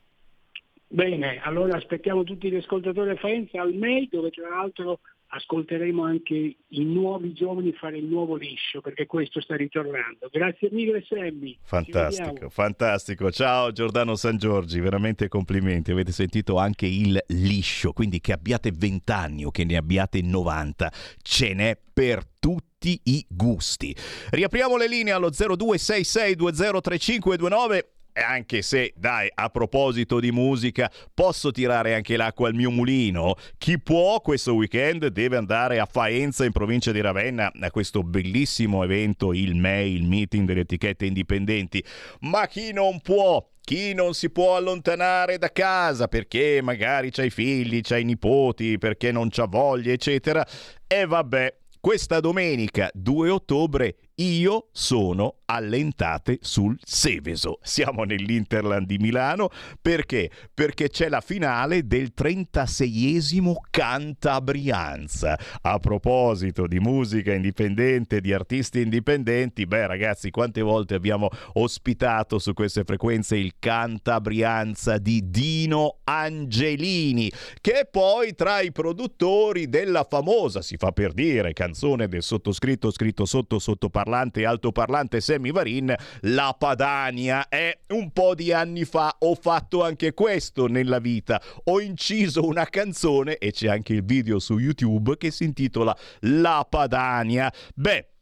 Bene, 0.86 1.40
allora 1.42 1.78
aspettiamo 1.78 2.24
tutti 2.24 2.50
gli 2.50 2.56
ascoltatori 2.56 3.10
a 3.10 3.16
Faenza 3.16 3.62
al 3.62 3.72
MEI, 3.72 4.08
dove 4.10 4.30
tra 4.30 4.48
l'altro 4.50 5.00
ascolteremo 5.36 6.04
anche 6.04 6.56
i 6.66 6.84
nuovi 6.84 7.32
giovani 7.32 7.72
fare 7.72 7.98
il 7.98 8.04
nuovo 8.04 8.36
liscio, 8.36 8.80
perché 8.80 9.06
questo 9.06 9.40
sta 9.40 9.56
ritornando. 9.56 10.28
Grazie 10.30 10.68
mille 10.72 11.04
Sammy. 11.06 11.58
Fantastico, 11.62 12.48
fantastico. 12.48 13.30
Ciao 13.30 13.70
Giordano 13.72 14.16
San 14.16 14.38
Giorgi, 14.38 14.80
veramente 14.80 15.28
complimenti. 15.28 15.92
Avete 15.92 16.12
sentito 16.12 16.56
anche 16.56 16.86
il 16.86 17.22
liscio, 17.28 17.92
quindi 17.92 18.20
che 18.20 18.32
abbiate 18.32 18.72
20 18.74 19.12
anni 19.12 19.44
o 19.44 19.50
che 19.50 19.64
ne 19.64 19.76
abbiate 19.76 20.22
90, 20.22 20.90
ce 21.22 21.52
n'è 21.54 21.78
per 21.92 22.22
tutti 22.38 22.98
i 23.04 23.24
gusti. 23.28 23.94
Riapriamo 24.30 24.76
le 24.76 24.88
linee 24.88 25.12
allo 25.12 25.30
0266203529 25.30 27.74
e 27.74 27.88
anche 28.22 28.62
se, 28.62 28.92
dai, 28.96 29.28
a 29.34 29.48
proposito 29.48 30.20
di 30.20 30.32
musica, 30.32 30.90
posso 31.12 31.50
tirare 31.50 31.94
anche 31.94 32.16
l'acqua 32.16 32.48
al 32.48 32.54
mio 32.54 32.70
mulino. 32.70 33.34
Chi 33.58 33.80
può 33.80 34.20
questo 34.20 34.54
weekend 34.54 35.06
deve 35.08 35.36
andare 35.36 35.78
a 35.78 35.86
Faenza 35.86 36.44
in 36.44 36.52
provincia 36.52 36.92
di 36.92 37.00
Ravenna 37.00 37.50
a 37.60 37.70
questo 37.70 38.02
bellissimo 38.02 38.82
evento, 38.82 39.32
il 39.32 39.54
MEI, 39.54 39.94
il 39.94 40.04
meeting 40.04 40.46
delle 40.46 40.60
etichette 40.60 41.06
indipendenti. 41.06 41.84
Ma 42.20 42.46
chi 42.46 42.72
non 42.72 43.00
può 43.00 43.46
chi 43.66 43.94
non 43.94 44.14
si 44.14 44.30
può 44.30 44.54
allontanare 44.54 45.38
da 45.38 45.50
casa 45.50 46.06
perché 46.06 46.60
magari 46.62 47.10
c'hai 47.10 47.30
figli, 47.30 47.80
c'hai 47.80 48.04
nipoti, 48.04 48.78
perché 48.78 49.10
non 49.10 49.28
c'ha 49.28 49.46
voglia, 49.46 49.90
eccetera. 49.90 50.46
E 50.86 51.04
vabbè, 51.04 51.52
questa 51.80 52.20
domenica 52.20 52.88
2 52.92 53.30
ottobre 53.30 53.96
io 54.16 54.68
sono 54.70 55.38
allentate 55.46 56.38
sul 56.40 56.76
Seveso. 56.82 57.58
Siamo 57.62 58.04
nell'Interland 58.04 58.86
di 58.86 58.98
Milano 58.98 59.50
perché? 59.80 60.30
Perché 60.52 60.88
c'è 60.88 61.08
la 61.08 61.20
finale 61.20 61.86
del 61.86 62.12
36esimo 62.16 63.54
Cantabrianza. 63.70 65.38
A 65.62 65.78
proposito 65.78 66.66
di 66.66 66.78
musica 66.78 67.32
indipendente, 67.32 68.20
di 68.20 68.32
artisti 68.32 68.80
indipendenti, 68.80 69.66
beh 69.66 69.86
ragazzi, 69.86 70.30
quante 70.30 70.60
volte 70.60 70.94
abbiamo 70.94 71.28
ospitato 71.54 72.38
su 72.38 72.52
queste 72.52 72.84
frequenze 72.84 73.36
il 73.36 73.54
Cantabrianza 73.58 74.98
di 74.98 75.30
Dino 75.30 75.98
Angelini, 76.04 77.30
che 77.60 77.80
è 77.80 77.86
poi 77.86 78.34
tra 78.34 78.60
i 78.60 78.72
produttori 78.72 79.68
della 79.68 80.04
famosa, 80.04 80.62
si 80.62 80.76
fa 80.76 80.92
per 80.92 81.12
dire, 81.12 81.52
canzone 81.52 82.08
del 82.08 82.22
sottoscritto 82.22 82.90
scritto 82.90 83.24
sotto 83.24 83.58
sottoparlante 83.58 84.40
e 84.40 84.46
altoparlante 84.46 85.20
Sammy 85.36 85.52
Varin, 85.52 85.94
La 86.22 86.54
Padania. 86.58 87.48
È 87.48 87.78
un 87.88 88.10
po' 88.10 88.34
di 88.34 88.52
anni 88.52 88.84
fa 88.84 89.14
ho 89.20 89.34
fatto 89.34 89.84
anche 89.84 90.14
questo 90.14 90.66
nella 90.66 90.98
vita. 90.98 91.40
Ho 91.64 91.80
inciso 91.80 92.46
una 92.46 92.64
canzone 92.64 93.36
e 93.36 93.52
c'è 93.52 93.68
anche 93.68 93.92
il 93.94 94.04
video 94.04 94.38
su 94.38 94.58
YouTube 94.58 95.16
che 95.16 95.30
si 95.30 95.44
intitola 95.44 95.96
La 96.20 96.66
Padania. 96.68 97.52
Beh, 97.74 98.15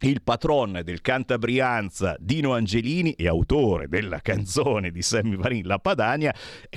il 0.00 0.22
patron 0.22 0.82
del 0.84 1.00
Cantabrianza, 1.00 2.16
Dino 2.18 2.52
Angelini, 2.52 3.12
e 3.12 3.28
autore 3.28 3.88
della 3.88 4.20
canzone 4.20 4.90
di 4.90 5.00
Sammy 5.00 5.36
Varin 5.36 5.66
La 5.66 5.78
Padania, 5.78 6.34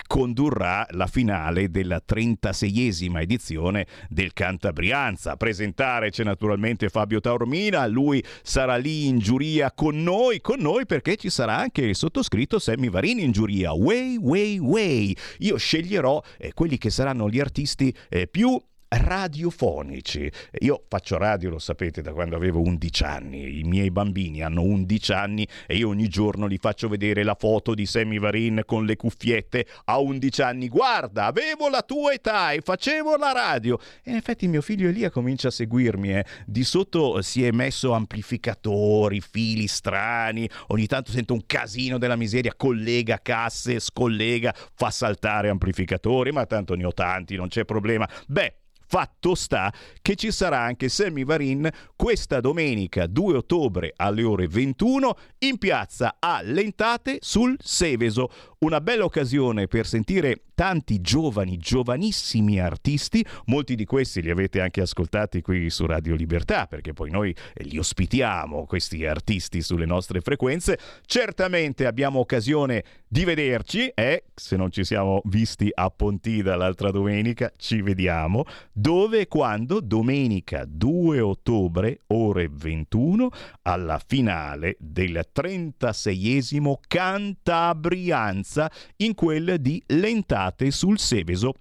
condurrà 0.07 0.87
la 0.91 1.05
finale 1.07 1.69
della 1.69 2.01
36esima 2.07 3.19
edizione 3.21 3.87
del 4.07 4.31
Cantabrianza. 4.31 5.33
A 5.33 5.35
presentare 5.35 6.11
c'è 6.11 6.23
naturalmente 6.23 6.87
Fabio 6.87 7.19
Taormina, 7.19 7.85
lui 7.87 8.23
sarà 8.41 8.77
lì 8.77 9.07
in 9.07 9.19
giuria 9.19 9.73
con 9.73 10.01
noi, 10.01 10.39
con 10.39 10.59
noi 10.59 10.85
perché 10.85 11.17
ci 11.17 11.29
sarà 11.29 11.57
anche 11.57 11.81
il 11.81 11.95
sottoscritto 11.95 12.57
Sammy 12.57 12.89
Varin 12.89 13.19
in 13.19 13.31
giuria. 13.31 13.73
Way, 13.73 14.17
way, 14.17 14.57
way. 14.59 15.13
Io 15.39 15.57
sceglierò 15.57 16.21
eh, 16.37 16.53
quelli 16.53 16.77
che 16.77 16.89
saranno 16.89 17.29
gli 17.29 17.39
artisti 17.39 17.93
eh, 18.07 18.27
più 18.27 18.57
radiofonici. 18.89 20.31
Io 20.59 20.83
faccio 20.87 21.17
radio, 21.17 21.49
lo 21.49 21.59
sapete, 21.59 22.01
da 22.01 22.11
quando 22.11 22.35
avevo 22.35 22.61
11 22.61 23.03
anni. 23.03 23.59
I 23.59 23.63
miei 23.63 23.91
bambini 23.91 24.41
hanno 24.41 24.63
11 24.63 25.11
anni 25.13 25.47
e 25.67 25.75
io 25.77 25.89
ogni 25.89 26.07
giorno 26.07 26.47
gli 26.47 26.57
faccio 26.59 26.87
vedere 26.87 27.23
la 27.23 27.35
foto 27.35 27.73
di 27.73 27.85
Sammy 27.85 28.19
Varin 28.19 28.63
con 28.65 28.85
le 28.85 28.95
cuffiette 28.95 29.65
a 29.85 29.99
11 29.99 30.41
anni. 30.41 30.67
Guarda, 30.67 31.25
avevo 31.25 31.69
la 31.69 31.81
tua 31.81 32.13
età 32.13 32.51
e 32.51 32.61
facevo 32.61 33.15
la 33.15 33.31
radio. 33.31 33.79
E 34.03 34.11
in 34.11 34.15
effetti 34.15 34.47
mio 34.47 34.61
figlio 34.61 34.89
Elia 34.89 35.09
comincia 35.09 35.49
a 35.49 35.51
seguirmi. 35.51 36.13
eh. 36.13 36.25
Di 36.45 36.63
sotto 36.63 37.21
si 37.21 37.45
è 37.45 37.51
messo 37.51 37.91
amplificatori, 37.91 39.21
fili 39.21 39.67
strani. 39.67 40.49
Ogni 40.67 40.87
tanto 40.87 41.11
sento 41.11 41.33
un 41.33 41.45
casino 41.45 41.97
della 41.97 42.15
miseria. 42.15 42.53
Collega 42.55 43.19
casse, 43.21 43.79
scollega, 43.79 44.53
fa 44.73 44.89
saltare 44.89 45.49
amplificatori. 45.49 46.31
Ma 46.31 46.45
tanto 46.45 46.75
ne 46.75 46.85
ho 46.85 46.93
tanti, 46.93 47.35
non 47.35 47.47
c'è 47.47 47.65
problema. 47.65 48.07
Beh, 48.27 48.58
Fatto 48.91 49.35
sta 49.35 49.71
che 50.01 50.15
ci 50.15 50.31
sarà 50.31 50.61
anche 50.61 50.89
Sammy 50.89 51.23
Varin 51.23 51.69
questa 51.95 52.39
domenica 52.39 53.05
2 53.05 53.35
ottobre 53.35 53.93
alle 53.95 54.23
ore 54.23 54.47
21 54.47 55.15
in 55.45 55.59
piazza 55.59 56.15
a 56.17 56.41
Lentate 56.41 57.19
sul 57.21 57.55
Seveso. 57.59 58.31
Una 58.61 58.81
bella 58.81 59.03
occasione 59.03 59.67
per 59.67 59.85
sentire 59.85 60.41
tanti 60.59 60.99
giovani, 60.99 61.57
giovanissimi 61.57 62.59
artisti, 62.59 63.25
molti 63.45 63.75
di 63.75 63.85
questi 63.85 64.21
li 64.21 64.29
avete 64.29 64.59
anche 64.59 64.81
ascoltati 64.81 65.41
qui 65.41 65.69
su 65.69 65.85
Radio 65.85 66.15
Libertà, 66.15 66.67
perché 66.67 66.91
poi 66.91 67.09
noi 67.09 67.33
li 67.53 67.77
ospitiamo, 67.77 68.65
questi 68.65 69.05
artisti, 69.05 69.61
sulle 69.61 69.85
nostre 69.85 70.19
frequenze. 70.19 70.77
Certamente 71.05 71.85
abbiamo 71.85 72.19
occasione 72.19 72.83
di 73.07 73.23
vederci, 73.23 73.87
eh? 73.87 74.25
se 74.35 74.57
non 74.57 74.69
ci 74.69 74.83
siamo 74.83 75.21
visti 75.27 75.71
a 75.73 75.89
Pontida 75.89 76.57
l'altra 76.57 76.91
domenica, 76.91 77.53
ci 77.55 77.81
vediamo. 77.81 78.43
Dove 78.73 79.21
e 79.21 79.27
quando? 79.29 79.79
Domenica 79.79 80.65
2 80.67 81.21
ottobre, 81.21 82.01
ore 82.07 82.49
21, 82.51 83.29
alla 83.61 84.01
finale 84.05 84.75
del 84.77 85.25
36esimo 85.33 86.73
Cantabrianza 86.85 88.69
in 88.97 89.13
quel 89.15 89.55
di 89.61 89.81
Lentate 90.49 90.71
sul 90.71 90.97
Seveso 90.97 91.53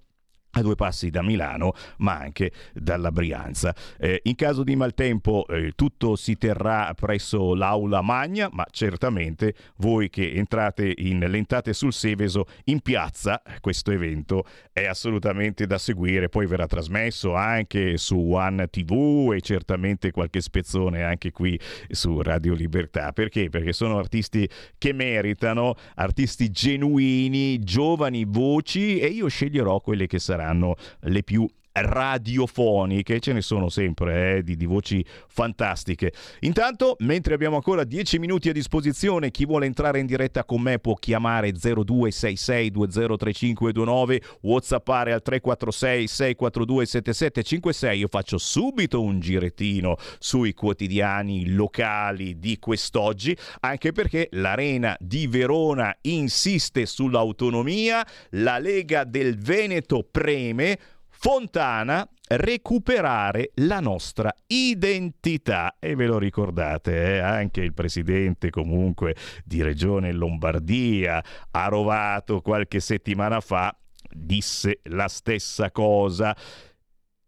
a 0.51 0.61
due 0.61 0.75
passi 0.75 1.09
da 1.09 1.21
Milano, 1.21 1.73
ma 1.97 2.17
anche 2.17 2.51
dalla 2.73 3.11
Brianza. 3.11 3.75
Eh, 3.97 4.21
in 4.23 4.35
caso 4.35 4.63
di 4.63 4.75
maltempo 4.75 5.45
eh, 5.47 5.73
tutto 5.75 6.15
si 6.15 6.37
terrà 6.37 6.91
presso 6.95 7.53
l'Aula 7.53 8.01
Magna, 8.01 8.49
ma 8.51 8.65
certamente 8.71 9.53
voi 9.77 10.09
che 10.09 10.33
entrate 10.33 10.91
in 10.97 11.19
Lentate 11.19 11.73
sul 11.73 11.93
Seveso 11.93 12.45
in 12.65 12.81
piazza, 12.81 13.41
questo 13.61 13.91
evento 13.91 14.43
è 14.71 14.85
assolutamente 14.85 15.67
da 15.67 15.77
seguire, 15.77 16.29
poi 16.29 16.47
verrà 16.47 16.65
trasmesso 16.65 17.35
anche 17.35 17.97
su 17.97 18.17
One 18.17 18.67
TV 18.69 19.33
e 19.35 19.41
certamente 19.41 20.11
qualche 20.11 20.41
spezzone 20.41 21.03
anche 21.03 21.31
qui 21.31 21.59
su 21.89 22.21
Radio 22.21 22.53
Libertà. 22.55 23.11
Perché? 23.11 23.49
Perché 23.49 23.71
sono 23.73 23.97
artisti 23.97 24.49
che 24.77 24.93
meritano, 24.93 25.75
artisti 25.95 26.49
genuini, 26.49 27.59
giovani 27.59 28.25
voci 28.27 28.99
e 28.99 29.07
io 29.07 29.27
sceglierò 29.27 29.79
quelle 29.79 30.07
che 30.07 30.17
saranno 30.17 30.38
saranno 30.39 30.75
le 31.01 31.23
più 31.23 31.47
radiofoniche, 31.71 33.19
ce 33.19 33.33
ne 33.33 33.41
sono 33.41 33.69
sempre 33.69 34.37
eh, 34.37 34.43
di, 34.43 34.55
di, 34.55 34.65
voci 34.65 35.03
fantastiche. 35.27 36.13
Intanto, 36.41 36.95
mentre 36.99 37.33
abbiamo 37.33 37.55
ancora 37.55 37.83
10 37.83 38.19
minuti 38.19 38.49
a 38.49 38.53
disposizione, 38.53 39.31
chi 39.31 39.45
vuole 39.45 39.65
entrare 39.65 39.99
in 39.99 40.05
diretta 40.05 40.43
con 40.43 40.61
me 40.61 40.77
può 40.79 40.93
chiamare 40.95 41.51
0266203529, 41.51 44.21
whatsappare 44.41 45.13
al 45.13 45.21
346 45.21 46.07
642 46.07 46.85
7756. 46.85 47.99
Io 47.99 48.07
faccio 48.07 48.37
subito 48.37 49.01
un 49.01 49.19
girettino 49.19 49.95
sui 50.17 50.53
quotidiani 50.53 51.49
locali 51.49 52.39
di 52.39 52.57
quest'oggi, 52.59 53.35
anche 53.61 53.91
perché 53.91 54.27
l'Arena 54.31 54.95
di 54.99 55.27
Verona 55.27 55.95
insiste 56.01 56.85
sull'autonomia, 56.85 58.05
la 58.31 58.59
Lega 58.59 59.03
del 59.03 59.37
Veneto 59.37 60.07
preme, 60.09 60.77
Fontana 61.21 62.07
recuperare 62.29 63.51
la 63.55 63.81
nostra 63.81 64.33
identità 64.47 65.75
e 65.77 65.93
ve 65.93 66.05
lo 66.05 66.17
ricordate 66.17 67.15
eh? 67.15 67.17
anche 67.19 67.59
il 67.59 67.73
presidente 67.73 68.49
comunque 68.49 69.17
di 69.43 69.61
regione 69.61 70.13
Lombardia 70.13 71.21
ha 71.51 71.67
rovato 71.67 72.39
qualche 72.39 72.79
settimana 72.79 73.41
fa 73.41 73.77
disse 74.09 74.79
la 74.83 75.09
stessa 75.09 75.71
cosa 75.71 76.33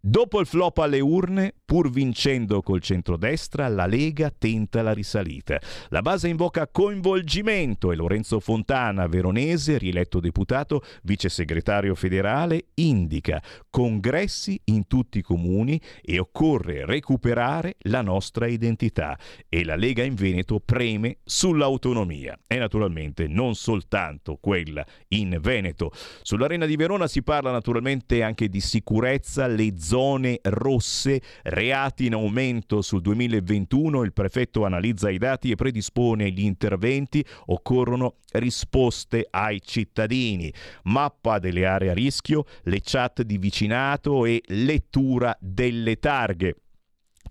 Dopo 0.03 0.39
il 0.39 0.47
flop 0.47 0.79
alle 0.79 0.99
urne, 0.99 1.53
pur 1.63 1.91
vincendo 1.91 2.63
col 2.63 2.81
centrodestra, 2.81 3.67
la 3.67 3.85
Lega 3.85 4.33
tenta 4.35 4.81
la 4.81 4.93
risalita. 4.93 5.61
La 5.89 6.01
base 6.01 6.27
invoca 6.27 6.67
coinvolgimento 6.67 7.91
e 7.91 7.95
Lorenzo 7.95 8.39
Fontana, 8.39 9.05
veronese, 9.05 9.77
rieletto 9.77 10.19
deputato, 10.19 10.81
vice 11.03 11.29
segretario 11.29 11.93
federale, 11.93 12.69
indica 12.73 13.43
congressi 13.69 14.59
in 14.65 14.87
tutti 14.87 15.19
i 15.19 15.21
comuni 15.21 15.79
e 16.01 16.17
occorre 16.17 16.83
recuperare 16.87 17.75
la 17.81 18.01
nostra 18.01 18.47
identità. 18.47 19.15
E 19.47 19.63
la 19.63 19.75
Lega 19.75 20.01
in 20.01 20.15
Veneto 20.15 20.59
preme 20.59 21.17
sull'autonomia. 21.23 22.39
E 22.47 22.57
naturalmente 22.57 23.27
non 23.27 23.53
soltanto 23.53 24.39
quella 24.41 24.83
in 25.09 25.37
Veneto. 25.39 25.91
Sull'Arena 26.23 26.65
di 26.65 26.75
Verona 26.75 27.05
si 27.05 27.21
parla 27.21 27.51
naturalmente 27.51 28.23
anche 28.23 28.49
di 28.49 28.61
sicurezza, 28.61 29.45
le 29.45 29.75
zone 29.77 29.89
rosse, 30.41 31.21
reati 31.43 32.05
in 32.05 32.13
aumento 32.13 32.81
sul 32.81 33.01
2021, 33.01 34.03
il 34.03 34.13
prefetto 34.13 34.65
analizza 34.65 35.09
i 35.09 35.17
dati 35.17 35.51
e 35.51 35.55
predispone 35.55 36.29
gli 36.31 36.43
interventi, 36.43 37.25
occorrono 37.47 38.15
risposte 38.33 39.27
ai 39.29 39.61
cittadini, 39.61 40.53
mappa 40.83 41.39
delle 41.39 41.65
aree 41.65 41.89
a 41.89 41.93
rischio, 41.93 42.45
le 42.63 42.79
chat 42.81 43.21
di 43.23 43.37
vicinato 43.37 44.25
e 44.25 44.41
lettura 44.47 45.35
delle 45.39 45.97
targhe. 45.97 46.55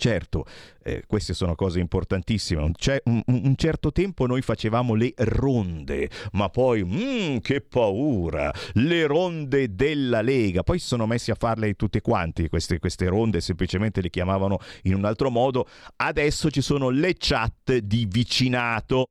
Certo, 0.01 0.47
eh, 0.83 1.05
queste 1.07 1.35
sono 1.35 1.55
cose 1.55 1.79
importantissime. 1.79 2.63
Un, 2.63 2.73
un, 3.05 3.23
un, 3.27 3.55
certo 3.55 3.93
tempo 3.93 4.25
noi 4.25 4.41
facevamo 4.41 4.95
le 4.95 5.13
ronde, 5.15 6.09
ma 6.33 6.49
poi, 6.49 6.83
mm, 6.83 7.37
che 7.41 7.61
paura, 7.61 8.51
le 8.73 9.07
ronde 9.07 9.75
della 9.75 10.23
Lega. 10.23 10.63
Poi 10.63 10.79
si 10.79 10.87
sono 10.87 11.07
messi 11.07 11.31
a 11.31 11.35
farle 11.35 11.75
tutte 11.75 12.01
quanti, 12.01 12.49
queste, 12.49 12.79
queste 12.79 13.09
ronde 13.09 13.43
semplicemente 13.43 14.01
le 14.01 14.09
chiamavano 14.09 14.57
in 14.85 14.95
un 14.95 15.05
altro 15.05 15.29
modo. 15.29 15.69
Adesso 15.97 16.51
ci 16.51 16.63
sono 16.63 16.89
le 16.89 17.17
chat 17.19 17.77
di 17.77 18.07
vicinato 18.09 19.05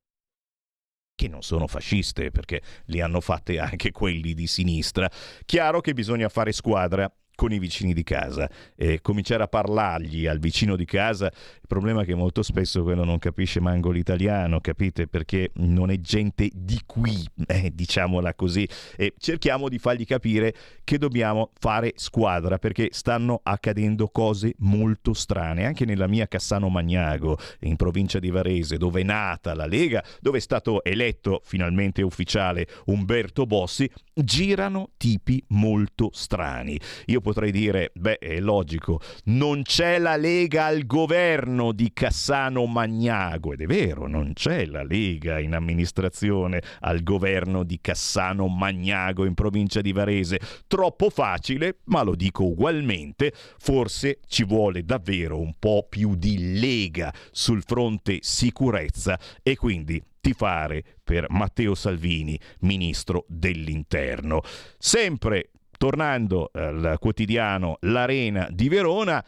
che 1.14 1.28
non 1.28 1.44
sono 1.44 1.68
fasciste 1.68 2.32
perché 2.32 2.64
li 2.86 3.00
hanno 3.00 3.22
fatte 3.22 3.60
anche 3.60 3.92
quelli 3.92 4.34
di 4.34 4.48
sinistra. 4.48 5.08
Chiaro 5.46 5.82
che 5.82 5.94
bisogna 5.94 6.30
fare 6.30 6.52
squadra 6.52 7.08
con 7.40 7.54
i 7.54 7.58
vicini 7.58 7.94
di 7.94 8.04
casa 8.04 8.50
e 8.76 9.00
cominciare 9.00 9.44
a 9.44 9.48
parlargli 9.48 10.28
al 10.28 10.40
vicino 10.40 10.76
di 10.76 10.84
casa. 10.84 11.28
Il 11.28 11.68
problema 11.70 12.02
è 12.02 12.06
che 12.06 12.14
molto 12.14 12.44
spesso 12.44 12.84
quello 12.84 13.06
non 13.06 13.18
capisce 13.18 13.62
manco 13.62 13.92
l'italiano, 13.92 14.60
capite? 14.60 15.08
Perché 15.08 15.52
non 15.54 15.90
è 15.90 16.02
gente 16.02 16.50
di 16.54 16.82
qui, 16.86 17.16
eh, 17.48 17.72
diciamola 17.74 18.34
così. 18.34 18.68
E 18.98 19.14
cerchiamo 19.18 19.70
di 19.70 19.80
fargli 19.80 20.06
capire 20.06 20.54
che 20.84 20.98
dobbiamo 20.98 21.52
fare 21.58 21.94
squadra 21.96 22.58
perché 22.58 22.90
stanno 22.92 23.40
accadendo 23.42 24.10
cose 24.10 24.56
molto 24.58 25.14
strane. 25.14 25.66
Anche 25.66 25.86
nella 25.86 26.08
mia 26.08 26.28
Cassano 26.28 26.68
Magnago, 26.68 27.38
in 27.62 27.78
provincia 27.78 28.20
di 28.20 28.32
Varese, 28.32 28.76
dove 28.76 29.00
è 29.00 29.06
nata 29.06 29.56
la 29.56 29.66
Lega, 29.66 30.04
dove 30.20 30.40
è 30.40 30.42
stato 30.42 30.84
eletto 30.84 31.40
finalmente 31.46 32.02
ufficiale 32.02 32.68
Umberto 32.88 33.46
Bossi, 33.46 33.90
girano 34.14 34.90
tipi 34.98 35.42
molto 35.50 36.10
strani. 36.12 36.78
Io 37.06 37.22
potrei 37.30 37.52
dire, 37.52 37.92
beh, 37.94 38.18
è 38.18 38.40
logico, 38.40 39.00
non 39.26 39.62
c'è 39.62 40.00
la 40.00 40.16
Lega 40.16 40.66
al 40.66 40.88
governo 40.88 41.72
di 41.72 41.92
Cassano 41.94 42.66
Magnago, 42.66 43.54
ed 43.54 43.62
è 43.62 43.66
vero, 43.68 44.08
non 44.08 44.34
c'è 44.34 44.66
la 44.66 44.82
Lega 44.82 45.38
in 45.38 45.54
amministrazione 45.54 46.60
al 46.80 47.04
governo 47.04 47.64
di 47.64 47.78
Cassano 47.80 48.48
Magnago 48.48 49.26
in 49.26 49.36
provincia 49.36 49.80
di 49.82 49.92
Varese. 49.92 50.40
Troppo 50.66 51.12
facile, 51.12 51.78
ma 51.86 52.02
lo 52.02 52.16
dico 52.16 52.46
ugualmente, 52.46 53.32
forse 53.60 54.22
ci 54.26 54.44
vuole 54.44 54.84
davvero 54.84 55.40
un 55.40 55.54
po' 55.60 55.86
più 55.88 56.16
di 56.16 56.60
Lega 56.60 57.14
sul 57.30 57.62
fronte 57.62 58.18
sicurezza 58.22 59.20
e 59.44 59.56
quindi 59.56 60.02
tifare 60.20 60.84
per 61.04 61.28
Matteo 61.30 61.76
Salvini, 61.76 62.40
ministro 62.62 63.26
dell'Interno. 63.28 64.42
Sempre 64.80 65.52
Tornando 65.80 66.50
al 66.52 66.98
quotidiano 67.00 67.78
L'Arena 67.84 68.50
di 68.52 68.68
Verona, 68.68 69.24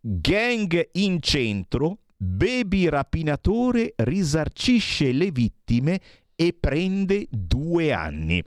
gang 0.00 0.88
in 0.94 1.22
centro, 1.22 1.98
baby 2.16 2.88
rapinatore 2.88 3.94
risarcisce 3.98 5.12
le 5.12 5.30
vittime 5.30 6.00
e 6.34 6.56
prende 6.58 7.28
due 7.30 7.92
anni. 7.92 8.42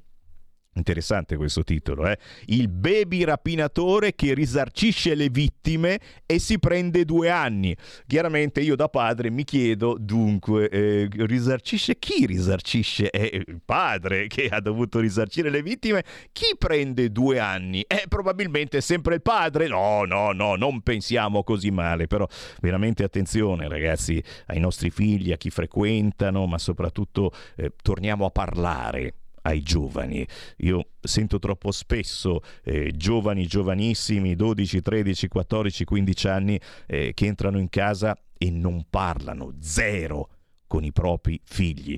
Interessante 0.78 1.38
questo 1.38 1.64
titolo, 1.64 2.06
eh? 2.06 2.18
Il 2.48 2.68
baby 2.68 3.24
rapinatore 3.24 4.14
che 4.14 4.34
risarcisce 4.34 5.16
le 5.16 5.30
vittime 5.30 6.02
e 6.26 6.38
si 6.38 6.60
prende 6.60 7.06
due 7.06 7.30
anni. 7.30 7.74
Chiaramente 8.06 8.60
io 8.60 8.76
da 8.76 8.90
padre 8.90 9.30
mi 9.30 9.46
chiedo, 9.46 9.96
dunque, 9.98 10.68
eh, 10.68 11.08
risarcisce 11.10 11.98
chi 11.98 12.26
risarcisce? 12.26 13.10
È 13.10 13.22
il 13.32 13.62
padre 13.64 14.28
che 14.28 14.50
ha 14.50 14.60
dovuto 14.60 15.00
risarcire 15.00 15.50
le 15.50 15.64
vittime. 15.64 16.04
Chi 16.34 16.58
prende 16.58 17.10
due 17.10 17.40
anni? 17.40 17.86
È 17.88 18.04
probabilmente 18.10 18.82
sempre 18.82 19.16
il 19.16 19.22
padre? 19.22 19.70
No, 19.70 20.04
no, 20.04 20.34
no, 20.34 20.56
non 20.56 20.82
pensiamo 20.82 21.46
così 21.46 21.72
male, 21.72 22.08
però 22.08 22.28
veramente 22.60 23.06
attenzione 23.06 23.70
ragazzi 23.70 24.22
ai 24.48 24.60
nostri 24.60 24.90
figli, 24.90 25.32
a 25.32 25.38
chi 25.38 25.52
frequentano, 25.52 26.46
ma 26.48 26.58
soprattutto 26.58 27.32
eh, 27.56 27.72
torniamo 27.82 28.26
a 28.26 28.30
parlare 28.30 29.14
ai 29.46 29.62
giovani. 29.62 30.26
Io 30.58 30.90
sento 31.00 31.40
troppo 31.40 31.72
spesso 31.72 32.42
eh, 32.64 32.92
giovani, 32.96 33.48
giovanissimi, 33.48 34.36
12, 34.36 34.82
13, 34.82 35.28
14, 35.28 35.84
15 35.86 36.28
anni, 36.28 36.60
eh, 36.88 37.12
che 37.14 37.26
entrano 37.26 37.58
in 37.58 37.70
casa 37.70 38.18
e 38.38 38.52
non 38.52 38.86
parlano, 38.90 39.56
zero, 39.60 40.30
con 40.68 40.84
i 40.84 40.92
propri 40.92 41.40
figli. 41.44 41.98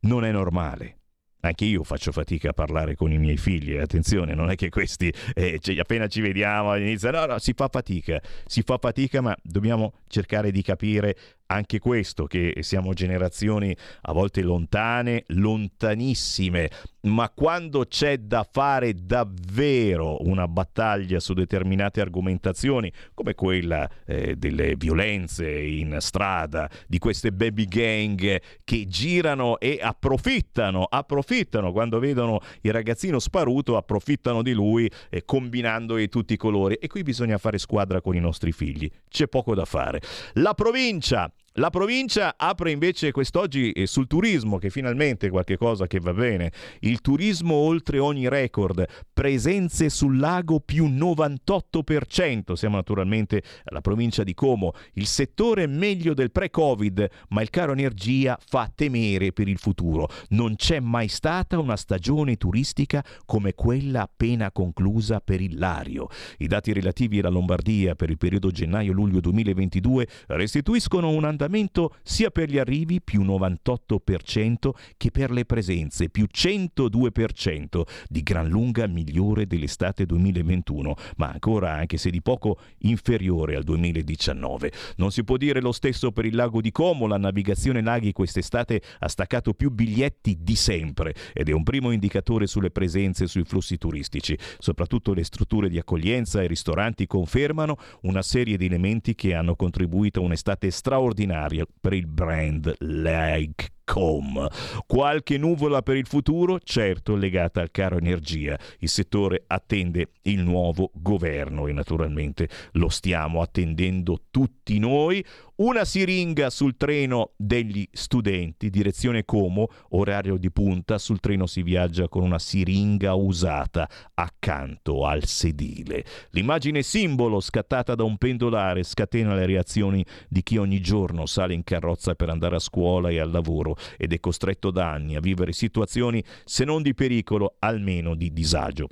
Non 0.00 0.24
è 0.24 0.30
normale. 0.30 0.98
Anche 1.44 1.64
io 1.64 1.82
faccio 1.82 2.12
fatica 2.12 2.50
a 2.50 2.52
parlare 2.52 2.94
con 2.94 3.10
i 3.10 3.18
miei 3.18 3.36
figli, 3.36 3.76
attenzione, 3.76 4.32
non 4.32 4.48
è 4.50 4.54
che 4.54 4.68
questi 4.68 5.12
eh, 5.34 5.58
cioè, 5.60 5.76
appena 5.76 6.06
ci 6.06 6.20
vediamo 6.20 6.70
all'inizio, 6.70 7.10
no, 7.10 7.26
no, 7.26 7.38
si 7.40 7.52
fa 7.52 7.66
fatica, 7.66 8.22
si 8.46 8.62
fa 8.62 8.78
fatica, 8.78 9.20
ma 9.20 9.36
dobbiamo 9.42 9.94
cercare 10.06 10.52
di 10.52 10.62
capire 10.62 11.16
anche 11.52 11.78
questo, 11.78 12.24
che 12.24 12.54
siamo 12.60 12.94
generazioni 12.94 13.76
a 14.02 14.12
volte 14.12 14.40
lontane, 14.40 15.24
lontanissime, 15.28 16.70
ma 17.02 17.28
quando 17.30 17.84
c'è 17.84 18.18
da 18.18 18.46
fare 18.50 18.94
davvero 18.94 20.22
una 20.22 20.48
battaglia 20.48 21.20
su 21.20 21.34
determinate 21.34 22.00
argomentazioni, 22.00 22.90
come 23.12 23.34
quella 23.34 23.88
eh, 24.06 24.36
delle 24.36 24.76
violenze 24.76 25.50
in 25.50 25.96
strada, 26.00 26.70
di 26.86 26.98
queste 26.98 27.32
baby 27.32 27.66
gang 27.66 28.40
che 28.64 28.86
girano 28.86 29.58
e 29.58 29.78
approfittano, 29.80 30.84
approfittano 30.84 31.72
quando 31.72 31.98
vedono 31.98 32.40
il 32.62 32.72
ragazzino 32.72 33.18
sparuto, 33.18 33.76
approfittano 33.76 34.42
di 34.42 34.52
lui 34.52 34.90
eh, 35.10 35.24
combinando 35.24 35.96
di 35.96 36.08
tutti 36.08 36.32
i 36.32 36.38
colori. 36.38 36.76
E 36.76 36.86
qui 36.86 37.02
bisogna 37.02 37.36
fare 37.36 37.58
squadra 37.58 38.00
con 38.00 38.14
i 38.14 38.20
nostri 38.20 38.52
figli, 38.52 38.88
c'è 39.08 39.26
poco 39.26 39.54
da 39.54 39.64
fare. 39.64 40.00
La 40.34 40.54
provincia 40.54 41.30
la 41.56 41.68
provincia 41.68 42.36
apre 42.38 42.70
invece 42.70 43.12
quest'oggi 43.12 43.72
eh, 43.72 43.86
sul 43.86 44.06
turismo, 44.06 44.56
che 44.56 44.70
finalmente 44.70 45.26
è 45.26 45.30
qualcosa 45.30 45.86
che 45.86 46.00
va 46.00 46.14
bene. 46.14 46.50
Il 46.80 47.02
turismo 47.02 47.56
oltre 47.56 47.98
ogni 47.98 48.26
record, 48.26 48.86
presenze 49.12 49.90
sul 49.90 50.18
lago 50.18 50.60
più 50.60 50.86
98%. 50.86 52.54
Siamo 52.54 52.76
naturalmente 52.76 53.42
alla 53.64 53.82
provincia 53.82 54.22
di 54.22 54.32
Como. 54.32 54.72
Il 54.94 55.06
settore 55.06 55.66
meglio 55.66 56.14
del 56.14 56.32
pre-Covid, 56.32 57.06
ma 57.28 57.42
il 57.42 57.50
caro 57.50 57.72
energia 57.72 58.38
fa 58.42 58.72
temere 58.74 59.32
per 59.32 59.46
il 59.46 59.58
futuro. 59.58 60.08
Non 60.30 60.56
c'è 60.56 60.80
mai 60.80 61.08
stata 61.08 61.58
una 61.58 61.76
stagione 61.76 62.36
turistica 62.36 63.04
come 63.26 63.52
quella 63.52 64.02
appena 64.04 64.50
conclusa 64.52 65.20
per 65.20 65.42
il 65.42 65.58
Lario. 65.58 66.08
I 66.38 66.46
dati 66.46 66.72
relativi 66.72 67.18
alla 67.18 67.28
Lombardia 67.28 67.94
per 67.94 68.08
il 68.08 68.16
periodo 68.16 68.50
gennaio-luglio 68.50 69.20
2022 69.20 70.08
restituiscono 70.28 71.10
un 71.10 71.24
andamento 71.24 71.40
andamento 71.42 71.94
sia 72.02 72.30
per 72.30 72.48
gli 72.48 72.58
arrivi 72.58 73.00
più 73.02 73.22
98% 73.22 74.70
che 74.96 75.10
per 75.10 75.30
le 75.30 75.44
presenze 75.44 76.08
più 76.08 76.26
102%, 76.32 77.82
di 78.08 78.22
gran 78.22 78.48
lunga 78.48 78.86
migliore 78.86 79.46
dell'estate 79.46 80.06
2021, 80.06 80.94
ma 81.16 81.30
ancora 81.30 81.72
anche 81.72 81.96
se 81.96 82.10
di 82.10 82.22
poco 82.22 82.58
inferiore 82.78 83.56
al 83.56 83.64
2019. 83.64 84.72
Non 84.96 85.10
si 85.10 85.24
può 85.24 85.36
dire 85.36 85.60
lo 85.60 85.72
stesso 85.72 86.12
per 86.12 86.24
il 86.26 86.34
lago 86.34 86.60
di 86.60 86.70
Como, 86.70 87.06
la 87.06 87.18
navigazione 87.18 87.82
laghi 87.82 88.12
quest'estate 88.12 88.80
ha 89.00 89.08
staccato 89.08 89.52
più 89.52 89.70
biglietti 89.70 90.38
di 90.40 90.54
sempre 90.54 91.14
ed 91.32 91.48
è 91.48 91.52
un 91.52 91.64
primo 91.64 91.90
indicatore 91.90 92.46
sulle 92.46 92.70
presenze 92.70 93.24
e 93.24 93.28
sui 93.28 93.44
flussi 93.44 93.78
turistici. 93.78 94.38
Soprattutto 94.58 95.12
le 95.12 95.24
strutture 95.24 95.68
di 95.68 95.78
accoglienza 95.78 96.42
e 96.42 96.46
ristoranti 96.46 97.06
confermano 97.06 97.76
una 98.02 98.22
serie 98.22 98.56
di 98.56 98.66
elementi 98.66 99.14
che 99.14 99.34
hanno 99.34 99.56
contribuito 99.56 100.20
a 100.20 100.24
un'estate 100.24 100.70
straordinaria 100.70 101.31
straordinaria 101.32 101.64
per 101.80 101.94
il 101.94 102.06
brand 102.06 102.74
Like 102.80 103.70
Com. 103.84 104.46
Qualche 104.86 105.38
nuvola 105.38 105.82
per 105.82 105.96
il 105.96 106.06
futuro? 106.06 106.60
Certo, 106.60 107.16
legata 107.16 107.60
al 107.60 107.70
caro 107.70 107.98
energia. 107.98 108.58
Il 108.78 108.88
settore 108.88 109.42
attende 109.46 110.12
il 110.22 110.40
nuovo 110.40 110.90
governo 110.94 111.66
e 111.66 111.72
naturalmente 111.72 112.48
lo 112.72 112.88
stiamo 112.88 113.40
attendendo 113.40 114.26
tutti 114.30 114.78
noi. 114.78 115.24
Una 115.62 115.84
siringa 115.84 116.50
sul 116.50 116.76
treno 116.76 117.34
degli 117.36 117.88
studenti, 117.92 118.68
direzione 118.68 119.24
Como, 119.24 119.68
orario 119.90 120.36
di 120.36 120.50
punta, 120.50 120.98
sul 120.98 121.20
treno 121.20 121.46
si 121.46 121.62
viaggia 121.62 122.08
con 122.08 122.24
una 122.24 122.40
siringa 122.40 123.14
usata 123.14 123.88
accanto 124.14 125.06
al 125.06 125.24
sedile. 125.24 126.04
L'immagine 126.30 126.82
simbolo 126.82 127.38
scattata 127.38 127.94
da 127.94 128.02
un 128.02 128.18
pendolare 128.18 128.82
scatena 128.82 129.36
le 129.36 129.46
reazioni 129.46 130.04
di 130.28 130.42
chi 130.42 130.56
ogni 130.56 130.80
giorno 130.80 131.26
sale 131.26 131.54
in 131.54 131.62
carrozza 131.62 132.16
per 132.16 132.28
andare 132.28 132.56
a 132.56 132.58
scuola 132.58 133.10
e 133.10 133.20
al 133.20 133.30
lavoro 133.30 133.76
ed 133.96 134.12
è 134.12 134.18
costretto 134.18 134.72
da 134.72 134.90
anni 134.90 135.14
a 135.14 135.20
vivere 135.20 135.52
situazioni 135.52 136.24
se 136.44 136.64
non 136.64 136.82
di 136.82 136.92
pericolo, 136.92 137.54
almeno 137.60 138.16
di 138.16 138.32
disagio. 138.32 138.88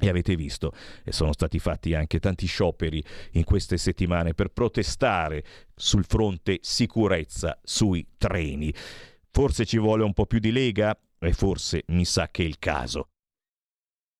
E 0.00 0.08
avete 0.08 0.36
visto, 0.36 0.72
e 1.02 1.10
sono 1.10 1.32
stati 1.32 1.58
fatti 1.58 1.94
anche 1.94 2.20
tanti 2.20 2.46
scioperi 2.46 3.02
in 3.32 3.44
queste 3.44 3.76
settimane 3.76 4.32
per 4.32 4.48
protestare 4.48 5.44
sul 5.74 6.04
fronte 6.04 6.58
sicurezza 6.62 7.58
sui 7.62 8.06
treni. 8.16 8.72
Forse 9.30 9.64
ci 9.64 9.78
vuole 9.78 10.04
un 10.04 10.12
po' 10.12 10.26
più 10.26 10.38
di 10.38 10.52
lega 10.52 10.96
e 11.18 11.32
forse 11.32 11.82
mi 11.88 12.04
sa 12.04 12.28
che 12.30 12.44
è 12.44 12.46
il 12.46 12.58
caso. 12.58 13.08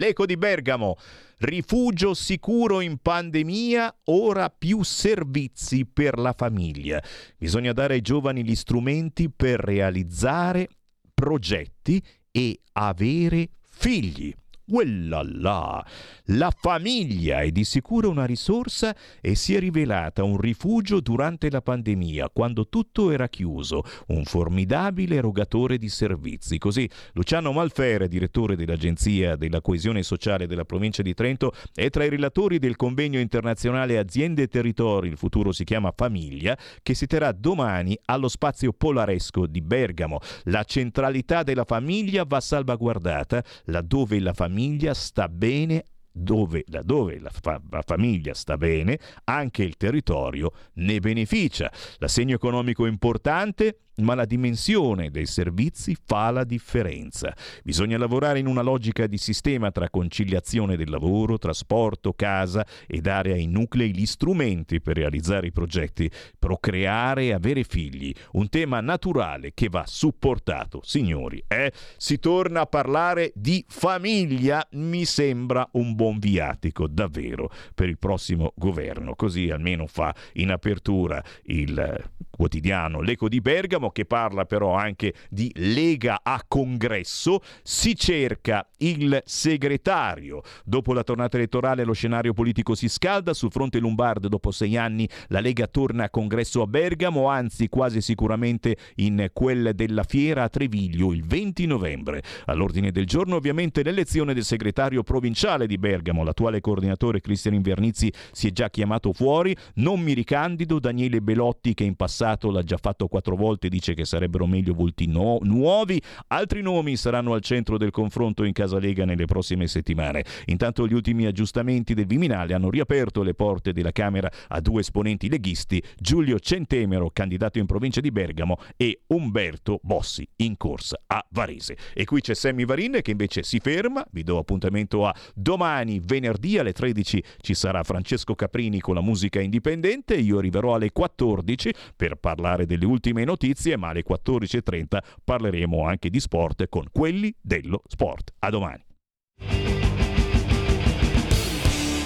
L'Eco 0.00 0.26
di 0.26 0.36
Bergamo, 0.36 0.96
rifugio 1.38 2.14
sicuro 2.14 2.80
in 2.80 2.98
pandemia, 2.98 4.02
ora 4.04 4.48
più 4.48 4.84
servizi 4.84 5.86
per 5.86 6.18
la 6.18 6.32
famiglia. 6.32 7.02
Bisogna 7.36 7.72
dare 7.72 7.94
ai 7.94 8.00
giovani 8.00 8.44
gli 8.44 8.54
strumenti 8.54 9.28
per 9.28 9.58
realizzare 9.58 10.68
progetti 11.12 12.00
e 12.30 12.60
avere 12.74 13.50
figli. 13.68 14.32
Uellala! 14.68 15.84
La 16.32 16.52
famiglia 16.54 17.40
è 17.40 17.50
di 17.50 17.64
sicuro 17.64 18.10
una 18.10 18.26
risorsa 18.26 18.94
e 19.22 19.34
si 19.34 19.54
è 19.54 19.60
rivelata 19.60 20.24
un 20.24 20.36
rifugio 20.36 21.00
durante 21.00 21.50
la 21.50 21.62
pandemia, 21.62 22.28
quando 22.28 22.68
tutto 22.68 23.10
era 23.10 23.28
chiuso, 23.28 23.82
un 24.08 24.24
formidabile 24.24 25.16
erogatore 25.16 25.78
di 25.78 25.88
servizi. 25.88 26.58
Così 26.58 26.88
Luciano 27.14 27.52
Malfere, 27.52 28.08
direttore 28.08 28.56
dell'Agenzia 28.56 29.36
della 29.36 29.62
Coesione 29.62 30.02
Sociale 30.02 30.46
della 30.46 30.66
Provincia 30.66 31.00
di 31.00 31.14
Trento, 31.14 31.52
è 31.72 31.88
tra 31.88 32.04
i 32.04 32.10
relatori 32.10 32.58
del 32.58 32.76
convegno 32.76 33.20
internazionale 33.20 33.96
Aziende 33.96 34.42
e 34.42 34.48
Territori, 34.48 35.08
il 35.08 35.16
futuro 35.16 35.50
si 35.50 35.64
chiama 35.64 35.94
Famiglia, 35.96 36.58
che 36.82 36.92
si 36.92 37.06
terrà 37.06 37.32
domani 37.32 37.98
allo 38.04 38.28
spazio 38.28 38.74
polaresco 38.74 39.46
di 39.46 39.62
Bergamo. 39.62 40.18
La 40.44 40.64
centralità 40.64 41.42
della 41.42 41.64
famiglia 41.64 42.24
va 42.24 42.40
salvaguardata 42.40 43.42
laddove 43.64 44.20
la 44.20 44.34
famiglia 44.34 44.56
famiglia 44.58 44.92
sta 44.92 45.28
bene 45.28 45.84
dove, 46.10 46.64
laddove 46.66 47.20
la, 47.20 47.30
fa- 47.30 47.62
la, 47.70 47.82
famiglia 47.86 48.34
sta 48.34 48.56
bene, 48.56 48.98
anche 49.24 49.62
il 49.62 49.76
territorio 49.76 50.50
ne 50.74 50.98
beneficia. 50.98 51.70
L'assegno 51.98 52.34
economico 52.34 52.84
importante, 52.86 53.78
ma 53.98 54.14
la 54.14 54.24
dimensione 54.24 55.10
dei 55.10 55.26
servizi 55.26 55.96
fa 56.04 56.30
la 56.30 56.44
differenza. 56.44 57.34
Bisogna 57.62 57.98
lavorare 57.98 58.38
in 58.38 58.46
una 58.46 58.62
logica 58.62 59.06
di 59.06 59.18
sistema 59.18 59.70
tra 59.70 59.90
conciliazione 59.90 60.76
del 60.76 60.90
lavoro, 60.90 61.38
trasporto, 61.38 62.12
casa 62.12 62.66
e 62.86 63.00
dare 63.00 63.32
ai 63.32 63.46
nuclei 63.46 63.94
gli 63.94 64.06
strumenti 64.06 64.80
per 64.80 64.96
realizzare 64.96 65.48
i 65.48 65.52
progetti, 65.52 66.10
procreare 66.38 67.24
e 67.24 67.32
avere 67.32 67.64
figli, 67.64 68.12
un 68.32 68.48
tema 68.48 68.80
naturale 68.80 69.52
che 69.54 69.68
va 69.68 69.84
supportato. 69.86 70.80
Signori, 70.84 71.42
eh? 71.46 71.72
si 71.96 72.18
torna 72.18 72.62
a 72.62 72.66
parlare 72.66 73.32
di 73.34 73.64
famiglia, 73.68 74.66
mi 74.72 75.04
sembra 75.04 75.68
un 75.72 75.94
buon 75.94 76.18
viatico 76.18 76.86
davvero 76.86 77.50
per 77.74 77.88
il 77.88 77.98
prossimo 77.98 78.52
governo, 78.56 79.14
così 79.14 79.50
almeno 79.50 79.86
fa 79.86 80.14
in 80.34 80.50
apertura 80.50 81.22
il 81.44 82.10
quotidiano 82.30 83.00
L'Eco 83.00 83.28
di 83.28 83.40
Bergamo 83.40 83.87
che 83.90 84.04
parla 84.04 84.44
però 84.44 84.74
anche 84.74 85.14
di 85.28 85.50
Lega 85.56 86.20
a 86.22 86.42
congresso, 86.46 87.40
si 87.62 87.94
cerca 87.96 88.68
il 88.78 89.20
segretario. 89.24 90.42
Dopo 90.64 90.92
la 90.92 91.02
tornata 91.02 91.36
elettorale 91.36 91.84
lo 91.84 91.92
scenario 91.92 92.32
politico 92.32 92.74
si 92.74 92.88
scalda, 92.88 93.34
sul 93.34 93.50
fronte 93.50 93.78
lombardo 93.78 94.28
dopo 94.28 94.50
sei 94.50 94.76
anni 94.76 95.08
la 95.28 95.40
Lega 95.40 95.66
torna 95.66 96.04
a 96.04 96.10
congresso 96.10 96.62
a 96.62 96.66
Bergamo, 96.66 97.28
anzi 97.28 97.68
quasi 97.68 98.00
sicuramente 98.00 98.76
in 98.96 99.30
quel 99.32 99.72
della 99.74 100.04
fiera 100.04 100.44
a 100.44 100.48
Treviglio 100.48 101.12
il 101.12 101.24
20 101.24 101.66
novembre. 101.66 102.22
All'ordine 102.46 102.90
del 102.90 103.06
giorno 103.06 103.36
ovviamente 103.36 103.82
l'elezione 103.82 104.34
del 104.34 104.44
segretario 104.44 105.02
provinciale 105.02 105.66
di 105.66 105.78
Bergamo, 105.78 106.24
l'attuale 106.24 106.60
coordinatore 106.60 107.20
Cristian 107.20 107.54
Invernizzi 107.54 108.12
si 108.32 108.48
è 108.48 108.50
già 108.50 108.70
chiamato 108.70 109.12
fuori, 109.12 109.56
non 109.74 110.00
mi 110.00 110.12
ricandido 110.12 110.78
Daniele 110.78 111.20
Belotti 111.20 111.74
che 111.74 111.84
in 111.84 111.96
passato 111.96 112.50
l'ha 112.50 112.62
già 112.62 112.76
fatto 112.76 113.06
quattro 113.08 113.36
volte 113.36 113.68
di 113.68 113.77
dice 113.78 113.94
che 113.94 114.04
sarebbero 114.04 114.46
meglio 114.46 114.74
volti 114.74 115.06
no- 115.06 115.38
nuovi. 115.42 116.02
Altri 116.28 116.62
nomi 116.62 116.96
saranno 116.96 117.32
al 117.32 117.40
centro 117.40 117.78
del 117.78 117.90
confronto 117.90 118.42
in 118.42 118.52
Casa 118.52 118.78
Lega 118.78 119.04
nelle 119.04 119.24
prossime 119.24 119.68
settimane. 119.68 120.24
Intanto 120.46 120.86
gli 120.86 120.94
ultimi 120.94 121.26
aggiustamenti 121.26 121.94
del 121.94 122.06
Viminale 122.06 122.54
hanno 122.54 122.70
riaperto 122.70 123.22
le 123.22 123.34
porte 123.34 123.72
della 123.72 123.92
Camera 123.92 124.30
a 124.48 124.60
due 124.60 124.80
esponenti 124.80 125.28
leghisti, 125.28 125.82
Giulio 125.96 126.40
Centemero, 126.40 127.10
candidato 127.12 127.58
in 127.58 127.66
provincia 127.66 128.00
di 128.00 128.10
Bergamo, 128.10 128.58
e 128.76 129.02
Umberto 129.08 129.78
Bossi, 129.82 130.28
in 130.36 130.56
corsa 130.56 131.00
a 131.06 131.24
Varese. 131.30 131.76
E 131.94 132.04
qui 132.04 132.20
c'è 132.20 132.34
Sammy 132.34 132.64
Varin 132.64 132.98
che 133.02 133.12
invece 133.12 133.42
si 133.44 133.60
ferma, 133.60 134.04
vi 134.10 134.24
do 134.24 134.38
appuntamento 134.38 135.06
a 135.06 135.14
domani, 135.34 136.00
venerdì 136.02 136.58
alle 136.58 136.72
13 136.72 137.22
ci 137.40 137.54
sarà 137.54 137.84
Francesco 137.84 138.34
Caprini 138.34 138.80
con 138.80 138.94
la 138.94 139.00
musica 139.00 139.40
indipendente, 139.40 140.16
io 140.16 140.38
arriverò 140.38 140.74
alle 140.74 140.90
14 140.90 141.72
per 141.94 142.16
parlare 142.16 142.66
delle 142.66 142.84
ultime 142.84 143.24
notizie, 143.24 143.67
ma 143.76 143.88
alle 143.88 144.04
14.30 144.08 144.98
parleremo 145.22 145.84
anche 145.84 146.10
di 146.10 146.20
sport 146.20 146.68
con 146.68 146.86
quelli 146.90 147.34
dello 147.40 147.82
sport. 147.86 148.32
A 148.38 148.50
domani. 148.50 148.84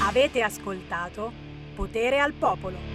Avete 0.00 0.42
ascoltato 0.42 1.32
Potere 1.74 2.18
al 2.18 2.32
Popolo. 2.32 2.91